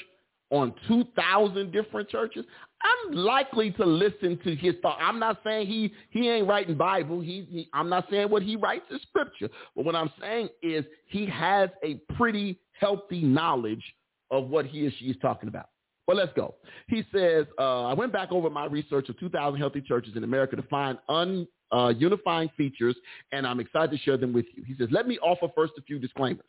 on 0.51 0.73
2,000 0.87 1.73
different 1.73 2.09
churches, 2.09 2.45
I'm 2.83 3.15
likely 3.15 3.71
to 3.73 3.85
listen 3.85 4.39
to 4.45 4.55
his 4.55 4.75
thought. 4.83 4.99
I'm 5.01 5.19
not 5.19 5.41
saying 5.45 5.67
he 5.67 5.93
he 6.11 6.29
ain't 6.29 6.49
writing 6.49 6.77
Bible. 6.77 7.21
He, 7.21 7.47
he 7.51 7.69
I'm 7.73 7.89
not 7.89 8.07
saying 8.11 8.31
what 8.31 8.43
he 8.43 8.57
writes 8.57 8.85
is 8.91 9.01
scripture. 9.03 9.49
But 9.77 9.85
what 9.85 9.95
I'm 9.95 10.11
saying 10.21 10.49
is 10.63 10.85
he 11.07 11.27
has 11.27 11.71
a 11.85 11.95
pretty 12.15 12.59
healthy 12.73 13.23
knowledge 13.23 13.83
of 14.31 14.49
what 14.49 14.67
he 14.67 14.87
or 14.87 14.91
she 14.99 15.07
is 15.07 15.17
talking 15.21 15.49
about. 15.49 15.69
But 16.07 16.17
let's 16.17 16.33
go. 16.35 16.57
He 16.89 17.05
says, 17.15 17.47
uh, 17.59 17.85
I 17.85 17.93
went 17.93 18.13
back 18.13 18.33
over 18.33 18.51
my 18.51 18.67
research 18.67 19.09
of 19.09 19.19
2,000 19.21 19.59
healthy 19.59 19.81
churches 19.81 20.15
in 20.17 20.25
America 20.25 20.57
to 20.57 20.63
find 20.63 20.99
un, 21.09 21.47
uh, 21.71 21.93
unifying 21.97 22.51
features, 22.57 22.97
and 23.31 23.47
I'm 23.47 23.61
excited 23.61 23.97
to 23.97 23.99
share 23.99 24.17
them 24.17 24.33
with 24.33 24.47
you. 24.55 24.65
He 24.65 24.75
says, 24.77 24.89
let 24.91 25.07
me 25.07 25.19
offer 25.19 25.47
first 25.55 25.75
a 25.79 25.83
few 25.83 25.99
disclaimers. 25.99 26.45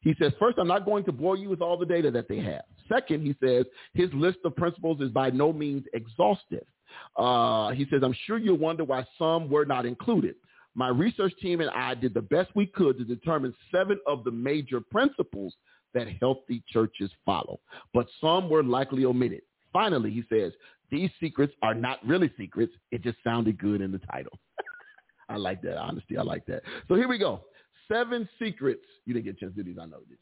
He 0.00 0.14
says, 0.20 0.32
first, 0.38 0.58
I'm 0.58 0.68
not 0.68 0.84
going 0.84 1.04
to 1.04 1.12
bore 1.12 1.36
you 1.36 1.48
with 1.48 1.60
all 1.60 1.76
the 1.76 1.86
data 1.86 2.10
that 2.10 2.28
they 2.28 2.40
have. 2.40 2.62
Second, 2.88 3.24
he 3.24 3.34
says, 3.44 3.64
his 3.94 4.10
list 4.12 4.38
of 4.44 4.56
principles 4.56 5.00
is 5.00 5.10
by 5.10 5.30
no 5.30 5.52
means 5.52 5.84
exhaustive. 5.94 6.66
Uh, 7.16 7.70
he 7.70 7.86
says, 7.90 8.02
I'm 8.02 8.16
sure 8.26 8.38
you'll 8.38 8.58
wonder 8.58 8.84
why 8.84 9.04
some 9.18 9.48
were 9.48 9.64
not 9.64 9.86
included. 9.86 10.34
My 10.74 10.88
research 10.88 11.32
team 11.40 11.60
and 11.60 11.70
I 11.70 11.94
did 11.94 12.14
the 12.14 12.22
best 12.22 12.50
we 12.54 12.66
could 12.66 12.98
to 12.98 13.04
determine 13.04 13.54
seven 13.70 13.98
of 14.06 14.24
the 14.24 14.30
major 14.30 14.80
principles 14.80 15.54
that 15.94 16.08
healthy 16.20 16.62
churches 16.68 17.10
follow, 17.26 17.60
but 17.92 18.06
some 18.20 18.48
were 18.48 18.62
likely 18.62 19.04
omitted. 19.04 19.42
Finally, 19.72 20.10
he 20.10 20.24
says, 20.30 20.52
these 20.90 21.10
secrets 21.20 21.52
are 21.62 21.74
not 21.74 21.98
really 22.06 22.30
secrets. 22.38 22.72
It 22.90 23.02
just 23.02 23.18
sounded 23.24 23.58
good 23.58 23.80
in 23.80 23.92
the 23.92 23.98
title. 23.98 24.38
I 25.28 25.36
like 25.36 25.62
that 25.62 25.78
honesty. 25.78 26.18
I 26.18 26.22
like 26.22 26.44
that. 26.46 26.62
So 26.88 26.94
here 26.94 27.08
we 27.08 27.18
go. 27.18 27.42
Seven 27.92 28.28
secrets. 28.38 28.84
You 29.04 29.14
didn't 29.14 29.26
get 29.26 29.36
a 29.36 29.40
chance 29.40 29.54
to 29.56 29.62
do 29.62 29.70
these. 29.70 29.78
I 29.80 29.86
know 29.86 29.98
this. 30.08 30.18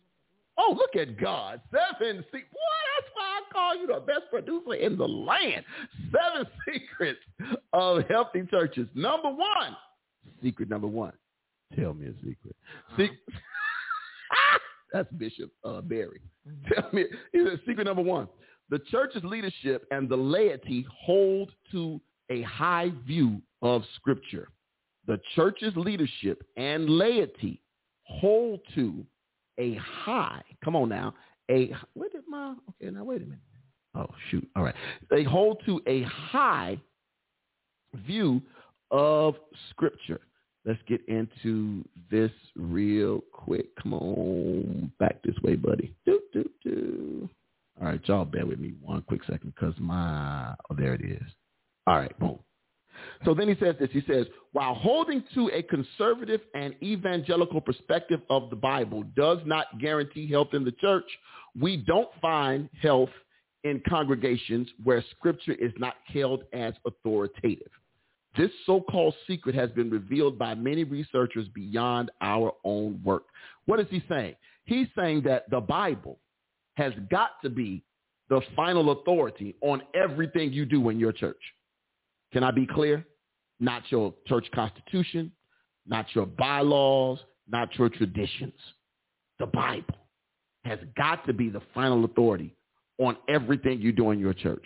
Oh, 0.59 0.77
look 0.77 0.97
at 0.97 1.19
God. 1.19 1.61
Seven 1.71 2.25
secrets. 2.27 2.53
Boy, 2.53 2.81
that's 2.97 3.11
why 3.15 3.41
I 3.41 3.53
call 3.53 3.77
you 3.77 3.87
the 3.87 4.01
best 4.01 4.31
producer 4.31 4.75
in 4.75 4.99
the 4.99 5.07
land. 5.07 5.65
Seven 6.13 6.47
secrets 6.69 7.21
of 7.73 8.03
healthy 8.09 8.43
churches. 8.51 8.89
Number 8.95 9.31
one. 9.31 9.77
Secret 10.43 10.69
number 10.69 10.87
one. 10.87 11.13
Tell 11.79 11.95
me 11.95 12.09
a 12.09 12.13
secret. 12.17 12.57
Se- 12.97 13.19
that's 14.93 15.11
Bishop 15.13 15.51
uh, 15.65 15.81
Barry. 15.81 16.21
Tell 16.73 16.89
me. 16.93 17.05
He 17.33 17.45
said, 17.45 17.61
secret 17.67 17.85
number 17.85 18.03
one. 18.03 18.29
The 18.71 18.81
church's 18.91 19.25
leadership 19.25 19.87
and 19.91 20.09
the 20.09 20.17
laity 20.17 20.87
hold 21.05 21.51
to 21.73 22.01
a 22.31 22.43
high 22.43 22.93
view 23.07 23.41
of 23.63 23.83
Scripture. 23.97 24.49
The 25.11 25.21
church's 25.35 25.75
leadership 25.75 26.45
and 26.57 26.89
laity 26.89 27.61
hold 28.05 28.61
to 28.77 29.05
a 29.59 29.75
high, 29.75 30.41
come 30.65 30.77
on 30.77 30.89
now, 30.89 31.15
a, 31.51 31.75
where 31.95 32.09
did 32.11 32.23
my, 32.29 32.55
okay, 32.69 32.93
now 32.93 33.03
wait 33.03 33.23
a 33.23 33.25
minute. 33.25 33.41
Oh, 33.97 34.07
shoot. 34.31 34.49
All 34.55 34.63
right. 34.63 34.75
They 35.11 35.25
hold 35.25 35.63
to 35.67 35.81
a 35.89 36.05
high 36.05 36.79
view 38.07 38.41
of 38.93 39.35
Scripture. 39.71 40.21
Let's 40.65 40.79
get 40.87 41.01
into 41.09 41.85
this 42.09 42.31
real 42.55 43.21
quick. 43.33 43.67
Come 43.83 43.95
on, 43.95 44.93
back 45.01 45.21
this 45.25 45.35
way, 45.43 45.57
buddy. 45.57 45.93
Do, 46.07 46.21
do, 46.33 46.49
do. 46.63 47.29
All 47.81 47.89
right, 47.89 48.01
y'all 48.07 48.25
bear 48.25 48.47
with 48.47 48.61
me 48.61 48.75
one 48.81 49.03
quick 49.09 49.23
second 49.25 49.55
because 49.57 49.75
my, 49.81 50.55
oh, 50.71 50.77
there 50.79 50.95
it 50.95 51.05
is. 51.05 51.27
All 51.89 51.97
right, 51.97 52.17
boom. 52.21 52.39
So 53.25 53.35
then 53.35 53.49
he 53.49 53.55
says 53.61 53.77
this. 53.79 53.91
He 53.93 54.03
says, 54.07 54.27
while 54.53 54.75
holding 54.75 55.23
to 55.35 55.51
a 55.53 55.63
conservative 55.63 56.41
and 56.55 56.75
evangelical 56.83 57.61
perspective 57.61 58.21
of 58.31 58.51
the 58.51 58.57
Bible 58.57 59.05
does 59.17 59.39
not 59.45 59.79
guarantee 59.79 60.31
health 60.31 60.49
in 60.53 60.65
the 60.65 60.73
church, 60.73 61.05
we 61.59 61.77
don't 61.77 62.09
find 62.21 62.69
health 62.81 63.11
in 63.65 63.83
congregations 63.89 64.69
where 64.83 65.05
scripture 65.11 65.53
is 65.53 65.73
not 65.79 65.95
held 66.07 66.45
as 66.53 66.75
authoritative. 66.87 67.71
This 68.37 68.51
so-called 68.65 69.15
secret 69.27 69.55
has 69.55 69.71
been 69.71 69.91
revealed 69.91 70.39
by 70.39 70.55
many 70.55 70.85
researchers 70.85 71.49
beyond 71.49 72.11
our 72.21 72.53
own 72.65 73.01
work. 73.05 73.25
What 73.67 73.81
is 73.81 73.87
he 73.91 74.03
saying? 74.09 74.37
He's 74.65 74.87
saying 74.97 75.23
that 75.23 75.51
the 75.51 75.61
Bible 75.61 76.19
has 76.75 76.93
got 77.11 77.33
to 77.43 77.51
be 77.51 77.83
the 78.29 78.41
final 78.55 78.93
authority 78.93 79.57
on 79.61 79.83
everything 79.95 80.53
you 80.53 80.65
do 80.65 80.89
in 80.89 81.01
your 81.01 81.13
church. 81.13 81.41
Can 82.33 82.45
I 82.45 82.51
be 82.51 82.67
clear? 82.67 83.07
Not 83.59 83.83
your 83.91 84.15
church 84.27 84.47
constitution, 84.55 85.33
not 85.87 86.07
your 86.15 86.27
bylaws, 86.27 87.19
not 87.49 87.77
your 87.79 87.89
traditions. 87.89 88.55
The 89.39 89.47
Bible 89.47 89.95
has 90.65 90.79
got 90.97 91.27
to 91.27 91.33
be 91.33 91.51
the 91.51 91.63
final 91.75 92.05
authority 92.05 92.55
on 92.99 93.17
everything 93.29 93.81
you 93.81 93.93
do 93.93 94.11
in 94.11 94.19
your 94.19 94.35
church. 94.35 94.65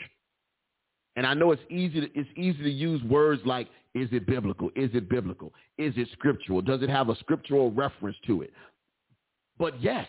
And 1.17 1.27
I 1.27 1.35
know 1.35 1.53
it's 1.53 1.63
easy 1.71 2.01
to, 2.01 2.19
it's 2.19 2.29
easy 2.37 2.63
to 2.63 2.71
use 2.71 3.03
words 3.05 3.41
like 3.45 3.69
is 3.95 4.09
it 4.11 4.27
biblical? 4.27 4.71
Is 4.75 4.91
it 4.93 5.09
biblical? 5.09 5.53
Is 5.79 5.95
it 5.97 6.09
scriptural? 6.13 6.61
Does 6.61 6.83
it 6.83 6.91
have 6.91 7.09
a 7.11 7.17
scriptural 7.17 7.71
reference 7.71 8.17
to 8.27 8.43
it? 8.43 8.53
But 9.57 9.81
yes. 9.81 10.09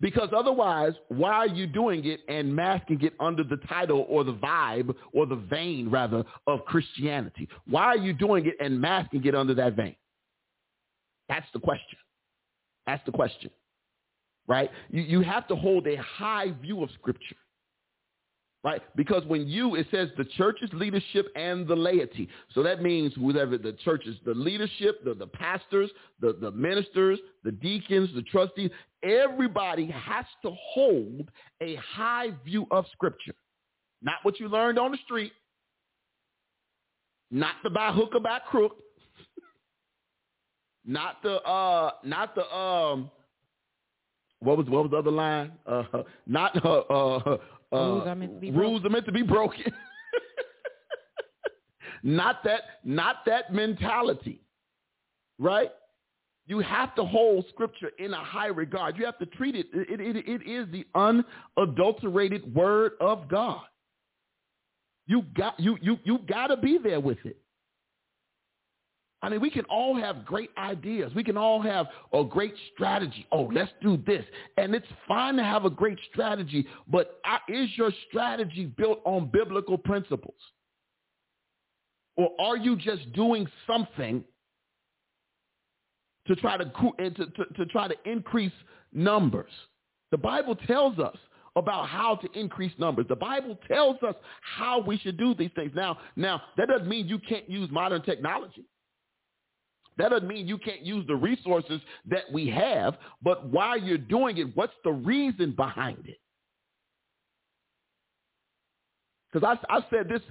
Because 0.00 0.28
otherwise, 0.36 0.92
why 1.08 1.32
are 1.32 1.48
you 1.48 1.66
doing 1.66 2.04
it 2.04 2.20
and 2.28 2.54
masking 2.54 3.02
it 3.02 3.14
under 3.18 3.42
the 3.42 3.56
title 3.68 4.06
or 4.08 4.22
the 4.22 4.34
vibe 4.34 4.94
or 5.12 5.26
the 5.26 5.36
vein 5.36 5.90
rather 5.90 6.24
of 6.46 6.64
Christianity? 6.66 7.48
Why 7.68 7.84
are 7.84 7.96
you 7.96 8.12
doing 8.12 8.46
it 8.46 8.54
and 8.60 8.80
masking 8.80 9.24
it 9.24 9.34
under 9.34 9.54
that 9.54 9.74
vein? 9.74 9.96
That's 11.28 11.46
the 11.52 11.60
question. 11.60 11.98
That's 12.86 13.04
the 13.04 13.12
question. 13.12 13.50
Right? 14.46 14.70
You, 14.90 15.02
you 15.02 15.20
have 15.22 15.48
to 15.48 15.56
hold 15.56 15.86
a 15.86 15.96
high 15.96 16.52
view 16.62 16.82
of 16.82 16.90
scripture 16.92 17.36
right? 18.64 18.82
Because 18.96 19.24
when 19.26 19.46
you, 19.46 19.76
it 19.76 19.86
says 19.90 20.08
the 20.16 20.24
church's 20.36 20.70
leadership 20.72 21.26
and 21.36 21.66
the 21.66 21.76
laity. 21.76 22.28
So 22.54 22.62
that 22.62 22.82
means 22.82 23.16
whatever 23.16 23.56
the 23.56 23.72
church's, 23.84 24.16
the 24.24 24.34
leadership, 24.34 25.04
the, 25.04 25.14
the 25.14 25.26
pastors, 25.26 25.90
the, 26.20 26.36
the 26.40 26.50
ministers, 26.50 27.18
the 27.44 27.52
deacons, 27.52 28.10
the 28.14 28.22
trustees, 28.22 28.70
everybody 29.02 29.86
has 29.86 30.24
to 30.42 30.50
hold 30.72 31.30
a 31.60 31.76
high 31.76 32.30
view 32.44 32.66
of 32.70 32.84
scripture. 32.92 33.34
Not 34.02 34.16
what 34.22 34.40
you 34.40 34.48
learned 34.48 34.78
on 34.78 34.92
the 34.92 34.98
street, 35.04 35.32
not 37.30 37.54
the 37.62 37.70
by 37.70 37.92
hook 37.92 38.10
or 38.14 38.20
by 38.20 38.40
crook, 38.40 38.76
not 40.84 41.22
the, 41.22 41.40
uh, 41.42 41.92
not 42.04 42.34
the, 42.34 42.44
um, 42.54 43.10
what 44.40 44.56
was 44.56 44.66
what 44.68 44.84
was 44.84 44.90
the 44.92 44.96
other 44.96 45.10
line? 45.10 45.52
Uh, 45.66 45.82
not 46.26 46.64
uh, 46.64 46.78
uh, 46.78 47.38
rules 47.72 48.06
uh, 48.06 48.10
are 48.10 48.14
meant 48.14 48.34
to 48.34 48.40
be 48.40 48.50
rules 48.50 48.84
are 48.84 48.90
meant 48.90 49.06
to 49.06 49.12
be 49.12 49.22
broken. 49.22 49.64
not 52.02 52.42
that, 52.44 52.62
not 52.84 53.16
that 53.26 53.52
mentality, 53.52 54.40
right? 55.38 55.70
You 56.46 56.60
have 56.60 56.94
to 56.94 57.04
hold 57.04 57.44
Scripture 57.50 57.90
in 57.98 58.14
a 58.14 58.24
high 58.24 58.46
regard. 58.46 58.96
You 58.96 59.04
have 59.04 59.18
to 59.18 59.26
treat 59.26 59.54
it. 59.54 59.66
It, 59.74 60.00
it, 60.00 60.16
it 60.16 60.50
is 60.50 60.66
the 60.72 60.86
unadulterated 60.94 62.54
Word 62.54 62.92
of 63.00 63.28
God. 63.28 63.60
You 65.06 65.22
got 65.36 65.60
you 65.60 65.76
you 65.82 65.98
you 66.04 66.18
got 66.28 66.48
to 66.48 66.56
be 66.56 66.78
there 66.78 67.00
with 67.00 67.18
it. 67.24 67.38
I 69.20 69.28
mean, 69.28 69.40
we 69.40 69.50
can 69.50 69.64
all 69.64 69.96
have 69.96 70.24
great 70.24 70.50
ideas. 70.56 71.12
We 71.14 71.24
can 71.24 71.36
all 71.36 71.60
have 71.60 71.86
a 72.12 72.22
great 72.22 72.54
strategy. 72.72 73.26
Oh, 73.32 73.50
let's 73.52 73.72
do 73.82 73.96
this. 74.06 74.24
And 74.56 74.74
it's 74.74 74.86
fine 75.08 75.34
to 75.36 75.42
have 75.42 75.64
a 75.64 75.70
great 75.70 75.98
strategy, 76.12 76.66
but 76.86 77.20
is 77.48 77.68
your 77.76 77.90
strategy 78.08 78.66
built 78.66 79.00
on 79.04 79.28
biblical 79.32 79.76
principles? 79.76 80.36
Or 82.16 82.30
are 82.38 82.56
you 82.56 82.76
just 82.76 83.12
doing 83.12 83.46
something 83.66 84.22
to 86.26 86.36
try 86.36 86.56
to, 86.56 86.64
eh, 86.98 87.10
to, 87.10 87.26
to, 87.26 87.44
to 87.56 87.66
try 87.66 87.88
to 87.88 87.96
increase 88.04 88.52
numbers? 88.92 89.50
The 90.12 90.18
Bible 90.18 90.54
tells 90.54 90.98
us 91.00 91.16
about 91.56 91.88
how 91.88 92.14
to 92.16 92.28
increase 92.38 92.72
numbers. 92.78 93.06
The 93.08 93.16
Bible 93.16 93.58
tells 93.66 94.00
us 94.02 94.14
how 94.42 94.80
we 94.80 94.96
should 94.98 95.16
do 95.16 95.34
these 95.34 95.50
things. 95.56 95.72
Now, 95.74 95.98
now 96.14 96.40
that 96.56 96.68
doesn't 96.68 96.88
mean 96.88 97.08
you 97.08 97.18
can't 97.18 97.48
use 97.50 97.68
modern 97.70 98.02
technology. 98.02 98.64
That 99.98 100.10
doesn't 100.10 100.28
mean 100.28 100.46
you 100.46 100.58
can't 100.58 100.82
use 100.82 101.04
the 101.06 101.16
resources 101.16 101.80
that 102.06 102.24
we 102.32 102.48
have, 102.48 102.96
but 103.20 103.48
while 103.48 103.76
you're 103.76 103.98
doing 103.98 104.38
it, 104.38 104.56
what's 104.56 104.72
the 104.84 104.92
reason 104.92 105.54
behind 105.56 106.06
it? 106.06 106.18
Because 109.30 109.58
I, 109.68 109.76
I 109.76 109.80
said 109.90 110.08
this 110.08 110.22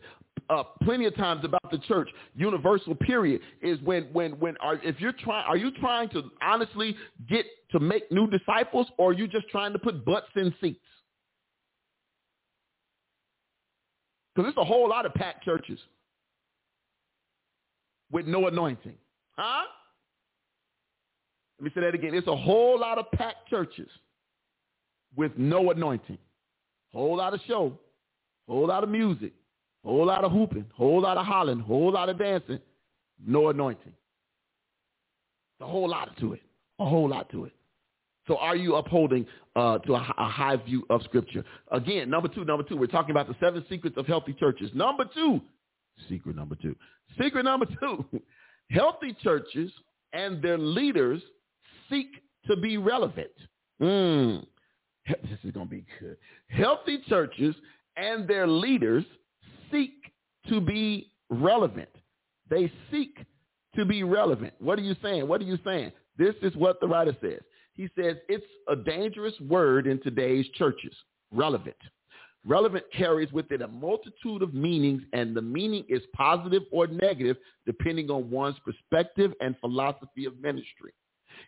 uh, 0.50 0.64
plenty 0.84 1.06
of 1.06 1.16
times 1.16 1.44
about 1.44 1.70
the 1.70 1.78
church. 1.80 2.10
Universal 2.36 2.96
period 2.96 3.42
is 3.62 3.80
when 3.82 4.04
when 4.14 4.40
when 4.40 4.56
are 4.58 4.76
if 4.84 5.00
you're 5.00 5.12
trying 5.12 5.46
are 5.46 5.58
you 5.58 5.72
trying 5.72 6.10
to 6.10 6.24
honestly 6.42 6.96
get 7.30 7.46
to 7.72 7.80
make 7.80 8.10
new 8.12 8.28
disciples 8.28 8.88
or 8.98 9.12
are 9.12 9.14
you 9.14 9.28
just 9.28 9.48
trying 9.50 9.74
to 9.74 9.80
put 9.80 10.06
butts 10.06 10.28
in 10.36 10.54
seats? 10.62 10.80
Because 14.34 14.54
there's 14.54 14.64
a 14.64 14.68
whole 14.68 14.88
lot 14.88 15.06
of 15.06 15.14
packed 15.14 15.44
churches 15.44 15.80
with 18.10 18.26
no 18.26 18.48
anointing. 18.48 18.96
Huh? 19.38 19.64
Let 21.60 21.66
me 21.66 21.72
say 21.74 21.82
that 21.82 21.96
again. 21.96 22.14
It's 22.14 22.28
a 22.28 22.36
whole 22.36 22.80
lot 22.80 22.98
of 22.98 23.12
packed 23.12 23.50
churches 23.50 23.90
with 25.16 25.32
no 25.38 25.72
anointing. 25.72 26.18
Whole 26.94 27.18
lot 27.18 27.34
of 27.34 27.42
show, 27.48 27.78
whole 28.48 28.68
lot 28.68 28.84
of 28.84 28.90
music, 28.90 29.34
whole 29.84 30.06
lot 30.06 30.24
of 30.24 30.32
hooping, 30.32 30.66
whole 30.74 31.02
lot 31.02 31.18
of 31.18 31.26
hollering, 31.26 31.60
whole 31.60 31.92
lot 31.92 32.10
of 32.10 32.18
dancing, 32.18 32.60
no 33.26 33.50
anointing. 33.50 33.94
a 35.62 35.66
whole 35.66 35.90
lot 35.90 36.16
to 36.20 36.34
it. 36.34 36.42
A 36.80 36.86
whole 36.86 37.10
lot 37.10 37.30
to 37.32 37.46
it. 37.46 37.54
So 38.28 38.38
are 38.38 38.56
you 38.56 38.76
upholding 38.76 39.26
uh, 39.56 39.80
to 39.80 39.96
a, 39.96 40.14
a, 40.18 40.28
high 40.28 40.58
view 40.58 40.86
of 40.90 41.02
Scripture? 41.04 41.44
Again, 41.72 42.10
number 42.10 42.28
two, 42.28 42.46
number 42.46 42.64
two, 42.64 42.78
we're 42.78 42.88
talking 42.88 43.12
about 43.12 43.28
the 43.28 43.36
seven 43.40 43.66
secrets 43.70 43.98
of 43.98 44.06
healthy 44.06 44.34
churches. 44.34 44.70
Number 44.74 45.06
two, 45.14 45.42
secret 46.10 46.36
number 46.36 46.56
two. 46.56 46.76
Secret 47.20 47.44
number 47.44 47.66
two, 47.66 48.06
Healthy 48.70 49.16
churches 49.24 49.72
and 50.14 50.42
their 50.42 50.58
leaders 50.58 51.22
seek 51.90 52.08
to 52.48 52.56
be 52.56 52.78
relevant. 52.78 53.32
Mm. 53.82 54.46
This 55.08 55.40
is 55.44 55.52
going 55.52 55.68
to 55.68 55.72
be 55.72 55.86
good. 56.00 56.18
Healthy 56.50 57.00
churches 57.08 57.56
and 57.96 58.28
their 58.28 58.48
leaders 58.48 59.06
seek 59.72 59.94
to 60.50 60.60
be 60.60 61.12
relevant. 61.30 61.90
They 62.50 62.72
seek 62.92 63.18
to 63.76 63.86
be 63.86 64.04
relevant. 64.04 64.54
What 64.60 64.80
are 64.80 64.84
you 64.84 64.96
saying? 65.02 65.28
What 65.28 65.42
are 65.42 65.46
you 65.46 65.58
saying? 65.64 65.92
This 66.18 66.36
is 66.42 66.56
what 66.56 66.80
the 66.80 66.88
writer 66.88 67.16
says. 67.22 67.40
He 67.74 67.90
says 67.98 68.18
it's 68.28 68.46
a 68.68 68.76
dangerous 68.76 69.34
word 69.42 69.88
in 69.88 70.02
today's 70.02 70.48
churches, 70.56 70.96
relevant. 71.32 71.76
Relevant 72.46 72.86
carries 72.96 73.32
with 73.32 73.52
it 73.52 73.62
a 73.62 73.68
multitude 73.68 74.42
of 74.42 74.54
meanings, 74.54 75.02
and 75.14 75.36
the 75.36 75.42
meaning 75.42 75.84
is 75.90 76.02
positive 76.16 76.64
or 76.72 76.88
negative 76.88 77.38
depending 77.66 78.10
on 78.10 78.30
one's 78.30 78.56
perspective 78.64 79.34
and 79.42 79.56
philosophy 79.60 80.26
of 80.26 80.40
ministry. 80.40 80.94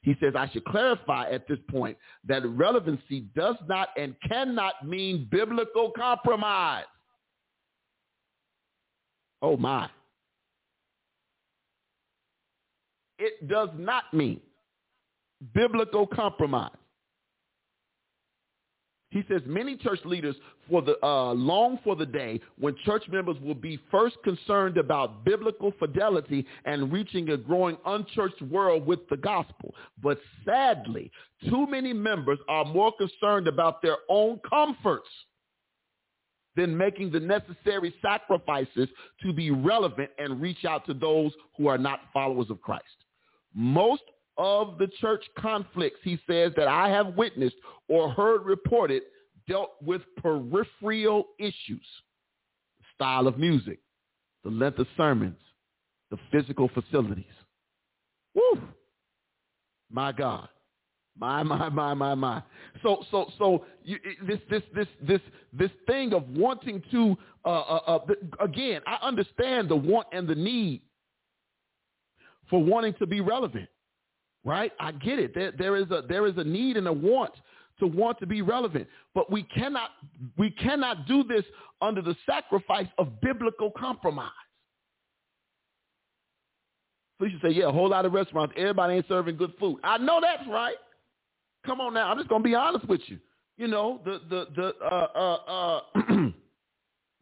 He 0.01 0.15
says, 0.19 0.33
I 0.35 0.49
should 0.49 0.65
clarify 0.65 1.29
at 1.29 1.47
this 1.47 1.59
point 1.69 1.97
that 2.27 2.45
relevancy 2.45 3.21
does 3.35 3.55
not 3.67 3.89
and 3.97 4.15
cannot 4.27 4.85
mean 4.85 5.27
biblical 5.31 5.91
compromise. 5.95 6.85
Oh 9.41 9.57
my. 9.57 9.89
It 13.17 13.47
does 13.47 13.69
not 13.77 14.05
mean 14.13 14.39
biblical 15.53 16.07
compromise. 16.07 16.71
He 19.11 19.23
says 19.27 19.41
many 19.45 19.75
church 19.75 19.99
leaders 20.05 20.35
for 20.69 20.81
the 20.83 20.95
uh, 21.03 21.33
long 21.33 21.79
for 21.83 21.95
the 21.95 22.05
day 22.05 22.39
when 22.59 22.75
church 22.85 23.03
members 23.09 23.37
will 23.41 23.55
be 23.55 23.79
first 23.89 24.17
concerned 24.23 24.77
about 24.77 25.25
biblical 25.25 25.73
fidelity 25.79 26.45
and 26.65 26.91
reaching 26.91 27.29
a 27.29 27.37
growing 27.37 27.77
unchurched 27.85 28.41
world 28.43 28.85
with 28.85 28.99
the 29.09 29.17
gospel. 29.17 29.73
But 30.03 30.19
sadly, 30.45 31.11
too 31.49 31.65
many 31.65 31.91
members 31.91 32.37
are 32.47 32.65
more 32.65 32.93
concerned 32.97 33.47
about 33.47 33.81
their 33.81 33.97
own 34.09 34.39
comforts 34.47 35.09
than 36.55 36.77
making 36.77 37.11
the 37.11 37.19
necessary 37.19 37.93
sacrifices 38.01 38.89
to 39.23 39.33
be 39.33 39.49
relevant 39.49 40.11
and 40.19 40.39
reach 40.41 40.65
out 40.65 40.85
to 40.85 40.93
those 40.93 41.31
who 41.57 41.67
are 41.67 41.77
not 41.77 42.01
followers 42.13 42.49
of 42.49 42.61
Christ. 42.61 42.85
Most 43.55 44.03
of 44.39 44.77
the 44.79 44.87
church 44.99 45.23
conflicts, 45.37 45.99
he 46.01 46.17
says, 46.25 46.53
that 46.55 46.67
I 46.67 46.89
have 46.89 47.15
witnessed 47.15 47.57
or 47.89 48.09
heard 48.09 48.45
reported 48.45 49.03
dealt 49.47 49.71
with 49.83 50.01
peripheral 50.17 51.25
issues, 51.37 51.85
style 52.95 53.27
of 53.27 53.37
music, 53.37 53.79
the 54.43 54.49
length 54.49 54.79
of 54.79 54.87
sermons, 54.95 55.37
the 56.09 56.17
physical 56.31 56.69
facilities. 56.73 57.25
Woo! 58.33 58.61
My 59.91 60.11
God. 60.13 60.47
My, 61.17 61.43
my, 61.43 61.67
my, 61.67 61.93
my, 61.93 62.15
my. 62.15 62.41
So, 62.81 63.03
so, 63.11 63.29
so 63.37 63.65
you, 63.83 63.97
this, 64.25 64.39
this, 64.49 64.63
this, 64.73 64.87
this, 65.05 65.19
this 65.51 65.71
thing 65.85 66.13
of 66.13 66.29
wanting 66.29 66.81
to, 66.91 67.17
uh, 67.43 67.49
uh, 67.49 67.81
uh, 67.87 67.99
again, 68.39 68.81
I 68.87 69.05
understand 69.05 69.67
the 69.67 69.75
want 69.75 70.07
and 70.13 70.29
the 70.29 70.35
need 70.35 70.81
for 72.49 72.63
wanting 72.63 72.93
to 72.99 73.05
be 73.05 73.19
relevant, 73.19 73.67
right? 74.43 74.71
I 74.79 74.91
get 74.91 75.19
it. 75.19 75.33
There, 75.35 75.51
there 75.51 75.75
is 75.75 75.89
a, 75.91 76.03
there 76.07 76.25
is 76.25 76.37
a 76.37 76.43
need 76.43 76.77
and 76.77 76.87
a 76.87 76.93
want 76.93 77.33
to 77.79 77.87
want 77.87 78.19
to 78.19 78.25
be 78.25 78.41
relevant, 78.41 78.87
but 79.15 79.31
we 79.31 79.43
cannot, 79.43 79.91
we 80.37 80.51
cannot 80.51 81.07
do 81.07 81.23
this 81.23 81.45
under 81.81 82.01
the 82.01 82.15
sacrifice 82.25 82.87
of 82.97 83.21
biblical 83.21 83.71
compromise. 83.71 84.29
So 87.19 87.25
you 87.25 87.37
say, 87.41 87.49
yeah, 87.49 87.67
a 87.67 87.71
whole 87.71 87.89
lot 87.89 88.05
of 88.05 88.13
restaurants, 88.13 88.53
everybody 88.57 88.95
ain't 88.95 89.07
serving 89.07 89.37
good 89.37 89.53
food. 89.59 89.79
I 89.83 89.97
know 89.97 90.19
that's 90.21 90.47
right. 90.49 90.75
Come 91.65 91.81
on 91.81 91.93
now, 91.93 92.09
I'm 92.09 92.17
just 92.17 92.29
gonna 92.29 92.43
be 92.43 92.55
honest 92.55 92.87
with 92.87 93.01
you. 93.07 93.19
You 93.57 93.67
know, 93.67 93.99
the 94.05 94.21
the 94.29 94.47
the 94.55 94.73
uh 94.85 95.07
uh 95.15 95.35
uh 95.47 95.81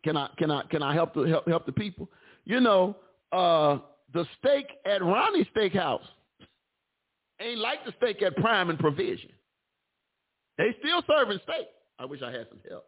can 0.04 0.16
I 0.18 0.30
can 0.38 0.52
I 0.52 0.62
can 0.70 0.84
I 0.84 0.94
help 0.94 1.16
the 1.16 1.24
help 1.24 1.48
help 1.48 1.66
the 1.66 1.72
people? 1.72 2.10
You 2.46 2.60
know, 2.60 2.96
uh 3.32 3.80
the 4.14 4.26
steak 4.38 4.68
at 4.86 5.04
Ronnie's 5.04 5.48
Steakhouse 5.56 6.06
ain't 7.42 7.60
like 7.60 7.86
the 7.86 7.94
steak 7.98 8.22
at 8.22 8.36
Prime 8.38 8.70
and 8.70 8.80
Provision. 8.80 9.32
They 10.58 10.76
still 10.80 11.02
serving 11.08 11.40
steak. 11.44 11.68
I 12.00 12.06
wish 12.06 12.22
I 12.22 12.32
had 12.32 12.48
some 12.50 12.60
help. 12.70 12.86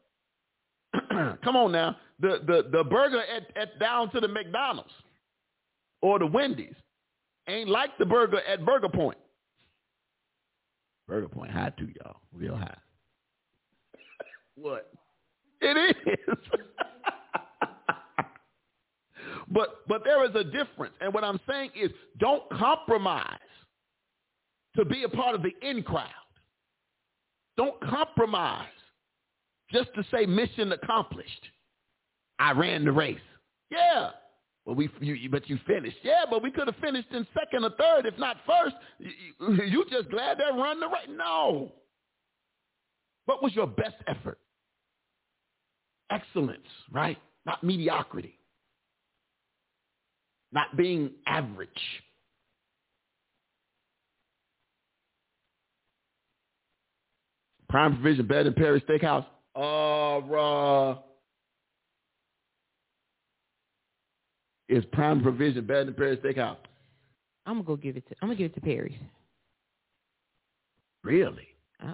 Come 1.44 1.56
on 1.56 1.72
now. 1.72 1.98
The 2.20 2.40
the 2.46 2.70
the 2.72 2.84
burger 2.84 3.22
at, 3.22 3.56
at 3.56 3.80
down 3.80 4.12
to 4.12 4.20
the 4.20 4.28
McDonald's 4.28 4.92
or 6.02 6.20
the 6.20 6.26
Wendy's 6.26 6.76
ain't 7.48 7.70
like 7.70 7.98
the 7.98 8.06
burger 8.06 8.42
at 8.42 8.66
Burger 8.66 8.90
Point. 8.90 9.18
Burger 11.08 11.28
Point 11.28 11.52
high 11.52 11.72
too, 11.78 11.90
y'all. 12.04 12.18
Real 12.34 12.56
high. 12.56 12.78
what? 14.56 14.92
It 15.62 15.96
is. 15.96 15.96
but 19.52 19.88
but 19.88 20.04
there 20.04 20.26
is 20.26 20.36
a 20.36 20.44
difference. 20.44 20.96
And 21.02 21.14
what 21.14 21.24
I'm 21.24 21.40
saying 21.48 21.72
is 21.80 21.92
don't 22.20 22.50
compromise 22.52 23.38
to 24.76 24.86
be 24.86 25.04
a 25.04 25.10
part 25.10 25.36
of 25.36 25.42
the 25.44 25.52
in 25.62 25.84
crowd. 25.84 26.10
Don't 27.58 27.80
compromise 27.82 28.68
just 29.72 29.90
to 29.96 30.04
say 30.12 30.26
mission 30.26 30.72
accomplished. 30.72 31.48
I 32.40 32.52
ran 32.52 32.86
the 32.86 32.92
race. 32.92 33.18
Yeah, 33.70 34.12
well, 34.70 34.76
we, 34.76 34.88
you, 35.00 35.30
but 35.32 35.50
you 35.50 35.58
finished. 35.66 35.98
Yeah, 36.04 36.26
but 36.30 36.44
we 36.44 36.52
could 36.52 36.68
have 36.68 36.76
finished 36.76 37.08
in 37.12 37.26
second 37.34 37.64
or 37.64 37.72
third, 37.72 38.06
if 38.06 38.16
not 38.20 38.38
first. 38.46 38.76
You, 39.00 39.64
you 39.64 39.86
just 39.90 40.12
glad 40.12 40.38
they 40.38 40.56
run 40.56 40.80
the 40.80 40.86
race? 40.86 41.08
No. 41.10 41.72
What 43.26 43.42
was 43.42 43.56
your 43.56 43.66
best 43.66 43.96
effort? 44.08 44.38
Excellence, 46.12 46.68
right? 46.92 47.18
Not 47.48 47.64
mediocrity. 47.64 48.38
Not 50.52 50.78
being 50.78 51.14
average. 51.26 51.70
Prime 57.70 57.94
provision 57.94 58.26
bed 58.26 58.48
in 58.48 58.54
Perry 58.54 58.82
Steakhouse. 58.82 59.26
Uh, 59.56 60.18
uh 60.20 60.98
is 64.68 64.84
prime 64.92 65.22
provision 65.22 65.66
better 65.66 65.86
than 65.86 65.94
Perry's 65.96 66.20
Steakhouse? 66.20 66.58
I'm 67.46 67.56
gonna 67.56 67.64
go 67.64 67.76
give 67.76 67.98
it 67.98 68.08
to. 68.10 68.16
I'm 68.22 68.28
gonna 68.30 68.38
give 68.38 68.52
it 68.52 68.56
to 68.56 68.62
Perry's. 68.62 68.96
Really? 71.04 71.48
Uh, 71.84 71.94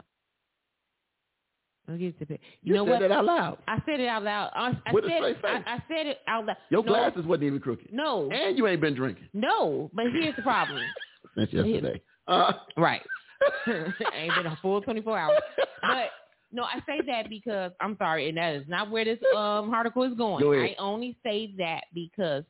I'll 1.88 1.98
give 1.98 2.10
it 2.10 2.20
to 2.20 2.26
Perry. 2.26 2.40
You, 2.62 2.74
You, 2.74 2.80
know 2.80 2.86
said 2.86 2.92
what? 2.92 3.00
that 3.02 3.12
out 3.12 3.26
loud. 3.26 3.58
I 3.68 3.78
said 3.86 4.00
it 4.00 4.08
out 4.08 4.24
loud. 4.24 4.52
I, 4.54 4.74
I 4.86 4.94
With 4.94 5.06
a 5.06 5.08
said 5.08 5.18
straight 5.18 5.38
it, 5.38 5.46
I, 5.46 5.56
face. 5.58 5.64
I 5.68 5.78
said 5.88 6.08
it 6.08 6.18
out 6.28 6.46
loud. 6.46 6.58
Your 6.70 6.84
no, 6.84 6.88
glasses 6.90 7.26
wasn't 7.26 7.44
even 7.46 7.60
crooked. 7.60 7.88
No, 7.94 8.30
And 8.32 8.58
you 8.58 8.68
ain't 8.68 8.82
been 8.82 8.96
drinking 8.96 9.30
no. 9.34 9.90
But 9.94 10.06
here's 10.12 10.36
the 10.36 10.42
problem. 10.42 10.82
since 11.38 11.54
yesterday. 11.54 12.02
Uh, 12.28 12.54
right. 12.78 13.02
Ain't 13.68 14.36
been 14.36 14.46
a 14.48 14.58
full 14.62 14.82
24 14.82 15.18
hours. 15.18 15.40
But 15.82 16.10
no, 16.52 16.64
I 16.64 16.80
say 16.86 17.02
that 17.08 17.30
because 17.30 17.72
I'm 17.82 17.98
sorry, 17.98 18.30
and 18.30 18.38
that 18.38 18.56
is 18.56 18.64
not 18.68 18.90
where 18.90 19.04
this 19.06 19.20
um 19.36 19.74
article 19.74 20.04
is 20.04 20.14
going. 20.16 20.44
Go. 20.44 20.54
I 20.54 20.76
only 20.80 21.18
say 21.24 21.54
that 21.58 21.86
because 21.94 22.44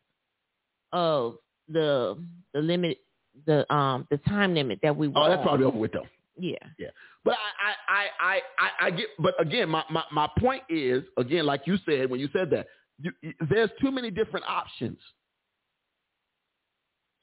of 0.94 1.38
the 1.70 2.24
the 2.54 2.62
limit, 2.62 3.00
the 3.46 3.72
um 3.74 4.08
the 4.12 4.18
time 4.20 4.54
limit 4.54 4.80
that 4.84 4.96
we. 4.96 5.08
Oh, 5.16 5.28
that's 5.28 5.40
on. 5.40 5.44
probably 5.44 5.66
over 5.66 5.78
with 5.78 5.94
though. 5.94 6.06
Yeah. 6.38 6.58
Yeah. 6.78 6.90
But 7.24 7.38
I, 7.58 7.92
I, 7.92 8.06
I, 8.20 8.42
I, 8.60 8.88
I 8.88 8.92
get. 8.92 9.08
But 9.18 9.34
again, 9.42 9.68
my, 9.70 9.84
my, 9.90 10.04
my 10.12 10.30
point 10.38 10.62
is 10.70 11.04
again, 11.18 11.46
like 11.46 11.62
you 11.66 11.78
said 11.86 12.10
when 12.10 12.20
you 12.20 12.30
said 12.32 12.52
that, 12.52 12.68
you- 13.02 13.34
there's 13.50 13.72
too 13.82 13.90
many 13.90 14.12
different 14.12 14.46
options, 14.48 15.00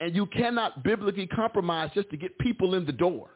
and 0.01 0.14
you 0.16 0.26
cannot 0.26 0.82
biblically 0.82 1.26
compromise 1.28 1.90
just 1.94 2.10
to 2.10 2.16
get 2.16 2.36
people 2.39 2.74
in 2.74 2.84
the 2.84 2.93
door. 2.93 3.30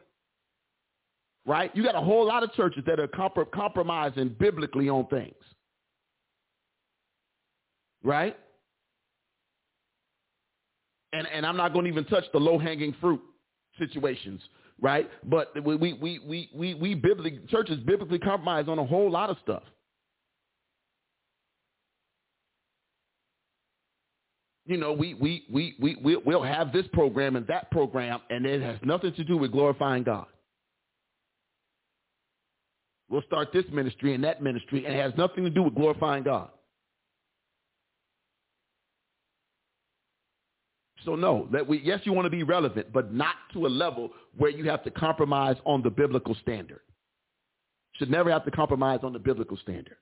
Right? 1.47 1.75
You 1.75 1.83
got 1.83 1.95
a 1.95 2.01
whole 2.01 2.27
lot 2.27 2.43
of 2.43 2.53
churches 2.53 2.83
that 2.85 2.99
are 2.99 3.07
compro- 3.07 3.49
compromising 3.51 4.35
biblically 4.39 4.89
on 4.89 5.07
things. 5.07 5.35
Right? 8.03 8.37
And 11.13 11.25
and 11.27 11.45
I'm 11.45 11.57
not 11.57 11.73
going 11.73 11.85
to 11.85 11.91
even 11.91 12.05
touch 12.05 12.25
the 12.33 12.39
low 12.39 12.59
hanging 12.59 12.95
fruit 13.01 13.21
situations 13.79 14.41
right? 14.81 15.09
But 15.23 15.53
we 15.63 15.75
we 15.75 15.93
we 15.93 16.19
we 16.19 16.49
we, 16.53 16.73
we 16.75 16.95
biblically 16.95 17.41
churches 17.49 17.79
biblically 17.85 18.19
compromise 18.19 18.67
on 18.67 18.79
a 18.79 18.85
whole 18.85 19.09
lot 19.09 19.29
of 19.29 19.37
stuff. 19.43 19.63
You 24.65 24.77
know, 24.77 24.93
we 24.93 25.13
we 25.13 25.45
we 25.49 25.75
we- 25.79 26.17
we'll 26.17 26.43
have 26.43 26.73
this 26.73 26.85
program 26.93 27.35
and 27.37 27.47
that 27.47 27.71
program, 27.71 28.21
and 28.29 28.45
it 28.45 28.61
has 28.61 28.77
nothing 28.83 29.13
to 29.13 29.23
do 29.23 29.37
with 29.37 29.51
glorifying 29.51 30.03
God. 30.03 30.27
We'll 33.09 33.21
start 33.23 33.53
this 33.53 33.65
ministry 33.71 34.13
and 34.13 34.23
that 34.23 34.41
ministry, 34.41 34.85
and 34.85 34.93
it 34.93 35.01
has 35.01 35.13
nothing 35.17 35.43
to 35.43 35.49
do 35.49 35.63
with 35.63 35.75
glorifying 35.75 36.23
God. 36.23 36.49
So 41.05 41.15
no, 41.15 41.47
that 41.53 41.65
we 41.65 41.79
yes, 41.79 42.01
you 42.03 42.11
want 42.11 42.25
to 42.25 42.29
be 42.29 42.43
relevant, 42.43 42.91
but 42.91 43.13
not 43.13 43.35
to 43.53 43.65
a 43.65 43.69
level 43.69 44.11
where 44.37 44.49
you 44.49 44.69
have 44.69 44.83
to 44.83 44.91
compromise 44.91 45.55
on 45.65 45.81
the 45.81 45.89
biblical 45.89 46.35
standard. 46.41 46.81
Should 47.93 48.09
never 48.09 48.29
have 48.29 48.43
to 48.43 48.51
compromise 48.51 48.99
on 49.03 49.13
the 49.13 49.19
biblical 49.19 49.57
standard. 49.57 49.95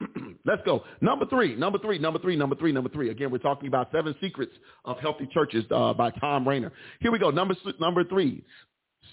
Let's 0.44 0.62
go. 0.64 0.82
Number 1.00 1.26
three, 1.26 1.54
number 1.54 1.78
three, 1.78 1.98
number 1.98 2.18
three, 2.18 2.34
number 2.34 2.56
three, 2.56 2.72
number 2.72 2.90
three. 2.90 3.10
Again, 3.10 3.30
we're 3.30 3.38
talking 3.38 3.68
about 3.68 3.92
seven 3.92 4.14
secrets 4.20 4.52
of 4.84 4.98
healthy 4.98 5.28
churches 5.32 5.64
uh, 5.70 5.94
by 5.94 6.10
Thom 6.10 6.46
Rainer. 6.48 6.72
Here 7.00 7.12
we 7.12 7.20
go. 7.20 7.30
Number 7.30 7.54
number 7.78 8.02
three. 8.04 8.44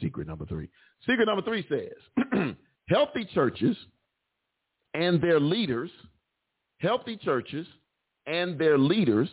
Secret 0.01 0.27
number 0.27 0.45
three. 0.47 0.69
Secret 1.07 1.25
number 1.25 1.43
three 1.43 1.65
says 1.69 2.55
healthy 2.89 3.25
churches 3.33 3.77
and 4.93 5.21
their 5.21 5.39
leaders, 5.39 5.91
healthy 6.79 7.15
churches 7.17 7.67
and 8.25 8.59
their 8.59 8.77
leaders 8.77 9.29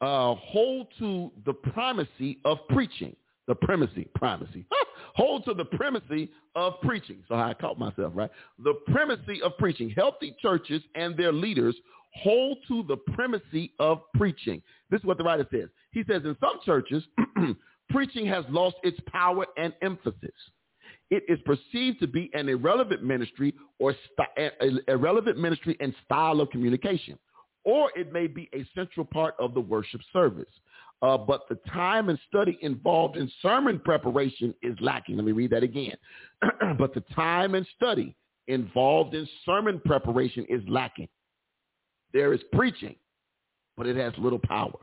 uh, 0.00 0.34
hold 0.34 0.88
to 0.98 1.30
the 1.44 1.52
primacy 1.52 2.38
of 2.44 2.58
preaching. 2.68 3.14
The 3.46 3.54
primacy, 3.54 4.08
primacy. 4.14 4.66
hold 5.14 5.44
to 5.44 5.54
the 5.54 5.64
primacy 5.64 6.30
of 6.54 6.80
preaching. 6.82 7.22
So 7.28 7.36
I 7.36 7.54
caught 7.54 7.78
myself, 7.78 8.12
right? 8.14 8.30
The 8.58 8.74
primacy 8.88 9.40
of 9.42 9.56
preaching. 9.58 9.90
Healthy 9.90 10.36
churches 10.40 10.82
and 10.94 11.16
their 11.16 11.32
leaders 11.32 11.76
hold 12.22 12.58
to 12.68 12.82
the 12.88 12.96
primacy 12.96 13.72
of 13.78 14.00
preaching. 14.14 14.62
This 14.90 15.00
is 15.00 15.04
what 15.04 15.18
the 15.18 15.24
writer 15.24 15.46
says. 15.50 15.68
He 15.92 16.02
says 16.08 16.22
in 16.24 16.36
some 16.40 16.58
churches, 16.64 17.04
preaching 17.90 18.26
has 18.26 18.44
lost 18.48 18.76
its 18.82 18.98
power 19.06 19.46
and 19.56 19.72
emphasis. 19.82 20.32
It 21.10 21.22
is 21.28 21.38
perceived 21.44 22.00
to 22.00 22.06
be 22.06 22.30
an 22.34 22.48
irrelevant 22.48 23.02
ministry 23.02 23.54
or 23.78 23.94
st- 23.94 24.82
irrelevant 24.88 25.38
ministry 25.38 25.76
and 25.80 25.94
style 26.04 26.40
of 26.40 26.50
communication 26.50 27.18
or 27.66 27.90
it 27.96 28.12
may 28.12 28.28
be 28.28 28.48
a 28.54 28.64
central 28.74 29.04
part 29.04 29.34
of 29.40 29.52
the 29.52 29.60
worship 29.60 30.00
service. 30.12 30.48
Uh, 31.02 31.18
but 31.18 31.42
the 31.50 31.58
time 31.70 32.08
and 32.08 32.18
study 32.28 32.56
involved 32.62 33.16
in 33.16 33.30
sermon 33.42 33.80
preparation 33.84 34.54
is 34.62 34.74
lacking. 34.80 35.16
Let 35.16 35.26
me 35.26 35.32
read 35.32 35.50
that 35.50 35.64
again. 35.64 35.96
but 36.78 36.94
the 36.94 37.02
time 37.14 37.54
and 37.54 37.66
study 37.76 38.16
involved 38.46 39.14
in 39.14 39.28
sermon 39.44 39.82
preparation 39.84 40.46
is 40.48 40.62
lacking. 40.68 41.08
There 42.14 42.32
is 42.32 42.40
preaching, 42.52 42.94
but 43.76 43.86
it 43.86 43.96
has 43.96 44.14
little 44.16 44.38
power. 44.38 44.78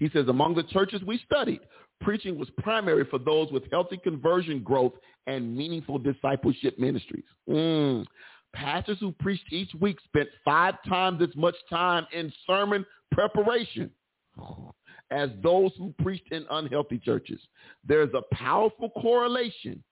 He 0.00 0.08
says, 0.08 0.26
among 0.28 0.54
the 0.54 0.64
churches 0.64 1.02
we 1.06 1.18
studied, 1.24 1.60
preaching 2.00 2.38
was 2.38 2.48
primary 2.58 3.04
for 3.04 3.18
those 3.18 3.52
with 3.52 3.70
healthy 3.70 3.98
conversion 3.98 4.62
growth 4.62 4.94
and 5.26 5.56
meaningful 5.56 5.98
discipleship 5.98 6.78
ministries. 6.78 7.24
Mm. 7.48 8.06
pastors 8.54 8.96
who 8.98 9.12
preached 9.12 9.52
each 9.52 9.70
week 9.78 9.98
spent 10.04 10.28
five 10.44 10.74
times 10.88 11.22
as 11.22 11.36
much 11.36 11.54
time 11.68 12.06
in 12.12 12.32
sermon 12.46 12.84
preparation 13.12 13.90
as 15.10 15.28
those 15.42 15.70
who 15.76 15.94
preached 16.02 16.32
in 16.32 16.46
unhealthy 16.50 16.98
churches. 16.98 17.40
There's 17.86 18.12
a 18.14 18.34
powerful 18.34 18.90
correlation 18.90 19.84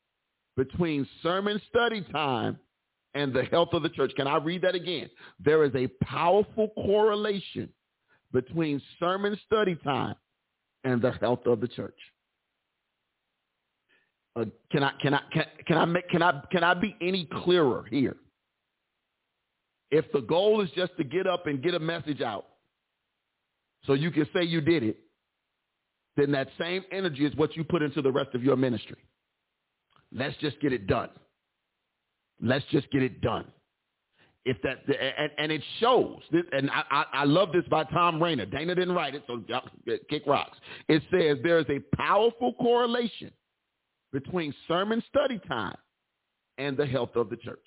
between 0.57 1.07
sermon 1.23 1.61
study 1.69 2.01
time 2.11 2.59
and 3.15 3.33
the 3.33 3.45
health 3.45 3.71
of 3.73 3.83
the 3.83 3.91
church. 3.91 4.13
Can 4.17 4.27
I 4.27 4.39
read 4.39 4.63
that 4.63 4.75
again? 4.75 5.11
There 5.39 5.65
is 5.65 5.75
a 5.75 5.87
powerful 6.05 6.69
correlation 6.75 7.69
between 8.33 8.81
sermon 8.99 9.39
study 9.47 9.77
time 9.85 10.15
and 10.85 11.01
the 11.01 11.13
health 11.13 11.47
of 11.47 11.61
the 11.61 11.69
church. 11.69 11.99
Uh, 14.37 14.45
can 14.71 14.85
I 14.85 14.93
can 15.01 15.15
I 15.15 15.21
can, 15.33 15.45
can 15.67 15.79
I 15.79 15.85
make 15.85 16.09
can 16.09 16.23
I 16.23 16.43
can 16.53 16.63
I 16.63 16.75
be 16.75 16.95
any 17.01 17.29
clearer 17.43 17.85
here? 17.91 18.17
If 19.91 20.11
the 20.13 20.21
goal 20.21 20.61
is 20.61 20.71
just 20.77 20.97
to 20.99 21.05
get 21.05 21.27
up 21.27 21.47
and 21.47 21.63
get 21.63 21.75
a 21.75 21.79
message 21.79 22.21
out, 22.21 22.47
so 23.85 23.95
you 23.95 24.11
can 24.11 24.29
say 24.35 24.45
you 24.45 24.61
did 24.61 24.83
it, 24.83 24.99
then 26.17 26.31
that 26.33 26.49
same 26.59 26.85
energy 26.93 27.25
is 27.25 27.35
what 27.37 27.57
you 27.57 27.65
put 27.65 27.83
into 27.83 28.03
the 28.03 28.13
rest 28.13 28.35
of 28.35 28.45
your 28.45 28.57
ministry. 28.57 28.99
Let's 30.13 30.37
just 30.39 30.61
get 30.61 30.73
it 30.73 30.87
done. 30.87 31.11
Let's 32.41 32.65
just 32.71 32.91
get 32.91 33.03
it 33.03 33.21
done. 33.21 33.47
If 34.45 34.57
that 34.63 34.79
and, 34.89 35.31
and 35.37 35.53
it 35.53 35.63
shows, 35.79 36.21
and 36.53 36.71
I, 36.71 36.83
I, 36.91 37.05
I 37.13 37.25
love 37.25 37.53
this 37.53 37.65
by 37.69 37.85
Thom 37.85 38.23
Rainer. 38.23 38.47
Dana 38.47 38.75
didn't 38.75 38.95
write 38.95 39.15
it, 39.15 39.23
so 39.27 39.43
kick 40.09 40.23
rocks. 40.27 40.57
It 40.89 41.03
says 41.11 41.39
there 41.43 41.59
is 41.59 41.67
a 41.69 41.81
powerful 41.97 42.55
correlation 42.55 43.31
between 44.13 44.55
sermon 44.67 45.03
study 45.09 45.41
time 45.49 45.77
and 46.57 46.77
the 46.77 46.87
health 46.87 47.15
of 47.15 47.29
the 47.31 47.37
church. 47.37 47.59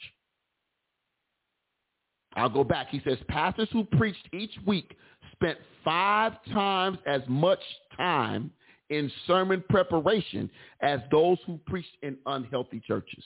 I'll 2.35 2.49
go 2.49 2.63
back. 2.63 2.89
He 2.89 3.01
says 3.05 3.17
pastors 3.27 3.67
who 3.71 3.83
preached 3.83 4.27
each 4.33 4.53
week 4.65 4.95
spent 5.33 5.57
five 5.83 6.33
times 6.53 6.97
as 7.05 7.21
much 7.27 7.59
time 7.97 8.51
in 8.89 9.11
sermon 9.27 9.63
preparation 9.69 10.49
as 10.81 10.99
those 11.11 11.37
who 11.45 11.59
preached 11.65 11.95
in 12.03 12.17
unhealthy 12.25 12.81
churches. 12.85 13.23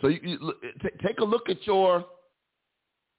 So 0.00 0.08
you, 0.08 0.20
you 0.22 0.54
eh, 0.64 0.68
t- 0.82 1.06
take 1.06 1.18
a 1.20 1.24
look 1.24 1.48
at 1.48 1.66
your 1.66 2.04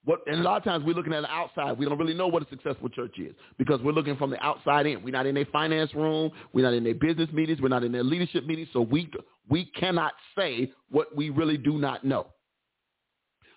what, 0.04 0.20
and 0.26 0.40
a 0.40 0.42
lot 0.42 0.56
of 0.56 0.64
times 0.64 0.84
we're 0.84 0.94
looking 0.94 1.12
at 1.12 1.20
the 1.20 1.30
outside. 1.30 1.76
We 1.78 1.84
don't 1.84 1.98
really 1.98 2.14
know 2.14 2.26
what 2.26 2.42
a 2.42 2.48
successful 2.48 2.88
church 2.88 3.18
is 3.18 3.34
because 3.58 3.82
we're 3.82 3.92
looking 3.92 4.16
from 4.16 4.30
the 4.30 4.42
outside 4.42 4.86
in. 4.86 5.02
We're 5.02 5.10
not 5.10 5.26
in 5.26 5.34
their 5.34 5.44
finance 5.46 5.94
room. 5.94 6.30
We're 6.54 6.64
not 6.64 6.72
in 6.72 6.84
their 6.84 6.94
business 6.94 7.28
meetings. 7.32 7.60
We're 7.60 7.68
not 7.68 7.84
in 7.84 7.92
their 7.92 8.04
leadership 8.04 8.46
meetings. 8.46 8.68
So 8.72 8.80
we 8.80 9.10
we 9.48 9.66
cannot 9.78 10.12
say 10.36 10.72
what 10.90 11.14
we 11.14 11.28
really 11.28 11.58
do 11.58 11.78
not 11.78 12.02
know. 12.04 12.28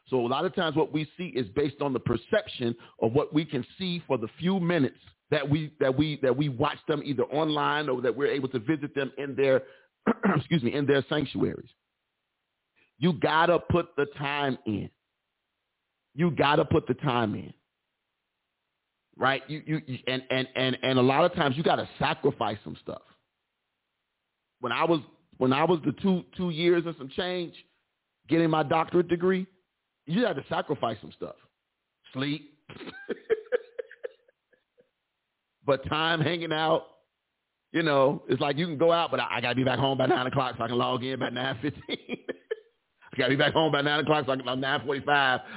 So 0.10 0.20
a 0.20 0.28
lot 0.28 0.44
of 0.44 0.54
times 0.54 0.76
what 0.76 0.92
we 0.92 1.10
see 1.18 1.28
is 1.28 1.48
based 1.56 1.82
on 1.82 1.94
the 1.94 2.00
perception 2.00 2.76
of 3.02 3.14
what 3.14 3.34
we 3.34 3.46
can 3.46 3.66
see 3.78 4.04
for 4.06 4.18
the 4.18 4.28
few 4.38 4.60
minutes 4.60 4.98
that 5.32 5.50
we 5.50 5.74
that 5.80 5.98
we 5.98 6.20
that 6.22 6.36
we 6.36 6.50
watch 6.50 6.78
them 6.90 7.02
either 7.06 7.24
online 7.24 7.88
or 7.88 8.02
that 8.02 8.16
we're 8.16 8.28
able 8.28 8.50
to 8.50 8.60
visit 8.60 8.94
them 8.96 9.14
in 9.18 9.34
their 9.36 9.64
excuse 10.36 10.62
me 10.62 10.74
in 10.74 10.86
their 10.86 11.06
sanctuaries. 11.08 11.70
You 13.04 13.12
gotta 13.12 13.60
put 13.60 13.98
the 13.98 14.06
time 14.18 14.58
in. 14.66 14.90
You 16.16 16.32
gotta 16.32 16.64
put 16.64 16.88
the 16.88 16.94
time 16.94 17.36
in. 17.36 17.54
Right? 19.18 19.44
You 19.50 19.62
you, 19.66 19.82
you 19.86 20.00
and, 20.08 20.24
and 20.32 20.48
and 20.56 20.78
and 20.82 20.98
a 20.98 21.02
lot 21.02 21.26
of 21.26 21.34
times 21.34 21.58
you 21.58 21.64
gotta 21.64 21.90
sacrifice 22.00 22.58
some 22.64 22.78
stuff. 22.82 23.02
When 24.62 24.72
I 24.72 24.86
was 24.86 25.02
when 25.36 25.52
I 25.52 25.66
was 25.66 25.82
the 25.84 25.92
two 26.02 26.24
two 26.38 26.50
years 26.52 26.84
and 26.86 26.96
some 26.98 27.10
change 27.10 27.54
getting 28.30 28.50
my 28.50 28.64
doctorate 28.64 29.10
degree, 29.10 29.48
you 30.06 30.26
had 30.26 30.38
to 30.38 30.46
sacrifice 30.48 30.96
some 31.02 31.12
stuff. 31.18 31.36
Sleep. 32.14 32.58
but 35.66 35.86
time 35.90 36.22
hanging 36.22 36.54
out, 36.54 36.86
you 37.74 37.84
know, 37.84 38.24
it's 38.30 38.40
like 38.40 38.58
you 38.58 38.66
can 38.66 38.78
go 38.78 38.94
out, 38.94 39.12
but 39.12 39.20
I, 39.20 39.28
I 39.30 39.42
got 39.42 39.50
to 39.50 39.56
be 39.56 39.66
back 39.66 39.78
home 39.78 39.98
by 39.98 40.06
9 40.06 40.28
o'clock 40.28 40.56
so 40.58 40.64
I 40.64 40.68
can 40.70 40.78
log 40.78 41.04
in 41.04 41.20
by 41.20 41.32
9.15. 41.32 41.74
I 43.14 43.18
got 43.18 43.24
to 43.26 43.30
be 43.30 43.36
back 43.36 43.54
home 43.54 43.72
by 43.72 43.82
9 43.82 44.00
o'clock 44.00 44.26
so 44.26 44.32
I 44.32 44.36
can, 44.38 44.46
9.45. 44.46 45.08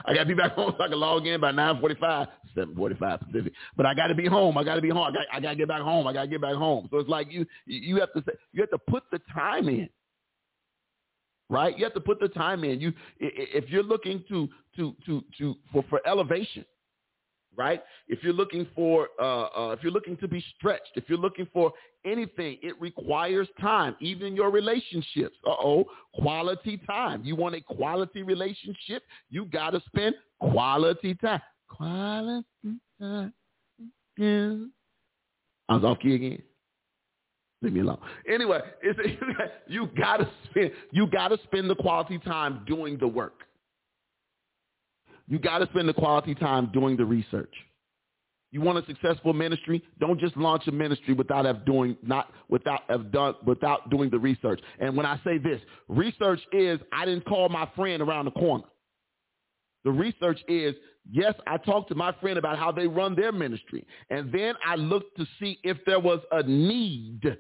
I 0.05 0.15
got 0.15 0.21
to 0.21 0.27
be 0.27 0.35
back 0.35 0.53
home 0.55 0.75
so 0.77 0.85
I 0.85 0.89
can 0.89 1.01
log 1.01 1.27
in 1.27 1.41
by 1.41 1.53
9.45, 1.53 2.29
7.45 2.57 3.27
Pacific. 3.27 3.53
But 3.77 3.87
I 3.87 3.95
got 3.95 4.09
to 4.09 4.15
be 4.15 4.27
home. 4.27 4.59
I 4.59 4.65
got 4.65 4.75
to 4.77 4.83
be 4.83 4.91
home. 4.91 5.05
I 5.05 5.13
got, 5.13 5.23
I 5.33 5.41
got 5.41 5.51
to 5.51 5.57
get 5.57 5.69
back 5.69 5.83
home. 5.83 6.07
I 6.07 6.13
got 6.13 6.23
to 6.23 6.29
get 6.29 6.41
back 6.43 6.55
home. 6.55 6.89
So 6.91 6.99
it's 6.99 7.09
like 7.09 7.33
you, 7.33 7.47
you 7.67 7.99
have 8.01 8.13
to 8.13 8.23
say, 8.27 8.33
you 8.53 8.61
have 8.61 8.71
to 8.71 8.79
put 8.79 9.05
the 9.11 9.21
time 9.35 9.69
in 9.69 9.89
right? 11.49 11.77
You 11.79 11.85
have 11.85 11.95
to 11.95 12.01
put 12.01 12.21
the 12.21 12.29
time 12.29 12.65
in. 12.65 12.81
You, 12.81 12.93
if 13.19 13.71
you're 13.71 13.83
looking 13.83 14.25
to 14.29 14.49
to 14.77 14.95
to 15.07 15.23
to 15.39 15.55
for 15.73 15.85
for 15.89 16.01
elevation, 16.07 16.65
right? 17.57 17.83
If 18.09 18.23
you're 18.23 18.33
looking 18.33 18.67
for 18.75 19.09
uh, 19.21 19.47
uh, 19.47 19.71
if 19.73 19.83
you're 19.83 19.93
looking 19.93 20.17
to 20.19 20.29
be 20.29 20.45
stretched, 20.57 20.91
if 20.95 21.05
you're 21.09 21.19
looking 21.19 21.47
for 21.53 21.73
anything, 22.05 22.59
it 22.63 22.81
requires 22.81 23.49
time. 23.61 23.97
Even 24.01 24.35
your 24.35 24.51
relationships. 24.51 25.37
Uh 25.47 25.51
oh, 25.51 25.85
quality 26.15 26.81
time. 26.87 27.23
You 27.25 27.37
want 27.37 27.55
a 27.55 27.61
quality 27.61 28.23
relationship? 28.23 29.03
You 29.31 29.47
got 29.47 29.71
to 29.71 29.83
spend 29.87 30.15
quality 30.41 31.15
time. 31.15 31.41
Quality 31.69 32.45
time. 33.01 33.33
Yeah. 34.17 34.57
I 35.69 35.75
was 35.75 35.85
off 35.85 35.99
key 36.01 36.15
again. 36.15 36.43
Leave 37.63 37.73
me 37.73 37.81
alone. 37.81 37.99
Anyway, 38.29 38.61
you 39.67 39.89
gotta 39.97 40.29
spend 40.51 40.71
you 40.93 41.07
gotta 41.07 41.39
spend 41.45 41.71
the 41.71 41.75
quality 41.75 42.19
time 42.19 42.61
doing 42.67 42.99
the 42.99 43.09
work. 43.09 43.45
You 45.29 45.39
gotta 45.39 45.67
spend 45.67 45.89
the 45.89 45.95
quality 45.95 46.35
time 46.35 46.71
doing 46.73 46.97
the 46.97 47.05
research. 47.05 47.53
You 48.53 48.61
want 48.61 48.79
a 48.79 48.87
successful 48.87 49.33
ministry? 49.33 49.83
Don't 49.99 50.21
just 50.21 50.37
launch 50.37 50.67
a 50.67 50.73
ministry 50.73 51.15
without 51.15 51.45
have 51.45 51.65
doing 51.67 51.97
not 52.03 52.33
without 52.49 52.83
have 52.89 53.11
done 53.11 53.35
without 53.45 53.91
doing 53.91 54.09
the 54.09 54.19
research. 54.19 54.61
And 54.79 54.97
when 54.97 55.05
I 55.05 55.21
say 55.25 55.39
this, 55.39 55.61
research 55.89 56.41
is 56.53 56.79
I 56.93 57.05
didn't 57.05 57.27
call 57.27 57.49
my 57.49 57.69
friend 57.75 58.01
around 58.01 58.27
the 58.27 58.31
corner. 58.31 58.65
The 59.85 59.93
research 59.93 60.41
is, 60.49 60.75
yes, 61.09 61.35
I 61.47 61.59
talked 61.59 61.89
to 61.91 61.95
my 61.95 62.13
friend 62.21 62.39
about 62.39 62.59
how 62.59 62.73
they 62.73 62.89
run 62.89 63.15
their 63.15 63.31
ministry. 63.31 63.87
And 64.11 64.33
then 64.33 64.55
I 64.67 64.75
looked 64.75 65.17
to 65.19 65.27
see 65.39 65.61
if 65.63 65.79
there 65.87 66.01
was 66.01 66.21
a 66.33 66.43
need 66.43 67.37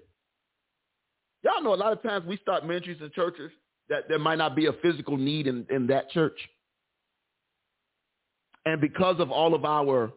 Y'all 1.47 1.63
know 1.63 1.75
a 1.75 1.77
lot 1.77 1.93
of 1.93 2.03
times 2.03 2.27
we 2.27 2.37
start 2.39 2.67
ministries 2.67 3.01
in 3.01 3.09
churches 3.15 3.53
that 3.89 4.09
there 4.09 4.19
might 4.19 4.37
not 4.37 4.57
be 4.57 4.67
a 4.67 4.73
physical 4.83 5.17
need 5.17 5.47
in, 5.47 5.65
in 5.71 5.87
that 5.87 6.11
church. 6.11 6.37
And 8.67 8.81
because 8.81 9.21
of 9.21 9.31
all 9.31 9.55
of 9.55 9.65
our 9.65 10.13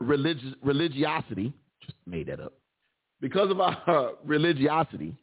religiosity, 0.00 1.52
just 1.80 1.94
made 2.06 2.26
that 2.28 2.40
up. 2.40 2.54
Because 3.20 3.50
of 3.50 3.60
our 3.60 4.12
religiosity, 4.24 5.14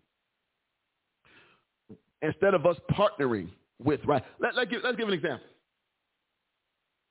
instead 2.21 2.53
of 2.53 2.65
us 2.65 2.77
partnering 2.91 3.49
with 3.83 3.99
right, 4.05 4.23
let, 4.39 4.55
let 4.55 4.69
give, 4.69 4.81
let's 4.83 4.95
give 4.95 5.07
an 5.07 5.13
example. 5.13 5.47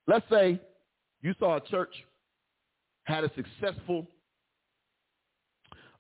Let's 0.07 0.25
say 0.31 0.61
you 1.21 1.35
saw 1.39 1.57
a 1.57 1.61
church 1.61 1.93
had 3.05 3.25
a 3.25 3.31
successful, 3.35 4.07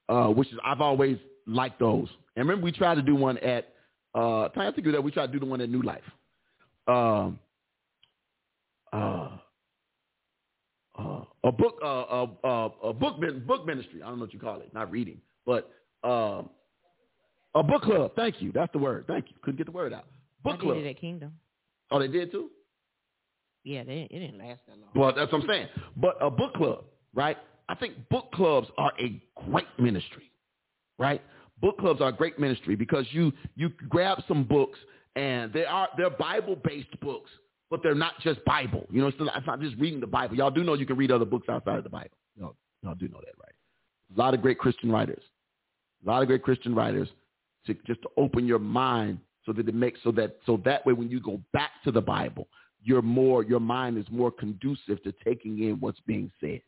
uh, 0.08 0.28
which 0.28 0.48
is 0.48 0.58
I've 0.64 0.80
always 0.80 1.18
liked 1.46 1.80
those. 1.80 2.08
And 2.36 2.48
remember, 2.48 2.64
we 2.64 2.72
tried 2.72 2.94
to 2.94 3.02
do 3.02 3.16
one 3.16 3.36
at 3.38 3.74
uh, 4.14 4.48
I 4.56 4.70
think 4.74 4.86
that 4.86 5.02
we 5.02 5.10
tried 5.10 5.26
to 5.26 5.32
do 5.32 5.40
the 5.40 5.46
one 5.46 5.60
at 5.60 5.68
New 5.68 5.82
Life. 5.82 6.02
Um, 6.86 7.38
uh, 8.92 9.28
uh, 10.98 11.24
a 11.44 11.52
book, 11.52 11.78
uh, 11.82 12.02
uh, 12.44 12.68
a 12.82 12.92
book, 12.92 13.20
book 13.46 13.66
ministry. 13.66 14.02
I 14.02 14.08
don't 14.08 14.18
know 14.18 14.24
what 14.24 14.34
you 14.34 14.40
call 14.40 14.60
it. 14.60 14.72
Not 14.74 14.90
reading, 14.90 15.20
but 15.46 15.70
uh, 16.04 16.42
a 17.54 17.62
book 17.62 17.82
club. 17.82 18.12
Thank 18.16 18.42
you. 18.42 18.52
That's 18.52 18.72
the 18.72 18.78
word. 18.78 19.04
Thank 19.06 19.26
you. 19.30 19.36
Couldn't 19.42 19.58
get 19.58 19.66
the 19.66 19.72
word 19.72 19.92
out. 19.92 20.06
Book 20.42 20.56
I 20.58 20.62
club. 20.62 20.74
did 20.76 20.86
it 20.86 20.90
at 20.90 21.00
Kingdom. 21.00 21.32
Oh, 21.90 21.98
they 21.98 22.08
did 22.08 22.30
too. 22.30 22.50
Yeah, 23.64 23.84
they, 23.84 24.08
it 24.10 24.18
didn't 24.18 24.38
last 24.38 24.60
that 24.66 24.78
long. 24.78 24.90
Well, 24.94 25.12
that's 25.14 25.32
what 25.32 25.42
I'm 25.42 25.48
saying. 25.48 25.68
But 25.96 26.16
a 26.20 26.30
book 26.30 26.54
club, 26.54 26.84
right? 27.14 27.36
I 27.68 27.74
think 27.74 28.08
book 28.08 28.32
clubs 28.32 28.68
are 28.78 28.92
a 28.98 29.22
great 29.50 29.66
ministry, 29.78 30.30
right? 30.98 31.22
book 31.60 31.78
clubs 31.78 32.00
are 32.00 32.08
a 32.08 32.12
great 32.12 32.38
ministry 32.38 32.76
because 32.76 33.06
you 33.10 33.32
you 33.56 33.70
grab 33.88 34.22
some 34.28 34.44
books 34.44 34.78
and 35.16 35.52
they 35.52 35.64
are 35.64 35.88
they're 35.96 36.10
Bible 36.10 36.56
based 36.56 36.98
books, 37.00 37.30
but 37.70 37.82
they're 37.82 37.94
not 37.94 38.14
just 38.20 38.44
Bible. 38.44 38.86
You 38.90 39.00
know, 39.00 39.08
it's 39.08 39.18
not, 39.18 39.36
it's 39.36 39.46
not 39.46 39.60
just 39.60 39.76
reading 39.76 40.00
the 40.00 40.06
Bible. 40.06 40.36
Y'all 40.36 40.50
do 40.50 40.64
know 40.64 40.74
you 40.74 40.86
can 40.86 40.96
read 40.96 41.10
other 41.10 41.24
books 41.24 41.48
outside 41.48 41.78
of 41.78 41.84
the 41.84 41.90
Bible. 41.90 42.16
Y'all, 42.36 42.56
y'all 42.82 42.94
do 42.94 43.08
know 43.08 43.20
that, 43.20 43.34
right? 43.42 43.54
A 44.14 44.18
lot 44.18 44.34
of 44.34 44.40
great 44.40 44.58
Christian 44.58 44.90
writers, 44.90 45.22
a 46.04 46.08
lot 46.08 46.22
of 46.22 46.28
great 46.28 46.42
Christian 46.42 46.74
writers, 46.74 47.08
to 47.66 47.74
just 47.86 48.00
to 48.02 48.08
open 48.16 48.46
your 48.46 48.58
mind 48.58 49.18
so 49.44 49.52
that 49.52 49.68
it 49.68 49.74
makes 49.74 49.98
so 50.02 50.10
that 50.12 50.36
so 50.46 50.60
that 50.64 50.84
way 50.86 50.92
when 50.92 51.10
you 51.10 51.20
go 51.20 51.40
back 51.52 51.70
to 51.84 51.92
the 51.92 52.00
Bible, 52.00 52.48
you're 52.82 53.02
more 53.02 53.42
your 53.42 53.60
mind 53.60 53.98
is 53.98 54.06
more 54.10 54.30
conducive 54.30 55.02
to 55.02 55.12
taking 55.24 55.62
in 55.62 55.78
what's 55.80 56.00
being 56.06 56.30
said, 56.40 56.62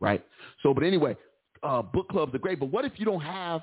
right? 0.00 0.24
So, 0.62 0.72
but 0.72 0.84
anyway, 0.84 1.16
uh, 1.62 1.82
book 1.82 2.08
clubs 2.08 2.34
are 2.34 2.38
great. 2.38 2.60
But 2.60 2.70
what 2.70 2.84
if 2.84 2.92
you 2.96 3.04
don't 3.04 3.20
have 3.20 3.62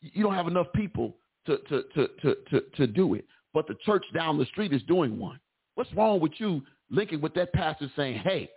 you 0.00 0.22
don't 0.22 0.34
have 0.34 0.46
enough 0.46 0.66
people 0.74 1.16
to, 1.46 1.58
to, 1.68 1.82
to, 1.94 2.08
to, 2.22 2.36
to, 2.50 2.60
to 2.76 2.86
do 2.86 3.14
it, 3.14 3.24
but 3.54 3.66
the 3.66 3.74
church 3.84 4.04
down 4.14 4.38
the 4.38 4.44
street 4.46 4.72
is 4.72 4.82
doing 4.82 5.18
one. 5.18 5.40
What's 5.78 5.94
wrong 5.94 6.18
with 6.18 6.32
you 6.38 6.62
linking 6.90 7.20
with 7.20 7.34
that 7.34 7.52
pastor 7.52 7.88
saying, 7.94 8.18
hey, 8.24 8.50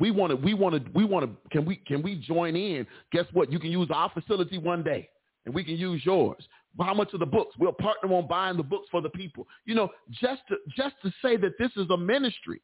we 0.00 0.10
want 0.10 0.32
to, 0.32 0.36
we 0.36 0.52
want 0.52 0.74
to, 0.74 0.90
we 0.96 1.04
want 1.04 1.24
to, 1.24 1.48
can 1.50 1.64
we, 1.64 1.76
can 1.76 2.02
we 2.02 2.16
join 2.16 2.56
in? 2.56 2.84
Guess 3.12 3.26
what? 3.32 3.52
You 3.52 3.60
can 3.60 3.70
use 3.70 3.86
our 3.94 4.10
facility 4.10 4.58
one 4.58 4.82
day 4.82 5.08
and 5.44 5.54
we 5.54 5.62
can 5.62 5.76
use 5.76 6.04
yours. 6.04 6.42
How 6.80 6.92
much 6.92 7.14
of 7.14 7.20
the 7.20 7.26
books? 7.26 7.54
We'll 7.56 7.70
partner 7.70 8.12
on 8.14 8.26
buying 8.26 8.56
the 8.56 8.64
books 8.64 8.88
for 8.90 9.00
the 9.00 9.10
people. 9.10 9.46
You 9.64 9.76
know, 9.76 9.90
just 10.10 10.42
to, 10.48 10.56
just 10.76 10.96
to 11.04 11.12
say 11.22 11.36
that 11.36 11.52
this 11.56 11.70
is 11.76 11.88
a 11.90 11.96
ministry. 11.96 12.60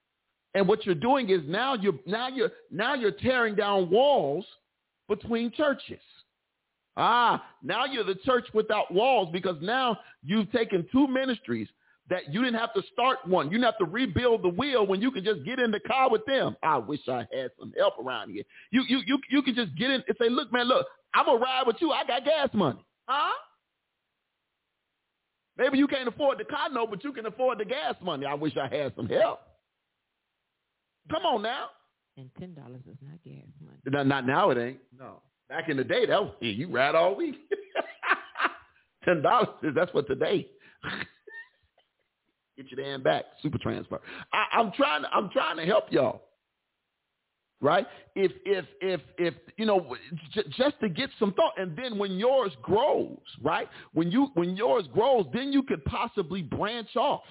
And 0.54 0.66
what 0.66 0.84
you're 0.84 0.96
doing 0.96 1.30
is 1.30 1.42
now 1.46 1.74
you're, 1.74 1.94
now 2.04 2.26
you're, 2.26 2.50
now 2.72 2.94
you're 2.94 3.12
tearing 3.12 3.54
down 3.54 3.88
walls 3.88 4.44
between 5.08 5.52
churches. 5.52 6.00
Ah, 6.96 7.40
now 7.62 7.84
you're 7.84 8.02
the 8.02 8.16
church 8.24 8.46
without 8.52 8.92
walls 8.92 9.28
because 9.32 9.58
now 9.62 9.96
you've 10.24 10.50
taken 10.50 10.88
two 10.90 11.06
ministries 11.06 11.68
that 12.10 12.32
you 12.32 12.42
didn't 12.42 12.58
have 12.58 12.74
to 12.74 12.82
start 12.92 13.18
one. 13.26 13.46
You 13.46 13.52
didn't 13.52 13.64
have 13.66 13.78
to 13.78 13.84
rebuild 13.84 14.42
the 14.42 14.48
wheel 14.48 14.86
when 14.86 15.00
you 15.00 15.10
can 15.10 15.24
just 15.24 15.44
get 15.44 15.58
in 15.58 15.70
the 15.70 15.80
car 15.80 16.10
with 16.10 16.24
them. 16.26 16.56
I 16.62 16.78
wish 16.78 17.00
I 17.08 17.26
had 17.32 17.50
some 17.58 17.72
help 17.78 17.94
around 17.98 18.30
here. 18.30 18.42
You 18.70 18.82
you 18.88 19.02
you 19.06 19.18
you 19.30 19.42
could 19.42 19.54
just 19.54 19.74
get 19.76 19.90
in 19.90 20.02
and 20.06 20.16
say, 20.20 20.28
look, 20.28 20.52
man, 20.52 20.66
look, 20.66 20.86
I'm 21.14 21.26
gonna 21.26 21.38
ride 21.38 21.66
with 21.66 21.76
you. 21.80 21.90
I 21.92 22.04
got 22.04 22.24
gas 22.24 22.48
money. 22.52 22.84
Huh? 23.08 23.32
Maybe 25.56 25.78
you 25.78 25.86
can't 25.86 26.08
afford 26.08 26.38
the 26.38 26.44
car 26.44 26.70
note, 26.70 26.90
but 26.90 27.04
you 27.04 27.12
can 27.12 27.26
afford 27.26 27.58
the 27.58 27.64
gas 27.64 27.94
money. 28.02 28.26
I 28.26 28.34
wish 28.34 28.56
I 28.56 28.74
had 28.74 28.94
some 28.96 29.06
help. 29.08 29.40
Come 31.10 31.22
on 31.24 31.42
now. 31.42 31.66
And 32.16 32.30
ten 32.38 32.54
dollars 32.54 32.82
is 32.90 32.96
not 33.00 33.22
gas 33.24 33.46
money. 33.64 33.78
Not, 33.86 34.06
not 34.06 34.26
now 34.26 34.50
it 34.50 34.58
ain't. 34.58 34.78
No. 34.98 35.22
Back 35.48 35.68
in 35.68 35.76
the 35.76 35.84
day, 35.84 36.06
that 36.06 36.22
was, 36.22 36.34
you 36.40 36.68
ride 36.70 36.94
all 36.94 37.14
week. 37.14 37.36
Ten 39.04 39.20
dollars, 39.20 39.48
that's 39.74 39.92
what 39.92 40.06
today. 40.06 40.48
Get 42.56 42.70
your 42.70 42.84
damn 42.84 43.02
back. 43.02 43.24
Super 43.42 43.58
transfer. 43.58 44.00
I, 44.32 44.58
I'm 44.58 44.72
trying. 44.72 45.04
I'm 45.12 45.30
trying 45.30 45.56
to 45.56 45.64
help 45.64 45.84
y'all. 45.90 46.22
Right? 47.60 47.86
If 48.16 48.32
if 48.44 48.64
if 48.80 49.00
if 49.18 49.34
you 49.56 49.66
know, 49.66 49.96
j- 50.32 50.42
just 50.56 50.80
to 50.80 50.88
get 50.88 51.10
some 51.18 51.32
thought, 51.34 51.52
and 51.56 51.76
then 51.76 51.96
when 51.96 52.12
yours 52.12 52.52
grows, 52.60 53.18
right? 53.40 53.68
When 53.92 54.10
you 54.10 54.28
when 54.34 54.56
yours 54.56 54.84
grows, 54.92 55.26
then 55.32 55.52
you 55.52 55.62
could 55.62 55.84
possibly 55.84 56.42
branch 56.42 56.96
off 56.96 57.22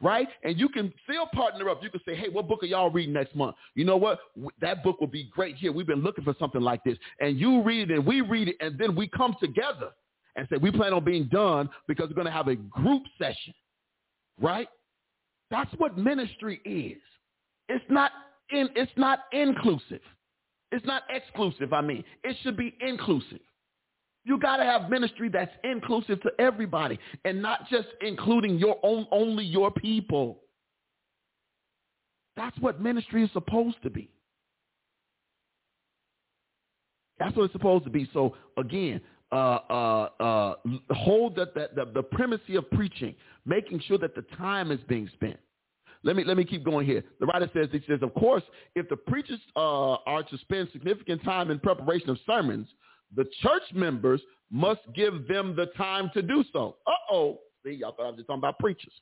right? 0.00 0.28
And 0.42 0.58
you 0.58 0.68
can 0.68 0.92
still 1.04 1.26
partner 1.32 1.68
up. 1.70 1.82
You 1.82 1.90
can 1.90 2.00
say, 2.06 2.14
hey, 2.14 2.28
what 2.28 2.48
book 2.48 2.62
are 2.62 2.66
y'all 2.66 2.90
reading 2.90 3.14
next 3.14 3.34
month? 3.34 3.56
You 3.74 3.84
know 3.84 3.96
what? 3.96 4.18
That 4.60 4.82
book 4.84 5.00
will 5.00 5.06
be 5.06 5.30
great 5.32 5.56
here. 5.56 5.72
We've 5.72 5.86
been 5.86 6.02
looking 6.02 6.24
for 6.24 6.34
something 6.38 6.60
like 6.60 6.84
this. 6.84 6.98
And 7.20 7.38
you 7.38 7.62
read 7.62 7.90
it 7.90 7.94
and 7.94 8.06
we 8.06 8.20
read 8.20 8.48
it 8.48 8.56
and 8.60 8.78
then 8.78 8.94
we 8.94 9.08
come 9.08 9.36
together 9.40 9.90
and 10.36 10.46
say, 10.50 10.58
we 10.58 10.70
plan 10.70 10.92
on 10.92 11.04
being 11.04 11.28
done 11.28 11.68
because 11.88 12.08
we're 12.08 12.14
going 12.14 12.26
to 12.26 12.32
have 12.32 12.48
a 12.48 12.56
group 12.56 13.02
session 13.18 13.54
right? 14.40 14.68
That's 15.50 15.70
what 15.78 15.96
ministry 15.96 16.60
is. 16.64 17.00
It's 17.68 17.84
not 17.88 18.10
in, 18.50 18.68
it's 18.74 18.92
not 18.96 19.20
inclusive. 19.32 20.00
It's 20.72 20.84
not 20.84 21.02
exclusive, 21.08 21.72
I 21.72 21.80
mean. 21.80 22.04
It 22.24 22.36
should 22.42 22.56
be 22.56 22.74
inclusive. 22.80 23.40
You 24.24 24.38
got 24.38 24.56
to 24.56 24.64
have 24.64 24.90
ministry 24.90 25.28
that's 25.28 25.52
inclusive 25.62 26.20
to 26.22 26.30
everybody 26.40 26.98
and 27.24 27.40
not 27.40 27.68
just 27.70 27.86
including 28.00 28.58
your 28.58 28.76
own 28.82 29.06
only 29.12 29.44
your 29.44 29.70
people. 29.70 30.40
That's 32.36 32.58
what 32.58 32.80
ministry 32.80 33.22
is 33.22 33.30
supposed 33.32 33.76
to 33.84 33.90
be. 33.90 34.10
That's 37.18 37.34
what 37.36 37.44
it's 37.44 37.52
supposed 37.52 37.84
to 37.84 37.90
be. 37.90 38.10
So 38.12 38.34
again, 38.58 39.00
uh, 39.32 39.58
uh, 39.68 40.08
uh, 40.20 40.54
hold 40.90 41.36
that, 41.36 41.54
that 41.54 41.74
the, 41.74 41.86
the 41.94 42.02
primacy 42.02 42.56
of 42.56 42.70
preaching, 42.70 43.14
making 43.44 43.80
sure 43.86 43.98
that 43.98 44.14
the 44.14 44.22
time 44.36 44.70
is 44.70 44.80
being 44.88 45.08
spent. 45.14 45.38
Let 46.02 46.14
me 46.14 46.22
let 46.22 46.36
me 46.36 46.44
keep 46.44 46.64
going 46.64 46.86
here. 46.86 47.02
The 47.18 47.26
writer 47.26 47.50
says 47.52 47.68
he 47.72 47.82
says, 47.88 47.98
of 48.02 48.14
course, 48.14 48.44
if 48.76 48.88
the 48.88 48.96
preachers 48.96 49.40
uh, 49.56 49.94
are 49.94 50.22
to 50.22 50.38
spend 50.38 50.68
significant 50.72 51.24
time 51.24 51.50
in 51.50 51.58
preparation 51.58 52.10
of 52.10 52.18
sermons, 52.26 52.68
the 53.16 53.24
church 53.42 53.62
members 53.74 54.20
must 54.50 54.80
give 54.94 55.26
them 55.26 55.56
the 55.56 55.66
time 55.76 56.10
to 56.14 56.22
do 56.22 56.44
so. 56.52 56.76
Uh 56.86 56.92
oh, 57.10 57.40
see, 57.64 57.72
y'all 57.72 57.92
thought 57.92 58.04
I 58.04 58.10
was 58.10 58.16
just 58.16 58.28
talking 58.28 58.40
about 58.40 58.58
preachers. 58.60 58.92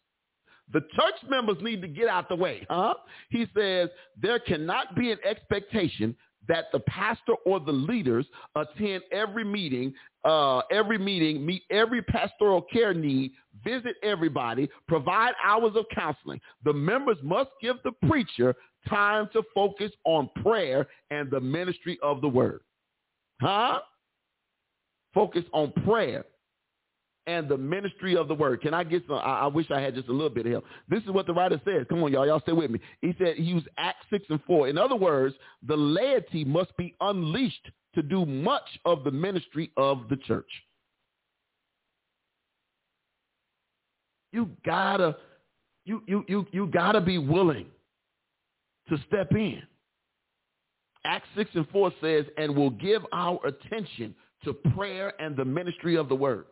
The 0.72 0.80
church 0.80 1.14
members 1.28 1.58
need 1.60 1.82
to 1.82 1.88
get 1.88 2.08
out 2.08 2.30
the 2.30 2.36
way, 2.36 2.66
huh? 2.70 2.94
He 3.28 3.46
says 3.54 3.90
there 4.20 4.38
cannot 4.38 4.96
be 4.96 5.12
an 5.12 5.18
expectation 5.22 6.16
that 6.48 6.66
the 6.72 6.80
pastor 6.80 7.34
or 7.46 7.60
the 7.60 7.72
leaders 7.72 8.26
attend 8.54 9.02
every 9.12 9.44
meeting, 9.44 9.94
uh, 10.24 10.60
every 10.70 10.98
meeting, 10.98 11.44
meet 11.44 11.62
every 11.70 12.02
pastoral 12.02 12.62
care 12.62 12.94
need, 12.94 13.32
visit 13.64 13.96
everybody, 14.02 14.68
provide 14.88 15.34
hours 15.42 15.72
of 15.76 15.84
counseling. 15.94 16.40
The 16.64 16.72
members 16.72 17.18
must 17.22 17.50
give 17.60 17.76
the 17.84 17.92
preacher 18.08 18.54
time 18.88 19.28
to 19.32 19.42
focus 19.54 19.92
on 20.04 20.28
prayer 20.42 20.86
and 21.10 21.30
the 21.30 21.40
ministry 21.40 21.98
of 22.02 22.20
the 22.20 22.28
word. 22.28 22.60
Huh? 23.40 23.80
Focus 25.14 25.44
on 25.52 25.72
prayer 25.84 26.24
and 27.26 27.48
the 27.48 27.56
ministry 27.56 28.16
of 28.16 28.28
the 28.28 28.34
word. 28.34 28.60
Can 28.60 28.74
I 28.74 28.84
get 28.84 29.04
some? 29.06 29.16
I, 29.16 29.40
I, 29.40 29.46
wish 29.46 29.70
I 29.70 29.80
had 29.80 29.94
just 29.94 30.08
a 30.08 30.12
little 30.12 30.30
bit 30.30 30.46
of 30.46 30.52
help. 30.52 30.64
This 30.88 31.02
is 31.04 31.10
what 31.10 31.26
the 31.26 31.32
writer 31.32 31.60
says. 31.64 31.86
Come 31.88 32.02
on, 32.02 32.12
y'all. 32.12 32.26
Y'all 32.26 32.40
stay 32.40 32.52
with 32.52 32.70
me. 32.70 32.80
He 33.00 33.14
said 33.18 33.36
he 33.36 33.42
used 33.42 33.68
Acts 33.78 34.04
6 34.10 34.26
and 34.28 34.40
4. 34.46 34.68
In 34.68 34.78
other 34.78 34.96
words, 34.96 35.34
the 35.66 35.76
laity 35.76 36.44
must 36.44 36.76
be 36.76 36.94
unleashed 37.00 37.70
to 37.94 38.02
do 38.02 38.26
much 38.26 38.68
of 38.84 39.04
the 39.04 39.10
ministry 39.10 39.70
of 39.76 40.08
the 40.08 40.16
church. 40.16 40.50
You 44.32 44.50
gotta, 44.66 45.16
you, 45.84 46.02
you, 46.06 46.24
you, 46.28 46.46
you 46.50 46.66
gotta 46.66 47.00
be 47.00 47.18
willing 47.18 47.66
to 48.88 48.98
step 49.06 49.30
in. 49.32 49.62
Acts 51.06 51.28
6 51.36 51.50
and 51.54 51.68
4 51.68 51.92
says, 52.00 52.24
and 52.36 52.56
will 52.56 52.70
give 52.70 53.02
our 53.12 53.38
attention 53.46 54.14
to 54.42 54.52
prayer 54.52 55.12
and 55.20 55.36
the 55.36 55.44
ministry 55.44 55.96
of 55.96 56.08
the 56.08 56.14
word. 56.14 56.46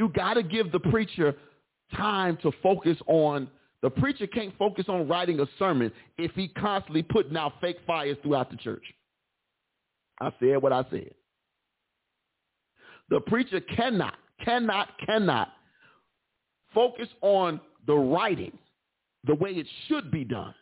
You 0.00 0.08
got 0.08 0.34
to 0.34 0.42
give 0.42 0.72
the 0.72 0.80
preacher 0.80 1.36
time 1.94 2.38
to 2.38 2.50
focus 2.62 2.96
on 3.06 3.50
the 3.82 3.90
preacher 3.90 4.26
can't 4.26 4.56
focus 4.56 4.86
on 4.88 5.06
writing 5.06 5.40
a 5.40 5.46
sermon 5.58 5.92
if 6.16 6.32
he 6.32 6.48
constantly 6.48 7.02
putting 7.02 7.36
out 7.36 7.52
fake 7.60 7.76
fires 7.86 8.16
throughout 8.22 8.50
the 8.50 8.56
church. 8.56 8.82
I 10.18 10.32
said 10.40 10.62
what 10.62 10.72
I 10.72 10.84
said. 10.90 11.10
The 13.10 13.20
preacher 13.20 13.60
cannot, 13.60 14.14
cannot, 14.42 14.88
cannot 15.04 15.52
focus 16.72 17.08
on 17.20 17.60
the 17.86 17.94
writing 17.94 18.56
the 19.24 19.34
way 19.34 19.50
it 19.50 19.66
should 19.86 20.10
be 20.10 20.24
done 20.24 20.54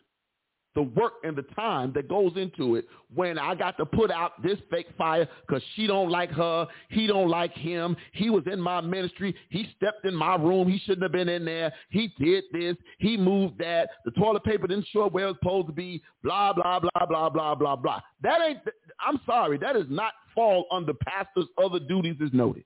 the 0.75 0.83
work 0.83 1.13
and 1.23 1.35
the 1.35 1.43
time 1.55 1.91
that 1.95 2.07
goes 2.07 2.33
into 2.35 2.75
it 2.75 2.85
when 3.13 3.39
I 3.39 3.55
got 3.55 3.77
to 3.77 3.85
put 3.85 4.11
out 4.11 4.41
this 4.43 4.57
fake 4.69 4.87
fire 4.97 5.27
because 5.41 5.63
she 5.75 5.87
don't 5.87 6.09
like 6.09 6.29
her, 6.31 6.67
he 6.89 7.07
don't 7.07 7.29
like 7.29 7.53
him, 7.53 7.97
he 8.13 8.29
was 8.29 8.43
in 8.51 8.61
my 8.61 8.81
ministry, 8.81 9.35
he 9.49 9.67
stepped 9.75 10.05
in 10.05 10.13
my 10.13 10.35
room, 10.35 10.69
he 10.69 10.79
shouldn't 10.79 11.03
have 11.03 11.11
been 11.11 11.29
in 11.29 11.43
there, 11.43 11.73
he 11.89 12.13
did 12.19 12.43
this, 12.51 12.75
he 12.99 13.17
moved 13.17 13.57
that, 13.57 13.89
the 14.05 14.11
toilet 14.11 14.43
paper 14.43 14.67
didn't 14.67 14.87
show 14.91 15.09
where 15.09 15.25
it 15.25 15.27
was 15.27 15.37
supposed 15.41 15.67
to 15.67 15.73
be, 15.73 16.01
blah, 16.23 16.53
blah, 16.53 16.79
blah, 16.79 17.05
blah, 17.07 17.29
blah, 17.29 17.55
blah, 17.55 17.75
blah. 17.75 17.99
That 18.21 18.39
ain't, 18.41 18.59
I'm 19.05 19.19
sorry, 19.25 19.57
that 19.57 19.73
does 19.73 19.87
not 19.89 20.13
fall 20.35 20.65
under 20.71 20.93
pastor's 20.93 21.47
other 21.61 21.79
duties 21.79 22.17
as 22.23 22.29
noted. 22.31 22.63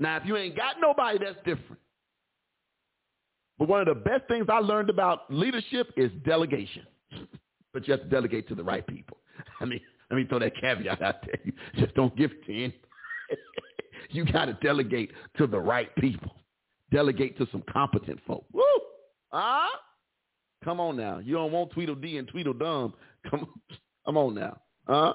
Now, 0.00 0.16
if 0.18 0.24
you 0.24 0.36
ain't 0.36 0.56
got 0.56 0.76
nobody 0.80 1.18
that's 1.18 1.38
different, 1.38 1.80
but 3.58 3.68
one 3.68 3.80
of 3.80 3.86
the 3.86 3.94
best 3.94 4.28
things 4.28 4.46
I 4.48 4.58
learned 4.58 4.90
about 4.90 5.32
leadership 5.32 5.92
is 5.96 6.10
delegation. 6.24 6.86
but 7.72 7.86
you 7.86 7.92
have 7.92 8.02
to 8.02 8.08
delegate 8.08 8.48
to 8.48 8.54
the 8.54 8.62
right 8.62 8.86
people. 8.86 9.18
I 9.60 9.64
mean, 9.64 9.80
let 10.10 10.16
me 10.16 10.24
throw 10.24 10.38
that 10.38 10.56
caveat 10.60 11.02
out 11.02 11.16
there. 11.26 11.38
You 11.44 11.52
just 11.76 11.94
don't 11.94 12.16
give 12.16 12.30
it 12.30 12.44
to 12.46 12.64
any. 12.64 12.80
you 14.10 14.24
got 14.24 14.46
to 14.46 14.54
delegate 14.62 15.10
to 15.36 15.46
the 15.46 15.58
right 15.58 15.94
people. 15.96 16.34
Delegate 16.90 17.36
to 17.38 17.46
some 17.52 17.62
competent 17.70 18.18
folk. 18.26 18.44
Woo! 18.52 18.62
Ah, 19.32 19.68
come 20.64 20.80
on 20.80 20.96
now. 20.96 21.18
You 21.18 21.34
don't 21.34 21.52
want 21.52 21.70
Tweedledee 21.72 22.16
and 22.16 22.26
Tweedledum. 22.26 22.94
Come, 23.28 23.40
on. 23.40 23.48
come 24.06 24.16
on 24.16 24.34
now. 24.34 24.58
Huh? 24.86 25.12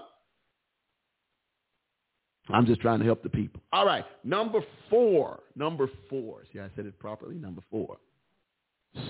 I'm 2.49 2.65
just 2.65 2.81
trying 2.81 2.99
to 2.99 3.05
help 3.05 3.23
the 3.23 3.29
people. 3.29 3.61
All 3.71 3.85
right, 3.85 4.05
number 4.23 4.59
four. 4.89 5.39
Number 5.55 5.89
four. 6.09 6.43
See, 6.51 6.59
I 6.59 6.67
said 6.75 6.85
it 6.85 6.99
properly. 6.99 7.35
Number 7.35 7.61
four. 7.71 7.97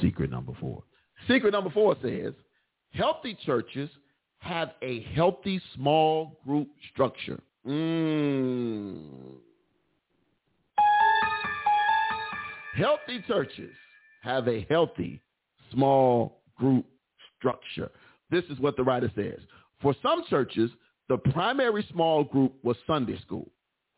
Secret 0.02 0.30
number 0.30 0.54
four. 0.60 0.84
Secret 1.28 1.52
number 1.52 1.70
four 1.70 1.96
says, 2.02 2.34
healthy 2.92 3.38
churches 3.46 3.90
have 4.40 4.72
a 4.82 5.02
healthy 5.16 5.62
small 5.76 6.40
group 6.46 6.68
structure. 6.92 7.42
Mm. 7.66 9.38
Healthy 12.76 13.24
churches 13.28 13.72
have 14.22 14.48
a 14.48 14.66
healthy 14.70 15.22
small 15.72 16.42
group 16.58 16.86
structure. 17.38 17.92
This 18.32 18.44
is 18.46 18.60
what 18.60 18.76
the 18.76 18.84
writer 18.84 19.12
says. 19.16 19.40
For 19.82 19.96
some 20.02 20.24
churches, 20.30 20.72
the 21.08 21.18
primary 21.18 21.86
small 21.92 22.24
group 22.24 22.54
was 22.64 22.78
Sunday 22.88 23.20
school. 23.22 23.50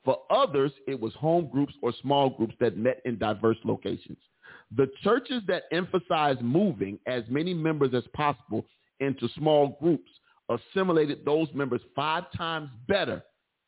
For 0.03 0.17
others, 0.29 0.71
it 0.87 0.99
was 0.99 1.13
home 1.15 1.49
groups 1.51 1.73
or 1.81 1.93
small 2.01 2.29
groups 2.29 2.53
that 2.59 2.77
met 2.77 3.01
in 3.05 3.17
diverse 3.17 3.57
locations. 3.63 4.17
The 4.75 4.87
churches 5.03 5.41
that 5.47 5.63
emphasized 5.71 6.41
moving 6.41 6.99
as 7.05 7.23
many 7.29 7.53
members 7.53 7.93
as 7.93 8.03
possible 8.13 8.65
into 8.99 9.27
small 9.37 9.77
groups 9.81 10.09
assimilated 10.49 11.25
those 11.25 11.47
members 11.53 11.81
five 11.95 12.25
times 12.35 12.69
better 12.87 13.23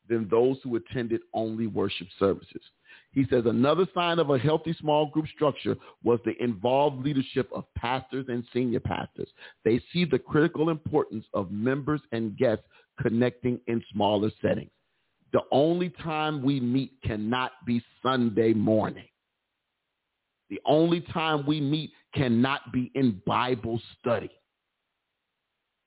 than 0.09 0.27
those 0.29 0.57
who 0.63 0.75
attended 0.75 1.21
only 1.33 1.67
worship 1.67 2.07
services. 2.19 2.61
He 3.11 3.25
says 3.29 3.43
another 3.45 3.87
sign 3.93 4.19
of 4.19 4.29
a 4.29 4.37
healthy 4.37 4.75
small 4.79 5.07
group 5.07 5.27
structure 5.27 5.75
was 6.03 6.19
the 6.23 6.41
involved 6.41 7.03
leadership 7.03 7.49
of 7.53 7.65
pastors 7.75 8.25
and 8.29 8.43
senior 8.53 8.79
pastors. 8.79 9.27
They 9.65 9.81
see 9.91 10.05
the 10.05 10.19
critical 10.19 10.69
importance 10.69 11.25
of 11.33 11.51
members 11.51 12.01
and 12.11 12.37
guests 12.37 12.65
connecting 13.01 13.59
in 13.67 13.83
smaller 13.91 14.31
settings. 14.41 14.71
The 15.33 15.41
only 15.51 15.89
time 15.89 16.41
we 16.41 16.59
meet 16.59 16.93
cannot 17.03 17.51
be 17.65 17.81
Sunday 18.01 18.53
morning. 18.53 19.07
The 20.49 20.59
only 20.65 21.01
time 21.13 21.45
we 21.45 21.59
meet 21.59 21.91
cannot 22.13 22.71
be 22.71 22.91
in 22.95 23.21
Bible 23.25 23.81
study. 23.99 24.29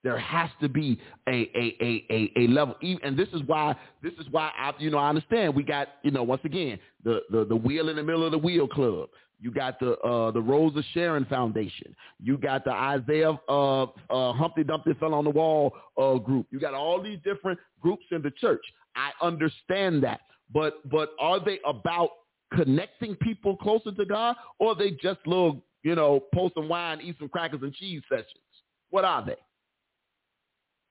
There 0.03 0.19
has 0.19 0.49
to 0.63 0.69
be 0.69 0.99
a 1.29 1.33
a 1.33 1.77
a 1.81 2.07
a, 2.11 2.33
a 2.37 2.47
level, 2.49 2.75
and 3.03 3.19
this 3.19 3.29
is 3.35 3.43
why 3.47 3.77
this 4.03 4.15
is 4.15 4.27
why 4.31 4.51
I 4.57 4.73
you 4.79 4.91
know 4.91 4.99
I 4.99 5.11
understand 5.11 5.55
we 5.55 5.63
got 5.63 5.89
you 6.03 6.11
know 6.11 6.23
once 6.23 6.41
again 6.45 6.79
the 7.05 7.21
the 7.31 7.45
the 7.45 7.57
wheel 7.57 7.91
in 7.91 7.97
the 7.97 8.03
middle 8.03 8.25
of 8.25 8.33
the 8.33 8.39
wheel 8.39 8.67
club. 8.67 9.11
You 9.43 9.51
got 9.51 9.79
the 9.79 9.99
uh, 9.99 10.31
the 10.31 10.41
Rose 10.41 10.75
of 10.77 10.85
Sharon 10.93 11.27
Foundation. 11.27 11.95
You 12.19 12.39
got 12.39 12.65
the 12.65 12.73
Isaiah 12.73 13.39
uh, 13.49 13.85
uh, 13.85 14.33
Humpty 14.33 14.65
Dumpty 14.65 14.95
fell 15.01 15.15
on 15.15 15.25
the 15.25 15.31
wall 15.31 15.75
uh, 15.99 16.15
group. 16.15 16.47
You 16.51 16.61
got 16.61 16.73
all 16.73 17.03
these 17.03 17.19
different 17.25 17.59
groups 17.81 18.05
in 18.11 18.23
the 18.23 18.31
church. 18.31 18.65
I 18.97 19.11
understand 19.23 20.03
that, 20.03 20.21
but 20.53 20.89
but 20.91 21.11
are 21.19 21.43
they 21.43 21.59
about 21.67 22.11
connecting 22.53 23.17
people 23.17 23.57
closer 23.57 23.93
to 23.93 24.05
God, 24.05 24.37
or 24.59 24.75
they 24.75 24.91
just 24.93 25.21
little 25.27 25.65
you 25.83 25.95
know 25.95 26.21
post 26.35 26.55
some 26.55 26.69
wine, 26.69 27.01
eat 27.03 27.17
some 27.19 27.29
crackers 27.29 27.61
and 27.63 27.73
cheese 27.75 28.03
sessions? 28.09 28.27
What 28.91 29.05
are 29.05 29.25
they? 29.25 29.37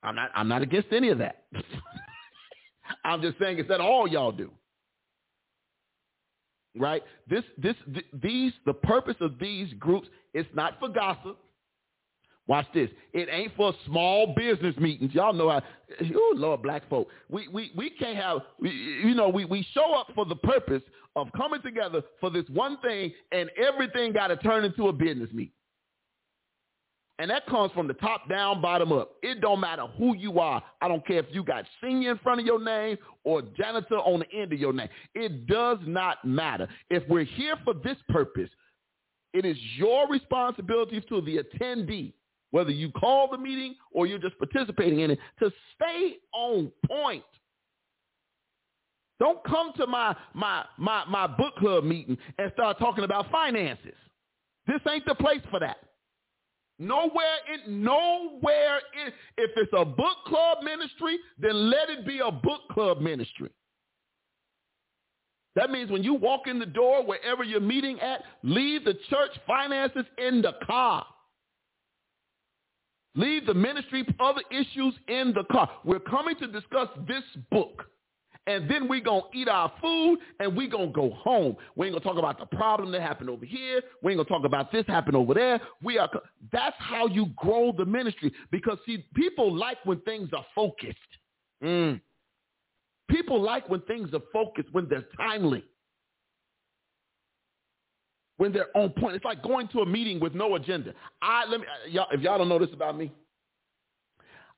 I'm 0.04 0.16
not 0.16 0.30
I'm 0.36 0.48
not 0.48 0.62
against 0.62 0.90
any 0.92 1.10
of 1.10 1.18
that. 1.20 1.44
I'm 3.06 3.22
just 3.22 3.38
saying 3.40 3.60
it's 3.60 3.70
that 3.70 3.82
all 3.82 4.08
y'all 4.08 4.32
do. 4.32 4.52
Right? 6.78 7.04
This 7.28 7.44
this 7.58 7.76
th- 7.94 8.06
these 8.14 8.54
the 8.66 8.74
purpose 8.74 9.18
of 9.22 9.40
these 9.40 9.74
groups 9.74 10.08
is 10.34 10.46
not 10.54 10.80
for 10.80 10.90
gossip. 10.90 11.38
Watch 12.50 12.66
this. 12.74 12.90
It 13.14 13.30
ain't 13.32 13.56
for 13.56 13.76
small 13.86 14.34
business 14.36 14.76
meetings. 14.78 15.14
Y'all 15.14 15.34
know 15.34 15.52
how 15.52 15.62
oh 16.02 16.34
Lord 16.36 16.64
black 16.64 16.90
folk. 16.90 17.08
We 17.30 17.48
we 17.48 17.72
we 17.76 17.92
can't 17.92 18.18
have 18.18 18.40
we, 18.60 18.72
you 18.72 19.14
know, 19.14 19.30
we, 19.30 19.46
we 19.46 19.64
show 19.76 19.94
up 19.94 20.08
for 20.16 20.26
the 20.26 20.36
purpose 20.36 20.82
of 21.16 21.28
coming 21.38 21.62
together 21.62 22.02
for 22.20 22.32
this 22.32 22.46
one 22.50 22.80
thing 22.80 23.14
and 23.32 23.52
everything 23.56 24.14
gotta 24.14 24.36
turn 24.36 24.66
into 24.66 24.88
a 24.88 24.92
business 24.92 25.30
meeting. 25.32 25.54
And 27.20 27.30
that 27.30 27.46
comes 27.46 27.72
from 27.74 27.88
the 27.88 27.94
top 27.94 28.28
down, 28.28 28.62
bottom 28.62 28.94
up. 28.94 29.12
It 29.22 29.42
don't 29.42 29.60
matter 29.60 29.86
who 30.00 30.16
you 30.16 30.40
are. 30.40 30.64
I 30.82 30.88
don't 30.88 31.06
care 31.06 31.20
if 31.20 31.28
you 31.32 31.44
got 31.44 31.66
senior 31.84 32.12
in 32.12 32.18
front 32.18 32.40
of 32.40 32.48
your 32.48 32.64
name 32.64 32.98
or 33.26 33.44
janitor 33.44 33.98
on 33.98 34.22
the 34.22 34.42
end 34.42 34.54
of 34.54 34.60
your 34.60 34.74
name. 34.74 34.90
It 35.14 35.46
does 35.46 35.78
not 35.86 36.26
matter. 36.26 36.68
If 36.90 37.08
we're 37.08 37.26
here 37.26 37.58
for 37.64 37.76
this 37.76 37.98
purpose, 38.08 38.50
it 39.34 39.46
is 39.46 39.58
your 39.76 40.08
responsibility 40.08 41.00
to 41.10 41.22
the 41.22 41.44
attendee, 41.44 42.14
whether 42.52 42.72
you 42.72 42.92
call 42.92 43.30
the 43.30 43.38
meeting 43.38 43.76
or 43.92 44.08
you're 44.08 44.20
just 44.20 44.38
participating 44.38 45.02
in 45.02 45.12
it, 45.12 45.20
to 45.40 45.52
stay 45.76 46.18
on 46.34 46.72
point. 46.88 47.24
Don't 49.20 49.44
come 49.44 49.74
to 49.78 49.86
my 49.86 50.16
my 50.34 50.64
my 50.78 51.04
my 51.06 51.28
book 51.28 51.56
club 51.58 51.84
meeting 51.84 52.18
and 52.38 52.52
start 52.54 52.80
talking 52.80 53.04
about 53.04 53.30
finances. 53.32 53.96
This 54.66 54.80
ain't 54.90 55.06
the 55.06 55.16
place 55.16 55.42
for 55.52 55.60
that. 55.60 55.78
Nowhere 56.80 57.38
in 57.54 57.84
nowhere 57.84 58.78
in 59.06 59.12
if 59.38 59.52
it's 59.58 59.74
a 59.78 59.84
book 59.84 60.18
club 60.26 60.60
ministry, 60.64 61.20
then 61.38 61.70
let 61.70 61.90
it 61.90 62.06
be 62.06 62.20
a 62.20 62.32
book 62.32 62.62
club 62.72 63.02
ministry. 63.02 63.50
That 65.56 65.72
means 65.72 65.92
when 65.92 66.04
you 66.04 66.14
walk 66.14 66.48
in 66.48 66.58
the 66.58 66.66
door, 66.66 67.06
wherever 67.06 67.44
you're 67.44 67.60
meeting 67.60 68.00
at, 68.00 68.24
leave 68.44 68.86
the 68.86 68.94
church 69.10 69.32
finances 69.46 70.06
in 70.18 70.42
the 70.42 70.54
car. 70.66 71.06
Leave 73.16 73.46
the 73.46 73.54
ministry, 73.54 74.06
other 74.20 74.42
issues 74.52 74.94
in 75.08 75.34
the 75.34 75.44
car. 75.52 75.70
We're 75.84 76.00
coming 76.00 76.36
to 76.38 76.48
discuss 76.48 76.90
this 77.08 77.24
book 77.52 77.86
and 78.50 78.70
then 78.70 78.88
we 78.88 79.00
going 79.00 79.22
to 79.32 79.38
eat 79.38 79.48
our 79.48 79.72
food 79.80 80.18
and 80.40 80.56
we 80.56 80.68
going 80.68 80.88
to 80.88 80.94
go 80.94 81.12
home. 81.12 81.56
We 81.76 81.86
ain't 81.86 81.94
going 81.94 82.02
to 82.02 82.08
talk 82.08 82.18
about 82.18 82.40
the 82.40 82.58
problem 82.58 82.92
that 82.94 83.02
happened 83.02 83.30
over 83.30 83.46
here. 83.46 83.82
We 84.02 84.12
ain't 84.12 84.18
going 84.18 84.26
to 84.26 84.34
talk 84.34 84.44
about 84.44 84.72
this 84.72 84.86
happened 84.88 85.16
over 85.16 85.36
there. 85.36 85.62
We 85.84 86.00
are, 86.00 86.10
that's 86.52 86.76
how 86.80 87.06
you 87.06 87.28
grow 87.36 87.72
the 87.78 87.86
ministry 87.86 88.34
because 88.50 88.80
see, 88.88 89.06
people 89.14 89.56
like 89.56 89.78
when 89.84 90.02
things 90.02 90.30
are 90.36 90.46
focused. 90.56 90.98
Mm. 91.64 92.02
People 93.08 93.40
like 93.40 93.70
when 93.70 93.82
things 93.82 94.10
are 94.14 94.22
focused, 94.34 94.70
when 94.72 94.88
they're 94.90 95.06
timely, 95.16 95.64
when 98.40 98.52
they're 98.52 98.76
on 98.76 98.90
point. 98.90 99.16
It's 99.16 99.26
like 99.26 99.44
going 99.44 99.68
to 99.70 99.82
a 99.82 99.86
meeting 99.86 100.20
with 100.20 100.34
no 100.34 100.56
agenda. 100.56 100.94
I 101.22 101.46
let 101.46 101.62
me 101.62 101.68
uh, 101.68 101.88
y'all, 101.90 102.08
if 102.12 102.22
y'all 102.22 102.38
don't 102.40 102.50
know 102.50 102.60
this 102.60 102.74
about 102.74 102.98
me, 102.98 103.12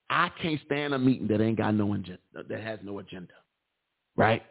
I 0.10 0.32
can't 0.42 0.60
stand 0.66 0.94
a 0.94 1.00
meeting 1.00 1.28
that 1.28 1.42
ain't 1.42 1.58
got 1.58 1.76
no 1.76 1.94
agenda, 1.94 2.20
that 2.48 2.62
has 2.62 2.80
no 2.84 3.00
agenda 3.00 3.34
right? 4.16 4.44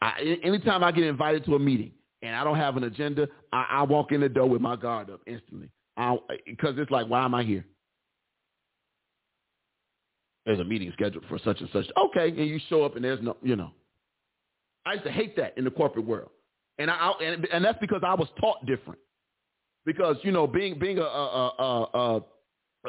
I, 0.00 0.38
anytime 0.42 0.84
I 0.84 0.92
get 0.92 1.04
invited 1.04 1.44
to 1.46 1.54
a 1.54 1.58
meeting 1.58 1.92
and 2.22 2.34
I 2.34 2.44
don't 2.44 2.56
have 2.56 2.76
an 2.76 2.84
agenda, 2.84 3.28
I, 3.52 3.66
I 3.70 3.82
walk 3.82 4.12
in 4.12 4.20
the 4.20 4.28
door 4.28 4.48
with 4.48 4.60
my 4.60 4.76
guard 4.76 5.10
up 5.10 5.20
instantly. 5.26 5.70
Because 6.46 6.78
uh, 6.78 6.82
it's 6.82 6.90
like, 6.90 7.08
why 7.08 7.24
am 7.24 7.34
I 7.34 7.42
here? 7.42 7.64
There's 10.46 10.60
a 10.60 10.64
meeting 10.64 10.90
scheduled 10.92 11.24
for 11.28 11.38
such 11.44 11.60
and 11.60 11.68
such. 11.72 11.86
Okay, 11.96 12.28
and 12.28 12.46
you 12.48 12.60
show 12.68 12.84
up 12.84 12.96
and 12.96 13.04
there's 13.04 13.20
no, 13.20 13.36
you 13.42 13.56
know. 13.56 13.70
I 14.86 14.94
used 14.94 15.04
to 15.04 15.12
hate 15.12 15.36
that 15.36 15.58
in 15.58 15.64
the 15.64 15.70
corporate 15.70 16.06
world, 16.06 16.30
and 16.78 16.90
I 16.90 17.12
and, 17.22 17.46
and 17.52 17.64
that's 17.64 17.78
because 17.80 18.02
I 18.04 18.14
was 18.14 18.28
taught 18.40 18.64
different. 18.66 19.00
Because 19.84 20.16
you 20.22 20.32
know, 20.32 20.46
being 20.46 20.78
being 20.78 20.98
a 20.98 21.02
a, 21.02 21.52
a, 21.58 21.82
a 21.94 22.24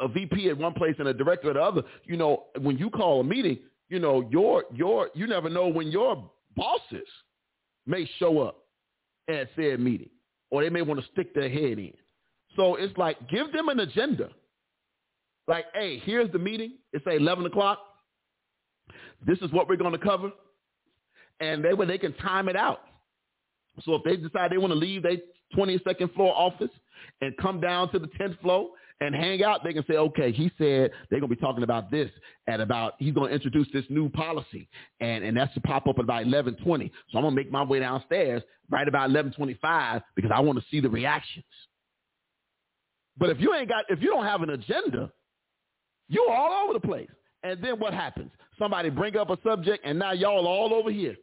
a 0.04 0.08
VP 0.08 0.48
at 0.48 0.56
one 0.56 0.72
place 0.72 0.94
and 0.98 1.08
a 1.08 1.14
director 1.14 1.50
at 1.50 1.54
the 1.54 1.60
other, 1.60 1.82
you 2.04 2.16
know, 2.16 2.44
when 2.60 2.78
you 2.78 2.90
call 2.90 3.20
a 3.20 3.24
meeting, 3.24 3.58
you 3.88 3.98
know, 3.98 4.28
your 4.30 4.64
your 4.72 5.10
you 5.14 5.26
never 5.26 5.50
know 5.50 5.68
when 5.68 5.88
your 5.88 6.30
bosses 6.56 7.08
may 7.86 8.08
show 8.18 8.40
up 8.40 8.64
at 9.28 9.48
said 9.56 9.80
meeting, 9.80 10.10
or 10.50 10.62
they 10.62 10.70
may 10.70 10.82
want 10.82 11.00
to 11.00 11.06
stick 11.12 11.34
their 11.34 11.48
head 11.48 11.78
in. 11.78 11.92
So 12.56 12.76
it's 12.76 12.96
like 12.96 13.16
give 13.28 13.52
them 13.52 13.68
an 13.68 13.80
agenda. 13.80 14.30
Like, 15.48 15.66
hey, 15.74 15.98
here's 16.04 16.30
the 16.30 16.38
meeting. 16.38 16.74
It's 16.92 17.06
at 17.06 17.14
eleven 17.14 17.46
o'clock. 17.46 17.80
This 19.26 19.38
is 19.40 19.50
what 19.52 19.68
we're 19.68 19.76
going 19.76 19.92
to 19.92 19.98
cover, 19.98 20.30
and 21.40 21.64
they 21.64 21.74
when 21.74 21.88
they 21.88 21.98
can 21.98 22.12
time 22.14 22.48
it 22.48 22.56
out. 22.56 22.80
So 23.84 23.94
if 23.94 24.02
they 24.04 24.16
decide 24.16 24.50
they 24.50 24.58
want 24.58 24.72
to 24.72 24.78
leave 24.78 25.02
their 25.02 25.16
22nd 25.56 26.14
floor 26.14 26.34
office 26.36 26.70
and 27.20 27.36
come 27.36 27.60
down 27.60 27.90
to 27.92 27.98
the 27.98 28.08
10th 28.08 28.40
floor 28.40 28.70
and 29.00 29.14
hang 29.14 29.42
out, 29.42 29.64
they 29.64 29.72
can 29.72 29.84
say, 29.88 29.94
okay, 29.94 30.32
he 30.32 30.50
said 30.58 30.90
they're 31.08 31.20
going 31.20 31.30
to 31.30 31.36
be 31.36 31.36
talking 31.36 31.62
about 31.62 31.90
this 31.90 32.10
at 32.46 32.60
about, 32.60 32.94
he's 32.98 33.14
going 33.14 33.28
to 33.28 33.34
introduce 33.34 33.68
this 33.72 33.84
new 33.88 34.10
policy. 34.10 34.68
And, 35.00 35.24
and 35.24 35.36
that's 35.36 35.52
to 35.54 35.60
pop 35.60 35.86
up 35.86 35.96
at 35.98 36.04
about 36.04 36.26
1120. 36.26 36.92
So 37.10 37.18
I'm 37.18 37.24
going 37.24 37.34
to 37.34 37.40
make 37.40 37.50
my 37.50 37.64
way 37.64 37.80
downstairs 37.80 38.42
right 38.68 38.86
about 38.86 39.10
1125 39.10 40.02
because 40.14 40.30
I 40.34 40.40
want 40.40 40.58
to 40.58 40.64
see 40.70 40.80
the 40.80 40.90
reactions. 40.90 41.44
But 43.16 43.30
if 43.30 43.40
you 43.40 43.54
ain't 43.54 43.68
got, 43.68 43.84
if 43.88 44.02
you 44.02 44.08
don't 44.08 44.24
have 44.24 44.42
an 44.42 44.50
agenda, 44.50 45.10
you're 46.08 46.30
all 46.30 46.64
over 46.64 46.74
the 46.74 46.86
place. 46.86 47.10
And 47.42 47.62
then 47.64 47.78
what 47.78 47.94
happens? 47.94 48.30
Somebody 48.58 48.90
bring 48.90 49.16
up 49.16 49.30
a 49.30 49.38
subject 49.42 49.84
and 49.84 49.98
now 49.98 50.12
y'all 50.12 50.46
all 50.46 50.74
over 50.74 50.90
here. 50.90 51.16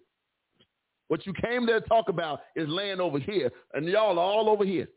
What 1.08 1.26
you 1.26 1.34
came 1.34 1.66
there 1.66 1.80
to 1.80 1.88
talk 1.88 2.10
about 2.10 2.42
is 2.56 2.68
laying 2.68 3.00
over 3.00 3.20
here 3.20 3.52
and 3.74 3.86
y'all 3.86 4.20
are 4.20 4.24
all 4.26 4.50
over 4.50 4.66
here. 4.66 4.88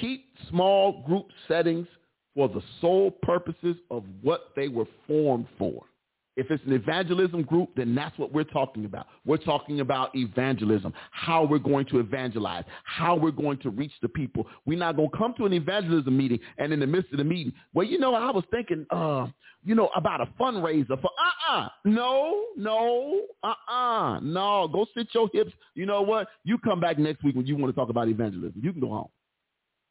keep 0.00 0.34
small 0.48 1.02
group 1.02 1.26
settings 1.48 1.86
for 2.34 2.48
the 2.48 2.62
sole 2.80 3.10
purposes 3.10 3.76
of 3.90 4.04
what 4.22 4.48
they 4.56 4.68
were 4.68 4.86
formed 5.06 5.46
for. 5.58 5.84
If 6.34 6.50
it's 6.50 6.64
an 6.66 6.72
evangelism 6.72 7.42
group, 7.42 7.70
then 7.76 7.94
that's 7.94 8.18
what 8.18 8.32
we're 8.32 8.44
talking 8.44 8.86
about. 8.86 9.06
We're 9.26 9.36
talking 9.36 9.80
about 9.80 10.16
evangelism, 10.16 10.94
how 11.10 11.44
we're 11.44 11.58
going 11.58 11.84
to 11.86 11.98
evangelize, 11.98 12.64
how 12.84 13.16
we're 13.16 13.32
going 13.32 13.58
to 13.58 13.70
reach 13.70 13.92
the 14.00 14.08
people. 14.08 14.46
We're 14.64 14.78
not 14.78 14.96
going 14.96 15.10
to 15.10 15.16
come 15.16 15.34
to 15.36 15.44
an 15.44 15.52
evangelism 15.52 16.16
meeting 16.16 16.40
and 16.56 16.72
in 16.72 16.80
the 16.80 16.86
midst 16.86 17.12
of 17.12 17.18
the 17.18 17.24
meeting, 17.24 17.52
well, 17.74 17.86
you 17.86 17.98
know, 17.98 18.14
I 18.14 18.30
was 18.30 18.44
thinking, 18.50 18.86
uh, 18.90 19.26
you 19.62 19.74
know, 19.74 19.90
about 19.94 20.22
a 20.22 20.26
fundraiser 20.40 21.00
for, 21.00 21.10
uh-uh, 21.50 21.68
no, 21.84 22.46
no, 22.56 23.22
uh-uh, 23.42 24.20
no, 24.20 24.68
go 24.68 24.86
sit 24.96 25.08
your 25.12 25.28
hips. 25.34 25.52
You 25.74 25.84
know 25.84 26.00
what? 26.00 26.28
You 26.44 26.56
come 26.58 26.80
back 26.80 26.98
next 26.98 27.22
week 27.22 27.36
when 27.36 27.46
you 27.46 27.56
want 27.56 27.74
to 27.74 27.78
talk 27.78 27.90
about 27.90 28.08
evangelism. 28.08 28.60
You 28.62 28.72
can 28.72 28.80
go 28.80 28.88
home. 28.88 29.08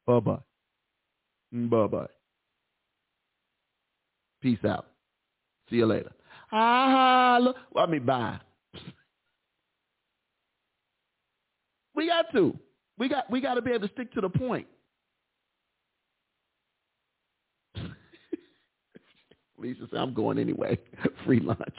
Bye-bye. 0.08 0.40
Bye-bye. 1.70 2.08
Peace 4.42 4.66
out. 4.66 4.88
See 5.70 5.76
you 5.76 5.86
later. 5.86 6.12
Holla. 6.52 7.56
Well, 7.74 7.86
I 7.86 7.88
mean, 7.88 8.06
bye. 8.06 8.40
we 11.96 12.08
got 12.08 12.32
to. 12.34 12.58
We 12.98 13.08
got 13.10 13.30
we 13.32 13.42
got 13.42 13.56
to 13.56 13.62
be 13.62 13.72
able 13.72 13.88
to 13.88 13.94
stick 13.94 14.14
to 14.14 14.22
the 14.22 14.30
point. 14.30 14.68
Lisa 19.58 19.88
said, 19.90 20.00
I'm 20.00 20.14
going 20.14 20.38
anyway. 20.38 20.78
Free 21.26 21.40
lunch. 21.40 21.60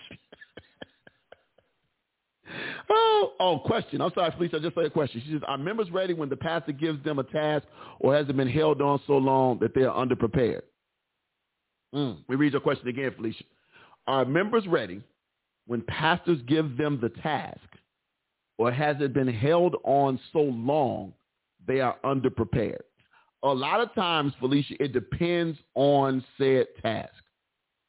oh, 2.91 3.33
oh, 3.39 3.61
question. 3.65 4.01
I'm 4.01 4.11
sorry, 4.15 4.33
Felicia. 4.33 4.57
I 4.57 4.61
just 4.61 4.75
said 4.75 4.87
a 4.87 4.91
question. 4.91 5.23
She 5.25 5.33
says, 5.33 5.43
are 5.47 5.59
members 5.59 5.91
ready 5.91 6.15
when 6.15 6.31
the 6.31 6.37
pastor 6.37 6.73
gives 6.73 7.05
them 7.05 7.19
a 7.19 7.25
task 7.25 7.67
or 8.01 8.15
has 8.15 8.27
it 8.29 8.37
been 8.37 8.49
held 8.49 8.81
on 8.81 9.01
so 9.07 9.19
long 9.19 9.59
that 9.61 9.75
they 9.75 9.83
are 9.83 9.95
underprepared? 9.95 10.63
Mm. 11.95 12.19
We 12.27 12.37
read 12.37 12.53
your 12.53 12.63
question 12.63 12.89
again, 12.89 13.13
Felicia. 13.15 13.45
Are 14.07 14.25
members 14.25 14.67
ready 14.67 15.03
when 15.67 15.83
pastors 15.83 16.41
give 16.47 16.77
them 16.77 16.99
the 17.01 17.09
task 17.09 17.61
or 18.59 18.71
has 18.71 18.97
it 19.01 19.13
been 19.13 19.29
held 19.29 19.77
on 19.85 20.19
so 20.33 20.41
long 20.41 21.13
they 21.67 21.81
are 21.81 21.97
underprepared? 22.05 22.83
A 23.45 23.49
lot 23.49 23.81
of 23.81 23.93
times, 23.95 24.33
Felicia, 24.39 24.75
it 24.81 24.93
depends 24.93 25.59
on 25.75 26.25
said 26.39 26.67
task. 26.81 27.13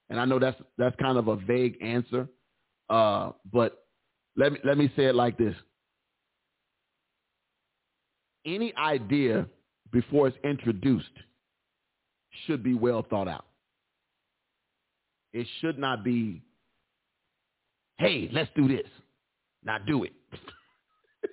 And 0.10 0.20
I 0.20 0.26
know 0.26 0.40
that's 0.40 0.60
that's 0.78 0.96
kind 0.98 1.18
of 1.18 1.28
a 1.28 1.36
vague 1.36 1.78
answer, 1.82 2.28
uh, 2.90 3.32
but 3.52 3.86
let 4.36 4.52
me 4.52 4.60
let 4.64 4.78
me 4.78 4.92
say 4.96 5.06
it 5.06 5.16
like 5.16 5.38
this: 5.38 5.56
any 8.46 8.76
idea 8.76 9.46
before 9.92 10.28
it's 10.28 10.38
introduced 10.44 11.08
should 12.46 12.64
be 12.64 12.74
well 12.74 13.06
thought 13.10 13.28
out. 13.28 13.46
It 15.34 15.48
should 15.60 15.80
not 15.80 16.04
be, 16.04 16.44
hey, 17.98 18.30
let's 18.32 18.52
do 18.56 18.68
this. 18.68 18.88
Now 19.64 19.80
do 19.80 20.04
it. 20.04 20.14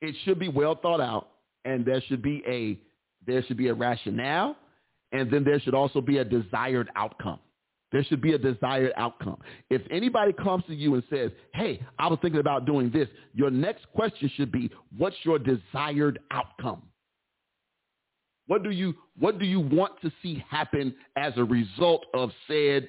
it 0.00 0.14
should 0.24 0.38
be 0.38 0.48
well 0.48 0.74
thought 0.74 1.00
out, 1.00 1.28
and 1.64 1.84
there 1.84 2.02
should 2.08 2.22
be 2.22 2.42
a 2.46 2.80
there 3.26 3.42
should 3.44 3.56
be 3.56 3.68
a 3.68 3.74
rationale, 3.74 4.56
and 5.12 5.30
then 5.30 5.44
there 5.44 5.58
should 5.60 5.74
also 5.74 6.00
be 6.00 6.18
a 6.18 6.24
desired 6.24 6.90
outcome. 6.94 7.38
There 7.90 8.04
should 8.04 8.20
be 8.20 8.32
a 8.32 8.38
desired 8.38 8.92
outcome. 8.96 9.38
If 9.70 9.82
anybody 9.90 10.32
comes 10.32 10.64
to 10.66 10.74
you 10.74 10.94
and 10.94 11.02
says, 11.08 11.30
hey, 11.54 11.80
I 11.98 12.08
was 12.08 12.18
thinking 12.20 12.40
about 12.40 12.66
doing 12.66 12.90
this, 12.90 13.08
your 13.32 13.50
next 13.50 13.86
question 13.94 14.30
should 14.36 14.50
be, 14.50 14.70
what's 14.98 15.16
your 15.22 15.38
desired 15.38 16.18
outcome? 16.32 16.82
What 18.46 18.62
do 18.62 18.70
you 18.70 18.94
what 19.18 19.38
do 19.38 19.46
you 19.46 19.60
want 19.60 20.00
to 20.02 20.12
see 20.22 20.44
happen 20.48 20.94
as 21.16 21.32
a 21.36 21.44
result 21.44 22.06
of 22.14 22.30
said 22.48 22.88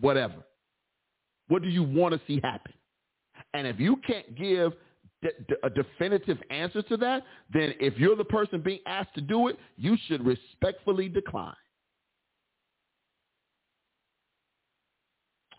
whatever? 0.00 0.44
What 1.48 1.62
do 1.62 1.68
you 1.68 1.82
want 1.82 2.14
to 2.14 2.20
see 2.26 2.40
happen? 2.42 2.72
And 3.54 3.66
if 3.66 3.78
you 3.80 3.96
can't 4.06 4.34
give 4.36 4.72
a 5.62 5.70
definitive 5.70 6.38
answer 6.50 6.82
to 6.82 6.96
that, 6.96 7.24
then 7.52 7.74
if 7.80 7.98
you're 7.98 8.16
the 8.16 8.24
person 8.24 8.62
being 8.62 8.80
asked 8.86 9.14
to 9.16 9.20
do 9.20 9.48
it, 9.48 9.58
you 9.76 9.96
should 10.06 10.24
respectfully 10.24 11.08
decline. 11.08 11.54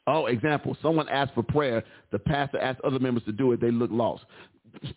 Oh, 0.07 0.25
example, 0.25 0.75
someone 0.81 1.07
asked 1.09 1.33
for 1.35 1.43
prayer, 1.43 1.83
the 2.11 2.19
pastor 2.19 2.59
asked 2.59 2.81
other 2.81 2.99
members 2.99 3.23
to 3.25 3.31
do 3.31 3.51
it, 3.51 3.61
they 3.61 3.71
look 3.71 3.91
lost. 3.91 4.25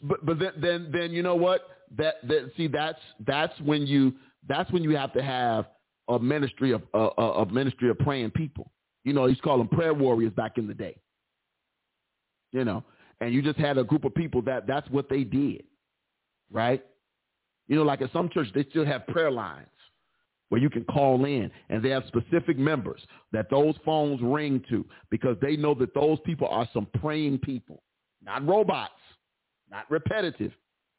But 0.03 0.25
but 0.25 0.39
then 0.39 0.53
then, 0.61 0.91
then 0.93 1.13
you 1.13 1.23
know 1.23 1.35
what? 1.35 1.63
That, 1.97 2.27
that 2.27 2.51
see 2.57 2.69
that's 2.69 2.99
that's 3.27 3.59
when 3.61 3.87
you 3.87 4.15
that's 4.49 4.71
when 4.73 4.83
you 4.83 4.97
have 4.97 5.13
to 5.15 5.23
have 5.23 5.67
a 6.09 6.19
ministry 6.19 6.73
of 6.73 6.83
a, 6.95 6.99
a 6.99 7.47
ministry 7.47 7.91
of 7.91 7.99
praying 7.99 8.31
people. 8.31 8.71
You 9.05 9.13
know, 9.13 9.27
he's 9.27 9.41
called 9.41 9.61
them 9.61 9.69
prayer 9.69 9.93
warriors 9.93 10.33
back 10.33 10.59
in 10.59 10.67
the 10.67 10.75
day. 10.75 10.97
You 12.53 12.65
know, 12.65 12.85
and 13.21 13.35
you 13.35 13.43
just 13.43 13.59
had 13.59 13.79
a 13.79 13.85
group 13.85 14.05
of 14.05 14.15
people 14.15 14.43
that 14.43 14.67
that's 14.67 14.89
what 14.91 15.09
they 15.09 15.25
did, 15.25 15.65
right? 16.51 16.85
You 17.67 17.77
know, 17.77 17.83
like 17.83 18.01
at 18.01 18.13
some 18.13 18.29
churches, 18.29 18.53
they 18.55 18.65
still 18.71 18.87
have 18.87 19.07
prayer 19.09 19.31
lines 19.31 19.67
where 20.49 20.61
you 20.61 20.71
can 20.71 20.85
call 20.85 21.25
in 21.25 21.51
and 21.71 21.83
they 21.83 21.89
have 21.91 22.05
specific 22.07 22.59
members 22.59 23.01
that 23.33 23.51
those 23.51 23.75
phones 23.85 24.21
ring 24.23 24.63
to 24.69 24.85
because 25.11 25.37
they 25.41 25.57
know 25.57 25.75
that 25.75 25.95
those 25.95 26.19
people 26.25 26.47
are 26.49 26.69
some 26.73 26.87
praying 27.01 27.39
people, 27.39 27.83
not 28.23 28.47
robots, 28.47 28.93
not 29.71 29.91
repetitive. 29.91 30.53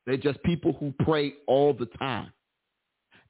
They're 0.06 0.18
just 0.18 0.42
people 0.44 0.74
who 0.80 0.94
pray 1.04 1.34
all 1.48 1.74
the 1.74 1.88
time. 1.98 2.32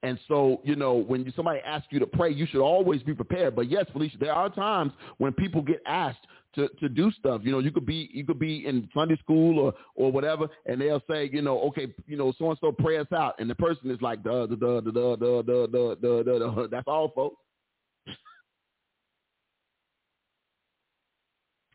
And 0.03 0.19
so, 0.27 0.61
you 0.63 0.75
know, 0.75 0.93
when 0.93 1.31
somebody 1.35 1.61
asks 1.65 1.87
you 1.89 1.99
to 1.99 2.05
pray, 2.05 2.31
you 2.31 2.45
should 2.45 2.61
always 2.61 3.01
be 3.01 3.13
prepared. 3.13 3.55
But 3.55 3.71
yes, 3.71 3.85
Felicia, 3.91 4.17
there 4.19 4.33
are 4.33 4.49
times 4.49 4.91
when 5.17 5.33
people 5.33 5.61
get 5.61 5.81
asked 5.87 6.27
to, 6.56 6.69
to 6.80 6.90
do 6.90 7.11
stuff. 7.11 7.41
You 7.44 7.52
know, 7.52 7.60
you 7.60 7.72
could 7.72 7.86
be 7.86 8.10
you 8.14 8.26
could 8.26 8.40
be 8.40 8.65
in 8.65 8.90
Sunday 8.94 9.18
school 9.18 9.60
or 9.60 9.73
or 9.95 10.11
whatever, 10.11 10.48
and 10.65 10.80
they'll 10.82 11.02
say, 11.10 11.30
you 11.32 11.41
know, 11.41 11.60
okay, 11.64 11.88
you 12.07 12.18
know, 12.18 12.34
so 12.38 12.49
and 12.49 12.57
so 12.61 12.72
pray 12.72 12.98
us 12.98 13.07
out, 13.14 13.36
and 13.40 13.49
the 13.49 13.56
person 13.56 13.91
is 13.91 14.02
like, 14.02 14.23
duh, 14.23 14.48
duh, 14.48 14.56
duh, 14.56 14.82
duh, 14.82 15.15
duh, 15.15 15.41
duh, 15.41 15.68
duh, 15.68 15.95
duh, 15.95 16.23
duh, 16.23 16.40
duh. 16.40 16.68
That's 16.72 16.88
all, 16.88 17.10
folks. 17.15 17.38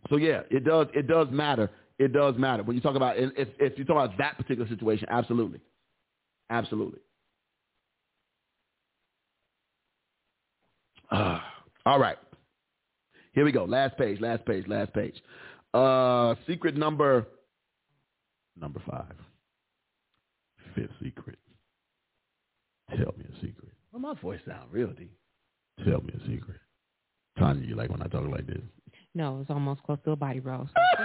So 0.09 0.17
yeah, 0.17 0.41
it 0.51 0.65
does 0.65 0.87
it 0.95 1.07
does 1.07 1.29
matter. 1.31 1.71
It 1.99 2.13
does 2.13 2.35
matter 2.39 2.63
when 2.63 2.77
you 2.77 2.83
talk 2.83 2.97
about 2.97 3.17
if 3.19 3.49
if 3.59 3.79
you 3.79 3.85
talk 3.85 4.05
about 4.05 4.19
that 4.19 4.37
particular 4.39 4.69
situation. 4.69 5.07
Absolutely, 5.11 5.61
absolutely. 6.51 7.01
Uh, 11.11 11.41
all 11.87 11.99
right. 11.99 12.17
Here 13.33 13.45
we 13.45 13.53
go. 13.53 13.65
Last 13.65 13.97
page, 13.97 14.21
last 14.21 14.45
page, 14.45 14.67
last 14.67 14.93
page. 14.93 15.15
Uh, 15.73 16.35
secret 16.47 16.77
number 16.77 17.27
number 18.61 18.83
five. 18.91 19.15
Fifth 20.75 20.91
secret. 21.03 21.39
Tell 22.91 23.15
me 23.17 23.25
a 23.25 23.35
secret. 23.37 23.73
Well, 23.93 24.01
my 24.01 24.21
voice 24.21 24.41
sound 24.47 24.71
real 24.73 24.89
deep. 24.89 25.17
Tell 25.85 26.01
me 26.01 26.13
a 26.15 26.21
secret. 26.29 26.59
Tanya, 27.39 27.65
you 27.67 27.77
like 27.77 27.91
when 27.91 28.03
I 28.03 28.07
talk 28.07 28.29
like 28.29 28.47
this? 28.47 28.61
No, 29.15 29.41
it's 29.41 29.51
almost 29.51 29.83
close 29.83 29.99
to 30.05 30.13
a 30.13 30.17
body 30.17 30.41
roll. 30.41 30.69
So 30.69 31.05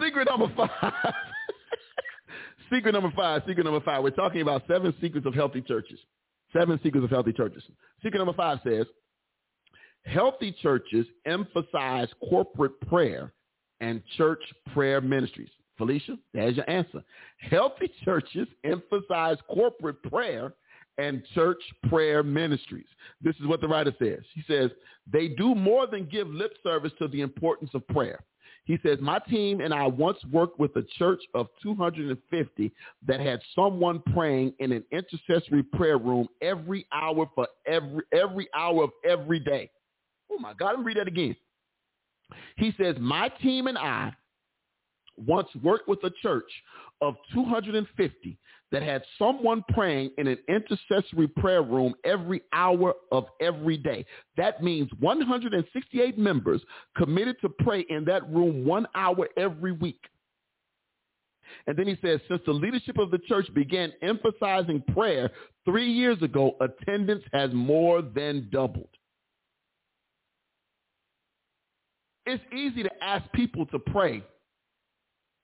secret 0.02 0.28
number 0.30 0.52
five. 0.56 0.92
secret 2.72 2.92
number 2.92 3.12
five. 3.14 3.42
Secret 3.46 3.64
number 3.64 3.80
five. 3.80 4.02
We're 4.02 4.10
talking 4.10 4.40
about 4.40 4.62
seven 4.66 4.94
secrets 5.00 5.26
of 5.26 5.34
healthy 5.34 5.60
churches. 5.62 5.98
Seven 6.52 6.80
secrets 6.82 7.04
of 7.04 7.10
healthy 7.10 7.32
churches. 7.32 7.62
Secret 8.02 8.18
number 8.18 8.32
five 8.34 8.58
says, 8.64 8.86
healthy 10.06 10.54
churches 10.62 11.06
emphasize 11.26 12.08
corporate 12.28 12.80
prayer 12.88 13.32
and 13.80 14.02
church 14.16 14.42
prayer 14.72 15.00
ministries. 15.00 15.50
Felicia, 15.76 16.16
there's 16.32 16.56
your 16.56 16.68
answer. 16.70 17.02
Healthy 17.38 17.92
churches 18.04 18.48
emphasize 18.64 19.36
corporate 19.52 20.02
prayer 20.04 20.54
and 20.98 21.22
church 21.34 21.60
prayer 21.90 22.22
ministries. 22.22 22.86
This 23.20 23.36
is 23.36 23.46
what 23.46 23.60
the 23.60 23.68
writer 23.68 23.94
says. 23.98 24.20
He 24.34 24.42
says, 24.48 24.70
they 25.12 25.28
do 25.28 25.54
more 25.54 25.86
than 25.86 26.08
give 26.08 26.28
lip 26.28 26.54
service 26.62 26.92
to 26.98 27.08
the 27.08 27.20
importance 27.20 27.70
of 27.74 27.86
prayer. 27.88 28.20
He 28.64 28.78
says, 28.82 28.98
my 29.00 29.20
team 29.30 29.60
and 29.60 29.72
I 29.72 29.86
once 29.86 30.18
worked 30.32 30.58
with 30.58 30.74
a 30.76 30.82
church 30.98 31.20
of 31.34 31.46
250 31.62 32.72
that 33.06 33.20
had 33.20 33.40
someone 33.54 34.02
praying 34.12 34.54
in 34.58 34.72
an 34.72 34.82
intercessory 34.90 35.62
prayer 35.62 35.98
room 35.98 36.26
every 36.40 36.86
hour 36.92 37.30
for 37.34 37.46
every, 37.66 38.02
every 38.12 38.48
hour 38.54 38.84
of 38.84 38.90
every 39.08 39.38
day. 39.38 39.70
Oh 40.30 40.38
my 40.38 40.54
God, 40.54 40.70
let 40.70 40.78
me 40.80 40.84
read 40.84 40.96
that 40.98 41.08
again. 41.08 41.36
He 42.56 42.74
says, 42.78 42.96
my 42.98 43.28
team 43.28 43.66
and 43.66 43.78
I 43.78 44.12
once 45.16 45.48
worked 45.62 45.88
with 45.88 46.02
a 46.04 46.10
church 46.22 46.50
of 47.00 47.14
250 47.34 48.38
that 48.72 48.82
had 48.82 49.02
someone 49.18 49.62
praying 49.70 50.10
in 50.18 50.26
an 50.26 50.38
intercessory 50.48 51.28
prayer 51.28 51.62
room 51.62 51.94
every 52.04 52.42
hour 52.52 52.94
of 53.12 53.26
every 53.40 53.76
day. 53.76 54.04
That 54.36 54.62
means 54.62 54.90
168 54.98 56.18
members 56.18 56.60
committed 56.96 57.36
to 57.42 57.48
pray 57.48 57.86
in 57.88 58.04
that 58.06 58.28
room 58.28 58.64
one 58.64 58.86
hour 58.94 59.28
every 59.36 59.72
week. 59.72 60.00
And 61.68 61.76
then 61.76 61.86
he 61.86 61.96
says, 62.02 62.20
since 62.28 62.42
the 62.44 62.52
leadership 62.52 62.98
of 62.98 63.12
the 63.12 63.18
church 63.18 63.46
began 63.54 63.92
emphasizing 64.02 64.82
prayer 64.92 65.30
three 65.64 65.90
years 65.92 66.20
ago, 66.20 66.56
attendance 66.60 67.22
has 67.32 67.50
more 67.52 68.02
than 68.02 68.48
doubled. 68.50 68.88
It's 72.26 72.42
easy 72.52 72.82
to 72.82 72.90
ask 73.02 73.30
people 73.32 73.66
to 73.66 73.78
pray 73.78 74.22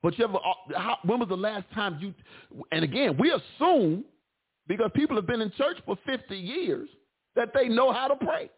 but 0.03 0.19
you 0.19 0.25
ever, 0.25 0.37
uh, 0.37 0.79
how, 0.79 0.99
when 1.05 1.21
was 1.21 1.29
the 1.29 1.37
last 1.37 1.65
time 1.75 1.99
you, 2.01 2.13
and 2.73 2.83
again, 2.83 3.17
we 3.19 3.31
assume 3.31 4.05
because 4.67 4.91
people 4.95 5.17
have 5.17 5.27
been 5.27 5.41
in 5.41 5.53
church 5.53 5.77
for 5.87 5.97
50 6.05 6.37
years 6.37 6.89
that 7.37 7.51
they 7.55 7.69
know 7.69 7.93
how 7.93 8.09
to 8.09 8.17
pray. 8.17 8.51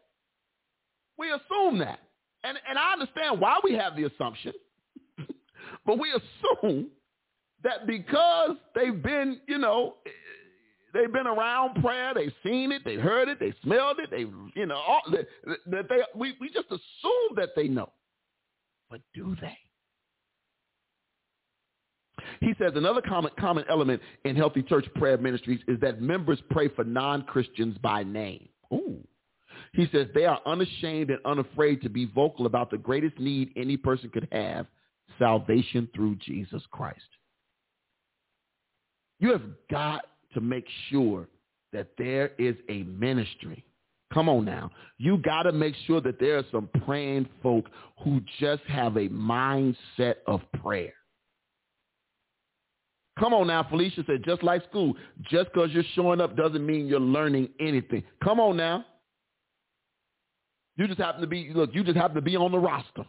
We 1.18 1.28
assume 1.30 1.78
that. 1.78 2.00
And, 2.42 2.58
and 2.68 2.78
I 2.78 2.92
understand 2.92 3.40
why 3.40 3.58
we 3.62 3.74
have 3.74 3.94
the 3.96 4.04
assumption, 4.04 4.52
but 5.86 5.98
we 5.98 6.10
assume 6.10 6.88
that 7.62 7.86
because 7.86 8.56
they've 8.74 9.02
been, 9.02 9.40
you 9.46 9.58
know, 9.58 9.94
they've 10.92 11.12
been 11.12 11.26
around 11.26 11.80
prayer. 11.82 12.12
They've 12.14 12.32
seen 12.42 12.72
it. 12.72 12.82
They 12.84 12.96
heard 12.96 13.28
it. 13.28 13.38
They 13.38 13.54
smelled 13.62 13.98
it. 13.98 14.10
They, 14.10 14.26
you 14.58 14.66
know, 14.66 14.76
all, 14.76 15.02
that, 15.12 15.26
that 15.66 15.88
they, 15.88 16.00
we, 16.14 16.34
we 16.40 16.48
just 16.48 16.66
assume 16.66 17.36
that 17.36 17.50
they 17.54 17.68
know. 17.68 17.90
But 18.90 19.00
do 19.14 19.36
they? 19.40 19.56
He 22.40 22.54
says 22.58 22.72
another 22.74 23.00
common, 23.00 23.32
common 23.38 23.64
element 23.68 24.00
in 24.24 24.36
healthy 24.36 24.62
church 24.62 24.86
prayer 24.94 25.18
ministries 25.18 25.60
is 25.68 25.78
that 25.80 26.00
members 26.00 26.40
pray 26.50 26.68
for 26.68 26.84
non-Christians 26.84 27.76
by 27.78 28.02
name. 28.02 28.48
Ooh. 28.72 29.06
He 29.72 29.88
says 29.92 30.06
they 30.14 30.24
are 30.24 30.40
unashamed 30.46 31.10
and 31.10 31.18
unafraid 31.24 31.82
to 31.82 31.88
be 31.88 32.06
vocal 32.06 32.46
about 32.46 32.70
the 32.70 32.78
greatest 32.78 33.18
need 33.18 33.52
any 33.56 33.76
person 33.76 34.10
could 34.10 34.28
have, 34.30 34.66
salvation 35.18 35.88
through 35.94 36.16
Jesus 36.16 36.62
Christ. 36.70 37.00
You 39.20 39.32
have 39.32 39.42
got 39.70 40.02
to 40.34 40.40
make 40.40 40.66
sure 40.90 41.28
that 41.72 41.88
there 41.98 42.32
is 42.38 42.56
a 42.68 42.84
ministry. 42.84 43.64
Come 44.14 44.28
on 44.28 44.44
now. 44.44 44.70
You 44.96 45.18
got 45.18 45.42
to 45.42 45.52
make 45.52 45.74
sure 45.86 46.00
that 46.00 46.20
there 46.20 46.38
are 46.38 46.44
some 46.52 46.68
praying 46.84 47.28
folk 47.42 47.66
who 48.02 48.20
just 48.38 48.62
have 48.68 48.96
a 48.96 49.08
mindset 49.08 50.14
of 50.28 50.40
prayer. 50.62 50.92
Come 53.18 53.34
on 53.34 53.48
now, 53.48 53.66
Felicia 53.68 54.02
said, 54.06 54.24
just 54.24 54.42
like 54.42 54.62
school, 54.70 54.94
just 55.30 55.52
because 55.52 55.70
you're 55.72 55.84
showing 55.94 56.20
up 56.20 56.36
doesn't 56.36 56.64
mean 56.64 56.86
you're 56.86 57.00
learning 57.00 57.48
anything. 57.60 58.02
Come 58.22 58.40
on 58.40 58.56
now. 58.56 58.84
You 60.76 60.88
just 60.88 60.98
happen 60.98 61.20
to 61.20 61.26
be, 61.26 61.50
look, 61.54 61.70
you 61.72 61.84
just 61.84 61.96
happen 61.96 62.16
to 62.16 62.22
be 62.22 62.36
on 62.36 62.50
the 62.50 62.58
roster. 62.58 63.04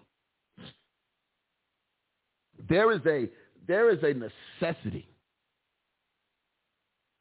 There 2.69 2.91
is 2.91 3.01
a, 3.07 3.29
there 3.67 3.91
is 3.91 3.99
a 4.03 4.13
necessity 4.13 5.07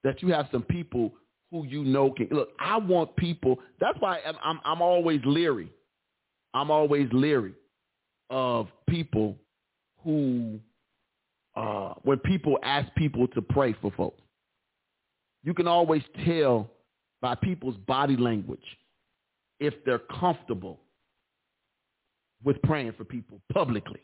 that 0.04 0.22
you 0.22 0.28
have 0.32 0.48
some 0.52 0.62
people 0.62 1.12
who 1.54 1.64
you 1.66 1.84
know 1.84 2.10
can, 2.10 2.26
look, 2.32 2.48
I 2.58 2.76
want 2.78 3.14
people, 3.14 3.60
that's 3.80 3.96
why 4.00 4.18
I'm, 4.26 4.34
I'm, 4.42 4.60
I'm 4.64 4.82
always 4.82 5.20
leery. 5.24 5.70
I'm 6.52 6.68
always 6.68 7.06
leery 7.12 7.54
of 8.28 8.66
people 8.88 9.36
who 10.02 10.58
uh, 11.54 11.94
when 12.02 12.18
people 12.18 12.58
ask 12.64 12.92
people 12.96 13.28
to 13.28 13.40
pray 13.40 13.72
for 13.80 13.92
folks. 13.92 14.20
You 15.44 15.54
can 15.54 15.68
always 15.68 16.02
tell 16.26 16.68
by 17.22 17.36
people's 17.36 17.76
body 17.86 18.16
language 18.16 18.58
if 19.60 19.74
they're 19.86 20.00
comfortable 20.00 20.80
with 22.42 22.60
praying 22.62 22.94
for 22.96 23.04
people 23.04 23.40
publicly. 23.52 24.00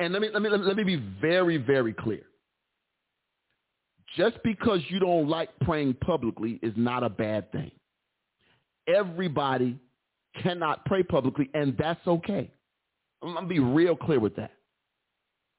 And 0.00 0.12
let 0.12 0.20
me, 0.20 0.28
let 0.30 0.42
me, 0.42 0.50
let 0.50 0.76
me 0.76 0.84
be 0.84 1.02
very, 1.18 1.56
very 1.56 1.94
clear. 1.94 2.24
Just 4.16 4.42
because 4.42 4.80
you 4.88 4.98
don't 4.98 5.28
like 5.28 5.50
praying 5.60 5.94
publicly 5.94 6.58
is 6.62 6.72
not 6.76 7.02
a 7.02 7.08
bad 7.08 7.50
thing. 7.52 7.70
Everybody 8.86 9.78
cannot 10.42 10.84
pray 10.86 11.02
publicly, 11.02 11.50
and 11.54 11.76
that's 11.78 12.04
okay. 12.06 12.50
I'm 13.22 13.32
going 13.32 13.44
to 13.44 13.48
be 13.48 13.60
real 13.60 13.96
clear 13.96 14.20
with 14.20 14.36
that. 14.36 14.52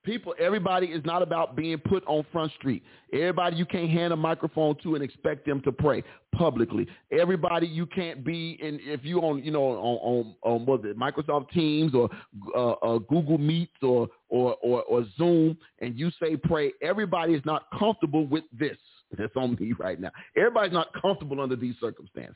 People, 0.09 0.33
everybody 0.39 0.87
is 0.87 1.05
not 1.05 1.21
about 1.21 1.55
being 1.55 1.77
put 1.77 2.03
on 2.07 2.25
front 2.31 2.51
street. 2.53 2.81
Everybody 3.13 3.57
you 3.57 3.65
can't 3.67 3.91
hand 3.91 4.11
a 4.11 4.15
microphone 4.15 4.75
to 4.81 4.95
and 4.95 5.03
expect 5.03 5.45
them 5.45 5.61
to 5.61 5.71
pray 5.71 6.03
publicly. 6.35 6.87
Everybody 7.11 7.67
you 7.67 7.85
can't 7.85 8.25
be 8.25 8.57
in 8.59 8.79
if 8.81 9.05
you 9.05 9.19
on 9.19 9.43
you 9.43 9.51
know 9.51 9.65
on 9.65 9.75
on, 10.01 10.35
on 10.41 10.65
was 10.65 10.81
it 10.83 10.97
Microsoft 10.97 11.51
Teams 11.51 11.93
or 11.93 12.09
uh, 12.55 12.71
uh, 12.71 12.97
Google 12.97 13.37
Meets 13.37 13.71
or, 13.83 14.07
or 14.29 14.55
or 14.63 14.81
or 14.85 15.05
Zoom 15.15 15.55
and 15.77 15.95
you 15.95 16.09
say 16.19 16.35
pray. 16.35 16.71
Everybody 16.81 17.35
is 17.35 17.45
not 17.45 17.67
comfortable 17.77 18.25
with 18.25 18.45
this. 18.51 18.77
That's 19.15 19.35
on 19.35 19.57
me 19.59 19.73
right 19.77 19.99
now. 19.99 20.09
Everybody's 20.35 20.73
not 20.73 20.87
comfortable 20.99 21.39
under 21.39 21.55
these 21.55 21.75
circumstances. 21.79 22.35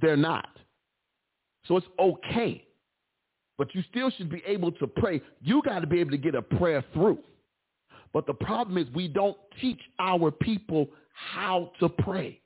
They're 0.00 0.16
not. 0.16 0.59
So 1.66 1.76
it's 1.76 1.86
okay. 1.98 2.64
But 3.58 3.74
you 3.74 3.82
still 3.90 4.10
should 4.10 4.30
be 4.30 4.42
able 4.46 4.72
to 4.72 4.86
pray. 4.86 5.20
You 5.42 5.62
got 5.62 5.80
to 5.80 5.86
be 5.86 6.00
able 6.00 6.12
to 6.12 6.18
get 6.18 6.34
a 6.34 6.42
prayer 6.42 6.82
through. 6.94 7.18
But 8.12 8.26
the 8.26 8.34
problem 8.34 8.78
is 8.78 8.86
we 8.94 9.06
don't 9.06 9.36
teach 9.60 9.80
our 9.98 10.30
people 10.30 10.88
how 11.12 11.72
to 11.80 11.88
pray. 11.88 12.40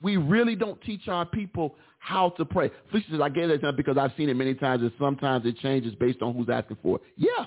We 0.00 0.16
really 0.16 0.56
don't 0.56 0.80
teach 0.82 1.08
our 1.08 1.26
people 1.26 1.76
how 1.98 2.30
to 2.30 2.44
pray. 2.44 2.70
Felicia 2.90 3.10
says, 3.12 3.20
I 3.20 3.28
get 3.28 3.60
that 3.62 3.76
because 3.76 3.96
I've 3.96 4.12
seen 4.16 4.28
it 4.28 4.34
many 4.34 4.54
times 4.54 4.82
and 4.82 4.92
sometimes 4.98 5.46
it 5.46 5.58
changes 5.58 5.94
based 5.94 6.22
on 6.22 6.34
who's 6.34 6.48
asking 6.48 6.78
for 6.82 6.96
it. 6.96 7.02
Yeah, 7.16 7.46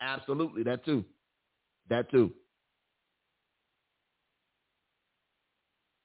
absolutely. 0.00 0.62
That 0.62 0.84
too. 0.84 1.04
That 1.90 2.10
too. 2.10 2.32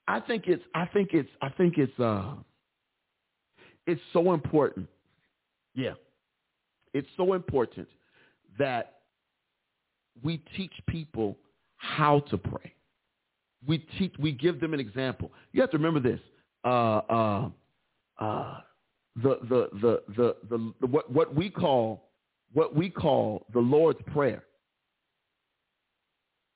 I 0.07 0.19
think 0.19 0.43
it's 0.47 0.63
I 0.73 0.85
think 0.85 1.09
it's 1.13 1.29
I 1.41 1.49
think 1.49 1.77
it's 1.77 1.97
uh 1.99 2.33
it's 3.87 4.01
so 4.13 4.33
important. 4.33 4.87
Yeah. 5.73 5.93
It's 6.93 7.07
so 7.17 7.33
important 7.33 7.87
that 8.57 8.93
we 10.23 10.41
teach 10.55 10.71
people 10.87 11.37
how 11.77 12.21
to 12.31 12.37
pray. 12.37 12.73
We 13.67 13.79
teach, 13.97 14.13
we 14.19 14.31
give 14.31 14.59
them 14.59 14.73
an 14.73 14.79
example. 14.79 15.31
You 15.51 15.61
have 15.61 15.71
to 15.71 15.77
remember 15.77 15.99
this. 15.99 16.19
Uh, 16.63 17.01
uh, 17.09 17.49
uh, 18.19 18.57
the, 19.17 19.39
the, 19.49 19.69
the, 19.81 20.03
the, 20.15 20.35
the, 20.49 20.73
the, 20.81 20.87
what, 20.87 21.11
what 21.11 21.35
we 21.35 21.49
call, 21.49 22.09
what 22.53 22.75
we 22.75 22.89
call 22.89 23.45
the 23.53 23.59
Lord's 23.59 23.99
Prayer 24.13 24.43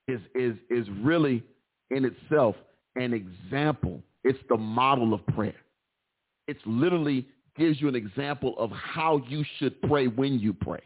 is, 0.07 0.19
is, 0.35 0.55
is 0.69 0.87
really 1.01 1.43
in 1.91 2.05
itself 2.05 2.55
an 2.95 3.13
example. 3.13 4.01
It's 4.23 4.39
the 4.49 4.57
model 4.57 5.13
of 5.13 5.25
prayer. 5.27 5.55
It's 6.49 6.59
literally 6.65 7.27
gives 7.55 7.79
you 7.79 7.87
an 7.87 7.95
example 7.95 8.55
of 8.57 8.71
how 8.71 9.21
you 9.27 9.45
should 9.59 9.79
pray 9.83 10.07
when 10.07 10.39
you 10.39 10.51
pray. 10.51 10.81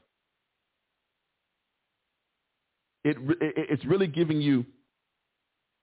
It, 3.05 3.15
it, 3.39 3.53
it's 3.69 3.85
really 3.85 4.07
giving 4.07 4.41
you 4.41 4.65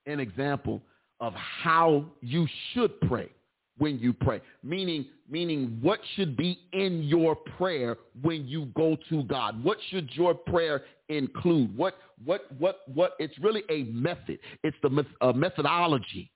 an 0.05 0.21
example 0.21 0.83
of 1.21 1.33
how 1.33 2.05
you 2.21 2.47
should 2.73 3.01
pray 3.03 3.31
when 3.79 3.99
you 3.99 4.13
pray. 4.13 4.43
Meaning, 4.63 5.07
meaning 5.31 5.79
what 5.81 6.01
should 6.15 6.37
be 6.37 6.59
in 6.75 7.03
your 7.05 7.35
prayer 7.35 7.97
when 8.21 8.47
you 8.47 8.67
go 8.77 8.99
to 9.09 9.23
God? 9.23 9.65
What 9.65 9.79
should 9.89 10.11
your 10.13 10.35
prayer 10.35 10.83
include? 11.09 11.75
What, 11.75 11.95
what, 12.23 12.43
what, 12.59 12.81
what? 12.93 13.13
It's 13.19 13.39
really 13.39 13.63
a 13.71 13.85
method. 13.85 14.41
It's 14.63 14.77
the 14.83 15.33
methodology 15.33 16.31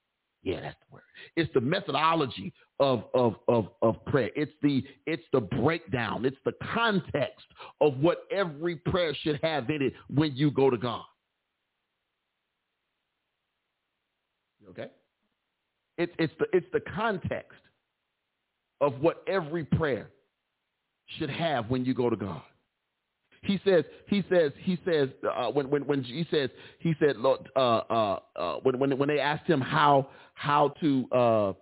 yeah, 0.44 0.60
that's 0.60 0.76
the 0.88 0.94
word. 0.94 1.02
It's 1.36 1.52
the 1.54 1.60
methodology 1.60 2.52
of, 2.78 3.04
of, 3.14 3.36
of, 3.48 3.68
of 3.80 4.04
prayer. 4.04 4.30
It's 4.36 4.52
the, 4.62 4.84
it's 5.06 5.22
the 5.32 5.40
breakdown. 5.40 6.24
It's 6.24 6.36
the 6.44 6.52
context 6.74 7.46
of 7.80 7.98
what 7.98 8.18
every 8.30 8.76
prayer 8.76 9.14
should 9.22 9.40
have 9.42 9.70
in 9.70 9.82
it 9.82 9.94
when 10.08 10.36
you 10.36 10.50
go 10.50 10.68
to 10.68 10.76
God. 10.76 11.04
Okay? 14.68 14.88
It's, 15.96 16.12
it's, 16.18 16.32
the, 16.38 16.46
it's 16.52 16.66
the 16.72 16.80
context 16.80 17.58
of 18.80 19.00
what 19.00 19.22
every 19.26 19.64
prayer 19.64 20.10
should 21.18 21.30
have 21.30 21.70
when 21.70 21.84
you 21.84 21.94
go 21.94 22.10
to 22.10 22.16
God. 22.16 22.42
He 23.44 23.60
says, 23.64 23.84
he 24.08 24.24
says, 24.30 24.52
he 24.62 24.78
says, 24.86 25.08
uh, 25.30 25.50
when, 25.50 25.68
when, 25.68 25.86
when 25.86 26.02
he 26.02 26.26
says, 26.30 26.48
he 26.78 26.94
said, 26.98 27.16
Lord, 27.16 27.40
uh, 27.54 27.58
uh, 27.58 28.18
uh, 28.36 28.54
when, 28.62 28.78
when, 28.78 28.96
when 28.98 29.08
they 29.08 29.20
asked 29.20 29.46
him 29.46 29.60
how, 29.60 30.08
how 30.34 30.68
to, 30.80 31.08
uh, 31.12 31.52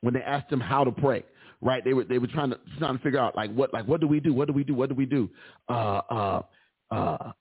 when 0.00 0.14
they 0.14 0.22
asked 0.22 0.50
him 0.52 0.60
how 0.60 0.82
to 0.82 0.90
pray, 0.90 1.22
right? 1.60 1.84
They 1.84 1.94
were, 1.94 2.04
they 2.04 2.18
were 2.18 2.26
trying 2.26 2.50
to, 2.50 2.58
trying 2.78 2.98
to 2.98 3.02
figure 3.04 3.20
out 3.20 3.36
like, 3.36 3.52
what, 3.54 3.72
like, 3.72 3.86
what 3.86 4.00
do 4.00 4.08
we 4.08 4.18
do? 4.18 4.34
What 4.34 4.48
do 4.48 4.52
we 4.52 4.64
do? 4.64 4.74
What 4.74 4.88
do 4.88 4.96
we 4.96 5.06
do? 5.06 5.30
Uh, 5.68 6.00
uh, 6.10 6.42
uh, 6.90 7.32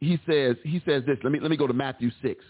he 0.00 0.18
says, 0.26 0.56
he 0.64 0.82
says 0.86 1.02
this, 1.06 1.18
let 1.22 1.32
me, 1.32 1.40
let 1.40 1.50
me 1.50 1.56
go 1.56 1.66
to 1.66 1.74
Matthew 1.74 2.10
6, 2.22 2.42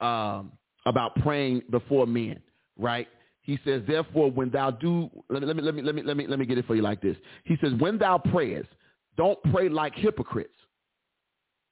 um, 0.00 0.52
about 0.84 1.14
praying 1.22 1.62
before 1.70 2.06
men, 2.06 2.40
right? 2.76 3.06
He 3.42 3.58
says, 3.64 3.82
therefore, 3.86 4.30
when 4.30 4.50
thou 4.50 4.70
do, 4.70 5.10
let 5.28 5.42
me, 5.42 5.46
let 5.46 5.56
me, 5.56 5.62
let 5.62 5.74
me, 5.74 5.82
let 5.82 5.94
me, 5.94 6.02
let 6.02 6.16
me, 6.16 6.26
let 6.28 6.38
me 6.38 6.46
get 6.46 6.58
it 6.58 6.66
for 6.66 6.76
you 6.76 6.82
like 6.82 7.02
this. 7.02 7.16
He 7.44 7.56
says, 7.60 7.72
when 7.78 7.98
thou 7.98 8.16
prayest, 8.16 8.68
don't 9.16 9.38
pray 9.50 9.68
like 9.68 9.94
hypocrites. 9.96 10.54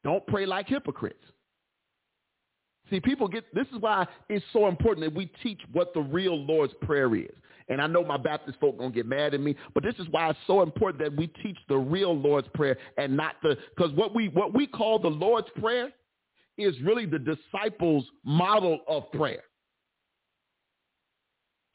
Don't 0.02 0.26
pray 0.26 0.47
like 0.47 0.68
hypocrites. 0.68 1.22
See, 2.90 2.98
people 2.98 3.28
get, 3.28 3.44
this 3.55 3.68
is 3.72 3.80
why 3.80 4.06
it's 4.28 4.44
so 4.52 4.66
important 4.66 5.06
that 5.06 5.14
we 5.16 5.30
teach 5.44 5.60
what 5.72 5.94
the 5.94 6.01
real 6.01 6.36
Lord's 6.36 6.74
Prayer 6.82 7.14
is. 7.14 7.30
And 7.68 7.80
I 7.80 7.86
know 7.86 8.05
my 8.05 8.16
Baptist 8.16 8.59
folk 8.59 8.78
going 8.78 8.90
to 8.90 8.97
get 8.97 9.06
mad 9.06 9.32
at 9.32 9.40
me, 9.40 9.55
but 9.72 9.84
this 9.84 9.94
is 10.01 10.09
why 10.10 10.28
it's 10.30 10.38
so 10.48 10.62
important 10.62 11.05
that 11.05 11.16
we 11.16 11.28
teach 11.40 11.56
the 11.68 11.76
real 11.76 12.18
Lord's 12.18 12.48
Prayer 12.52 12.76
and 12.98 13.16
not 13.16 13.36
the, 13.44 13.56
because 13.76 13.92
what 13.92 14.12
we, 14.12 14.28
what 14.30 14.52
we 14.52 14.66
call 14.66 14.98
the 14.98 15.09
Lord's 15.09 15.51
Prayer 15.60 15.92
is 16.59 16.74
really 16.82 17.06
the 17.06 17.20
disciples' 17.20 18.05
model 18.24 18.80
of 18.88 19.10
prayer 19.12 19.44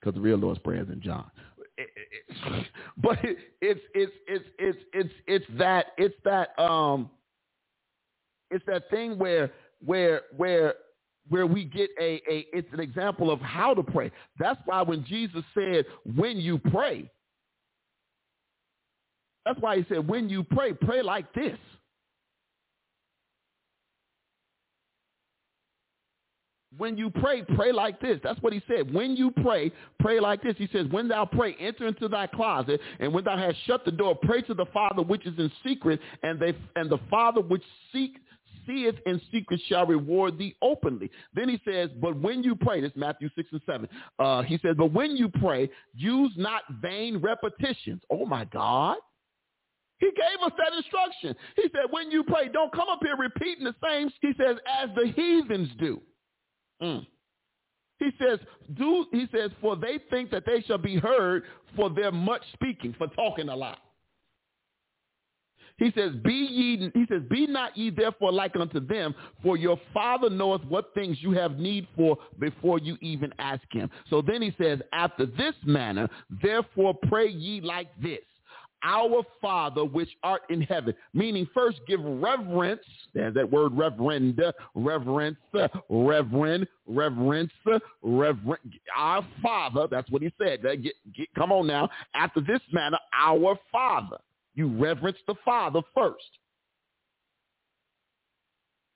because 0.06 0.16
the 0.16 0.22
real 0.22 0.38
Lord's 0.38 0.60
Prayer 0.60 0.84
is 0.84 0.90
in 0.90 1.02
John. 1.02 1.30
it, 1.78 1.90
it, 1.96 2.66
but 2.98 3.18
it, 3.24 3.38
it's 3.62 3.82
it's 3.96 4.12
it's 4.28 4.46
it's 4.60 4.78
it's 4.94 5.14
it's 5.26 5.46
that 5.58 5.88
it's 5.98 6.16
that 6.24 6.58
um 6.60 7.10
it's 8.52 8.64
that 8.68 8.84
thing 8.92 9.18
where 9.18 9.52
where 9.84 10.22
where 10.38 10.76
where 11.30 11.48
we 11.48 11.64
get 11.64 11.90
a, 12.00 12.22
a 12.30 12.46
it's 12.54 12.72
an 12.72 12.80
example 12.80 13.32
of 13.32 13.40
how 13.42 13.74
to 13.74 13.82
pray. 13.82 14.12
That's 14.38 14.60
why 14.66 14.84
when 14.84 15.04
Jesus 15.06 15.44
said, 15.56 15.86
when 16.16 16.38
you 16.38 16.60
pray, 16.60 17.10
that's 19.44 19.60
why 19.60 19.78
he 19.78 19.86
said, 19.90 20.08
when 20.08 20.30
you 20.30 20.44
pray, 20.44 20.74
pray 20.74 21.02
like 21.02 21.34
this. 21.34 21.58
When 26.78 26.98
you 26.98 27.10
pray, 27.10 27.44
pray 27.56 27.72
like 27.72 28.00
this. 28.02 28.20
That's 28.24 28.42
what 28.42 28.54
he 28.54 28.62
said. 28.68 28.94
When 28.94 29.16
you 29.16 29.32
pray, 29.32 29.72
pray 30.00 30.20
like 30.20 30.42
this. 30.44 30.56
He 30.58 30.68
says, 30.72 30.88
when 30.92 31.08
thou 31.08 31.26
pray, 31.26 31.56
enter 31.60 31.88
into 31.88 32.08
thy 32.08 32.28
closet, 32.28 32.82
and 33.00 33.14
when 33.14 33.24
thou 33.24 33.38
hast 33.38 33.58
shut 33.66 33.86
the 33.86 33.92
door, 33.92 34.16
pray 34.16 34.42
to 34.44 34.54
the 34.54 34.66
Father 34.68 35.02
which 35.02 35.26
is 35.26 35.38
in 35.38 35.52
secret, 35.66 36.00
and 36.24 36.40
they 36.40 36.54
and 36.76 36.90
the 36.90 37.00
Father 37.10 37.42
which 37.42 37.64
seek 37.92 38.18
seeth 38.68 38.96
in 39.06 39.22
secret 39.32 39.60
shall 39.68 39.86
reward 39.86 40.38
thee 40.38 40.56
openly. 40.62 41.12
Then 41.34 41.50
he 41.50 41.62
says, 41.70 41.90
but 42.02 42.20
when 42.20 42.44
you 42.44 42.56
pray, 42.56 42.82
this 42.82 42.92
is 42.92 42.98
Matthew 42.98 43.30
6 43.36 43.50
and 43.52 43.62
7. 43.66 43.90
Uh, 44.18 44.42
he 44.44 44.58
says, 44.58 44.76
but 44.78 44.92
when 44.92 45.16
you 45.16 45.30
pray, 45.30 45.70
use 45.94 46.32
not 46.36 46.64
vain 46.82 47.18
repetitions. 47.18 48.02
Oh 48.10 48.26
my 48.26 48.46
God. 48.46 48.98
He 50.00 50.08
gave 50.08 50.46
us 50.46 50.52
that 50.58 50.76
instruction. 50.76 51.36
He 51.56 51.64
said, 51.64 51.86
when 51.92 52.12
you 52.12 52.24
pray, 52.24 52.50
don't 52.50 52.72
come 52.74 52.90
up 52.90 53.00
here 53.02 53.16
repeating 53.18 53.64
the 53.64 53.76
same, 53.84 54.12
he 54.22 54.34
says, 54.38 54.58
as 54.82 54.90
the 54.96 55.12
heathens 55.16 55.70
do. 55.80 56.02
Mm. 56.82 57.06
He 58.00 58.10
says, 58.20 58.40
do, 58.74 59.06
he 59.12 59.28
says, 59.34 59.52
for 59.62 59.76
they 59.76 60.00
think 60.10 60.30
that 60.32 60.44
they 60.46 60.62
shall 60.62 60.78
be 60.78 60.98
heard 60.98 61.44
for 61.76 61.90
their 61.90 62.12
much 62.12 62.42
speaking, 62.54 62.94
for 62.98 63.08
talking 63.08 63.50
a 63.50 63.56
lot. 63.56 63.80
He 65.78 65.92
says, 65.96 66.14
be 66.24 66.34
ye, 66.34 66.92
he 66.94 67.06
says, 67.10 67.22
be 67.30 67.48
not 67.48 67.76
ye 67.76 67.90
therefore 67.90 68.32
like 68.32 68.56
unto 68.56 68.80
them, 68.80 69.14
for 69.44 69.58
your 69.58 69.80
father 69.94 70.30
knoweth 70.30 70.64
what 70.66 70.94
things 70.94 71.18
you 71.20 71.32
have 71.32 71.58
need 71.58 71.88
for 71.98 72.18
before 72.40 72.80
you 72.80 72.98
even 73.02 73.34
ask 73.40 73.64
him. 73.72 73.90
So 74.10 74.22
then 74.22 74.42
he 74.42 74.56
says, 74.58 74.80
after 74.94 75.26
this 75.26 75.54
manner, 75.66 76.08
therefore 76.42 76.94
pray 77.10 77.28
ye 77.28 77.60
like 77.60 77.90
this 78.02 78.22
our 78.86 79.24
Father 79.42 79.84
which 79.84 80.10
art 80.24 80.44
in 80.50 80.62
heaven. 80.62 80.94
Meaning 81.14 81.48
first 81.54 81.80
give 81.88 82.00
reverence. 82.02 82.82
There's 83.14 83.34
that 83.34 83.52
word 83.52 83.76
reverend, 83.76 84.42
reverence, 84.76 85.38
reverend, 85.90 86.68
reverence, 86.86 87.52
reverend. 88.04 88.74
Our 88.96 89.28
Father, 89.42 89.88
that's 89.90 90.10
what 90.12 90.22
he 90.22 90.32
said. 90.42 90.62
Get, 90.62 90.94
get, 91.16 91.28
come 91.36 91.52
on 91.52 91.66
now. 91.68 91.90
After 92.14 92.42
this 92.42 92.62
manner, 92.72 93.00
our 93.14 93.58
Father. 93.72 94.18
You 94.54 94.68
reverence 94.68 95.18
the 95.28 95.36
Father 95.44 95.82
first. 95.94 96.24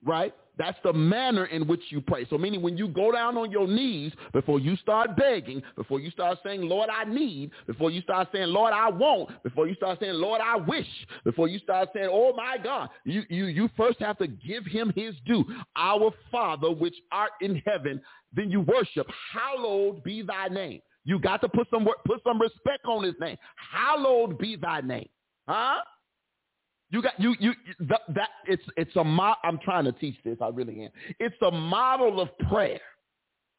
Right? 0.06 0.34
That's 0.60 0.78
the 0.84 0.92
manner 0.92 1.46
in 1.46 1.68
which 1.68 1.80
you 1.88 2.02
pray. 2.02 2.28
So 2.30 2.38
meaning 2.38 2.62
when 2.62 2.78
you 2.78 2.90
go 2.90 3.14
down 3.14 3.38
on 3.38 3.50
your 3.50 3.66
knees 3.66 4.12
before 4.34 4.60
you 4.60 4.76
start 4.76 5.16
begging, 5.16 5.64
before 5.78 6.02
you 6.02 6.12
start 6.12 6.38
saying, 6.46 6.62
Lord, 6.62 6.90
I 6.90 7.06
need, 7.06 7.52
before 7.66 7.90
you 7.90 8.02
start 8.02 8.28
saying, 8.34 8.50
Lord, 8.50 8.74
I 8.74 8.90
want, 8.90 9.42
before 9.42 9.70
you 9.70 9.76
start 9.76 10.00
saying, 10.02 10.16
Lord, 10.16 10.42
I 10.44 10.58
wish, 10.58 10.86
before 11.24 11.48
you 11.48 11.60
start 11.60 11.88
saying, 11.96 12.10
oh 12.12 12.34
my 12.36 12.58
God, 12.62 12.90
you, 13.06 13.24
you, 13.30 13.46
you 13.46 13.70
first 13.78 14.00
have 14.02 14.18
to 14.18 14.28
give 14.28 14.66
him 14.66 14.92
his 14.98 15.16
due. 15.26 15.46
Our 15.78 16.12
Father, 16.30 16.70
which 16.70 16.96
art 17.10 17.32
in 17.40 17.62
heaven, 17.66 18.02
then 18.36 18.52
you 18.52 18.60
worship. 18.60 19.08
Hallowed 19.32 20.04
be 20.04 20.24
thy 20.24 20.50
name. 20.50 20.82
You 21.06 21.20
got 21.20 21.40
to 21.40 21.48
put 21.48 21.68
some, 21.72 21.88
put 22.06 22.22
some 22.28 22.40
respect 22.40 22.84
on 22.86 23.06
his 23.06 23.16
name. 23.22 23.38
Hallowed 23.72 24.38
be 24.38 24.58
thy 24.58 24.82
name. 24.82 25.08
Huh? 25.48 25.80
You 26.92 27.02
got 27.02 27.20
you 27.20 27.36
you 27.40 27.54
that, 27.82 28.02
that 28.16 28.30
it's 28.48 28.64
it's 28.76 28.96
a 28.96 29.04
mo- 29.04 29.36
I'm 29.44 29.60
trying 29.60 29.86
to 29.86 29.92
teach 29.92 30.16
this. 30.24 30.38
I 30.42 30.48
really 30.50 30.84
am. 30.84 30.92
It's 31.20 31.36
a 31.42 31.52
model 31.52 32.20
of 32.20 32.30
prayer. 32.50 32.82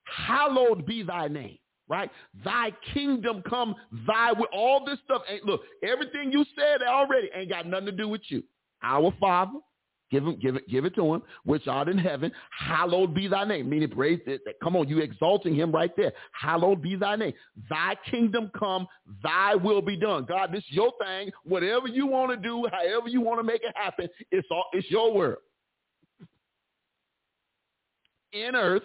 Hallowed 0.05 0.86
be 0.86 1.02
thy 1.02 1.28
name. 1.28 1.59
Right? 1.89 2.11
Thy 2.44 2.73
kingdom 2.94 3.43
come, 3.48 3.74
thy 4.07 4.32
with 4.32 4.48
all 4.52 4.85
this 4.85 4.98
stuff. 5.05 5.23
Ain't 5.28 5.44
look, 5.44 5.62
everything 5.82 6.31
you 6.31 6.44
said 6.57 6.82
already 6.82 7.28
ain't 7.35 7.51
got 7.51 7.66
nothing 7.66 7.86
to 7.86 7.93
do 7.93 8.09
with 8.09 8.20
you. 8.28 8.44
Our 8.82 9.12
Father, 9.19 9.59
Give 10.11 10.27
him, 10.27 10.37
give 10.41 10.57
it, 10.57 10.69
give 10.69 10.85
it 10.85 10.95
to 10.97 11.15
him, 11.15 11.23
which 11.45 11.69
art 11.69 11.89
in 11.89 11.97
heaven. 11.99 12.32
Hallowed 12.59 13.15
be 13.15 13.28
thy 13.28 13.45
name. 13.45 13.70
Meaning, 13.70 13.91
praise 13.91 14.20
it. 14.27 14.43
Come 14.62 14.74
on, 14.77 14.89
you 14.89 14.99
exalting 14.99 15.55
him 15.55 15.70
right 15.70 15.95
there. 15.97 16.12
Hallowed 16.32 16.82
be 16.82 16.97
thy 16.97 17.16
name. 17.16 17.32
Thy 17.69 17.95
kingdom 18.11 18.51
come, 18.59 18.87
thy 19.23 19.55
will 19.55 19.82
be 19.82 19.97
done. 19.97 20.27
God, 20.28 20.53
this 20.53 20.65
is 20.70 20.73
your 20.73 20.93
thing. 21.05 21.31
Whatever 21.45 21.87
you 21.87 22.07
want 22.07 22.31
to 22.32 22.37
do, 22.37 22.66
however 22.73 23.09
you 23.09 23.20
want 23.20 23.39
to 23.39 23.45
make 23.45 23.62
it 23.62 23.74
happen, 23.77 24.09
it's 24.31 24.49
all, 24.51 24.65
it's 24.73 24.91
your 24.91 25.15
world. 25.15 25.39
In 28.32 28.55
earth 28.55 28.82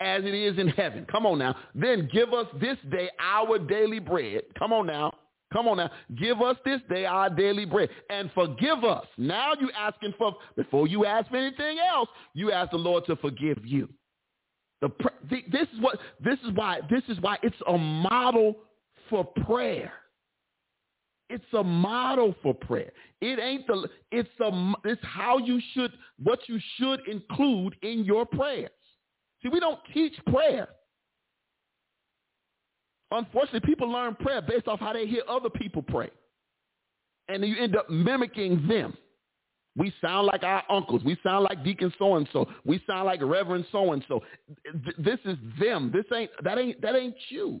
as 0.00 0.24
it 0.24 0.34
is 0.34 0.58
in 0.58 0.68
heaven. 0.68 1.06
Come 1.10 1.26
on 1.26 1.38
now. 1.38 1.56
Then 1.74 2.08
give 2.12 2.32
us 2.32 2.46
this 2.60 2.76
day 2.90 3.10
our 3.20 3.58
daily 3.58 3.98
bread. 3.98 4.42
Come 4.58 4.72
on 4.72 4.86
now. 4.86 5.12
Come 5.52 5.68
on 5.68 5.76
now. 5.76 5.90
Give 6.16 6.42
us 6.42 6.56
this 6.64 6.80
day 6.88 7.04
our 7.04 7.30
daily 7.30 7.64
bread 7.64 7.88
and 8.10 8.30
forgive 8.34 8.84
us. 8.84 9.06
Now 9.16 9.52
you 9.60 9.70
asking 9.78 10.14
for, 10.18 10.34
before 10.56 10.86
you 10.88 11.04
ask 11.04 11.30
for 11.30 11.36
anything 11.36 11.78
else, 11.78 12.08
you 12.34 12.50
ask 12.50 12.72
the 12.72 12.78
Lord 12.78 13.04
to 13.06 13.16
forgive 13.16 13.58
you. 13.64 13.88
The, 14.82 14.90
this 15.30 15.68
is 15.72 15.80
what, 15.80 15.98
this 16.22 16.38
is 16.44 16.52
why, 16.54 16.80
this 16.90 17.02
is 17.08 17.20
why 17.20 17.38
it's 17.42 17.56
a 17.66 17.78
model 17.78 18.56
for 19.08 19.24
prayer. 19.24 19.92
It's 21.28 21.44
a 21.54 21.62
model 21.64 22.34
for 22.42 22.54
prayer. 22.54 22.92
It 23.20 23.38
ain't 23.38 23.66
the, 23.66 23.88
it's 24.12 24.28
a, 24.40 24.72
it's 24.84 25.02
how 25.02 25.38
you 25.38 25.60
should, 25.74 25.92
what 26.22 26.40
you 26.48 26.58
should 26.76 27.00
include 27.08 27.76
in 27.82 28.04
your 28.04 28.26
prayers. 28.26 28.70
See, 29.42 29.48
we 29.48 29.60
don't 29.60 29.80
teach 29.92 30.14
prayer. 30.26 30.68
Unfortunately, 33.10 33.60
people 33.60 33.90
learn 33.90 34.14
prayer 34.16 34.42
based 34.42 34.66
off 34.68 34.80
how 34.80 34.92
they 34.92 35.06
hear 35.06 35.22
other 35.28 35.50
people 35.50 35.82
pray. 35.82 36.10
And 37.28 37.44
you 37.44 37.56
end 37.58 37.76
up 37.76 37.88
mimicking 37.88 38.66
them. 38.68 38.96
We 39.76 39.92
sound 40.00 40.26
like 40.26 40.42
our 40.42 40.62
uncles. 40.70 41.02
We 41.04 41.18
sound 41.22 41.44
like 41.44 41.62
Deacon 41.62 41.92
so 41.98 42.16
and 42.16 42.26
so. 42.32 42.48
We 42.64 42.82
sound 42.86 43.04
like 43.04 43.20
Reverend 43.22 43.66
so 43.70 43.92
and 43.92 44.04
so. 44.08 44.22
This 44.98 45.18
is 45.24 45.36
them. 45.60 45.92
This 45.92 46.06
ain't 46.14 46.30
that 46.42 46.58
ain't 46.58 46.80
that 46.80 46.96
ain't 46.96 47.16
you. 47.28 47.60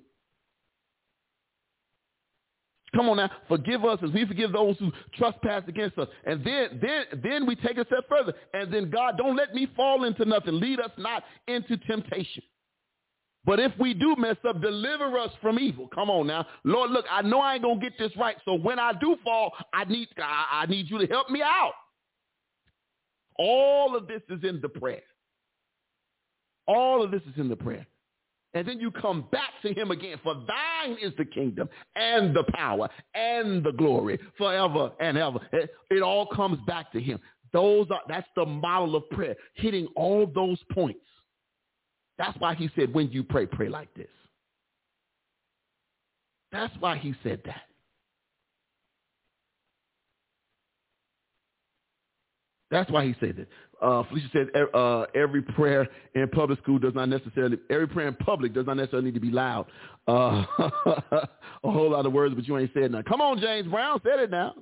Come 2.94 3.10
on 3.10 3.18
now, 3.18 3.30
forgive 3.48 3.84
us 3.84 3.98
as 4.02 4.10
we 4.10 4.24
forgive 4.24 4.52
those 4.52 4.76
who 4.78 4.90
trespass 5.14 5.64
against 5.68 5.98
us. 5.98 6.08
And 6.24 6.42
then 6.42 6.80
then 6.80 7.20
then 7.22 7.46
we 7.46 7.54
take 7.54 7.76
a 7.76 7.84
step 7.84 8.08
further. 8.08 8.32
And 8.54 8.72
then 8.72 8.88
God, 8.88 9.18
don't 9.18 9.36
let 9.36 9.54
me 9.54 9.68
fall 9.76 10.04
into 10.04 10.24
nothing. 10.24 10.58
Lead 10.58 10.80
us 10.80 10.92
not 10.96 11.22
into 11.46 11.76
temptation. 11.76 12.42
But 13.46 13.60
if 13.60 13.72
we 13.78 13.94
do 13.94 14.16
mess 14.16 14.36
up, 14.46 14.60
deliver 14.60 15.16
us 15.18 15.30
from 15.40 15.58
evil. 15.60 15.88
Come 15.94 16.10
on 16.10 16.26
now. 16.26 16.44
Lord, 16.64 16.90
look, 16.90 17.04
I 17.10 17.22
know 17.22 17.38
I 17.38 17.54
ain't 17.54 17.62
going 17.62 17.78
to 17.78 17.90
get 17.90 17.96
this 17.96 18.10
right. 18.16 18.36
So 18.44 18.54
when 18.54 18.80
I 18.80 18.92
do 18.92 19.16
fall, 19.22 19.52
I 19.72 19.84
need, 19.84 20.08
I, 20.18 20.62
I 20.62 20.66
need 20.66 20.90
you 20.90 20.98
to 20.98 21.06
help 21.06 21.30
me 21.30 21.42
out. 21.42 21.72
All 23.38 23.96
of 23.96 24.08
this 24.08 24.22
is 24.28 24.42
in 24.42 24.60
the 24.60 24.68
prayer. 24.68 25.02
All 26.66 27.04
of 27.04 27.12
this 27.12 27.22
is 27.22 27.38
in 27.38 27.48
the 27.48 27.56
prayer. 27.56 27.86
And 28.54 28.66
then 28.66 28.80
you 28.80 28.90
come 28.90 29.26
back 29.30 29.50
to 29.62 29.72
him 29.72 29.90
again. 29.90 30.18
For 30.24 30.34
thine 30.34 30.96
is 31.00 31.12
the 31.16 31.26
kingdom 31.26 31.68
and 31.94 32.34
the 32.34 32.44
power 32.54 32.88
and 33.14 33.62
the 33.62 33.72
glory 33.72 34.18
forever 34.38 34.90
and 34.98 35.16
ever. 35.16 35.38
It, 35.52 35.70
it 35.90 36.02
all 36.02 36.26
comes 36.26 36.58
back 36.66 36.90
to 36.92 37.00
him. 37.00 37.20
Those 37.52 37.86
are, 37.90 38.00
that's 38.08 38.26
the 38.34 38.46
model 38.46 38.96
of 38.96 39.08
prayer, 39.10 39.36
hitting 39.54 39.86
all 39.94 40.26
those 40.34 40.58
points. 40.72 41.00
That's 42.18 42.38
why 42.38 42.54
he 42.54 42.70
said, 42.76 42.94
when 42.94 43.10
you 43.10 43.22
pray, 43.22 43.46
pray 43.46 43.68
like 43.68 43.92
this. 43.94 44.08
That's 46.52 46.74
why 46.80 46.96
he 46.96 47.14
said 47.22 47.42
that. 47.44 47.62
That's 52.70 52.90
why 52.90 53.04
he 53.04 53.14
said 53.20 53.36
that. 53.36 53.48
Uh, 53.86 54.02
Felicia 54.08 54.28
says 54.32 54.46
uh, 54.74 55.04
every 55.14 55.42
prayer 55.42 55.86
in 56.14 56.28
public 56.28 56.58
school 56.60 56.78
does 56.78 56.94
not 56.94 57.08
necessarily, 57.08 57.58
every 57.70 57.86
prayer 57.86 58.08
in 58.08 58.14
public 58.14 58.54
does 58.54 58.66
not 58.66 58.76
necessarily 58.76 59.06
need 59.06 59.14
to 59.14 59.20
be 59.20 59.30
loud. 59.30 59.66
Uh, 60.08 60.44
a 60.58 61.28
whole 61.62 61.90
lot 61.90 62.06
of 62.06 62.12
words, 62.12 62.34
but 62.34 62.46
you 62.46 62.56
ain't 62.56 62.70
said 62.72 62.90
nothing. 62.90 63.04
Come 63.04 63.20
on, 63.20 63.38
James 63.38 63.68
Brown, 63.68 64.00
said 64.02 64.18
it 64.18 64.30
now. 64.30 64.54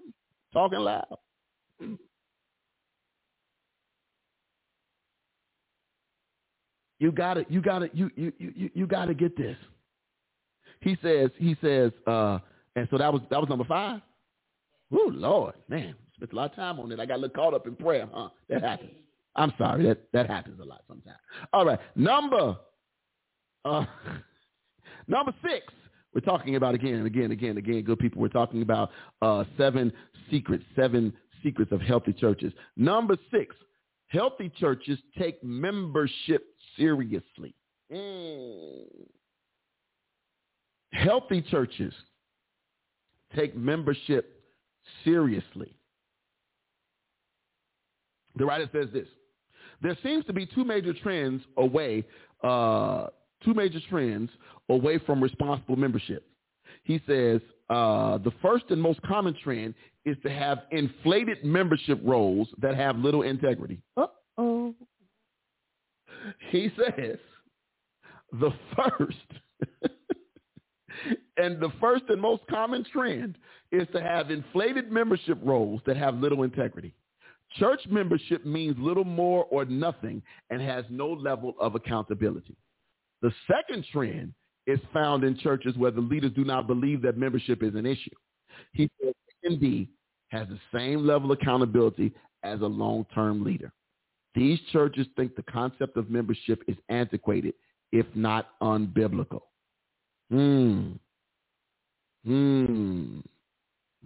Talking 0.52 0.80
loud. 0.80 1.16
You 7.04 7.12
gotta, 7.12 7.44
you 7.50 7.60
gotta, 7.60 7.90
you 7.92 8.10
you 8.16 8.32
you 8.38 8.70
you 8.72 8.86
gotta 8.86 9.12
get 9.12 9.36
this. 9.36 9.58
He 10.80 10.96
says, 11.02 11.28
he 11.36 11.54
says, 11.60 11.92
uh, 12.06 12.38
and 12.76 12.88
so 12.90 12.96
that 12.96 13.12
was 13.12 13.20
that 13.28 13.38
was 13.38 13.50
number 13.50 13.66
five. 13.66 14.00
Oh 14.90 15.10
Lord, 15.12 15.52
man, 15.68 15.94
spent 16.16 16.32
a 16.32 16.34
lot 16.34 16.52
of 16.52 16.56
time 16.56 16.80
on 16.80 16.90
it. 16.90 16.98
I 16.98 17.04
got 17.04 17.16
a 17.16 17.20
little 17.20 17.34
caught 17.36 17.52
up 17.52 17.66
in 17.66 17.76
prayer, 17.76 18.08
huh? 18.10 18.30
That 18.48 18.62
happens. 18.62 18.92
I'm 19.36 19.52
sorry, 19.58 19.84
that 19.84 19.98
that 20.14 20.30
happens 20.30 20.58
a 20.62 20.64
lot 20.64 20.82
sometimes. 20.88 21.18
All 21.52 21.66
right, 21.66 21.78
number 21.94 22.56
uh, 23.66 23.84
number 25.06 25.34
six. 25.42 25.66
We're 26.14 26.22
talking 26.22 26.56
about 26.56 26.74
again 26.74 26.94
and 26.94 27.06
again 27.06 27.24
and 27.24 27.32
again 27.32 27.58
again, 27.58 27.82
good 27.82 27.98
people. 27.98 28.22
We're 28.22 28.28
talking 28.28 28.62
about 28.62 28.92
uh, 29.20 29.44
seven 29.58 29.92
secrets, 30.30 30.64
seven 30.74 31.12
secrets 31.42 31.70
of 31.70 31.82
healthy 31.82 32.14
churches. 32.14 32.54
Number 32.78 33.18
six, 33.30 33.54
healthy 34.06 34.50
churches 34.58 34.98
take 35.18 35.44
membership 35.44 36.53
seriously. 36.76 37.54
Mm. 37.92 38.86
Healthy 40.92 41.42
churches 41.50 41.92
take 43.36 43.56
membership 43.56 44.42
seriously. 45.04 45.76
The 48.36 48.44
writer 48.44 48.68
says 48.72 48.88
this. 48.92 49.08
There 49.82 49.96
seems 50.02 50.24
to 50.26 50.32
be 50.32 50.46
two 50.46 50.64
major 50.64 50.94
trends 50.94 51.42
away, 51.56 52.04
uh, 52.42 53.06
two 53.44 53.54
major 53.54 53.80
trends 53.90 54.30
away 54.68 54.98
from 54.98 55.22
responsible 55.22 55.76
membership. 55.76 56.26
He 56.84 57.00
says 57.06 57.40
uh, 57.70 58.18
the 58.18 58.32
first 58.42 58.64
and 58.70 58.80
most 58.80 59.00
common 59.02 59.34
trend 59.42 59.74
is 60.04 60.16
to 60.22 60.30
have 60.30 60.62
inflated 60.70 61.44
membership 61.44 62.00
rolls 62.04 62.48
that 62.60 62.76
have 62.76 62.96
little 62.96 63.22
integrity. 63.22 63.80
Uh-oh. 63.96 64.74
He 66.50 66.70
says 66.76 67.18
the 68.32 68.50
first 68.76 69.16
and 71.36 71.60
the 71.60 71.72
first 71.80 72.04
and 72.08 72.20
most 72.20 72.42
common 72.48 72.84
trend 72.92 73.36
is 73.72 73.86
to 73.92 74.00
have 74.00 74.30
inflated 74.30 74.90
membership 74.90 75.38
rolls 75.42 75.80
that 75.86 75.96
have 75.96 76.16
little 76.16 76.42
integrity. 76.42 76.94
Church 77.58 77.80
membership 77.88 78.44
means 78.44 78.76
little 78.78 79.04
more 79.04 79.46
or 79.50 79.64
nothing 79.64 80.22
and 80.50 80.60
has 80.60 80.84
no 80.90 81.08
level 81.08 81.54
of 81.60 81.74
accountability. 81.74 82.56
The 83.22 83.32
second 83.46 83.84
trend 83.92 84.34
is 84.66 84.80
found 84.92 85.24
in 85.24 85.38
churches 85.38 85.76
where 85.76 85.90
the 85.90 86.00
leaders 86.00 86.32
do 86.34 86.44
not 86.44 86.66
believe 86.66 87.02
that 87.02 87.16
membership 87.16 87.62
is 87.62 87.74
an 87.74 87.86
issue. 87.86 88.14
He 88.72 88.90
says 89.02 89.14
ND 89.48 89.88
has 90.28 90.48
the 90.48 90.58
same 90.74 91.06
level 91.06 91.30
of 91.30 91.38
accountability 91.40 92.12
as 92.42 92.60
a 92.60 92.66
long-term 92.66 93.44
leader. 93.44 93.72
These 94.34 94.58
churches 94.72 95.06
think 95.16 95.36
the 95.36 95.42
concept 95.42 95.96
of 95.96 96.10
membership 96.10 96.62
is 96.66 96.76
antiquated, 96.88 97.54
if 97.92 98.06
not 98.14 98.48
unbiblical. 98.60 99.42
Hmm. 100.30 100.92
Hmm. 102.24 103.20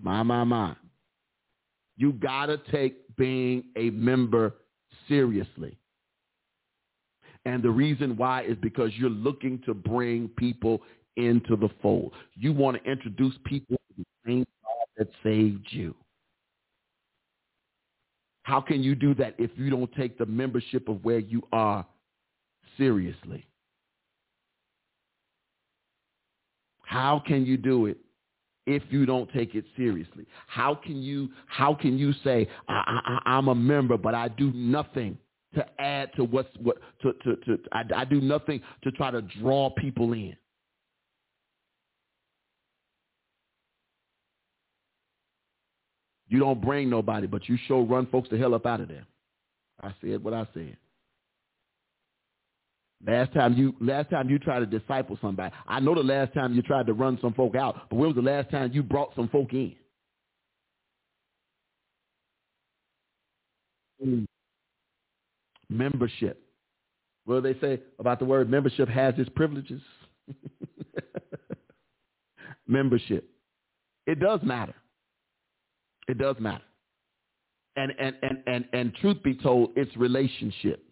My, 0.00 0.22
my, 0.22 0.44
my. 0.44 0.76
You 1.96 2.12
got 2.12 2.46
to 2.46 2.58
take 2.70 3.16
being 3.16 3.64
a 3.76 3.90
member 3.90 4.54
seriously. 5.08 5.76
And 7.44 7.62
the 7.62 7.70
reason 7.70 8.16
why 8.16 8.42
is 8.42 8.56
because 8.60 8.90
you're 8.96 9.10
looking 9.10 9.60
to 9.64 9.72
bring 9.72 10.28
people 10.36 10.82
into 11.16 11.56
the 11.56 11.68
fold. 11.82 12.12
You 12.34 12.52
want 12.52 12.82
to 12.82 12.90
introduce 12.90 13.34
people 13.44 13.76
to 13.76 13.94
the 13.96 14.04
same 14.26 14.46
God 14.62 14.86
that 14.98 15.08
saved 15.22 15.66
you. 15.70 15.94
How 18.48 18.62
can 18.62 18.82
you 18.82 18.94
do 18.94 19.14
that 19.16 19.34
if 19.36 19.50
you 19.56 19.68
don't 19.68 19.94
take 19.94 20.16
the 20.16 20.24
membership 20.24 20.88
of 20.88 21.04
where 21.04 21.18
you 21.18 21.42
are 21.52 21.84
seriously? 22.78 23.46
How 26.80 27.22
can 27.26 27.44
you 27.44 27.58
do 27.58 27.84
it 27.84 27.98
if 28.66 28.82
you 28.88 29.04
don't 29.04 29.30
take 29.34 29.54
it 29.54 29.66
seriously? 29.76 30.24
How 30.46 30.74
can 30.74 31.02
you 31.02 31.28
how 31.46 31.74
can 31.74 31.98
you 31.98 32.14
say 32.24 32.48
I, 32.70 33.18
I, 33.26 33.36
I'm 33.36 33.48
a 33.48 33.54
member 33.54 33.98
but 33.98 34.14
I 34.14 34.28
do 34.28 34.50
nothing 34.54 35.18
to 35.54 35.66
add 35.78 36.10
to 36.16 36.24
what's 36.24 36.48
what 36.58 36.78
to 37.02 37.12
to, 37.24 37.36
to 37.36 37.58
I, 37.72 37.82
I 37.94 38.04
do 38.06 38.22
nothing 38.22 38.62
to 38.82 38.90
try 38.92 39.10
to 39.10 39.20
draw 39.20 39.68
people 39.68 40.14
in. 40.14 40.34
You 46.28 46.40
don't 46.40 46.60
bring 46.60 46.90
nobody, 46.90 47.26
but 47.26 47.48
you 47.48 47.56
sure 47.66 47.82
run 47.82 48.06
folks 48.06 48.28
the 48.28 48.38
hell 48.38 48.54
up 48.54 48.66
out 48.66 48.80
of 48.80 48.88
there. 48.88 49.06
I 49.82 49.94
said 50.00 50.22
what 50.22 50.34
I 50.34 50.46
said. 50.54 50.76
Last 53.06 53.32
time 53.32 53.54
you 53.54 53.74
last 53.80 54.10
time 54.10 54.28
you 54.28 54.38
tried 54.38 54.60
to 54.60 54.66
disciple 54.66 55.18
somebody. 55.22 55.54
I 55.66 55.80
know 55.80 55.94
the 55.94 56.02
last 56.02 56.34
time 56.34 56.54
you 56.54 56.62
tried 56.62 56.86
to 56.86 56.92
run 56.92 57.18
some 57.22 57.32
folk 57.32 57.54
out, 57.54 57.88
but 57.88 57.96
when 57.96 58.08
was 58.08 58.16
the 58.16 58.22
last 58.22 58.50
time 58.50 58.72
you 58.72 58.82
brought 58.82 59.14
some 59.14 59.28
folk 59.28 59.52
in? 59.52 59.74
Mm. 64.04 64.26
Membership. 65.70 66.42
What 67.24 67.42
do 67.42 67.52
they 67.52 67.60
say 67.60 67.80
about 67.98 68.18
the 68.18 68.24
word 68.24 68.50
membership 68.50 68.88
has 68.88 69.14
its 69.16 69.30
privileges? 69.36 69.82
membership. 72.66 73.30
It 74.06 74.18
does 74.18 74.40
matter. 74.42 74.74
It 76.08 76.18
does 76.18 76.36
matter. 76.40 76.64
And 77.76 77.92
and 77.98 78.16
and 78.22 78.42
and 78.46 78.64
and 78.72 78.94
truth 78.96 79.22
be 79.22 79.34
told, 79.34 79.70
it's 79.76 79.94
relationship. 79.96 80.82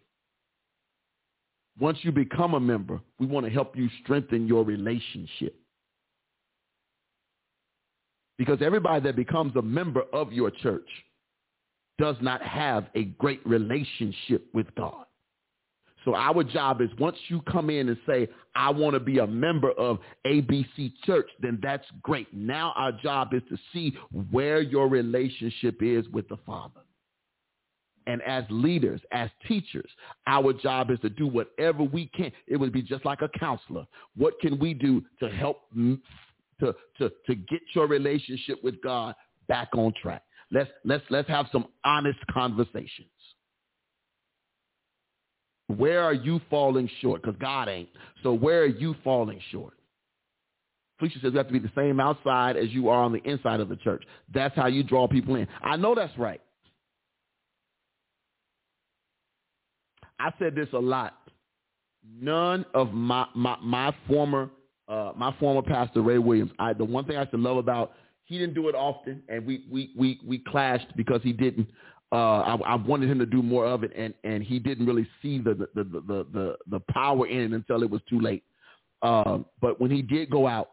Once 1.79 1.97
you 2.01 2.11
become 2.11 2.53
a 2.53 2.59
member, 2.59 2.99
we 3.19 3.25
want 3.25 3.45
to 3.45 3.51
help 3.51 3.75
you 3.75 3.89
strengthen 4.03 4.47
your 4.47 4.63
relationship. 4.63 5.55
Because 8.37 8.59
everybody 8.61 9.01
that 9.01 9.15
becomes 9.15 9.55
a 9.55 9.61
member 9.61 10.03
of 10.13 10.31
your 10.31 10.49
church 10.49 10.87
does 11.99 12.15
not 12.21 12.41
have 12.43 12.87
a 12.95 13.05
great 13.05 13.45
relationship 13.45 14.47
with 14.53 14.67
God. 14.75 15.05
So 16.07 16.15
our 16.15 16.41
job 16.41 16.79
is 16.79 16.87
once 16.99 17.17
you 17.27 17.41
come 17.51 17.69
in 17.69 17.89
and 17.89 17.97
say, 18.07 18.29
I 18.55 18.69
want 18.69 18.93
to 18.93 18.99
be 19.01 19.19
a 19.19 19.27
member 19.27 19.71
of 19.71 19.99
ABC 20.25 20.93
Church, 21.03 21.27
then 21.41 21.59
that's 21.61 21.83
great. 22.01 22.33
Now 22.33 22.71
our 22.77 22.93
job 22.93 23.33
is 23.33 23.41
to 23.49 23.57
see 23.73 23.93
where 24.31 24.61
your 24.61 24.87
relationship 24.87 25.83
is 25.83 26.07
with 26.07 26.29
the 26.29 26.37
Father. 26.45 26.79
And 28.05 28.21
as 28.21 28.45
leaders, 28.49 29.01
as 29.11 29.29
teachers, 29.49 29.89
our 30.27 30.53
job 30.53 30.91
is 30.91 30.99
to 31.01 31.09
do 31.09 31.27
whatever 31.27 31.83
we 31.83 32.09
can. 32.15 32.31
It 32.47 32.55
would 32.55 32.71
be 32.71 32.83
just 32.83 33.03
like 33.03 33.21
a 33.21 33.27
counselor. 33.37 33.85
What 34.15 34.39
can 34.39 34.59
we 34.59 34.73
do 34.73 35.03
to 35.19 35.29
help 35.29 35.57
to, 35.75 36.73
to, 36.99 37.11
to 37.25 37.35
get 37.35 37.59
your 37.75 37.87
relationship 37.87 38.63
with 38.63 38.81
God 38.81 39.13
back 39.49 39.67
on 39.75 39.91
track? 40.01 40.23
Let's, 40.53 40.69
let's, 40.85 41.03
let's 41.09 41.27
have 41.27 41.47
some 41.51 41.65
honest 41.83 42.19
conversations. 42.31 43.09
Where 45.67 46.01
are 46.01 46.13
you 46.13 46.39
falling 46.49 46.89
short? 47.01 47.21
Because 47.21 47.37
God 47.39 47.67
ain't. 47.67 47.89
So 48.23 48.33
where 48.33 48.61
are 48.61 48.65
you 48.65 48.95
falling 49.03 49.39
short? 49.51 49.73
Felicia 50.97 51.19
says 51.19 51.31
you 51.33 51.37
have 51.37 51.47
to 51.47 51.53
be 51.53 51.59
the 51.59 51.71
same 51.75 51.99
outside 51.99 52.57
as 52.57 52.69
you 52.69 52.89
are 52.89 53.03
on 53.03 53.11
the 53.11 53.21
inside 53.29 53.59
of 53.59 53.69
the 53.69 53.75
church. 53.75 54.03
That's 54.33 54.55
how 54.55 54.67
you 54.67 54.83
draw 54.83 55.07
people 55.07 55.35
in. 55.35 55.47
I 55.61 55.75
know 55.75 55.93
that's 55.93 56.17
right. 56.17 56.41
I 60.19 60.31
said 60.39 60.55
this 60.55 60.67
a 60.73 60.79
lot. 60.79 61.13
None 62.19 62.65
of 62.73 62.93
my 62.93 63.27
my, 63.35 63.57
my 63.61 63.93
former 64.07 64.49
uh, 64.87 65.11
my 65.15 65.35
former 65.39 65.61
pastor 65.61 66.01
Ray 66.01 66.17
Williams. 66.17 66.51
I 66.57 66.73
the 66.73 66.85
one 66.85 67.05
thing 67.05 67.17
I 67.17 67.21
used 67.21 67.31
to 67.31 67.37
love 67.37 67.57
about 67.57 67.93
he 68.23 68.37
didn't 68.37 68.55
do 68.55 68.67
it 68.69 68.75
often, 68.75 69.21
and 69.29 69.45
we 69.45 69.65
we 69.69 69.91
we 69.95 70.19
we 70.25 70.39
clashed 70.39 70.95
because 70.95 71.21
he 71.21 71.33
didn't. 71.33 71.69
Uh, 72.11 72.15
I, 72.39 72.55
I 72.55 72.75
wanted 72.75 73.09
him 73.09 73.19
to 73.19 73.25
do 73.25 73.41
more 73.41 73.65
of 73.65 73.83
it, 73.83 73.91
and 73.95 74.13
and 74.23 74.41
he 74.41 74.59
didn't 74.59 74.85
really 74.85 75.07
see 75.21 75.39
the 75.39 75.53
the 75.53 75.83
the 75.83 75.83
the 75.83 76.27
the, 76.33 76.55
the 76.67 76.79
power 76.91 77.27
in 77.27 77.39
it 77.39 77.51
until 77.53 77.83
it 77.83 77.89
was 77.89 78.01
too 78.09 78.21
late. 78.21 78.43
Uh, 79.01 79.39
but 79.61 79.79
when 79.81 79.91
he 79.91 80.01
did 80.01 80.29
go 80.29 80.47
out 80.47 80.71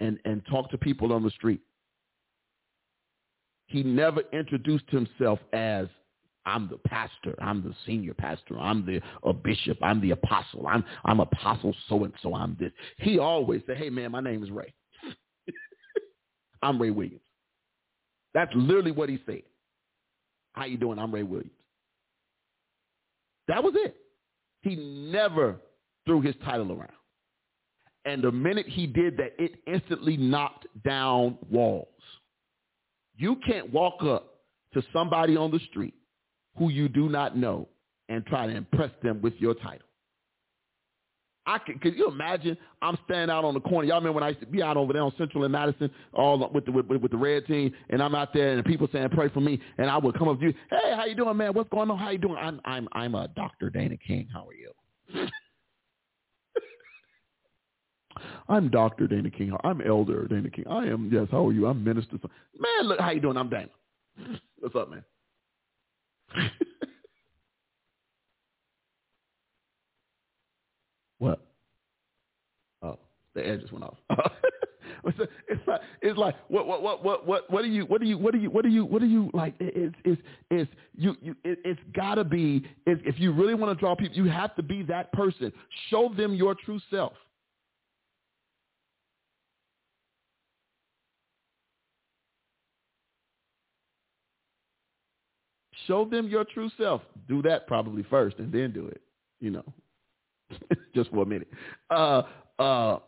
and 0.00 0.18
and 0.24 0.42
talk 0.46 0.70
to 0.70 0.78
people 0.78 1.12
on 1.12 1.22
the 1.22 1.30
street, 1.30 1.60
he 3.66 3.82
never 3.82 4.22
introduced 4.32 4.88
himself 4.88 5.38
as 5.52 5.88
I'm 6.46 6.68
the 6.68 6.78
pastor. 6.78 7.34
I'm 7.40 7.62
the 7.62 7.74
senior 7.86 8.14
pastor. 8.14 8.58
I'm 8.58 8.84
the 8.84 9.00
a 9.24 9.32
bishop. 9.32 9.78
I'm 9.82 10.00
the 10.00 10.12
apostle. 10.12 10.66
I'm 10.66 10.84
I'm 11.04 11.20
apostle 11.20 11.74
so 11.88 12.04
and 12.04 12.14
so. 12.22 12.34
I'm 12.34 12.56
this. 12.58 12.72
He 12.98 13.18
always 13.18 13.62
said, 13.66 13.76
"Hey 13.76 13.90
man, 13.90 14.10
my 14.10 14.20
name 14.20 14.42
is 14.42 14.50
Ray. 14.50 14.72
I'm 16.62 16.80
Ray 16.80 16.90
Williams." 16.90 17.20
That's 18.34 18.50
literally 18.54 18.92
what 18.92 19.10
he 19.10 19.18
said. 19.26 19.42
How 20.52 20.64
you 20.66 20.76
doing? 20.76 20.98
I'm 20.98 21.12
Ray 21.12 21.22
Williams. 21.22 21.50
That 23.48 23.62
was 23.62 23.74
it. 23.76 23.96
He 24.62 24.76
never 24.76 25.56
threw 26.06 26.20
his 26.20 26.34
title 26.44 26.72
around. 26.72 26.92
And 28.04 28.22
the 28.22 28.32
minute 28.32 28.66
he 28.68 28.86
did 28.86 29.16
that, 29.18 29.32
it 29.38 29.52
instantly 29.66 30.16
knocked 30.16 30.66
down 30.84 31.38
walls. 31.50 31.88
You 33.16 33.36
can't 33.46 33.72
walk 33.72 34.02
up 34.02 34.40
to 34.74 34.82
somebody 34.92 35.36
on 35.36 35.50
the 35.50 35.60
street 35.70 35.94
who 36.58 36.70
you 36.70 36.88
do 36.88 37.08
not 37.08 37.36
know 37.36 37.68
and 38.08 38.24
try 38.26 38.46
to 38.46 38.54
impress 38.54 38.90
them 39.02 39.20
with 39.22 39.34
your 39.38 39.54
title. 39.54 39.86
I 41.46 41.58
can, 41.58 41.78
can 41.80 41.94
you 41.94 42.08
imagine? 42.08 42.56
I'm 42.82 42.96
standing 43.04 43.30
out 43.30 43.44
on 43.44 43.54
the 43.54 43.60
corner. 43.60 43.88
Y'all 43.88 43.96
remember 43.96 44.14
when 44.14 44.22
I 44.22 44.28
used 44.28 44.40
to 44.40 44.46
be 44.46 44.62
out 44.62 44.76
over 44.76 44.92
there 44.92 45.02
on 45.02 45.12
Central 45.18 45.42
and 45.42 45.52
Madison, 45.52 45.90
all 46.12 46.38
with 46.52 46.66
the 46.66 46.72
with, 46.72 46.86
with 46.86 47.10
the 47.10 47.16
red 47.16 47.46
team, 47.46 47.72
and 47.90 48.02
I'm 48.02 48.14
out 48.14 48.32
there, 48.32 48.52
and 48.52 48.64
people 48.64 48.88
saying 48.92 49.08
pray 49.10 49.28
for 49.28 49.40
me, 49.40 49.60
and 49.78 49.90
I 49.90 49.98
would 49.98 50.16
come 50.16 50.28
up 50.28 50.38
to 50.38 50.46
you, 50.46 50.54
hey, 50.70 50.94
how 50.94 51.04
you 51.04 51.16
doing, 51.16 51.36
man? 51.36 51.52
What's 51.52 51.68
going 51.70 51.90
on? 51.90 51.98
How 51.98 52.10
you 52.10 52.18
doing? 52.18 52.36
I'm 52.36 52.60
I'm 52.64 52.88
I'm 52.92 53.14
a 53.16 53.26
Dr. 53.28 53.70
Dana 53.70 53.96
King. 53.96 54.28
How 54.32 54.46
are 54.46 54.54
you? 54.54 54.72
I'm 58.48 58.68
Doctor 58.70 59.08
Dana 59.08 59.30
King. 59.30 59.52
I'm 59.64 59.80
Elder 59.80 60.28
Dana 60.28 60.50
King. 60.50 60.66
I 60.68 60.86
am 60.86 61.10
yes. 61.12 61.26
How 61.30 61.48
are 61.48 61.52
you? 61.52 61.66
I'm 61.66 61.82
Minister. 61.82 62.18
Man, 62.58 62.88
look 62.88 63.00
how 63.00 63.10
you 63.10 63.20
doing. 63.20 63.36
I'm 63.36 63.48
Dana. 63.48 63.68
What's 64.60 64.76
up, 64.76 64.90
man? 64.90 65.04
what? 71.22 71.38
Oh, 72.82 72.98
the 73.36 73.46
air 73.46 73.56
just 73.56 73.72
went 73.72 73.84
off. 73.84 73.96
it's 75.04 75.66
like 75.68 75.80
it's 76.00 76.18
like 76.18 76.34
what 76.48 76.66
what 76.66 76.82
what 76.82 77.04
what 77.04 77.26
what 77.26 77.50
what 77.50 77.62
do 77.62 77.68
you 77.68 77.84
what 77.84 78.00
do 78.00 78.08
you 78.08 78.18
what 78.18 78.32
do 78.32 78.38
you 78.40 78.50
what 78.50 78.64
do 78.64 78.68
you 78.68 78.84
what 78.84 79.00
do 79.00 79.06
you 79.06 79.30
like 79.32 79.54
it's 79.60 79.94
it's 80.04 80.20
it's 80.50 80.70
you 80.96 81.14
you 81.22 81.36
it, 81.44 81.60
it's 81.64 81.80
got 81.94 82.16
to 82.16 82.24
be 82.24 82.64
if, 82.86 82.98
if 83.04 83.20
you 83.20 83.32
really 83.32 83.54
want 83.54 83.76
to 83.76 83.80
draw 83.80 83.94
people 83.94 84.16
you 84.16 84.28
have 84.28 84.54
to 84.56 84.62
be 84.64 84.82
that 84.82 85.12
person 85.12 85.52
show 85.90 86.12
them 86.16 86.34
your 86.34 86.56
true 86.56 86.80
self 86.90 87.12
show 95.86 96.04
them 96.04 96.28
your 96.28 96.44
true 96.44 96.70
self 96.76 97.00
do 97.28 97.42
that 97.42 97.66
probably 97.68 98.02
first 98.04 98.38
and 98.38 98.52
then 98.52 98.72
do 98.72 98.86
it 98.86 99.00
you 99.40 99.50
know 99.50 99.64
just 100.94 101.10
for 101.10 101.22
a 101.22 101.26
minute 101.26 101.48
uh 101.90 102.22
uh 102.58 102.98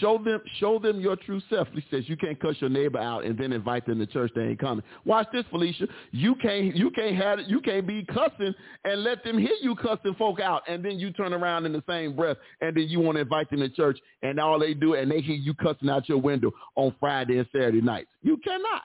Show 0.00 0.16
them, 0.16 0.40
show 0.60 0.78
them 0.78 0.98
your 0.98 1.14
true 1.14 1.42
self. 1.50 1.68
He 1.74 1.84
says 1.90 2.04
you 2.08 2.16
can't 2.16 2.40
cuss 2.40 2.56
your 2.60 2.70
neighbor 2.70 2.98
out 2.98 3.24
and 3.26 3.36
then 3.36 3.52
invite 3.52 3.84
them 3.86 3.98
to 3.98 4.06
church. 4.06 4.32
They 4.34 4.42
ain't 4.42 4.58
coming. 4.58 4.82
Watch 5.04 5.26
this, 5.32 5.44
Felicia. 5.50 5.86
You 6.10 6.34
can't, 6.36 6.74
you 6.74 6.90
can't 6.90 7.14
have, 7.16 7.40
it. 7.40 7.48
you 7.48 7.60
can't 7.60 7.86
be 7.86 8.04
cussing 8.06 8.54
and 8.84 9.04
let 9.04 9.22
them 9.24 9.38
hear 9.38 9.54
you 9.60 9.76
cussing 9.76 10.14
folk 10.14 10.40
out, 10.40 10.62
and 10.68 10.82
then 10.82 10.98
you 10.98 11.12
turn 11.12 11.34
around 11.34 11.66
in 11.66 11.72
the 11.72 11.82
same 11.86 12.16
breath, 12.16 12.38
and 12.62 12.74
then 12.74 12.88
you 12.88 13.00
want 13.00 13.16
to 13.16 13.22
invite 13.22 13.50
them 13.50 13.60
to 13.60 13.68
church, 13.68 13.98
and 14.22 14.40
all 14.40 14.58
they 14.58 14.72
do, 14.72 14.94
and 14.94 15.10
they 15.10 15.20
hear 15.20 15.36
you 15.36 15.52
cussing 15.54 15.90
out 15.90 16.08
your 16.08 16.18
window 16.18 16.50
on 16.76 16.94
Friday 16.98 17.36
and 17.38 17.46
Saturday 17.52 17.82
nights. 17.82 18.08
You 18.22 18.38
cannot. 18.38 18.82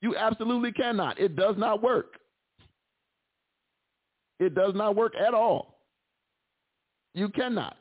You 0.00 0.16
absolutely 0.16 0.72
cannot. 0.72 1.20
It 1.20 1.36
does 1.36 1.56
not 1.58 1.82
work. 1.82 2.14
It 4.38 4.54
does 4.54 4.74
not 4.74 4.96
work 4.96 5.12
at 5.16 5.34
all. 5.34 5.79
You 7.14 7.28
cannot. 7.28 7.76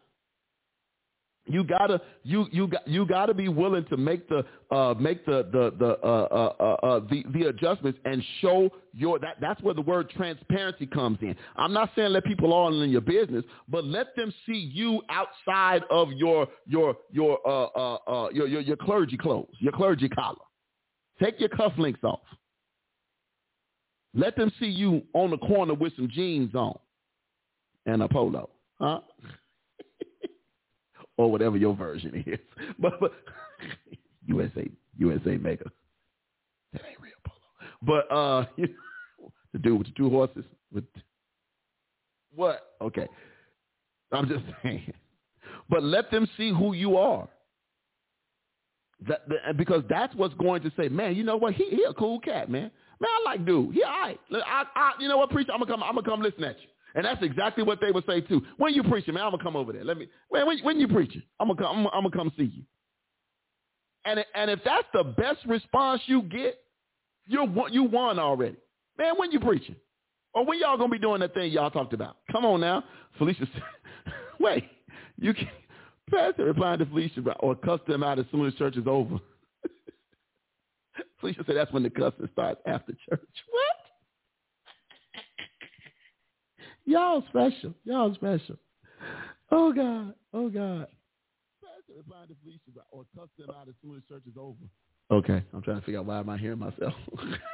You 1.49 1.64
gotta 1.64 1.99
you 2.23 2.45
you 2.51 2.68
got 2.68 2.88
you 2.88 3.07
gotta 3.07 3.34
be 3.34 3.47
willing 3.47 3.84
to 3.85 3.97
make 3.97 4.30
the 4.30 4.45
uh, 4.69 4.93
make 4.99 5.26
the 5.26 5.49
the 5.51 5.73
the 5.80 5.97
uh, 6.06 6.27
uh, 6.31 6.53
uh, 6.60 6.85
uh, 6.85 6.99
the 7.10 7.23
the 7.34 7.47
adjustments 7.47 7.97
and 8.06 8.23
show 8.39 8.69
your 8.93 9.18
that 9.18 9.38
that's 9.41 9.60
where 9.64 9.73
the 9.73 9.81
word 9.81 10.11
transparency 10.11 10.85
comes 10.85 11.18
in. 11.22 11.35
I'm 11.56 11.73
not 11.73 11.89
saying 11.95 12.11
let 12.14 12.23
people 12.26 12.53
all 12.53 12.84
in 12.84 12.91
your 12.91 13.01
business, 13.01 13.43
but 13.68 13.84
let 13.84 14.15
them 14.15 14.31
see 14.45 14.69
you 14.72 15.01
outside 15.10 15.81
of 15.89 16.11
your 16.11 16.47
your 16.68 16.95
your 17.11 17.39
uh, 17.47 18.30
your, 18.31 18.47
your 18.47 18.61
your 18.61 18.77
clergy 18.77 19.18
clothes, 19.18 19.49
your 19.60 19.73
clergy 19.73 20.10
collar. 20.10 20.38
Take 21.19 21.39
your 21.39 21.49
cufflinks 21.49 22.03
off. 22.03 22.22
Let 24.14 24.35
them 24.35 24.51
see 24.60 24.68
you 24.68 25.01
on 25.14 25.31
the 25.31 25.38
corner 25.38 25.73
with 25.73 25.95
some 25.95 26.10
jeans 26.11 26.53
on 26.53 26.77
and 27.88 28.03
a 28.03 28.07
polo, 28.07 28.49
huh? 28.80 29.01
or 31.18 31.31
whatever 31.31 31.57
your 31.57 31.76
version 31.76 32.23
is. 32.26 32.39
But, 32.80 32.99
but 32.99 33.11
USA 34.27 34.69
USA 34.97 35.38
Mega. 35.38 35.65
That 36.73 36.81
ain't 36.88 36.99
real 36.99 37.14
polo. 37.26 37.39
But 37.81 38.14
uh 38.14 38.45
you 38.56 38.68
know, 38.68 39.31
the 39.53 39.60
dude 39.60 39.77
with 39.77 39.88
the 39.88 39.93
two 39.93 40.10
horses 40.10 40.45
with 40.72 40.85
what? 42.35 42.76
Okay. 42.81 43.07
I'm 44.11 44.27
just 44.27 44.43
saying. 44.64 44.93
But 45.69 45.84
let 45.84 46.10
them 46.11 46.27
see 46.38 46.49
who 46.51 46.73
you 46.73 46.97
are. 46.97 47.27
That, 49.07 49.27
that, 49.30 49.57
because 49.57 49.84
that's 49.89 50.14
what's 50.15 50.34
going 50.35 50.61
to 50.64 50.72
say, 50.77 50.89
man, 50.89 51.15
you 51.15 51.23
know 51.23 51.38
what? 51.38 51.53
He 51.53 51.69
he 51.69 51.84
a 51.84 51.93
cool 51.93 52.19
cat, 52.19 52.49
man. 52.49 52.72
Man, 52.99 53.10
I 53.10 53.22
like 53.26 53.45
dude. 53.45 53.73
Yeah, 53.73 53.85
all 53.85 53.99
right. 54.01 54.19
I, 54.34 54.64
I, 54.76 54.91
you 54.99 55.07
know 55.07 55.18
what, 55.18 55.30
preacher? 55.30 55.53
I'm 55.53 55.60
gonna 55.60 55.72
come. 55.72 55.84
I'm 55.84 55.95
gonna 55.95 56.07
come 56.07 56.22
listen 56.22 56.43
at 56.43 56.57
you. 56.60 56.68
And 56.95 57.06
that's 57.06 57.22
exactly 57.22 57.64
what 57.64 57.80
they 57.82 57.91
would 57.91 58.06
say 58.06 58.22
too. 58.22 58.41
When 58.57 58.74
you 58.74 58.84
preaching, 58.84 59.14
man, 59.14 59.24
I'm 59.24 59.32
gonna 59.32 59.44
come 59.44 59.56
over 59.56 59.72
there. 59.72 59.84
Let 59.84 59.98
me. 59.98 60.07
When 60.30 60.45
when, 60.64 60.80
you 60.80 60.88
preaching, 60.88 61.22
I'm 61.40 61.48
gonna 61.48 61.61
come. 61.61 61.78
I'm, 61.80 61.88
I'm 61.88 62.03
gonna 62.03 62.16
come 62.16 62.32
see 62.38 62.52
you. 62.56 62.64
And 64.06 64.26
and 64.34 64.49
if 64.49 64.60
that's 64.64 64.88
the 64.94 65.03
best 65.03 65.45
response 65.45 66.02
you 66.06 66.24
get, 66.24 66.60
you 67.28 67.48
you 67.72 67.84
won 67.84 68.18
already, 68.18 68.57
man. 68.98 69.14
When 69.18 69.32
you 69.32 69.40
preaching, 69.40 69.76
or 70.34 70.45
when 70.45 70.60
y'all 70.60 70.78
gonna 70.78 70.90
be 70.90 70.99
doing 70.99 71.20
that 71.22 71.34
thing 71.34 71.52
y'all 71.52 71.70
talked 71.70 71.94
about? 71.94 72.18
Come 72.32 72.45
on 72.45 72.61
now, 72.61 72.84
Felicia. 73.18 73.48
Wait, 74.40 74.64
you 75.18 75.34
can. 75.34 75.48
Pastor 76.10 76.45
replying 76.45 76.80
to 76.80 76.86
Felicia 76.88 77.22
or 77.40 77.56
cuss 77.56 77.80
them 77.88 78.03
out 78.03 78.18
as 78.18 78.26
soon 78.32 78.48
as 78.48 78.53
church 78.56 78.78
is 78.78 78.88
over. 78.88 79.20
Felicia 81.20 81.44
said 81.45 81.56
that's 81.56 81.72
when 81.72 81.84
the 81.84 81.90
cussing 81.90 82.30
starts 82.34 82.61
after 82.66 82.94
church. 83.10 83.22
What? 83.52 83.69
Y'all 86.90 87.24
special. 87.30 87.72
Y'all 87.84 88.11
special. 88.16 88.57
Oh 89.52 89.72
God. 89.72 90.16
Oh 90.34 90.49
God. 90.49 90.88
Or 92.91 93.06
cuss 93.16 93.30
them 93.38 93.49
out 93.52 93.68
as 93.68 93.76
soon 93.84 93.95
as 93.95 94.02
church 94.10 94.24
is 94.28 94.36
over. 94.36 94.56
Okay, 95.11 95.44
I'm 95.53 95.61
trying 95.61 95.80
to 95.80 95.86
figure 95.86 95.99
out 95.99 96.07
why 96.07 96.20
am 96.20 96.30
I 96.30 96.38
hearing 96.40 96.57
myself. 96.57 96.94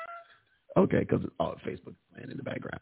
okay, 0.78 1.00
because 1.00 1.20
it's 1.26 1.34
all 1.38 1.56
Facebook 1.68 1.96
playing 2.14 2.32
in 2.32 2.38
the 2.38 2.44
background. 2.44 2.80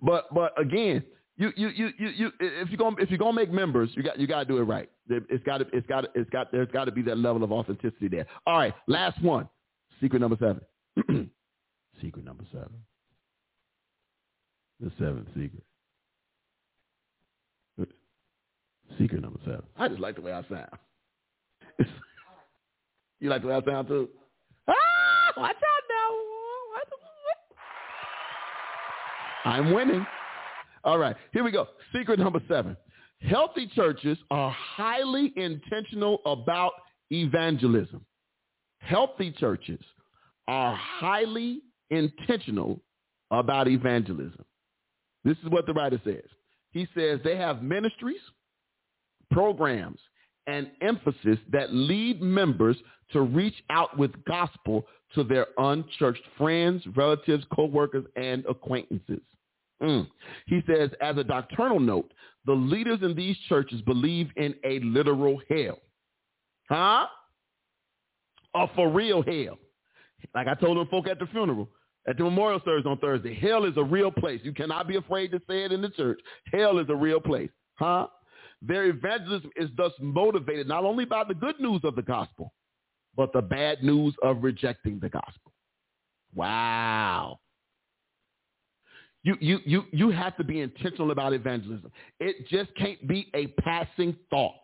But 0.00 0.32
but 0.34 0.58
again, 0.58 1.04
you 1.36 1.52
you 1.54 1.68
you 1.68 1.90
you, 1.98 2.08
you 2.08 2.32
if 2.40 2.70
you're 2.70 2.78
gonna 2.78 2.96
if 2.98 3.10
you're 3.10 3.18
gonna 3.18 3.34
make 3.34 3.52
members, 3.52 3.90
you 3.94 4.02
got 4.02 4.18
you 4.18 4.26
got 4.26 4.38
to 4.40 4.44
do 4.46 4.56
it 4.56 4.62
right. 4.62 4.88
It's 5.10 5.44
got 5.44 5.58
to 5.58 5.66
it's 5.70 5.86
got 5.86 6.06
it's 6.14 6.30
got 6.30 6.50
there's 6.50 6.68
got 6.68 6.86
to 6.86 6.92
be 6.92 7.02
that 7.02 7.18
level 7.18 7.44
of 7.44 7.52
authenticity 7.52 8.08
there. 8.08 8.26
All 8.46 8.56
right, 8.56 8.74
last 8.86 9.22
one. 9.22 9.50
Secret 10.00 10.20
number 10.20 10.38
seven. 10.40 11.30
secret 12.00 12.24
number 12.24 12.44
seven. 12.50 12.72
The 14.80 14.90
seventh 14.98 15.28
secret. 15.28 15.62
Secret 18.98 19.22
number 19.22 19.40
seven. 19.44 19.62
I 19.76 19.88
just 19.88 20.00
like 20.00 20.16
the 20.16 20.22
way 20.22 20.32
I 20.32 20.42
sound. 20.48 20.68
you 23.20 23.30
like 23.30 23.42
the 23.42 23.48
way 23.48 23.54
I 23.54 23.64
sound 23.64 23.88
too? 23.88 24.08
Ah, 24.68 24.74
watch 25.36 25.56
out 25.56 25.82
now. 25.88 26.30
I'm 29.44 29.72
winning. 29.72 30.06
All 30.84 30.98
right, 30.98 31.16
here 31.32 31.42
we 31.44 31.50
go. 31.50 31.66
Secret 31.94 32.18
number 32.18 32.40
seven. 32.48 32.76
Healthy 33.20 33.70
churches 33.74 34.18
are 34.30 34.50
highly 34.50 35.32
intentional 35.36 36.20
about 36.24 36.72
evangelism. 37.10 38.04
Healthy 38.78 39.32
churches 39.32 39.80
are 40.48 40.74
highly 40.74 41.62
intentional 41.90 42.80
about 43.30 43.68
evangelism. 43.68 44.44
This 45.24 45.36
is 45.44 45.50
what 45.50 45.66
the 45.66 45.74
writer 45.74 46.00
says. 46.04 46.24
He 46.72 46.86
says 46.96 47.20
they 47.22 47.36
have 47.36 47.62
ministries 47.62 48.20
programs, 49.30 50.00
and 50.46 50.70
emphasis 50.80 51.38
that 51.50 51.72
lead 51.72 52.20
members 52.20 52.76
to 53.12 53.22
reach 53.22 53.54
out 53.70 53.96
with 53.98 54.12
gospel 54.24 54.84
to 55.14 55.24
their 55.24 55.46
unchurched 55.58 56.22
friends, 56.38 56.82
relatives, 56.96 57.44
co-workers, 57.54 58.04
and 58.16 58.44
acquaintances. 58.48 59.20
Mm. 59.82 60.06
He 60.46 60.60
says, 60.66 60.90
as 61.00 61.16
a 61.16 61.24
doctrinal 61.24 61.80
note, 61.80 62.12
the 62.46 62.52
leaders 62.52 63.00
in 63.02 63.14
these 63.14 63.36
churches 63.48 63.80
believe 63.82 64.28
in 64.36 64.54
a 64.64 64.78
literal 64.80 65.40
hell. 65.48 65.78
Huh? 66.68 67.06
A 68.54 68.66
for 68.74 68.90
real 68.90 69.22
hell. 69.22 69.58
Like 70.34 70.46
I 70.46 70.54
told 70.54 70.76
them 70.76 70.86
folk 70.88 71.08
at 71.08 71.18
the 71.18 71.26
funeral, 71.26 71.68
at 72.06 72.16
the 72.16 72.24
memorial 72.24 72.60
service 72.64 72.84
on 72.86 72.98
Thursday, 72.98 73.34
hell 73.34 73.64
is 73.64 73.76
a 73.76 73.84
real 73.84 74.10
place. 74.10 74.40
You 74.42 74.52
cannot 74.52 74.86
be 74.86 74.96
afraid 74.96 75.30
to 75.32 75.40
say 75.48 75.64
it 75.64 75.72
in 75.72 75.82
the 75.82 75.90
church. 75.90 76.20
Hell 76.52 76.78
is 76.78 76.86
a 76.88 76.96
real 76.96 77.20
place. 77.20 77.50
Huh? 77.74 78.06
Their 78.62 78.86
evangelism 78.86 79.50
is 79.56 79.70
thus 79.76 79.92
motivated 80.00 80.68
not 80.68 80.84
only 80.84 81.04
by 81.04 81.24
the 81.24 81.34
good 81.34 81.58
news 81.60 81.80
of 81.84 81.96
the 81.96 82.02
gospel, 82.02 82.52
but 83.16 83.32
the 83.32 83.42
bad 83.42 83.82
news 83.82 84.14
of 84.22 84.42
rejecting 84.42 84.98
the 85.00 85.08
gospel. 85.08 85.52
Wow. 86.34 87.40
You, 89.22 89.36
you, 89.40 89.58
you, 89.64 89.84
you 89.92 90.10
have 90.10 90.36
to 90.36 90.44
be 90.44 90.60
intentional 90.60 91.10
about 91.10 91.32
evangelism. 91.32 91.90
It 92.20 92.48
just 92.48 92.74
can't 92.76 93.06
be 93.06 93.30
a 93.34 93.48
passing 93.62 94.16
thought. 94.30 94.60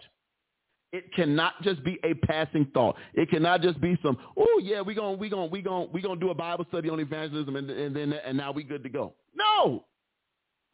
It 0.93 1.13
cannot 1.15 1.61
just 1.63 1.85
be 1.85 1.99
a 2.05 2.15
passing 2.27 2.67
thought. 2.73 2.97
It 3.13 3.29
cannot 3.29 3.61
just 3.61 3.81
be 3.81 3.99
some, 4.03 4.17
oh 4.37 4.61
yeah, 4.63 4.81
we're 4.81 4.95
gonna 4.95 5.17
we 5.17 5.29
gonna 5.29 5.47
we 5.47 5.61
gonna 5.61 5.87
we 5.93 6.01
gonna 6.01 6.21
do 6.21 6.31
a 6.31 6.35
Bible 6.35 6.65
study 6.69 6.89
on 6.89 7.01
evangelism 7.01 7.57
and, 7.57 7.69
and 7.69 7.95
then 7.95 8.13
and 8.13 8.39
now 8.39 8.53
we 8.53 8.63
good 8.63 8.83
to 8.83 8.89
go. 8.89 9.13
No. 9.35 9.85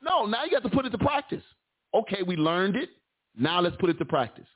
No, 0.00 0.26
now 0.26 0.44
you 0.44 0.54
have 0.54 0.62
to 0.62 0.68
put 0.68 0.84
it 0.84 0.90
to 0.90 0.98
practice. 0.98 1.42
Okay, 1.94 2.22
we 2.22 2.36
learned 2.36 2.76
it. 2.76 2.90
Now 3.36 3.60
let's 3.60 3.76
put 3.76 3.90
it 3.90 3.98
to 3.98 4.04
practice. 4.04 4.46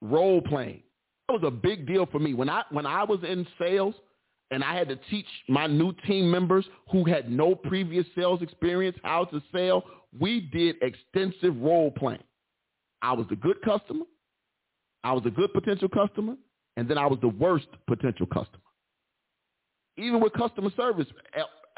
Role 0.00 0.40
playing. 0.40 0.82
That 1.28 1.40
was 1.40 1.42
a 1.46 1.50
big 1.50 1.86
deal 1.86 2.06
for 2.06 2.18
me. 2.18 2.34
When 2.34 2.48
I 2.48 2.62
when 2.70 2.86
I 2.86 3.04
was 3.04 3.20
in 3.22 3.46
sales 3.58 3.94
and 4.50 4.64
I 4.64 4.76
had 4.76 4.88
to 4.88 4.96
teach 5.10 5.26
my 5.48 5.66
new 5.66 5.92
team 6.06 6.30
members 6.30 6.66
who 6.90 7.04
had 7.04 7.30
no 7.30 7.54
previous 7.54 8.06
sales 8.16 8.40
experience 8.42 8.96
how 9.02 9.24
to 9.26 9.42
sell, 9.52 9.84
we 10.18 10.40
did 10.40 10.76
extensive 10.82 11.56
role 11.60 11.90
playing. 11.90 12.22
I 13.02 13.12
was 13.12 13.26
the 13.28 13.36
good 13.36 13.60
customer, 13.62 14.04
I 15.04 15.12
was 15.12 15.22
a 15.26 15.30
good 15.30 15.52
potential 15.52 15.88
customer, 15.88 16.34
and 16.76 16.88
then 16.88 16.98
I 16.98 17.06
was 17.06 17.18
the 17.20 17.28
worst 17.28 17.68
potential 17.86 18.26
customer. 18.26 18.62
Even 19.96 20.20
with 20.20 20.32
customer 20.32 20.70
service 20.76 21.06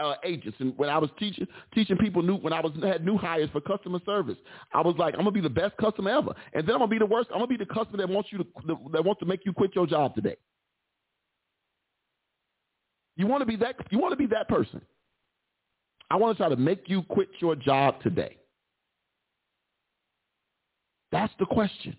uh, 0.01 0.15
agents, 0.25 0.57
and 0.61 0.77
when 0.77 0.89
I 0.89 0.99
was 0.99 1.11
teaching 1.19 1.47
teaching 1.75 1.97
people 1.97 2.23
new 2.23 2.37
when 2.37 2.53
I 2.53 2.61
was 2.61 2.73
had 2.83 3.05
new 3.05 3.17
hires 3.17 3.51
for 3.51 3.61
customer 3.61 4.01
service, 4.05 4.39
I 4.73 4.81
was 4.81 4.97
like, 4.99 5.15
I'm 5.15 5.21
gonna 5.21 5.31
be 5.33 5.41
the 5.41 5.51
best 5.51 5.77
customer 5.77 6.11
ever, 6.11 6.35
and 6.53 6.67
then 6.67 6.75
I'm 6.75 6.81
gonna 6.81 6.89
be 6.89 6.99
the 6.99 7.07
worst. 7.07 7.29
I'm 7.33 7.39
gonna 7.39 7.47
be 7.47 7.57
the 7.57 7.67
customer 7.67 7.99
that 7.99 8.09
wants 8.09 8.31
you 8.33 8.39
to 8.39 8.47
that 8.93 9.05
wants 9.05 9.21
to 9.21 9.27
make 9.27 9.45
you 9.45 9.53
quit 9.53 9.75
your 9.75 9.87
job 9.87 10.15
today. 10.15 10.37
You 13.17 13.27
want 13.27 13.43
to 13.43 13.47
be 13.47 13.57
that 13.57 13.77
you 13.91 13.99
want 13.99 14.13
to 14.13 14.17
be 14.17 14.27
that 14.27 14.49
person. 14.49 14.81
I 16.11 16.17
want 16.17 16.37
to 16.37 16.43
try 16.43 16.49
to 16.49 16.57
make 16.57 16.89
you 16.89 17.03
quit 17.03 17.29
your 17.39 17.55
job 17.55 18.03
today. 18.03 18.37
That's 21.13 21.33
the 21.39 21.47
question. 21.47 21.97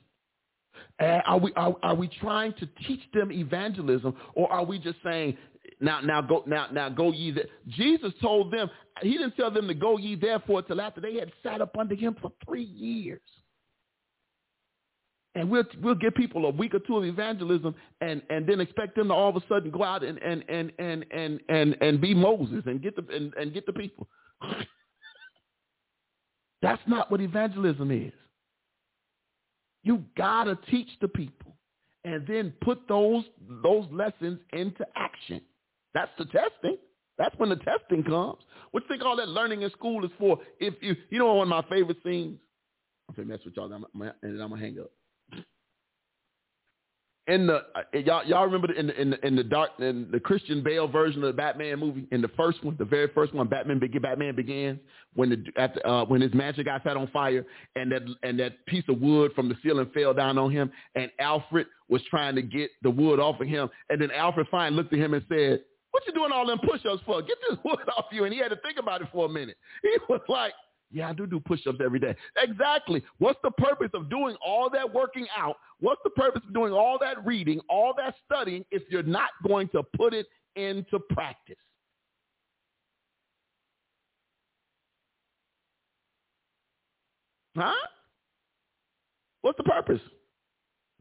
And 1.00 1.22
are 1.26 1.38
we 1.38 1.54
are, 1.56 1.76
are 1.84 1.96
we 1.96 2.08
trying 2.20 2.54
to 2.54 2.68
teach 2.88 3.02
them 3.14 3.32
evangelism, 3.32 4.16
or 4.36 4.52
are 4.52 4.66
we 4.66 4.80
just 4.80 4.98
saying 5.04 5.38
now 5.80 6.02
now 6.02 6.22
go 6.22 6.44
now 6.48 6.68
now 6.72 6.90
go 6.90 7.12
ye 7.12 7.32
there? 7.32 7.46
Jesus 7.68 8.12
told 8.22 8.54
them 8.54 8.70
he 9.02 9.12
didn't 9.12 9.36
tell 9.36 9.52
them 9.52 9.68
to 9.68 9.74
go 9.74 9.98
ye 9.98 10.16
therefore 10.16 10.62
till 10.62 10.82
after 10.82 11.02
they 11.02 11.16
had 11.16 11.32
sat 11.44 11.62
up 11.62 11.76
under 11.78 11.96
him 11.96 12.16
for 12.22 12.32
three 12.46 12.64
years. 12.64 13.22
And 15.34 15.50
we'll 15.50 15.64
we'll 15.82 15.96
give 15.96 16.14
people 16.16 16.46
a 16.46 16.50
week 16.50 16.74
or 16.76 16.80
two 16.80 16.98
of 16.98 17.06
evangelism 17.06 17.74
and, 18.02 18.22
and 18.30 18.46
then 18.46 18.60
expect 18.60 18.98
them 18.98 19.08
to 19.08 19.14
all 19.14 19.30
of 19.30 19.38
a 19.38 19.42
sudden 19.48 19.72
go 19.72 19.82
out 19.82 20.04
and 20.04 20.18
and 20.18 20.44
and 20.50 20.74
and 20.78 21.06
and 21.12 21.40
and, 21.48 21.78
and 21.80 22.02
be 22.02 22.14
Moses 22.14 22.64
and 22.66 22.82
get 22.82 22.98
the 22.98 23.16
and, 23.16 23.34
and 23.36 23.54
get 23.54 23.66
the 23.66 23.72
people. 23.74 24.08
That's 26.62 26.82
not 26.88 27.10
what 27.10 27.22
evangelism 27.22 27.92
is. 27.92 28.12
You 29.84 30.04
gotta 30.18 30.58
teach 30.70 30.90
the 31.02 31.08
people 31.08 31.56
and 32.04 32.26
then 32.28 32.54
put 32.62 32.88
those 32.88 33.24
those 33.64 33.86
lessons 33.92 34.40
into 34.54 34.86
action. 34.96 35.42
That's 35.94 36.12
the 36.18 36.26
testing. 36.26 36.78
That's 37.18 37.36
when 37.38 37.50
the 37.50 37.58
testing 37.58 38.04
comes. 38.04 38.40
What 38.72 38.84
you 38.84 38.90
think 38.90 39.04
all 39.04 39.16
that 39.18 39.28
learning 39.28 39.62
in 39.64 39.70
school 39.72 40.04
is 40.06 40.12
for? 40.18 40.40
If 40.60 40.76
you 40.82 40.96
you 41.10 41.20
know 41.20 41.34
one 41.34 41.52
of 41.52 41.64
my 41.64 41.76
favorite 41.76 41.98
scenes. 42.04 42.40
I'm 43.10 43.16
gonna 43.16 43.28
mess 43.28 43.40
with 43.44 43.56
y'all 43.58 43.72
and 43.72 43.86
I'm 44.42 44.50
gonna 44.50 44.58
hang 44.58 44.80
up 44.80 44.92
in 47.32 47.48
the 47.48 47.64
uh, 47.76 47.82
y'all 47.94 48.26
y'all 48.26 48.46
remember 48.46 48.68
the, 48.68 48.78
in 48.78 48.88
the 48.88 49.02
in 49.02 49.10
the 49.12 49.26
in 49.26 49.36
the 49.38 49.44
dark 49.44 49.72
in 49.80 50.10
the 50.12 50.20
Christian 50.20 50.62
Bale 50.62 50.88
version 50.88 51.24
of 51.24 51.28
the 51.28 51.38
Batman 51.38 51.80
movie 51.80 52.06
in 52.12 52.22
the 52.22 52.28
first 52.30 52.62
one, 52.64 52.76
the 52.78 52.86
very 52.86 53.08
first 53.16 53.34
one, 53.34 53.48
Batman 53.48 53.80
Batman 53.80 54.36
begins 54.36 54.80
when 55.14 55.30
the 55.30 55.44
after 55.56 55.86
uh, 55.88 56.04
when 56.04 56.20
his 56.20 56.34
mansion 56.34 56.66
got 56.66 56.84
set 56.84 56.98
on 56.98 57.08
fire 57.08 57.46
and 57.78 57.90
that 57.92 58.02
and 58.24 58.38
that 58.40 58.66
piece 58.66 58.84
of 58.90 59.00
wood 59.00 59.32
from 59.34 59.48
the 59.48 59.56
ceiling 59.64 59.90
fell 59.94 60.14
down 60.14 60.38
on 60.38 60.52
him 60.52 60.70
and 60.96 61.10
Alfred 61.20 61.68
was 61.88 62.02
trying 62.10 62.36
to 62.36 62.42
get 62.42 62.70
the 62.82 62.90
wood 62.90 63.20
off 63.20 63.40
of 63.40 63.48
him 63.48 63.70
and 63.90 64.02
then 64.02 64.12
Alfred 64.12 64.48
finally 64.52 64.76
looked 64.76 64.92
at 64.92 65.00
him 65.00 65.14
and 65.14 65.24
said, 65.30 65.62
"What 65.92 66.04
you 66.06 66.14
doing 66.14 66.34
all 66.34 66.46
them 66.46 66.60
push-ups 66.60 67.02
for? 67.06 67.22
Get 67.22 67.38
this 67.50 67.58
wood 67.64 67.80
off 67.98 68.06
you." 68.12 68.26
And 68.26 68.34
he 68.34 68.42
had 68.42 68.50
to 68.50 68.58
think 68.58 68.78
about 68.78 69.02
it 69.02 69.08
for 69.14 69.26
a 69.26 69.30
minute. 69.30 69.56
He 69.84 69.96
was 70.10 70.22
like. 70.28 70.54
Yeah, 70.92 71.10
I 71.10 71.14
do 71.14 71.26
do 71.26 71.40
push-ups 71.40 71.80
every 71.84 72.00
day. 72.00 72.16
Exactly. 72.38 73.04
What's 73.18 73.40
the 73.44 73.52
purpose 73.52 73.90
of 73.94 74.10
doing 74.10 74.36
all 74.46 74.70
that 74.72 74.92
working 74.94 75.28
out? 75.38 75.58
What's 75.80 76.02
the 76.04 76.10
purpose 76.12 76.42
of 76.46 76.54
doing 76.54 76.74
all 76.74 76.98
that 77.00 77.26
reading, 77.26 77.62
all 77.70 77.94
that 77.98 78.16
studying 78.26 78.66
if 78.72 78.84
you're 78.90 79.04
not 79.04 79.30
going 79.48 79.70
to 79.70 79.84
put 79.96 80.14
it 80.14 80.28
into 80.56 81.00
practice? 81.10 81.56
Huh? 87.56 87.74
What's 89.42 89.58
the 89.58 89.64
purpose? 89.64 90.02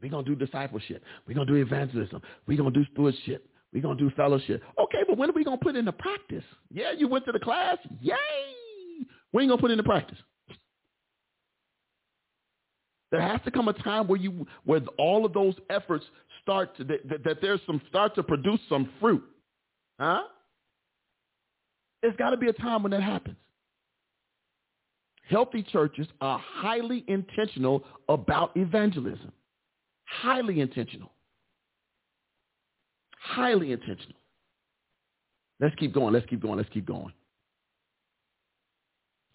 We're 0.01 0.09
going 0.09 0.25
to 0.25 0.35
do 0.35 0.45
discipleship. 0.45 1.03
We're 1.27 1.35
going 1.35 1.47
to 1.47 1.53
do 1.53 1.61
evangelism. 1.61 2.21
We're 2.47 2.57
going 2.57 2.73
to 2.73 2.79
do 2.79 2.85
stewardship. 2.93 3.47
We're 3.71 3.81
going 3.81 3.97
to 3.97 4.03
do 4.03 4.11
fellowship. 4.15 4.61
Okay, 4.79 4.99
but 5.07 5.17
when 5.17 5.29
are 5.29 5.33
we 5.33 5.43
going 5.43 5.57
to 5.57 5.63
put 5.63 5.75
it 5.75 5.79
into 5.79 5.93
practice? 5.93 6.43
Yeah, 6.69 6.91
you 6.91 7.07
went 7.07 7.25
to 7.25 7.31
the 7.31 7.39
class. 7.39 7.77
Yay! 8.01 8.15
We 9.33 9.43
ain't 9.43 9.49
gonna 9.49 9.61
put 9.61 9.71
it 9.71 9.73
into 9.73 9.83
practice. 9.83 10.17
There 13.11 13.21
has 13.21 13.41
to 13.43 13.51
come 13.51 13.67
a 13.67 13.73
time 13.73 14.07
where 14.07 14.19
you 14.19 14.47
where 14.63 14.81
all 14.97 15.25
of 15.25 15.33
those 15.33 15.55
efforts 15.69 16.05
start 16.41 16.75
to 16.77 16.83
that, 16.85 17.23
that 17.23 17.37
there's 17.41 17.59
some 17.65 17.81
start 17.89 18.15
to 18.15 18.23
produce 18.23 18.59
some 18.69 18.89
fruit. 18.99 19.23
Huh? 19.99 20.23
There's 22.01 22.15
got 22.15 22.31
to 22.31 22.37
be 22.37 22.47
a 22.47 22.53
time 22.53 22.83
when 22.83 22.91
that 22.91 23.03
happens. 23.03 23.35
Healthy 25.29 25.63
churches 25.63 26.07
are 26.19 26.39
highly 26.39 27.05
intentional 27.07 27.83
about 28.09 28.51
evangelism. 28.55 29.31
Highly 30.05 30.59
intentional. 30.59 31.11
Highly 33.17 33.71
intentional. 33.71 34.17
Let's 35.59 35.75
keep 35.75 35.93
going. 35.93 36.13
Let's 36.13 36.25
keep 36.25 36.41
going. 36.41 36.57
Let's 36.57 36.69
keep 36.69 36.85
going. 36.85 37.13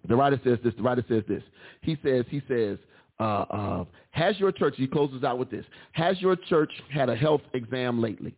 The 0.08 0.16
writer 0.16 0.40
says 0.44 0.58
this. 0.62 0.74
The 0.76 0.82
writer 0.82 1.04
says 1.08 1.22
this. 1.28 1.42
He 1.82 1.96
says, 2.02 2.24
he 2.28 2.42
says, 2.48 2.78
uh, 3.18 3.22
uh, 3.22 3.84
has 4.10 4.38
your 4.38 4.52
church, 4.52 4.74
he 4.76 4.86
closes 4.86 5.24
out 5.24 5.38
with 5.38 5.50
this, 5.50 5.64
has 5.92 6.20
your 6.20 6.36
church 6.36 6.70
had 6.92 7.08
a 7.08 7.16
health 7.16 7.40
exam 7.54 8.00
lately? 8.00 8.34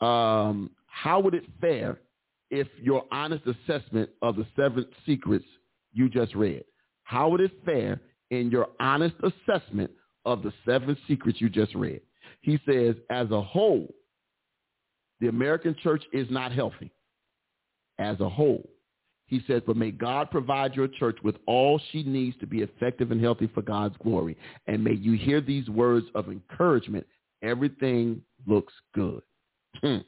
Um, 0.00 0.70
how 0.86 1.20
would 1.20 1.34
it 1.34 1.44
fare 1.60 1.98
if 2.50 2.66
your 2.80 3.04
honest 3.12 3.44
assessment 3.46 4.10
of 4.22 4.36
the 4.36 4.46
seven 4.56 4.86
secrets 5.04 5.44
you 5.92 6.08
just 6.08 6.34
read? 6.34 6.64
How 7.02 7.28
would 7.28 7.40
it 7.40 7.52
fare 7.64 8.00
in 8.30 8.50
your 8.50 8.68
honest 8.80 9.16
assessment 9.22 9.90
of 10.24 10.42
the 10.42 10.52
seven 10.64 10.96
secrets 11.06 11.40
you 11.40 11.48
just 11.48 11.74
read? 11.74 12.00
He 12.40 12.58
says, 12.66 12.94
as 13.10 13.30
a 13.30 13.42
whole, 13.42 13.92
the 15.20 15.28
American 15.28 15.74
church 15.82 16.04
is 16.12 16.28
not 16.30 16.52
healthy. 16.52 16.92
As 17.98 18.20
a 18.20 18.28
whole, 18.28 18.68
he 19.28 19.42
says, 19.46 19.62
but 19.66 19.76
may 19.76 19.90
God 19.90 20.30
provide 20.30 20.74
your 20.74 20.88
church 20.88 21.18
with 21.22 21.36
all 21.46 21.78
she 21.92 22.02
needs 22.02 22.36
to 22.38 22.46
be 22.46 22.62
effective 22.62 23.10
and 23.10 23.20
healthy 23.20 23.46
for 23.54 23.60
God's 23.60 23.94
glory. 24.02 24.36
And 24.66 24.82
may 24.82 24.94
you 24.94 25.12
hear 25.12 25.42
these 25.42 25.68
words 25.68 26.06
of 26.14 26.28
encouragement. 26.28 27.06
Everything 27.42 28.22
looks 28.46 28.72
good. 28.94 29.20
Hmm. 29.82 29.98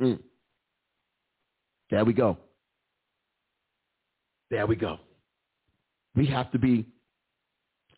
Hmm. 0.00 0.14
There 1.90 2.04
we 2.06 2.14
go. 2.14 2.38
There 4.50 4.66
we 4.66 4.74
go. 4.74 4.98
We 6.16 6.26
have 6.26 6.50
to 6.52 6.58
be 6.58 6.86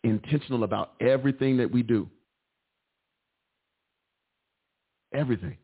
intentional 0.03 0.65
about 0.65 0.93
everything 0.99 1.55
that 1.57 1.71
we 1.71 1.81
do. 1.81 2.09
Everything. 5.13 5.55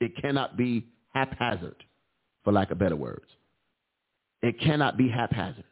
It 0.00 0.12
cannot 0.20 0.56
be 0.56 0.84
haphazard 1.14 1.84
for 2.46 2.52
lack 2.52 2.70
of 2.70 2.78
better 2.78 2.94
words. 2.94 3.26
It 4.40 4.60
cannot 4.60 4.96
be 4.96 5.08
haphazard. 5.08 5.64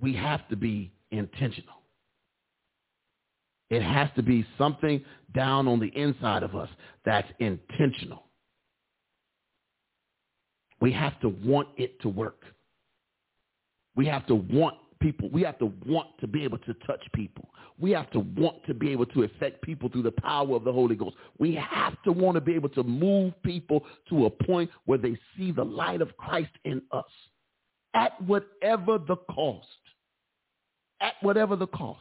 We 0.00 0.14
have 0.14 0.46
to 0.50 0.56
be 0.56 0.92
intentional. 1.10 1.74
It 3.68 3.82
has 3.82 4.08
to 4.14 4.22
be 4.22 4.46
something 4.56 5.04
down 5.34 5.66
on 5.66 5.80
the 5.80 5.88
inside 5.88 6.44
of 6.44 6.54
us 6.54 6.68
that's 7.04 7.26
intentional. 7.40 8.26
We 10.80 10.92
have 10.92 11.18
to 11.22 11.30
want 11.30 11.70
it 11.76 12.00
to 12.02 12.08
work. 12.08 12.44
We 13.96 14.06
have 14.06 14.24
to 14.28 14.36
want 14.36 14.76
people. 15.00 15.28
We 15.30 15.42
have 15.42 15.58
to 15.58 15.72
want 15.86 16.08
to 16.20 16.26
be 16.26 16.44
able 16.44 16.58
to 16.58 16.74
touch 16.86 17.02
people. 17.14 17.48
We 17.78 17.92
have 17.92 18.10
to 18.10 18.20
want 18.20 18.64
to 18.66 18.74
be 18.74 18.90
able 18.90 19.06
to 19.06 19.22
affect 19.22 19.62
people 19.62 19.88
through 19.88 20.02
the 20.02 20.12
power 20.12 20.56
of 20.56 20.64
the 20.64 20.72
Holy 20.72 20.96
Ghost. 20.96 21.16
We 21.38 21.54
have 21.54 22.00
to 22.02 22.12
want 22.12 22.34
to 22.36 22.40
be 22.40 22.54
able 22.54 22.70
to 22.70 22.82
move 22.82 23.34
people 23.42 23.84
to 24.08 24.26
a 24.26 24.30
point 24.30 24.70
where 24.86 24.98
they 24.98 25.16
see 25.36 25.52
the 25.52 25.64
light 25.64 26.00
of 26.00 26.16
Christ 26.16 26.50
in 26.64 26.82
us 26.92 27.04
at 27.94 28.20
whatever 28.22 28.98
the 28.98 29.16
cost. 29.30 29.66
At 31.00 31.14
whatever 31.20 31.54
the 31.56 31.68
cost. 31.68 32.00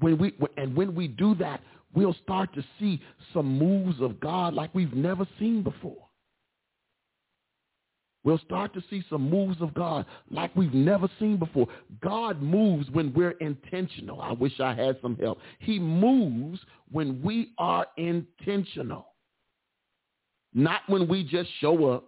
When 0.00 0.18
we 0.18 0.34
and 0.56 0.76
when 0.76 0.94
we 0.94 1.08
do 1.08 1.34
that, 1.36 1.60
we'll 1.94 2.16
start 2.22 2.54
to 2.54 2.64
see 2.78 3.00
some 3.32 3.58
moves 3.58 4.00
of 4.00 4.20
God 4.20 4.54
like 4.54 4.74
we've 4.74 4.92
never 4.92 5.26
seen 5.38 5.62
before. 5.62 6.07
We'll 8.28 8.36
start 8.40 8.74
to 8.74 8.84
see 8.90 9.02
some 9.08 9.30
moves 9.30 9.56
of 9.62 9.72
God 9.72 10.04
like 10.30 10.54
we've 10.54 10.74
never 10.74 11.08
seen 11.18 11.38
before. 11.38 11.66
God 12.02 12.42
moves 12.42 12.90
when 12.90 13.14
we're 13.14 13.30
intentional. 13.30 14.20
I 14.20 14.32
wish 14.32 14.60
I 14.60 14.74
had 14.74 14.98
some 15.00 15.16
help. 15.16 15.38
He 15.60 15.78
moves 15.78 16.60
when 16.90 17.22
we 17.22 17.54
are 17.56 17.86
intentional. 17.96 19.06
Not 20.52 20.82
when 20.88 21.08
we 21.08 21.24
just 21.24 21.48
show 21.62 21.86
up. 21.90 22.04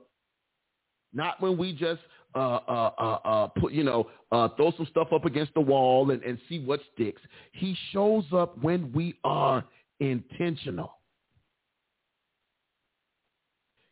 Not 1.14 1.40
when 1.40 1.56
we 1.56 1.72
just 1.72 2.02
uh, 2.34 2.58
uh, 2.68 2.90
uh, 2.98 3.18
uh 3.24 3.46
put, 3.58 3.72
you 3.72 3.82
know, 3.82 4.10
uh, 4.30 4.48
throw 4.58 4.74
some 4.76 4.88
stuff 4.90 5.14
up 5.14 5.24
against 5.24 5.54
the 5.54 5.62
wall 5.62 6.10
and, 6.10 6.22
and 6.22 6.36
see 6.50 6.62
what 6.62 6.80
sticks. 6.92 7.22
He 7.52 7.74
shows 7.92 8.24
up 8.34 8.62
when 8.62 8.92
we 8.92 9.14
are 9.24 9.64
intentional. 10.00 10.99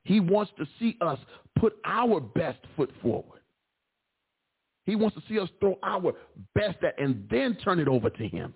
He 0.09 0.21
wants 0.21 0.51
to 0.57 0.65
see 0.79 0.97
us 1.03 1.19
put 1.61 1.77
our 1.85 2.19
best 2.19 2.61
foot 2.75 2.91
forward. 3.03 3.41
He 4.87 4.97
wants 4.97 5.15
to 5.17 5.23
see 5.29 5.39
us 5.39 5.51
throw 5.61 5.79
our 5.83 6.15
best 6.55 6.79
at 6.83 6.99
and 6.99 7.29
then 7.31 7.59
turn 7.63 7.79
it 7.79 7.89
over 7.89 8.09
to 8.09 8.27
him. 8.27 8.55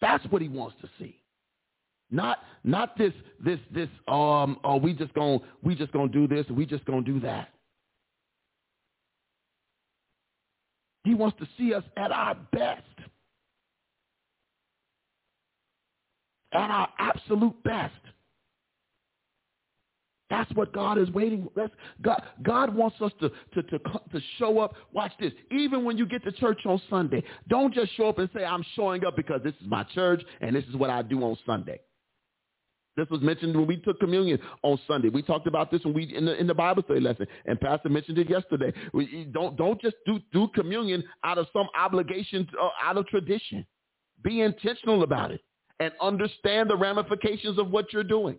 That's 0.00 0.24
what 0.26 0.40
he 0.40 0.46
wants 0.46 0.76
to 0.82 0.88
see. 1.00 1.20
Not 2.12 2.38
not 2.62 2.96
this 2.96 3.12
this 3.44 3.58
this 3.74 3.88
um 4.06 4.60
oh 4.62 4.76
we 4.76 4.92
just 4.92 5.12
going 5.14 5.40
we 5.64 5.74
just 5.74 5.90
going 5.90 6.12
to 6.12 6.26
do 6.26 6.32
this 6.32 6.48
we 6.48 6.64
just 6.64 6.84
going 6.84 7.04
to 7.04 7.12
do 7.14 7.18
that. 7.26 7.48
He 11.02 11.14
wants 11.14 11.36
to 11.40 11.48
see 11.58 11.74
us 11.74 11.82
at 11.96 12.12
our 12.12 12.36
best. 12.52 12.82
At 16.52 16.70
our 16.70 16.88
absolute 17.00 17.60
best. 17.64 17.94
That's 20.28 20.50
what 20.54 20.72
God 20.72 20.98
is 20.98 21.08
waiting. 21.10 21.48
That's 21.54 21.72
God. 22.02 22.20
God 22.42 22.74
wants 22.74 22.96
us 23.00 23.12
to, 23.20 23.28
to, 23.54 23.62
to, 23.62 23.78
to 23.78 24.20
show 24.38 24.58
up. 24.58 24.74
Watch 24.92 25.12
this. 25.20 25.32
Even 25.52 25.84
when 25.84 25.96
you 25.96 26.04
get 26.04 26.24
to 26.24 26.32
church 26.32 26.60
on 26.66 26.80
Sunday, 26.90 27.22
don't 27.48 27.72
just 27.72 27.96
show 27.96 28.08
up 28.08 28.18
and 28.18 28.28
say, 28.34 28.44
I'm 28.44 28.64
showing 28.74 29.04
up 29.04 29.14
because 29.14 29.40
this 29.44 29.54
is 29.60 29.68
my 29.68 29.84
church 29.94 30.22
and 30.40 30.56
this 30.56 30.64
is 30.64 30.74
what 30.74 30.90
I 30.90 31.02
do 31.02 31.22
on 31.22 31.36
Sunday. 31.46 31.80
This 32.96 33.08
was 33.10 33.20
mentioned 33.20 33.54
when 33.54 33.66
we 33.66 33.76
took 33.76 34.00
communion 34.00 34.38
on 34.62 34.78
Sunday. 34.88 35.10
We 35.10 35.22
talked 35.22 35.46
about 35.46 35.70
this 35.70 35.84
when 35.84 35.92
we 35.92 36.14
in 36.16 36.24
the 36.24 36.34
in 36.40 36.46
the 36.46 36.54
Bible 36.54 36.82
study 36.82 37.00
lesson, 37.00 37.26
and 37.44 37.60
Pastor 37.60 37.90
mentioned 37.90 38.16
it 38.16 38.30
yesterday. 38.30 38.72
We 38.94 39.28
don't 39.32 39.54
don't 39.54 39.78
just 39.80 39.96
do 40.06 40.18
do 40.32 40.48
communion 40.54 41.04
out 41.22 41.36
of 41.36 41.46
some 41.52 41.66
obligation, 41.78 42.48
uh, 42.60 42.70
out 42.82 42.96
of 42.96 43.06
tradition. 43.08 43.66
Be 44.24 44.40
intentional 44.40 45.02
about 45.02 45.30
it 45.30 45.42
and 45.78 45.92
understand 46.00 46.70
the 46.70 46.76
ramifications 46.76 47.58
of 47.58 47.70
what 47.70 47.92
you're 47.92 48.02
doing. 48.02 48.38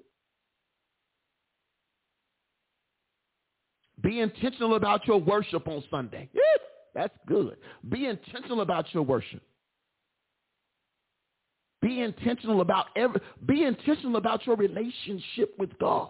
Be 4.02 4.20
intentional 4.20 4.76
about 4.76 5.08
your 5.08 5.20
worship 5.20 5.68
on 5.68 5.84
Sunday. 5.90 6.30
That's 6.94 7.18
good. 7.28 7.58
Be 7.90 8.08
intentional 8.08 8.62
about 8.62 8.94
your 8.94 9.04
worship. 9.04 9.42
Be 11.82 12.02
intentional 12.02 12.62
about 12.62 12.88
every, 12.96 13.22
be 13.46 13.64
intentional 13.64 14.18
about 14.18 14.46
your 14.48 14.56
relationship 14.56 15.54
with 15.60 15.78
God. 15.80 16.10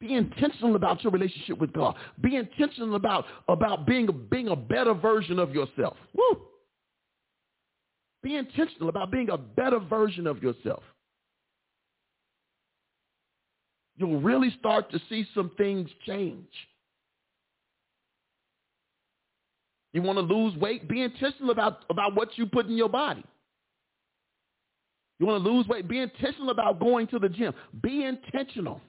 Be 0.00 0.14
intentional 0.14 0.74
about 0.76 1.02
your 1.02 1.12
relationship 1.12 1.58
with 1.58 1.72
God. 1.72 1.94
Be 2.20 2.36
intentional 2.36 2.96
about, 2.96 3.24
about 3.48 3.86
being, 3.86 4.08
being 4.30 4.48
a 4.48 4.56
better 4.56 4.92
version 4.92 5.38
of 5.38 5.54
yourself. 5.54 5.96
Woo! 6.14 6.42
Be 8.22 8.36
intentional 8.36 8.88
about 8.88 9.12
being 9.12 9.30
a 9.30 9.38
better 9.38 9.78
version 9.78 10.26
of 10.26 10.42
yourself. 10.42 10.82
You'll 13.96 14.20
really 14.20 14.54
start 14.58 14.90
to 14.90 15.00
see 15.08 15.26
some 15.34 15.50
things 15.56 15.88
change. 16.06 16.48
You 19.92 20.02
want 20.02 20.18
to 20.18 20.22
lose 20.22 20.56
weight? 20.56 20.88
Be 20.88 21.02
intentional 21.02 21.50
about, 21.50 21.84
about 21.88 22.16
what 22.16 22.36
you 22.36 22.46
put 22.46 22.66
in 22.66 22.76
your 22.76 22.88
body. 22.88 23.24
You 25.20 25.26
want 25.26 25.44
to 25.44 25.48
lose 25.48 25.68
weight? 25.68 25.86
Be 25.86 26.00
intentional 26.00 26.50
about 26.50 26.80
going 26.80 27.06
to 27.08 27.20
the 27.20 27.28
gym. 27.28 27.54
Be 27.80 28.04
intentional. 28.04 28.80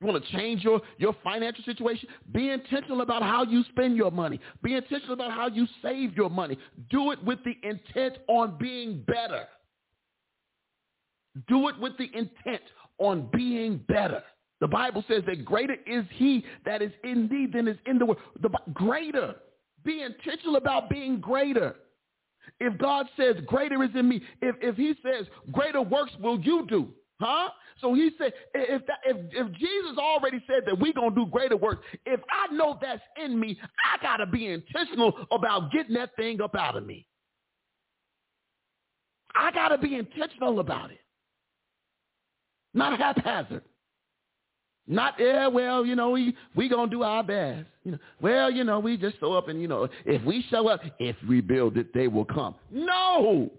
You 0.00 0.06
want 0.08 0.24
to 0.24 0.32
change 0.32 0.62
your, 0.62 0.80
your 0.98 1.14
financial 1.22 1.64
situation? 1.64 2.08
Be 2.32 2.50
intentional 2.50 3.02
about 3.02 3.22
how 3.22 3.44
you 3.44 3.64
spend 3.70 3.96
your 3.96 4.10
money. 4.12 4.40
Be 4.62 4.74
intentional 4.74 5.14
about 5.14 5.32
how 5.32 5.48
you 5.48 5.66
save 5.80 6.16
your 6.16 6.30
money. 6.30 6.58
Do 6.90 7.10
it 7.10 7.22
with 7.24 7.38
the 7.44 7.56
intent 7.68 8.18
on 8.28 8.56
being 8.58 9.04
better. 9.06 9.46
Do 11.48 11.68
it 11.68 11.78
with 11.78 11.96
the 11.98 12.10
intent 12.14 12.62
on 12.98 13.28
being 13.32 13.78
better. 13.88 14.22
The 14.60 14.68
Bible 14.68 15.04
says 15.08 15.22
that 15.26 15.44
greater 15.44 15.76
is 15.86 16.04
he 16.14 16.44
that 16.64 16.82
is 16.82 16.92
in 17.02 17.28
thee 17.28 17.48
than 17.52 17.66
is 17.66 17.76
in 17.86 17.98
the 17.98 18.06
world. 18.06 18.20
The, 18.40 18.50
greater. 18.72 19.34
Be 19.84 20.02
intentional 20.02 20.56
about 20.56 20.88
being 20.88 21.20
greater. 21.20 21.74
If 22.60 22.78
God 22.78 23.06
says 23.16 23.36
greater 23.46 23.82
is 23.82 23.90
in 23.94 24.08
me, 24.08 24.22
if, 24.40 24.54
if 24.60 24.76
he 24.76 24.94
says 25.02 25.26
greater 25.50 25.82
works 25.82 26.12
will 26.20 26.38
you 26.40 26.66
do, 26.68 26.88
huh? 27.20 27.48
So 27.80 27.94
he 27.94 28.10
said, 28.18 28.32
if, 28.54 28.86
that, 28.86 28.98
if, 29.04 29.16
if 29.32 29.52
Jesus 29.54 29.98
already 29.98 30.42
said 30.46 30.62
that 30.66 30.78
we're 30.78 30.92
going 30.92 31.10
to 31.14 31.24
do 31.24 31.26
greater 31.26 31.56
works, 31.56 31.84
if 32.06 32.20
I 32.30 32.54
know 32.54 32.78
that's 32.80 33.02
in 33.22 33.38
me, 33.38 33.58
I 33.92 34.00
got 34.00 34.18
to 34.18 34.26
be 34.26 34.46
intentional 34.46 35.26
about 35.32 35.72
getting 35.72 35.94
that 35.94 36.14
thing 36.14 36.40
up 36.40 36.54
out 36.54 36.76
of 36.76 36.86
me. 36.86 37.06
I 39.34 39.50
got 39.50 39.68
to 39.68 39.78
be 39.78 39.96
intentional 39.96 40.60
about 40.60 40.92
it. 40.92 41.01
Not 42.74 42.98
haphazard. 42.98 43.62
Not 44.86 45.14
yeah, 45.18 45.46
well, 45.46 45.86
you 45.86 45.94
know, 45.94 46.10
we 46.10 46.36
we 46.56 46.68
gonna 46.68 46.90
do 46.90 47.02
our 47.02 47.22
best. 47.22 47.66
You 47.84 47.92
know, 47.92 47.98
well, 48.20 48.50
you 48.50 48.64
know, 48.64 48.80
we 48.80 48.96
just 48.96 49.18
show 49.20 49.32
up 49.32 49.48
and 49.48 49.60
you 49.62 49.68
know, 49.68 49.88
if 50.04 50.22
we 50.24 50.44
show 50.50 50.68
up, 50.68 50.80
if 50.98 51.16
we 51.28 51.40
build 51.40 51.76
it, 51.76 51.94
they 51.94 52.08
will 52.08 52.24
come. 52.24 52.56
No. 52.70 53.50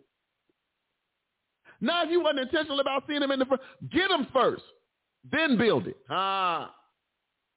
Now, 1.79 2.03
if 2.03 2.09
you 2.11 2.21
wasn't 2.21 2.39
intentional 2.39 2.79
about 2.79 3.03
seeing 3.07 3.19
them 3.21 3.31
in 3.31 3.39
the 3.39 3.45
front, 3.45 3.61
get 3.91 4.09
them 4.09 4.27
first, 4.33 4.63
then 5.31 5.57
build 5.57 5.87
it. 5.87 5.97
Ah. 6.09 6.73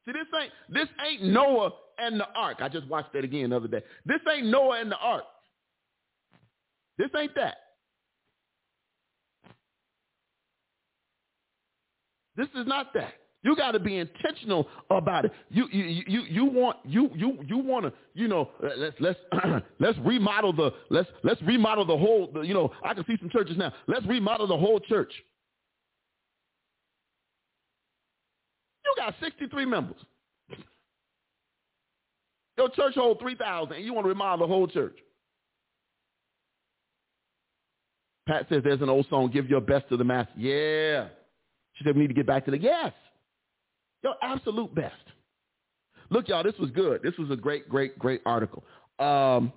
See, 0.05 0.13
this 0.13 0.27
ain't 0.41 0.53
this 0.69 0.89
ain't 1.05 1.25
Noah 1.25 1.73
and 1.99 2.21
the 2.21 2.27
ark. 2.37 2.59
I 2.61 2.69
just 2.69 2.87
watched 2.87 3.13
that 3.15 3.25
again 3.25 3.51
the 3.51 3.57
other 3.57 3.69
day. 3.69 3.83
This 4.05 4.21
ain't 4.33 4.47
Noah 4.47 4.81
and 4.81 4.93
the 4.93 4.97
ark. 4.97 5.25
This 6.99 7.11
ain't 7.17 7.35
that. 7.35 7.57
This 12.37 12.49
is 12.55 12.67
not 12.67 12.93
that. 12.95 13.15
You 13.43 13.55
got 13.55 13.73
to 13.73 13.79
be 13.79 13.99
intentional 13.99 14.67
about 14.91 15.25
it. 15.25 15.33
You 15.51 15.69
you 15.71 16.03
you 16.07 16.23
you 16.23 16.45
want 16.47 16.79
you 16.85 17.11
you 17.15 17.39
you 17.47 17.59
want 17.59 17.85
to 17.85 17.93
you 18.15 18.27
know 18.27 18.51
uh, 18.63 18.71
let's 18.77 18.97
let's 18.99 19.19
let's 19.79 19.99
remodel 19.99 20.53
the 20.53 20.73
let's 20.91 21.09
let's 21.23 21.41
remodel 21.43 21.85
the 21.85 21.97
whole 21.97 22.31
you 22.45 22.55
know 22.55 22.73
I 22.85 22.93
can 22.95 23.05
see 23.07 23.17
some 23.21 23.31
churches 23.31 23.57
now. 23.57 23.73
Let's 23.87 24.05
remodel 24.07 24.49
the 24.49 24.57
whole 24.57 24.81
church. 24.81 25.13
You 28.85 28.95
got 28.97 29.15
63 29.23 29.65
members. 29.65 29.97
Your 32.57 32.71
church 32.71 32.95
hold 32.95 33.21
3,000 33.21 33.77
and 33.77 33.85
you 33.85 33.93
want 33.93 34.07
to 34.07 34.09
remodel 34.09 34.47
the 34.47 34.53
whole 34.53 34.67
church. 34.67 34.97
Pat 38.27 38.47
says 38.49 38.63
there's 38.65 38.81
an 38.81 38.89
old 38.89 39.07
song, 39.09 39.31
give 39.31 39.49
your 39.49 39.61
best 39.61 39.89
to 39.91 39.97
the 39.97 40.05
master. 40.05 40.33
Yeah. 40.37 41.09
She 41.77 41.85
said 41.85 41.95
we 41.95 42.03
need 42.03 42.09
to 42.09 42.15
get 42.15 42.27
back 42.27 42.45
to 42.47 42.51
the 42.51 42.59
yes. 42.59 42.93
Your 44.03 44.15
absolute 44.23 44.75
best. 44.75 44.95
Look, 46.11 46.29
y'all, 46.29 46.43
this 46.43 46.55
was 46.59 46.71
good. 46.71 47.03
This 47.03 47.17
was 47.19 47.31
a 47.31 47.37
great, 47.37 47.69
great, 47.69 47.99
great 47.99 48.21
article. 48.25 48.65
Um, 48.99 49.53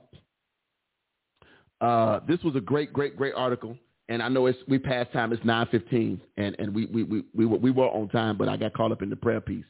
uh, 1.82 2.20
this 2.28 2.41
was 2.44 2.56
a 2.56 2.62
great, 2.62 2.91
great, 2.91 3.16
great 3.16 3.34
article. 3.36 3.78
And 4.10 4.24
I 4.24 4.28
know 4.28 4.48
it's 4.48 4.58
we 4.68 4.80
passed 4.80 5.14
time. 5.14 5.32
It's 5.32 5.46
nine 5.46 5.68
fifteen, 5.70 6.20
and 6.36 6.56
and 6.58 6.74
we 6.74 6.88
we 6.88 7.04
we 7.04 7.24
we 7.36 7.46
were, 7.46 7.58
we 7.58 7.70
were 7.70 7.90
on 7.90 8.10
time, 8.10 8.38
but 8.38 8.50
I 8.50 8.58
got 8.58 8.74
caught 8.74 8.91
up 8.91 9.04
in 9.04 9.10
the 9.12 9.16
prayer 9.16 9.40
piece, 9.40 9.66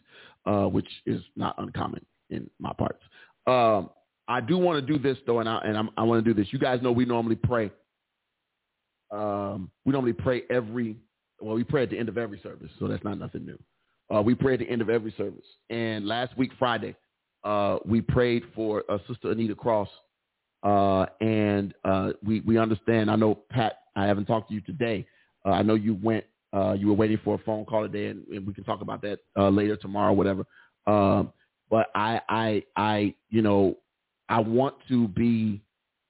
uh, 0.46 0.64
which 0.64 0.88
is 1.06 1.22
not 1.36 1.56
uncommon 1.58 2.06
in 2.30 2.50
my 2.58 2.72
parts. 2.72 3.04
Um, 3.48 3.90
I 4.30 4.40
do 4.40 4.58
want 4.58 4.80
to 4.80 4.94
do 4.94 4.98
this 4.98 5.18
though, 5.28 5.40
and 5.40 5.50
I 5.50 5.58
and 5.66 5.78
I'm, 5.78 5.90
i 5.98 6.04
want 6.04 6.24
to 6.24 6.34
do 6.34 6.40
this. 6.40 6.54
You 6.54 6.60
guys 6.60 6.82
know 6.82 6.94
we 6.94 7.04
normally 7.04 7.36
pray. 7.36 7.70
Um, 9.12 9.70
we 9.84 9.92
normally 9.92 10.14
pray 10.14 10.44
every 10.50 10.96
well, 11.41 11.56
we 11.56 11.64
pray 11.64 11.84
at 11.84 11.90
the 11.90 11.98
end 11.98 12.10
of 12.10 12.18
every 12.18 12.40
service, 12.41 12.70
so 12.80 12.88
that's 12.88 13.03
not 13.03 13.20
nothing 13.20 13.45
new. 13.45 13.60
Uh, 14.14 14.22
we 14.22 14.34
pray 14.34 14.53
at 14.53 14.60
the 14.60 14.70
end 14.70 14.82
of 14.82 14.90
every 14.90 15.14
service. 15.18 15.45
And 15.70 16.07
last 16.07 16.36
week, 16.38 16.52
Friday, 16.57 16.95
uh, 17.44 17.78
we 17.86 18.02
prayed 18.02 18.44
for 18.56 18.84
uh, 18.90 18.98
Sister 19.07 19.32
Anita 19.32 19.56
Cross. 19.56 19.90
Uh, 20.64 21.06
and 21.22 21.74
uh, 21.86 22.11
we, 22.24 22.41
we 22.41 22.57
understand. 22.57 23.10
I 23.10 23.16
know, 23.16 23.36
Pat, 23.49 23.80
I 23.95 24.06
haven't 24.06 24.26
talked 24.26 24.49
to 24.49 24.56
you 24.56 24.61
today. 24.61 25.06
Uh, 25.45 25.52
I 25.52 25.61
know 25.61 25.76
you 25.76 25.98
went, 26.02 26.26
you 26.78 26.88
were 26.88 26.94
waiting 26.94 27.20
for 27.24 27.36
a 27.36 27.38
phone 27.40 27.66
call 27.66 27.84
today, 27.84 28.07
and, 28.07 28.28
and 28.28 28.45
we 28.45 28.53
can 28.53 28.64
talk 28.64 28.82
about 28.82 29.02
that 29.03 29.20
later, 29.38 29.78
tomorrow, 29.78 30.14
whatever. 30.14 30.44
Um, 30.88 31.32
but 31.70 31.88
I, 31.94 32.20
I, 32.28 32.64
I, 32.76 33.16
you 33.30 33.41
know, 33.41 33.78
I 34.28 34.40
want 34.40 34.76
to 34.90 35.07
be 35.07 35.61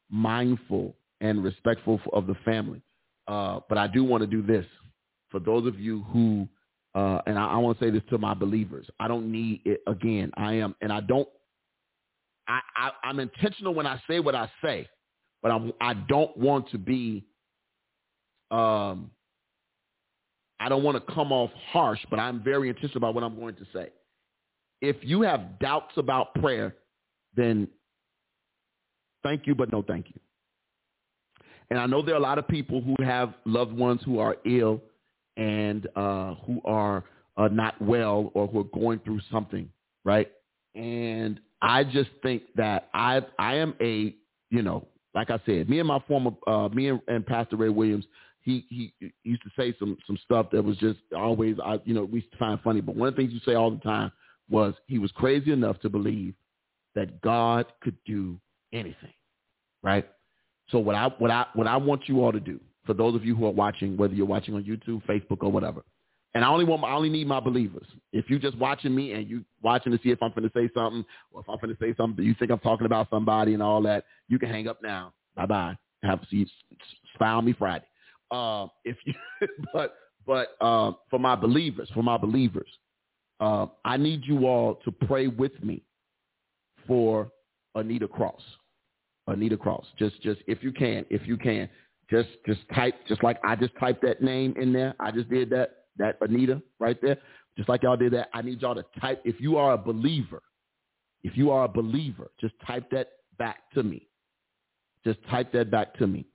mindful 0.10 0.96
and 1.22 1.44
respectful 1.44 2.00
of 2.14 2.26
the 2.26 2.36
family. 2.46 2.82
but 3.28 3.78
I 3.78 3.88
do 3.88 4.04
want 4.04 4.22
to 4.22 4.28
do 4.28 4.42
this 4.42 4.66
for 5.30 5.40
those 5.40 5.68
of 5.68 5.80
you 5.80 6.04
who 6.12 6.48
uh, 6.96 7.22
and 7.28 7.38
I, 7.38 7.46
I 7.46 7.58
want 7.58 7.80
to 7.80 7.86
say 7.86 7.92
this 7.92 8.02
to 8.10 8.18
my 8.18 8.34
believers. 8.34 8.88
I 9.00 9.08
don't 9.08 9.32
need 9.32 9.62
it 9.64 9.82
again. 9.88 10.32
I 10.36 10.54
am, 10.54 10.76
and 10.82 10.92
I 10.92 11.02
don't. 11.02 11.28
I, 12.48 12.60
I 12.76 12.92
I'm 13.04 13.20
intentional 13.20 13.76
when 13.76 13.86
I 13.86 14.02
say 14.10 14.20
what 14.20 14.34
I 14.34 14.50
say, 14.64 14.90
but 15.44 15.52
I'm 15.52 15.72
I 15.80 15.94
don't 15.94 16.36
want 16.38 16.70
to 16.72 16.78
be. 16.78 17.26
Um. 18.52 19.12
I 20.62 20.68
don't 20.68 20.84
want 20.84 20.98
to 20.98 21.14
come 21.14 21.32
off 21.32 21.52
harsh, 21.72 22.02
but 22.10 22.20
I'm 22.20 22.44
very 22.44 22.68
intentional 22.68 22.98
about 22.98 23.16
what 23.16 23.24
I'm 23.24 23.40
going 23.40 23.56
to 23.56 23.66
say. 23.74 23.92
If 24.82 24.98
you 25.04 25.22
have 25.22 25.58
doubts 25.60 25.94
about 25.96 26.34
prayer, 26.34 26.76
then 27.34 27.70
thank 29.24 29.48
you, 29.48 29.56
but 29.56 29.72
no 29.72 29.82
thank 29.82 30.08
you. 30.08 30.20
And 31.70 31.80
I 31.80 31.86
know 31.86 32.02
there 32.02 32.16
are 32.16 32.18
a 32.18 32.22
lot 32.22 32.40
of 32.40 32.48
people 32.48 32.82
who 32.82 32.96
have 33.02 33.36
loved 33.46 33.72
ones 33.72 34.02
who 34.04 34.20
are 34.20 34.36
ill 34.46 34.82
and 35.40 35.88
uh, 35.96 36.36
who 36.46 36.62
are 36.66 37.04
uh, 37.38 37.48
not 37.48 37.82
well 37.82 38.32
or 38.36 38.48
who 38.48 38.60
are 38.60 38.80
going 38.80 39.00
through 39.00 39.22
something, 39.32 39.70
right? 40.04 40.30
And 40.76 41.40
I 41.62 41.84
just 41.86 42.10
think 42.22 42.44
that 42.56 42.90
I 42.94 43.22
I 43.40 43.56
am 43.56 43.74
a 43.82 44.16
you 44.52 44.62
know 44.62 44.86
like 45.16 45.32
I 45.32 45.40
said, 45.46 45.70
me 45.70 45.80
and 45.80 45.88
my 45.88 46.00
former 46.08 46.32
uh, 46.46 46.70
me 46.70 46.90
and, 46.90 47.02
and 47.08 47.26
Pastor 47.26 47.56
Ray 47.56 47.70
Williams, 47.70 48.06
he, 48.42 48.66
he 48.70 48.94
used 49.24 49.42
to 49.44 49.50
say 49.58 49.76
some 49.80 49.98
some 50.06 50.18
stuff 50.24 50.48
that 50.52 50.64
was 50.64 50.78
just 50.78 51.00
always 51.16 51.56
I 51.64 51.80
you 51.86 51.94
know 51.94 52.04
we 52.04 52.20
used 52.20 52.32
to 52.34 52.38
find 52.38 52.60
funny. 52.62 52.82
But 52.82 52.96
one 52.96 53.08
of 53.08 53.16
the 53.16 53.22
things 53.22 53.34
you 53.34 53.40
say 53.46 53.56
all 53.56 53.72
the 53.72 53.80
time 53.80 54.12
was 54.50 54.74
he 54.88 55.00
was 55.00 55.12
crazy 55.14 55.52
enough 55.52 55.80
to 55.82 55.90
believe 55.90 56.34
that 56.96 57.22
God 57.22 57.66
could 57.82 57.96
do 58.06 58.40
anything, 58.74 59.14
right? 59.82 60.08
So 60.70 60.80
what 60.80 60.96
I 60.96 61.08
what 61.18 61.32
I 61.32 61.46
what 61.54 61.68
I 61.68 61.78
want 61.78 62.08
you 62.08 62.24
all 62.24 62.32
to 62.34 62.40
do 62.40 62.60
for 62.86 62.94
those 62.94 63.16
of 63.16 63.26
you 63.26 63.36
who 63.36 63.46
are 63.46 63.52
watching, 63.52 63.98
whether 63.98 64.14
you're 64.14 64.26
watching 64.26 64.56
on 64.56 64.64
YouTube, 64.64 65.04
Facebook, 65.06 65.42
or 65.42 65.52
whatever, 65.52 65.84
and 66.36 66.46
I 66.46 66.48
only 66.48 66.66
want 66.66 66.84
I 66.84 66.94
only 66.94 67.10
need 67.10 67.28
my 67.28 67.40
believers. 67.40 67.88
If 68.14 68.30
you're 68.30 68.40
just 68.40 68.58
watching 68.58 68.94
me 68.94 69.14
and 69.14 69.30
you 69.30 69.44
watching 69.62 69.92
to 69.92 70.00
see 70.04 70.10
if 70.10 70.22
I'm 70.22 70.32
going 70.32 70.44
to 70.44 70.52
say 70.54 70.70
something, 70.74 71.04
or 71.32 71.42
if 71.42 71.50
I'm 71.50 71.58
going 71.60 71.76
to 71.76 71.80
say 71.82 71.96
something 71.98 72.24
you 72.24 72.36
think 72.38 72.52
I'm 72.52 72.60
talking 72.60 72.86
about 72.86 73.10
somebody 73.10 73.54
and 73.54 73.64
all 73.64 73.82
that, 73.84 74.06
you 74.28 74.38
can 74.38 74.50
hang 74.50 74.68
up 74.68 74.82
now. 74.84 75.14
Bye 75.36 75.46
bye. 75.48 75.78
Have 76.04 76.22
see 76.30 76.48
smile 77.18 77.42
me 77.42 77.54
Friday. 77.54 77.86
Uh, 78.32 78.68
if 78.86 78.96
you, 79.06 79.14
but 79.74 79.96
but 80.26 80.50
uh, 80.62 80.92
for 81.10 81.20
my 81.20 81.36
believers, 81.36 81.90
for 81.94 82.04
my 82.04 82.18
believers, 82.18 82.70
uh, 83.40 83.66
I 83.84 83.98
need 83.98 84.22
you 84.26 84.46
all 84.46 84.76
to 84.86 84.92
pray 84.92 85.28
with 85.28 85.64
me 85.64 85.82
for 86.86 87.32
Anita 87.76 88.08
Cross. 88.08 88.42
Anita 89.28 89.58
Cross. 89.58 89.86
Just 89.98 90.22
just 90.22 90.42
if 90.48 90.62
you 90.64 90.72
can, 90.72 91.06
if 91.10 91.28
you 91.28 91.38
can, 91.38 91.68
just 92.10 92.30
just 92.46 92.62
type 92.74 92.96
just 93.08 93.24
like 93.24 93.38
I 93.44 93.56
just 93.56 93.74
typed 93.80 94.02
that 94.04 94.22
name 94.22 94.56
in 94.60 94.74
there. 94.74 94.96
I 95.00 95.12
just 95.12 95.30
did 95.30 95.50
that 95.52 95.86
that 95.98 96.18
Anita 96.22 96.62
right 96.80 97.00
there, 97.02 97.18
just 97.60 97.70
like 97.70 97.84
y'all 97.84 97.98
did 97.98 98.14
that. 98.14 98.30
I 98.34 98.42
need 98.42 98.62
y'all 98.62 98.74
to 98.76 98.86
type, 99.00 99.22
if 99.26 99.40
you 99.40 99.58
are 99.58 99.74
a 99.74 99.78
believer, 99.78 100.42
if 101.24 101.36
you 101.38 101.52
are 101.52 101.66
a 101.66 101.68
believer, 101.68 102.32
just 102.40 102.54
type 102.66 102.90
that 102.92 103.10
back 103.38 103.70
to 103.74 103.84
me. 103.84 104.08
Just 105.04 105.20
type 105.30 105.52
that 105.52 105.70
back 105.70 105.94
to 105.96 106.08
me. 106.08 106.26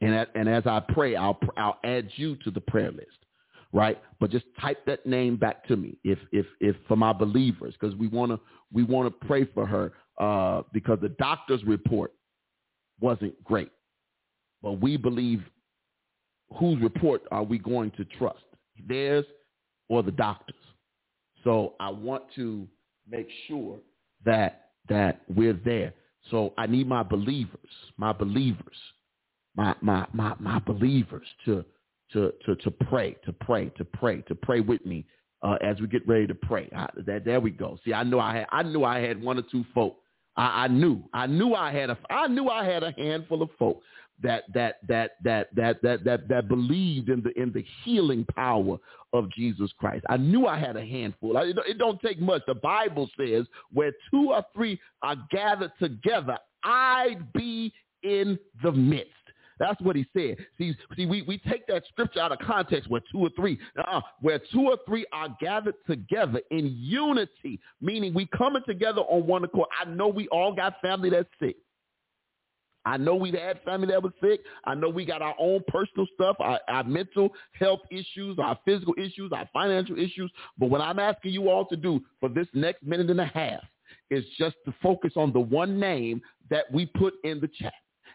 And, 0.00 0.14
at, 0.14 0.30
and 0.34 0.48
as 0.48 0.66
I 0.66 0.80
pray, 0.80 1.16
I'll, 1.16 1.38
I'll 1.56 1.78
add 1.84 2.08
you 2.16 2.36
to 2.44 2.50
the 2.50 2.60
prayer 2.60 2.90
list, 2.90 3.24
right? 3.72 3.96
But 4.18 4.30
just 4.30 4.44
type 4.60 4.84
that 4.86 5.06
name 5.06 5.36
back 5.36 5.64
to 5.68 5.76
me 5.76 5.96
if, 6.02 6.18
if, 6.32 6.46
if 6.60 6.76
for 6.88 6.96
my 6.96 7.12
believers, 7.12 7.74
because 7.78 7.96
we 7.96 8.08
want 8.08 8.32
to, 8.32 8.40
we 8.72 8.82
want 8.82 9.08
to 9.08 9.26
pray 9.26 9.44
for 9.44 9.64
her 9.64 9.92
uh, 10.18 10.62
because 10.72 10.98
the 11.00 11.10
doctor's 11.10 11.62
report 11.64 12.12
wasn't 13.00 13.42
great. 13.44 13.70
But 14.64 14.80
we 14.80 14.96
believe 14.96 15.42
whose 16.58 16.80
report 16.82 17.22
are 17.30 17.44
we 17.44 17.58
going 17.58 17.90
to 17.92 18.04
trust, 18.18 18.42
theirs 18.88 19.26
or 19.90 20.02
the 20.02 20.10
doctor's? 20.10 20.56
So 21.44 21.74
I 21.78 21.90
want 21.90 22.24
to 22.36 22.66
make 23.08 23.28
sure 23.46 23.78
that 24.24 24.70
that 24.88 25.20
we're 25.28 25.60
there. 25.64 25.92
So 26.30 26.54
I 26.56 26.66
need 26.66 26.88
my 26.88 27.02
believers, 27.02 27.70
my 27.98 28.14
believers, 28.14 28.76
my 29.54 29.74
my 29.82 30.06
my 30.14 30.34
my 30.40 30.58
believers 30.60 31.26
to 31.44 31.62
to 32.14 32.32
to 32.46 32.56
to 32.56 32.70
pray, 32.70 33.16
to 33.26 33.34
pray, 33.34 33.68
to 33.76 33.84
pray, 33.84 34.22
to 34.22 34.34
pray 34.34 34.60
with 34.60 34.84
me 34.86 35.04
uh, 35.42 35.58
as 35.62 35.78
we 35.78 35.88
get 35.88 36.08
ready 36.08 36.26
to 36.26 36.34
pray. 36.34 36.70
I, 36.74 36.88
that 37.06 37.26
there 37.26 37.40
we 37.40 37.50
go. 37.50 37.78
See, 37.84 37.92
I 37.92 38.02
knew 38.02 38.18
I 38.18 38.36
had 38.36 38.46
I 38.50 38.62
knew 38.62 38.82
I 38.82 39.00
had 39.00 39.22
one 39.22 39.38
or 39.38 39.42
two 39.42 39.66
folk. 39.74 39.98
I, 40.38 40.64
I 40.64 40.68
knew 40.68 41.04
I 41.12 41.26
knew 41.26 41.52
I 41.54 41.70
had 41.70 41.90
a 41.90 41.98
I 42.08 42.28
knew 42.28 42.48
I 42.48 42.64
had 42.64 42.82
a 42.82 42.92
handful 42.92 43.42
of 43.42 43.50
folk 43.58 43.82
that 44.22 44.44
that 44.54 44.78
that 44.88 45.12
that 45.22 45.54
that 45.54 45.82
that 45.82 46.04
that 46.04 46.28
that 46.28 46.48
believed 46.48 47.08
in 47.08 47.22
the 47.22 47.30
in 47.40 47.52
the 47.52 47.64
healing 47.84 48.24
power 48.34 48.78
of 49.12 49.30
Jesus 49.32 49.70
Christ. 49.78 50.04
I 50.08 50.16
knew 50.16 50.46
I 50.46 50.58
had 50.58 50.76
a 50.76 50.84
handful. 50.84 51.36
It, 51.36 51.56
it 51.68 51.78
don't 51.78 52.00
take 52.00 52.20
much. 52.20 52.42
The 52.46 52.54
Bible 52.54 53.08
says, 53.18 53.46
"Where 53.72 53.92
two 54.10 54.30
or 54.30 54.44
three 54.54 54.80
are 55.02 55.16
gathered 55.30 55.72
together, 55.80 56.38
I'd 56.64 57.32
be 57.32 57.72
in 58.02 58.38
the 58.62 58.72
midst." 58.72 59.10
That's 59.58 59.80
what 59.80 59.94
he 59.96 60.06
said. 60.12 60.36
See, 60.58 60.74
see, 60.96 61.06
we, 61.06 61.22
we 61.22 61.38
take 61.38 61.66
that 61.68 61.84
scripture 61.88 62.20
out 62.20 62.32
of 62.32 62.38
context 62.40 62.90
where 62.90 63.02
two 63.12 63.20
or 63.20 63.30
three, 63.36 63.58
uh, 63.86 64.00
where 64.20 64.40
two 64.52 64.62
or 64.62 64.78
three 64.86 65.06
are 65.12 65.28
gathered 65.40 65.76
together 65.88 66.40
in 66.50 66.74
unity, 66.76 67.60
meaning 67.80 68.12
we 68.14 68.26
coming 68.36 68.62
together 68.66 69.02
on 69.02 69.26
one 69.26 69.44
accord. 69.44 69.68
I 69.80 69.88
know 69.88 70.08
we 70.08 70.26
all 70.28 70.52
got 70.52 70.80
family 70.80 71.10
that's 71.10 71.28
sick. 71.40 71.56
I 72.84 72.96
know 72.96 73.14
we've 73.14 73.34
had 73.34 73.62
family 73.62 73.88
that 73.88 74.02
was 74.02 74.12
sick. 74.22 74.40
I 74.64 74.74
know 74.74 74.88
we 74.88 75.04
got 75.04 75.22
our 75.22 75.34
own 75.38 75.62
personal 75.68 76.06
stuff, 76.14 76.36
our, 76.38 76.60
our, 76.68 76.84
mental 76.84 77.30
health 77.52 77.80
issues, 77.90 78.38
our 78.38 78.58
physical 78.64 78.94
issues, 78.98 79.32
our 79.32 79.48
financial 79.52 79.98
issues. 79.98 80.30
But 80.58 80.70
what 80.70 80.80
I'm 80.80 80.98
asking 80.98 81.32
you 81.32 81.48
all 81.48 81.64
to 81.66 81.76
do 81.76 82.00
for 82.20 82.28
this 82.28 82.46
next 82.52 82.82
minute 82.82 83.10
and 83.10 83.20
a 83.20 83.26
half 83.26 83.62
is 84.10 84.24
just 84.38 84.56
to 84.66 84.74
focus 84.82 85.12
on 85.16 85.32
the 85.32 85.40
one 85.40 85.80
name 85.80 86.20
that 86.50 86.70
we 86.72 86.86
put 86.86 87.14
in 87.24 87.40
the 87.40 87.48
chat. 87.48 87.72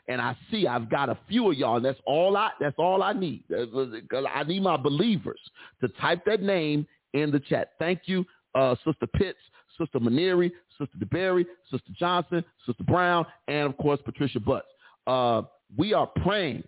And 0.07 0.21
I 0.21 0.35
see 0.49 0.65
I've 0.65 0.89
got 0.89 1.09
a 1.09 1.17
few 1.27 1.51
of 1.51 1.57
y'all, 1.57 1.77
and 1.77 1.85
that's 1.85 1.99
all 2.05 2.35
I 2.35 2.49
that's 2.59 2.75
all 2.79 3.03
I 3.03 3.13
need. 3.13 3.43
I 3.51 4.43
need 4.43 4.63
my 4.63 4.75
believers 4.75 5.39
to 5.81 5.87
type 5.87 6.25
that 6.25 6.41
name 6.41 6.87
in 7.13 7.29
the 7.29 7.39
chat. 7.39 7.73
Thank 7.77 8.01
you, 8.05 8.25
uh, 8.55 8.75
Sister 8.83 9.05
Pitts, 9.05 9.37
Sister 9.77 9.99
Maneri, 9.99 10.51
Sister 10.79 10.97
DeBerry, 10.97 11.45
Sister 11.69 11.91
Johnson, 11.97 12.43
Sister 12.65 12.83
Brown, 12.83 13.25
and 13.47 13.67
of 13.69 13.77
course 13.77 13.99
Patricia 14.03 14.39
Butts. 14.39 14.67
Uh, 15.05 15.43
we 15.77 15.93
are 15.93 16.07
praying. 16.23 16.63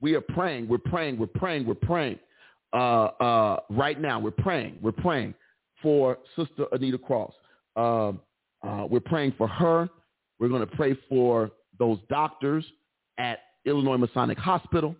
We 0.00 0.14
are 0.14 0.20
praying. 0.20 0.68
We're 0.68 0.78
praying. 0.78 1.18
We're 1.18 1.26
praying. 1.26 1.66
We're 1.66 1.74
praying. 1.74 2.18
Uh, 2.72 3.06
uh, 3.20 3.60
right 3.70 4.00
now, 4.00 4.20
we're 4.20 4.30
praying. 4.30 4.78
We're 4.80 4.92
praying 4.92 5.34
for 5.82 6.18
Sister 6.36 6.66
Anita 6.72 6.98
Cross. 6.98 7.32
Um, 7.76 8.20
uh, 8.66 8.86
we're 8.88 9.00
praying 9.00 9.34
for 9.38 9.48
her. 9.48 9.88
We're 10.38 10.48
going 10.48 10.66
to 10.66 10.76
pray 10.76 10.96
for 11.08 11.50
those 11.78 11.98
doctors 12.08 12.64
at 13.18 13.40
Illinois 13.64 13.96
Masonic 13.96 14.38
Hospital. 14.38 14.94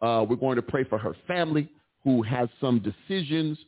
Uh, 0.00 0.24
we're 0.28 0.36
going 0.36 0.56
to 0.56 0.62
pray 0.62 0.84
for 0.84 0.98
her 0.98 1.14
family 1.26 1.68
who 2.02 2.22
has 2.22 2.48
some 2.60 2.80
decisions 2.80 3.58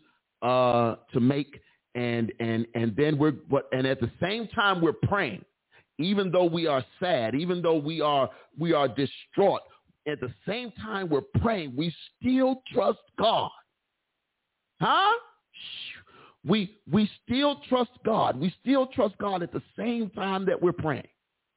uh, 0.43 0.97
to 1.13 1.21
make 1.21 1.61
and 1.95 2.33
and 2.41 2.67
and 2.75 2.95
then 2.97 3.19
we're 3.19 3.33
but 3.33 3.69
and 3.73 3.87
at 3.87 4.01
the 4.01 4.11
same 4.21 4.49
time 4.49 4.81
we're 4.81 4.93
praying 4.93 5.45
even 5.99 6.31
though 6.31 6.45
we 6.47 6.67
are 6.67 6.85
sad 6.99 7.35
even 7.35 7.61
though 7.61 7.77
we 7.77 8.01
are 8.01 8.31
we 8.59 8.73
are 8.73 8.89
distraught 8.89 9.61
at 10.07 10.21
the 10.21 10.33
same 10.47 10.73
time 10.83 11.09
we're 11.09 11.21
praying 11.41 11.75
we 11.77 11.95
still 12.19 12.63
trust 12.73 12.99
god. 13.19 13.51
Huh? 14.81 15.13
We 16.45 16.77
we 16.91 17.09
still 17.25 17.61
trust 17.69 17.91
god. 18.05 18.39
We 18.39 18.53
still 18.61 18.87
trust 18.89 19.17
god 19.19 19.43
at 19.43 19.53
the 19.53 19.63
same 19.79 20.11
time 20.11 20.45
that 20.47 20.61
we're 20.61 20.73
praying. 20.73 21.07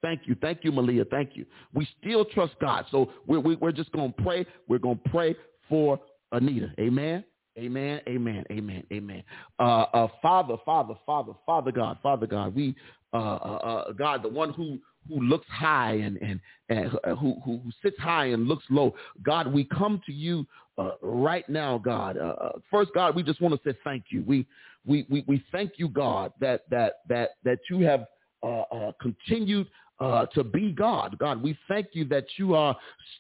Thank 0.02 0.22
you. 0.26 0.36
Thank 0.40 0.64
you 0.64 0.72
malia. 0.72 1.06
Thank 1.06 1.32
you. 1.36 1.46
We 1.74 1.88
still 2.00 2.26
trust 2.26 2.54
god. 2.62 2.86
So 2.92 3.12
we're, 3.26 3.40
we're 3.40 3.72
just 3.72 3.92
going 3.94 4.14
to 4.14 4.22
pray. 4.22 4.46
We're 4.68 4.78
going 4.80 5.00
to 5.04 5.10
pray 5.10 5.36
for 5.68 6.00
anita. 6.32 6.72
Amen 6.80 7.24
Amen, 7.58 8.02
amen, 8.08 8.44
amen, 8.52 8.84
amen. 8.92 9.24
Uh, 9.60 9.86
uh, 9.94 10.08
Father, 10.22 10.58
Father, 10.66 10.96
Father, 11.06 11.32
Father 11.46 11.72
God, 11.72 11.98
Father 12.04 12.28
God, 12.28 12.54
we, 12.54 12.76
uh, 13.14 13.18
uh, 13.18 13.60
uh 13.88 13.92
God, 13.94 14.24
the 14.24 14.30
one 14.30 14.52
who 14.52 14.78
who 15.08 15.22
looks 15.22 15.48
high 15.50 15.94
and 15.94 16.18
and, 16.18 16.42
and 16.70 16.90
who, 17.18 17.40
who 17.46 17.62
sits 17.82 17.98
high 18.00 18.26
and 18.26 18.48
looks 18.48 18.66
low. 18.70 18.94
God, 19.24 19.54
we 19.54 19.64
come 19.64 20.02
to 20.06 20.12
you 20.12 20.46
uh, 20.78 20.92
right 21.02 21.48
now, 21.48 21.78
God. 21.78 22.18
Uh, 22.18 22.36
uh 22.42 22.52
first, 22.70 22.92
God, 22.94 23.16
we 23.16 23.24
just 23.24 23.42
want 23.42 23.54
to 23.54 23.70
say 23.70 23.78
thank 23.84 24.06
you. 24.10 24.24
We 24.28 24.46
we 24.86 25.06
we, 25.10 25.24
we 25.28 25.44
thank 25.52 25.74
you, 25.78 25.88
God, 25.88 26.34
that 26.42 26.70
that 26.70 27.00
that 27.08 27.32
that 27.46 27.60
you 27.70 27.80
have 27.82 28.06
uh, 28.44 28.62
uh, 28.62 28.92
continued 29.02 29.68
uh, 30.00 30.26
to 30.28 30.44
be 30.44 30.72
God. 30.72 31.18
God, 31.20 31.42
we 31.42 31.58
thank 31.68 31.88
you 31.94 32.06
that 32.06 32.26
you 32.38 32.54
are 32.56 32.76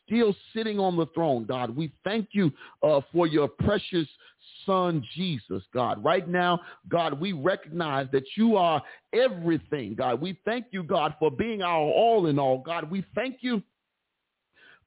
still 0.05 0.35
sitting 0.53 0.79
on 0.79 0.97
the 0.97 1.05
throne, 1.07 1.45
God. 1.45 1.75
We 1.75 1.93
thank 2.03 2.29
you 2.31 2.51
uh, 2.83 3.01
for 3.13 3.27
your 3.27 3.47
precious 3.47 4.07
son, 4.65 5.03
Jesus, 5.15 5.63
God. 5.73 6.03
Right 6.03 6.27
now, 6.27 6.59
God, 6.89 7.19
we 7.19 7.33
recognize 7.33 8.07
that 8.11 8.25
you 8.35 8.57
are 8.57 8.81
everything, 9.13 9.95
God. 9.95 10.21
We 10.21 10.37
thank 10.43 10.65
you, 10.71 10.83
God, 10.83 11.15
for 11.19 11.31
being 11.31 11.61
our 11.61 11.79
all 11.79 12.27
in 12.27 12.39
all, 12.39 12.59
God. 12.59 12.89
We 12.89 13.05
thank 13.15 13.37
you 13.41 13.61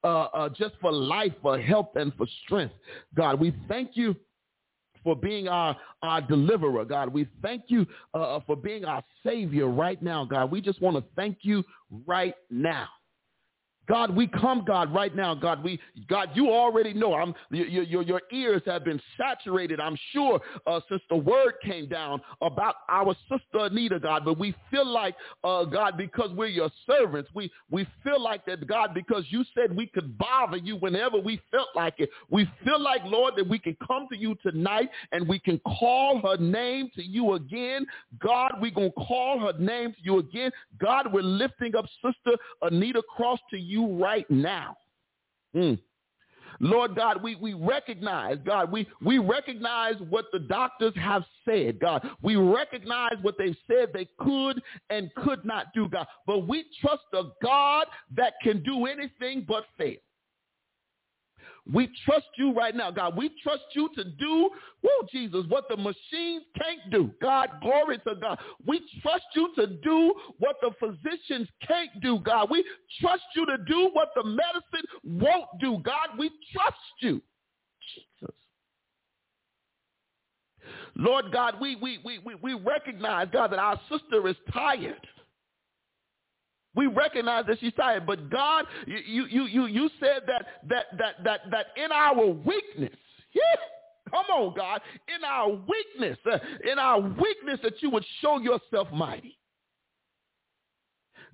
uh, 0.03 0.25
uh, 0.25 0.49
just 0.49 0.75
for 0.79 0.91
life, 0.91 1.33
for 1.41 1.59
health, 1.59 1.89
and 1.95 2.13
for 2.15 2.27
strength, 2.45 2.73
God. 3.15 3.39
We 3.39 3.53
thank 3.67 3.91
you 3.93 4.15
for 5.03 5.15
being 5.15 5.47
our, 5.47 5.75
our 6.01 6.21
deliverer, 6.21 6.85
God. 6.85 7.09
We 7.09 7.27
thank 7.41 7.63
you 7.67 7.85
uh, 8.13 8.39
for 8.45 8.55
being 8.55 8.85
our 8.85 9.03
savior 9.23 9.67
right 9.67 10.01
now, 10.01 10.25
God. 10.25 10.51
We 10.51 10.61
just 10.61 10.81
want 10.81 10.97
to 10.97 11.03
thank 11.15 11.39
you 11.41 11.63
right 12.05 12.35
now. 12.49 12.87
God, 13.89 14.15
we 14.15 14.27
come, 14.27 14.63
God, 14.65 14.93
right 14.93 15.15
now, 15.15 15.33
God. 15.33 15.63
We, 15.63 15.79
God, 16.07 16.29
you 16.35 16.51
already 16.51 16.93
know. 16.93 17.15
I'm, 17.15 17.33
your, 17.49 17.65
your, 17.65 18.03
your 18.03 18.21
ears 18.31 18.61
have 18.67 18.85
been 18.85 19.01
saturated. 19.17 19.79
I'm 19.79 19.97
sure 20.13 20.39
uh, 20.67 20.79
since 20.87 21.01
the 21.09 21.15
word 21.15 21.53
came 21.63 21.89
down 21.89 22.21
about 22.41 22.75
our 22.87 23.15
sister 23.27 23.65
Anita, 23.65 23.99
God. 23.99 24.23
But 24.25 24.37
we 24.37 24.53
feel 24.69 24.87
like, 24.87 25.15
uh, 25.43 25.65
God, 25.65 25.97
because 25.97 26.29
we're 26.35 26.47
your 26.47 26.69
servants, 26.85 27.31
we 27.33 27.51
we 27.71 27.87
feel 28.03 28.21
like 28.21 28.45
that, 28.45 28.67
God, 28.67 28.93
because 28.93 29.23
you 29.29 29.43
said 29.55 29.75
we 29.75 29.87
could 29.87 30.17
bother 30.19 30.57
you 30.57 30.75
whenever 30.75 31.17
we 31.17 31.41
felt 31.49 31.69
like 31.75 31.95
it. 31.97 32.11
We 32.29 32.47
feel 32.63 32.79
like, 32.79 33.01
Lord, 33.05 33.33
that 33.37 33.47
we 33.47 33.57
can 33.57 33.75
come 33.85 34.07
to 34.11 34.17
you 34.17 34.35
tonight 34.43 34.89
and 35.11 35.27
we 35.27 35.39
can 35.39 35.59
call 35.79 36.21
her 36.21 36.37
name 36.37 36.91
to 36.95 37.01
you 37.01 37.33
again. 37.33 37.87
God, 38.19 38.51
we're 38.61 38.69
gonna 38.71 38.91
call 38.91 39.39
her 39.39 39.57
name 39.57 39.93
to 39.93 40.03
you 40.03 40.19
again. 40.19 40.51
God, 40.79 41.11
we're 41.11 41.23
lifting 41.23 41.75
up 41.75 41.85
Sister 42.03 42.37
Anita 42.61 43.01
Cross 43.15 43.39
to 43.49 43.57
you 43.57 43.78
you 43.79 44.03
right 44.03 44.29
now. 44.29 44.77
Mm. 45.55 45.79
Lord 46.59 46.95
God, 46.95 47.23
we, 47.23 47.35
we 47.35 47.53
recognize, 47.53 48.37
God, 48.45 48.71
we, 48.71 48.87
we 49.01 49.17
recognize 49.17 49.95
what 50.09 50.25
the 50.33 50.39
doctors 50.39 50.93
have 50.97 51.23
said, 51.45 51.79
God. 51.79 52.07
We 52.21 52.35
recognize 52.35 53.13
what 53.21 53.37
they've 53.37 53.55
said 53.65 53.89
they 53.93 54.09
could 54.19 54.61
and 54.89 55.13
could 55.15 55.45
not 55.45 55.67
do, 55.73 55.87
God. 55.87 56.07
But 56.27 56.47
we 56.47 56.65
trust 56.81 57.03
a 57.13 57.23
God 57.41 57.85
that 58.15 58.33
can 58.43 58.61
do 58.63 58.87
anything 58.87 59.45
but 59.47 59.65
fail. 59.77 59.95
We 61.71 61.89
trust 62.05 62.27
you 62.37 62.53
right 62.53 62.75
now, 62.75 62.89
God. 62.89 63.15
We 63.15 63.29
trust 63.43 63.63
you 63.73 63.89
to 63.95 64.03
do, 64.03 64.49
whoa, 64.81 65.07
Jesus, 65.11 65.45
what 65.49 65.65
the 65.69 65.77
machines 65.77 66.43
can't 66.59 66.89
do. 66.89 67.11
God, 67.21 67.49
glory 67.61 67.99
to 67.99 68.15
God. 68.15 68.39
We 68.65 68.81
trust 69.01 69.25
you 69.35 69.51
to 69.55 69.67
do 69.67 70.13
what 70.39 70.55
the 70.61 70.71
physicians 70.79 71.47
can't 71.67 71.91
do, 72.01 72.19
God. 72.19 72.49
We 72.49 72.63
trust 72.99 73.23
you 73.35 73.45
to 73.45 73.57
do 73.67 73.89
what 73.93 74.09
the 74.15 74.23
medicine 74.23 74.87
won't 75.03 75.45
do, 75.59 75.77
God. 75.83 76.17
We 76.17 76.31
trust 76.53 76.77
you. 77.01 77.21
Jesus. 77.93 78.35
Lord 80.95 81.31
God, 81.31 81.55
we, 81.61 81.75
we, 81.75 81.99
we, 82.03 82.19
we 82.41 82.53
recognize, 82.55 83.27
God, 83.31 83.51
that 83.51 83.59
our 83.59 83.79
sister 83.91 84.27
is 84.27 84.35
tired. 84.51 85.05
We 86.79 86.87
recognize 86.87 87.43
that 87.47 87.59
she's 87.59 87.73
tired, 87.73 88.07
but 88.07 88.29
God, 88.29 88.63
you 88.87 89.25
you 89.25 89.43
you 89.47 89.65
you 89.65 89.89
said 89.99 90.21
that 90.27 90.45
that 90.69 90.85
that 90.97 91.15
that 91.25 91.41
that 91.51 91.65
in 91.75 91.91
our 91.91 92.25
weakness, 92.25 92.97
yeah, 93.33 93.41
come 94.09 94.23
on, 94.33 94.55
God, 94.55 94.79
in 95.13 95.21
our 95.25 95.49
weakness, 95.49 96.17
uh, 96.31 96.37
in 96.71 96.79
our 96.79 97.01
weakness, 97.01 97.59
that 97.63 97.81
you 97.81 97.89
would 97.89 98.05
show 98.21 98.39
yourself 98.39 98.87
mighty. 98.93 99.37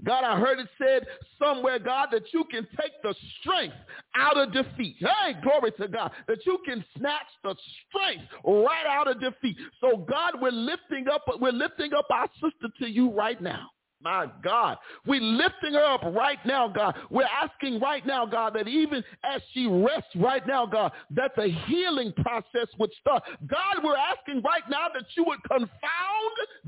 God, 0.04 0.24
I 0.24 0.40
heard 0.40 0.58
it 0.58 0.68
said 0.80 1.06
somewhere, 1.38 1.78
God, 1.78 2.08
that 2.12 2.24
you 2.34 2.44
can 2.50 2.68
take 2.82 2.94
the 3.04 3.14
strength 3.40 3.76
out 4.16 4.40
of 4.40 4.52
defeat. 4.52 4.96
Hey, 4.98 5.36
glory 5.44 5.74
to 5.80 5.88
God, 5.88 6.10
that 6.28 6.44
you 6.48 6.58
can 6.66 6.84
snatch 6.98 7.30
the 7.44 7.54
strength 7.88 8.26
right 8.44 8.88
out 8.90 9.08
of 9.08 9.22
defeat. 9.22 9.58
So 9.80 9.98
God, 9.98 10.42
we're 10.42 10.50
lifting 10.50 11.06
up, 11.08 11.22
we're 11.40 11.52
lifting 11.52 11.94
up 11.94 12.08
our 12.10 12.30
sister 12.34 12.74
to 12.80 12.90
you 12.90 13.12
right 13.12 13.40
now. 13.40 13.70
My 14.06 14.28
God, 14.44 14.78
we're 15.08 15.20
lifting 15.20 15.74
her 15.74 15.84
up 15.84 16.04
right 16.04 16.38
now, 16.46 16.68
God. 16.68 16.96
We're 17.10 17.24
asking 17.24 17.80
right 17.80 18.06
now, 18.06 18.28
God, 18.28 18.54
that 18.54 18.68
even 18.68 19.04
as 19.24 19.42
she 19.52 19.66
rests 19.66 20.16
right 20.16 20.46
now, 20.46 20.68
God, 20.68 20.92
that 21.10 21.32
the 21.36 21.48
healing 21.66 22.14
process 22.22 22.68
would 22.78 22.92
start. 23.02 23.24
God, 23.48 23.84
we're 23.84 23.98
asking 23.98 24.44
right 24.44 24.62
now 24.70 24.90
that 24.94 25.06
you 25.18 25.24
would 25.24 25.42
confound 25.46 25.72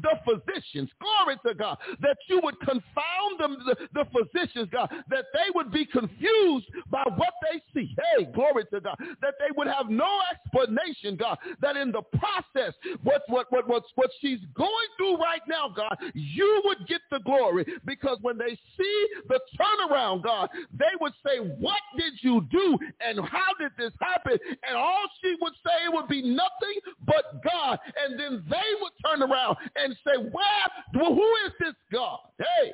the 0.01 0.15
physicians. 0.25 0.89
Glory 0.99 1.37
to 1.45 1.53
God. 1.53 1.77
That 2.01 2.17
you 2.27 2.39
would 2.41 2.59
confound 2.61 3.39
them, 3.39 3.57
the, 3.67 3.75
the 3.93 4.05
physicians, 4.05 4.69
God. 4.71 4.89
That 5.09 5.25
they 5.31 5.51
would 5.53 5.71
be 5.71 5.85
confused 5.85 6.65
by 6.89 7.03
what 7.17 7.33
they 7.43 7.61
see. 7.71 7.95
Hey, 8.17 8.25
glory 8.33 8.63
to 8.73 8.81
God. 8.81 8.95
That 9.21 9.35
they 9.37 9.53
would 9.55 9.67
have 9.67 9.91
no 9.91 10.09
explanation, 10.31 11.17
God. 11.17 11.37
That 11.61 11.77
in 11.77 11.91
the 11.91 12.01
process, 12.17 12.73
what, 13.03 13.21
what, 13.27 13.45
what, 13.51 13.69
what, 13.69 13.83
what 13.93 14.09
she's 14.21 14.39
going 14.55 14.87
through 14.97 15.17
right 15.17 15.41
now, 15.47 15.69
God, 15.69 15.95
you 16.15 16.63
would 16.65 16.87
get 16.87 17.01
the 17.11 17.17
the 17.17 17.23
glory 17.27 17.65
because 17.85 18.17
when 18.21 18.37
they 18.37 18.57
see 18.77 19.07
the 19.27 19.39
turnaround, 19.59 20.23
God, 20.23 20.49
they 20.71 20.95
would 20.99 21.13
say, 21.25 21.39
what 21.59 21.81
did 21.97 22.13
you 22.21 22.47
do 22.49 22.77
and 23.01 23.19
how 23.19 23.51
did 23.59 23.71
this 23.77 23.93
happen? 24.01 24.39
And 24.67 24.77
all 24.77 25.03
she 25.21 25.35
would 25.41 25.53
say 25.65 25.87
would 25.89 26.07
be 26.07 26.21
nothing 26.21 26.77
but 27.05 27.43
God. 27.43 27.77
And 28.03 28.19
then 28.19 28.43
they 28.49 28.69
would 28.81 28.93
turn 29.05 29.21
around 29.21 29.57
and 29.75 29.95
say, 30.05 30.17
where, 30.17 31.05
who 31.05 31.33
is 31.45 31.53
this 31.59 31.75
God? 31.91 32.19
Hey, 32.39 32.71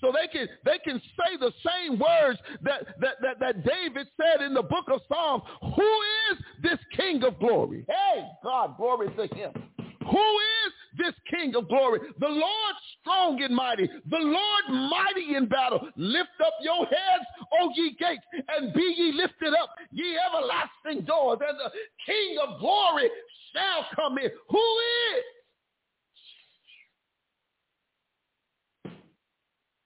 so 0.00 0.12
they 0.12 0.28
can 0.28 0.48
they 0.64 0.78
can 0.84 1.00
say 1.00 1.36
the 1.38 1.52
same 1.64 1.98
words 1.98 2.38
that, 2.62 2.86
that, 3.00 3.16
that, 3.22 3.40
that 3.40 3.64
David 3.64 4.06
said 4.20 4.44
in 4.44 4.52
the 4.52 4.62
book 4.62 4.86
of 4.92 5.00
Psalms. 5.08 5.42
Who 5.62 5.92
is 6.30 6.38
this 6.62 6.78
King 6.96 7.22
of 7.24 7.38
glory? 7.38 7.86
Hey, 7.88 8.24
God, 8.42 8.76
glory 8.76 9.08
to 9.08 9.34
him. 9.34 9.52
Who 9.78 10.38
is 10.66 10.72
this 10.96 11.14
King 11.30 11.54
of 11.56 11.68
glory? 11.68 12.00
The 12.20 12.28
Lord 12.28 12.74
strong 13.00 13.42
and 13.42 13.54
mighty, 13.54 13.86
the 13.86 14.18
Lord 14.18 14.90
mighty 14.90 15.36
in 15.36 15.46
battle. 15.46 15.80
Lift 15.96 16.40
up 16.44 16.54
your 16.60 16.86
heads, 16.86 17.24
O 17.60 17.70
ye 17.74 17.96
gates, 17.98 18.24
and 18.56 18.72
be 18.72 18.94
ye 18.96 19.12
lifted 19.12 19.54
up, 19.54 19.70
ye 19.92 20.16
everlasting 20.18 21.04
doors, 21.06 21.38
and 21.46 21.58
the 21.58 21.70
King 22.06 22.38
of 22.46 22.60
glory 22.60 23.08
shall 23.52 23.86
come 23.94 24.18
in. 24.18 24.30
Who 24.50 24.78
is? 25.16 25.24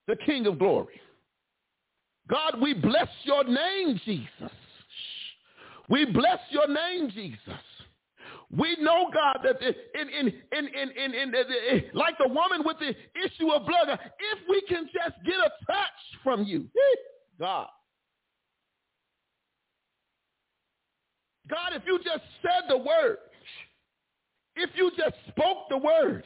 The 0.07 0.17
King 0.25 0.47
of 0.47 0.59
glory. 0.59 1.01
God, 2.29 2.61
we 2.61 2.75
bless 2.75 3.09
your 3.25 3.45
name, 3.45 4.01
Jesus. 4.05 4.53
We 5.89 6.05
bless 6.05 6.39
your 6.51 6.69
name, 6.69 7.11
Jesus. 7.11 7.39
We 8.51 8.77
know, 8.81 9.11
God, 9.13 9.41
that 9.45 9.61
in, 9.61 10.09
in, 10.09 10.29
in, 10.29 10.67
in, 10.69 10.91
in, 10.97 11.15
in, 11.15 11.35
in, 11.35 11.85
like 11.93 12.17
the 12.19 12.29
woman 12.29 12.63
with 12.65 12.79
the 12.79 12.95
issue 13.25 13.51
of 13.53 13.67
blood, 13.67 13.89
if 13.91 14.39
we 14.49 14.63
can 14.63 14.87
just 14.87 15.17
get 15.25 15.35
a 15.35 15.51
touch 15.67 16.23
from 16.25 16.45
you, 16.45 16.67
God. 17.39 17.69
God, 21.49 21.73
if 21.75 21.83
you 21.87 21.99
just 21.99 22.25
said 22.43 22.69
the 22.69 22.79
word, 22.79 23.19
if 24.57 24.71
you 24.75 24.91
just 24.97 25.17
spoke 25.29 25.69
the 25.69 25.79
word, 25.79 26.25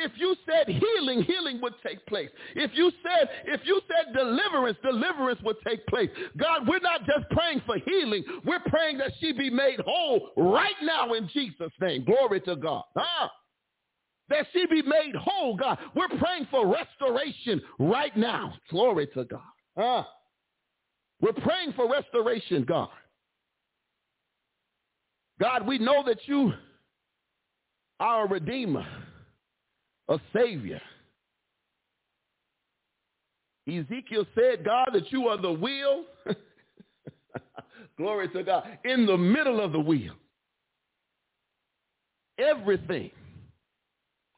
if 0.00 0.12
you 0.16 0.34
said 0.46 0.68
healing, 0.68 1.22
healing 1.22 1.60
would 1.62 1.74
take 1.86 2.04
place. 2.06 2.30
If 2.54 2.70
you 2.74 2.90
said, 3.02 3.28
if 3.46 3.60
you 3.64 3.80
said 3.88 4.14
deliverance, 4.14 4.78
deliverance 4.82 5.40
would 5.44 5.56
take 5.66 5.86
place. 5.86 6.10
God, 6.36 6.66
we're 6.66 6.80
not 6.80 7.00
just 7.00 7.28
praying 7.30 7.62
for 7.66 7.76
healing. 7.78 8.24
We're 8.44 8.60
praying 8.66 8.98
that 8.98 9.12
she 9.20 9.32
be 9.32 9.50
made 9.50 9.80
whole 9.84 10.30
right 10.36 10.74
now 10.82 11.12
in 11.14 11.28
Jesus' 11.32 11.72
name. 11.80 12.04
Glory 12.04 12.40
to 12.42 12.56
God. 12.56 12.84
Ah, 12.96 13.30
that 14.28 14.46
she 14.52 14.66
be 14.66 14.82
made 14.82 15.14
whole, 15.16 15.56
God. 15.56 15.78
We're 15.94 16.08
praying 16.18 16.46
for 16.50 16.66
restoration 16.66 17.60
right 17.78 18.16
now. 18.16 18.54
Glory 18.70 19.08
to 19.14 19.24
God. 19.24 19.40
Ah, 19.76 20.08
we're 21.20 21.32
praying 21.32 21.74
for 21.74 21.90
restoration, 21.90 22.64
God. 22.64 22.88
God, 25.40 25.66
we 25.66 25.78
know 25.78 26.02
that 26.06 26.18
you 26.26 26.52
are 27.98 28.26
a 28.26 28.28
redeemer 28.28 28.86
a 30.10 30.18
savior. 30.34 30.80
Ezekiel 33.66 34.26
said, 34.34 34.64
God, 34.64 34.90
that 34.92 35.10
you 35.12 35.28
are 35.28 35.40
the 35.40 35.52
wheel. 35.52 36.04
Glory 37.96 38.28
to 38.30 38.42
God. 38.42 38.64
In 38.84 39.06
the 39.06 39.16
middle 39.16 39.60
of 39.60 39.72
the 39.72 39.80
wheel. 39.80 40.14
Everything. 42.38 43.10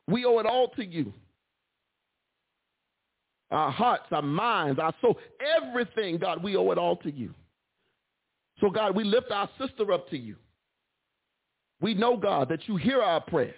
We 0.07 0.25
owe 0.25 0.39
it 0.41 0.47
all 0.47 0.69
to 0.77 0.85
you. 0.85 1.13
Our 3.51 3.71
hearts, 3.71 4.07
our 4.11 4.23
minds, 4.23 4.79
our 4.79 4.95
soul, 5.01 5.19
everything, 5.57 6.19
God, 6.19 6.43
we 6.43 6.57
owe 6.57 6.71
it 6.71 6.79
all 6.79 6.97
to 6.97 7.11
you. 7.11 7.35
So, 8.61 8.71
God, 8.71 8.95
we 8.95 9.05
lift 9.05 9.31
our 9.31 9.49
sister 9.59 9.93
up 9.93 10.09
to 10.11 10.19
you. 10.19 10.37
We 11.81 11.95
know, 11.95 12.17
God, 12.17 12.49
that 12.49 12.69
you 12.69 12.77
hear 12.77 13.01
our 13.01 13.21
prayers. 13.21 13.55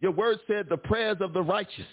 Your 0.00 0.12
word 0.12 0.38
said 0.46 0.66
the 0.68 0.76
prayers 0.76 1.18
of 1.20 1.32
the 1.32 1.42
righteous 1.42 1.84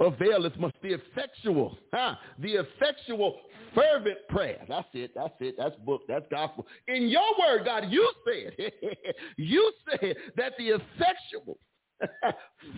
availeth 0.00 0.56
must 0.58 0.80
be 0.82 0.94
effectual. 0.94 1.76
Huh? 1.92 2.16
The 2.38 2.54
effectual 2.54 3.40
fervent 3.74 4.18
prayer. 4.28 4.58
That's 4.68 4.88
it. 4.92 5.12
That's 5.14 5.34
it. 5.40 5.54
That's 5.58 5.76
book. 5.86 6.02
That's 6.08 6.26
gospel. 6.30 6.66
In 6.88 7.08
your 7.08 7.22
word, 7.40 7.64
God, 7.64 7.84
you 7.88 8.10
said, 8.26 8.72
you 9.36 9.72
said 9.90 10.16
that 10.36 10.52
the 10.58 10.68
effectual 10.68 11.58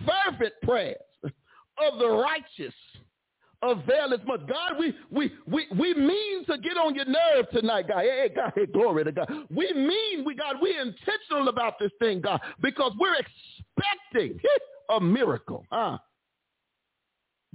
fervent 0.05 0.53
prayers 0.63 0.97
of 1.23 1.99
the 1.99 2.07
righteous 2.07 2.73
availeth 3.61 4.25
much. 4.25 4.41
God, 4.47 4.73
we, 4.79 4.93
we, 5.11 5.31
we, 5.47 5.67
we 5.77 5.93
mean 5.93 6.45
to 6.45 6.57
get 6.57 6.77
on 6.77 6.95
your 6.95 7.05
nerve 7.05 7.49
tonight, 7.51 7.87
God. 7.87 8.01
Hey, 8.01 8.31
God, 8.35 8.53
hey, 8.55 8.65
glory 8.65 9.03
to 9.03 9.11
God. 9.11 9.29
We 9.49 9.71
mean, 9.73 10.25
we, 10.25 10.35
God, 10.35 10.57
we're 10.61 10.81
intentional 10.81 11.47
about 11.49 11.79
this 11.79 11.91
thing, 11.99 12.21
God, 12.21 12.39
because 12.61 12.91
we're 12.99 13.15
expecting 13.15 14.39
a 14.89 14.99
miracle. 14.99 15.65
Huh? 15.71 15.97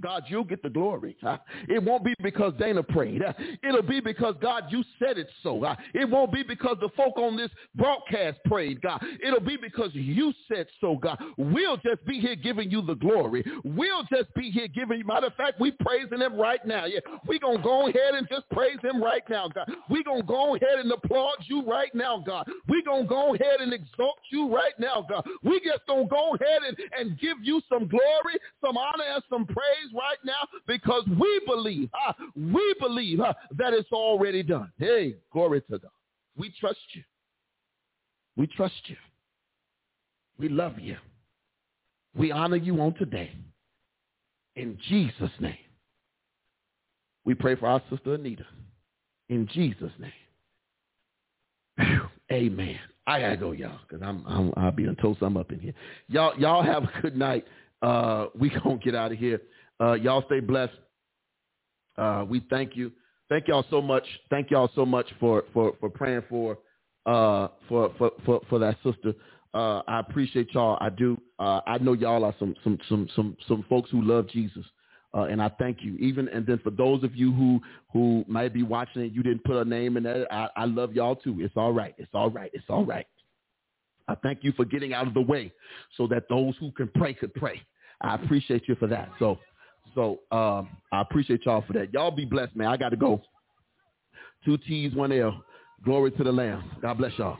God, 0.01 0.23
you'll 0.27 0.43
get 0.43 0.63
the 0.63 0.69
glory. 0.69 1.15
It 1.67 1.81
won't 1.83 2.03
be 2.03 2.13
because 2.21 2.53
Dana 2.59 2.83
prayed. 2.83 3.21
It'll 3.63 3.81
be 3.81 3.99
because, 3.99 4.35
God, 4.41 4.65
you 4.69 4.83
said 4.99 5.17
it 5.17 5.27
so. 5.43 5.51
It 5.93 6.09
won't 6.09 6.33
be 6.33 6.43
because 6.43 6.77
the 6.81 6.89
folk 6.95 7.17
on 7.17 7.37
this 7.37 7.49
broadcast 7.75 8.39
prayed, 8.45 8.81
God. 8.81 9.03
It'll 9.25 9.39
be 9.39 9.57
because 9.57 9.91
you 9.93 10.33
said 10.47 10.67
so, 10.79 10.95
God. 10.95 11.19
We'll 11.37 11.77
just 11.77 12.03
be 12.05 12.19
here 12.19 12.35
giving 12.35 12.71
you 12.71 12.81
the 12.81 12.95
glory. 12.95 13.43
We'll 13.63 14.03
just 14.03 14.33
be 14.33 14.49
here 14.49 14.67
giving 14.67 14.99
you, 14.99 15.05
matter 15.05 15.27
of 15.27 15.35
fact, 15.35 15.59
we 15.59 15.71
praising 15.71 16.19
him 16.19 16.39
right 16.39 16.65
now. 16.65 16.85
Yeah, 16.85 16.99
we're 17.27 17.39
going 17.39 17.57
to 17.57 17.63
go 17.63 17.87
ahead 17.87 18.15
and 18.15 18.27
just 18.27 18.49
praise 18.49 18.77
him 18.83 19.03
right 19.03 19.23
now, 19.29 19.49
God. 19.53 19.69
We're 19.89 20.03
going 20.03 20.21
to 20.21 20.27
go 20.27 20.55
ahead 20.55 20.79
and 20.79 20.91
applaud 20.91 21.37
you 21.45 21.63
right 21.63 21.93
now, 21.93 22.23
God. 22.25 22.47
We're 22.67 22.83
going 22.83 23.03
to 23.03 23.09
go 23.09 23.35
ahead 23.35 23.61
and 23.61 23.73
exalt 23.73 24.19
you 24.31 24.53
right 24.53 24.77
now, 24.79 25.05
God. 25.07 25.25
We 25.43 25.59
just 25.59 25.85
going 25.87 26.05
to 26.05 26.09
go 26.09 26.35
ahead 26.35 26.61
and, 26.67 26.77
and 26.97 27.19
give 27.19 27.37
you 27.41 27.61
some 27.69 27.87
glory, 27.87 28.37
some 28.63 28.77
honor, 28.77 29.03
and 29.13 29.23
some 29.29 29.45
praise 29.45 29.90
right 29.93 30.17
now 30.23 30.47
because 30.67 31.03
we 31.19 31.41
believe, 31.45 31.89
uh, 32.07 32.13
we 32.35 32.75
believe 32.79 33.19
uh, 33.19 33.33
that 33.57 33.73
it's 33.73 33.91
already 33.91 34.43
done. 34.43 34.71
Hey, 34.77 35.15
glory 35.31 35.61
to 35.61 35.79
God. 35.79 35.91
We 36.37 36.53
trust 36.59 36.79
you. 36.93 37.03
We 38.37 38.47
trust 38.47 38.81
you. 38.87 38.95
We 40.37 40.49
love 40.49 40.79
you. 40.79 40.97
We 42.15 42.31
honor 42.31 42.55
you 42.57 42.81
on 42.81 42.93
today. 42.95 43.31
In 44.55 44.77
Jesus' 44.89 45.31
name. 45.39 45.55
We 47.23 47.35
pray 47.35 47.55
for 47.55 47.67
our 47.67 47.81
sister 47.89 48.15
Anita. 48.15 48.45
In 49.29 49.47
Jesus' 49.53 49.91
name. 49.99 50.11
Whew. 51.77 52.01
Amen. 52.31 52.79
I 53.07 53.19
gotta 53.19 53.37
go, 53.37 53.51
y'all, 53.51 53.79
because 53.87 54.05
I'm, 54.05 54.23
I'm 54.27 54.53
I'll 54.55 54.71
be 54.71 54.85
until 54.85 55.17
some 55.19 55.37
up 55.37 55.51
in 55.51 55.59
here. 55.59 55.73
Y'all, 56.07 56.37
y'all 56.39 56.63
have 56.63 56.83
a 56.83 57.01
good 57.01 57.17
night. 57.17 57.45
Uh, 57.81 58.27
we 58.37 58.49
gonna 58.49 58.77
get 58.77 58.95
out 58.95 59.11
of 59.11 59.17
here. 59.17 59.41
Uh, 59.81 59.93
y'all 59.93 60.23
stay 60.27 60.39
blessed. 60.39 60.73
Uh, 61.97 62.23
we 62.27 62.45
thank 62.49 62.75
you. 62.75 62.91
Thank 63.29 63.47
y'all 63.47 63.65
so 63.69 63.81
much. 63.81 64.03
Thank 64.29 64.51
y'all 64.51 64.69
so 64.75 64.85
much 64.85 65.07
for 65.19 65.43
for 65.53 65.73
for 65.79 65.89
praying 65.89 66.23
for 66.29 66.57
uh 67.05 67.47
for 67.67 67.91
for 67.97 68.11
for, 68.25 68.41
for 68.49 68.59
that 68.59 68.75
sister. 68.83 69.13
Uh, 69.53 69.81
I 69.87 69.99
appreciate 69.99 70.53
y'all. 70.53 70.77
I 70.79 70.89
do. 70.89 71.17
Uh, 71.39 71.61
I 71.65 71.77
know 71.79 71.93
y'all 71.93 72.23
are 72.23 72.35
some 72.39 72.55
some 72.63 72.77
some 72.87 73.07
some 73.15 73.37
some 73.47 73.65
folks 73.69 73.89
who 73.89 74.01
love 74.01 74.29
Jesus. 74.29 74.65
Uh, 75.13 75.23
and 75.23 75.41
I 75.41 75.49
thank 75.59 75.79
you. 75.81 75.95
Even 75.97 76.29
and 76.29 76.45
then 76.45 76.59
for 76.63 76.69
those 76.69 77.03
of 77.03 77.15
you 77.15 77.33
who 77.33 77.59
who 77.91 78.23
might 78.27 78.53
be 78.53 78.63
watching 78.63 79.01
and 79.01 79.15
you 79.15 79.23
didn't 79.23 79.43
put 79.43 79.57
a 79.57 79.65
name 79.65 79.97
in 79.97 80.03
there, 80.03 80.31
I, 80.31 80.49
I 80.55 80.65
love 80.65 80.93
y'all 80.93 81.15
too. 81.15 81.37
It's 81.39 81.55
all 81.57 81.73
right. 81.73 81.93
It's 81.97 82.11
all 82.13 82.29
right. 82.29 82.51
It's 82.53 82.65
all 82.69 82.85
right. 82.85 83.07
I 84.07 84.15
thank 84.15 84.39
you 84.43 84.51
for 84.53 84.65
getting 84.65 84.93
out 84.93 85.07
of 85.07 85.13
the 85.13 85.21
way 85.21 85.51
so 85.97 86.07
that 86.07 86.29
those 86.29 86.53
who 86.59 86.71
can 86.71 86.89
pray 86.95 87.13
could 87.13 87.33
pray. 87.33 87.61
I 88.01 88.15
appreciate 88.15 88.67
you 88.67 88.75
for 88.75 88.87
that. 88.87 89.09
So 89.19 89.37
so 89.95 90.19
um, 90.31 90.69
I 90.91 91.01
appreciate 91.01 91.45
y'all 91.45 91.63
for 91.65 91.73
that. 91.73 91.93
Y'all 91.93 92.11
be 92.11 92.25
blessed, 92.25 92.55
man. 92.55 92.67
I 92.67 92.77
got 92.77 92.89
to 92.89 92.97
go. 92.97 93.21
Two 94.45 94.57
T's, 94.57 94.93
one 94.95 95.11
L. 95.11 95.43
Glory 95.83 96.11
to 96.11 96.23
the 96.23 96.31
Lamb. 96.31 96.63
God 96.81 96.97
bless 96.97 97.11
y'all. 97.17 97.37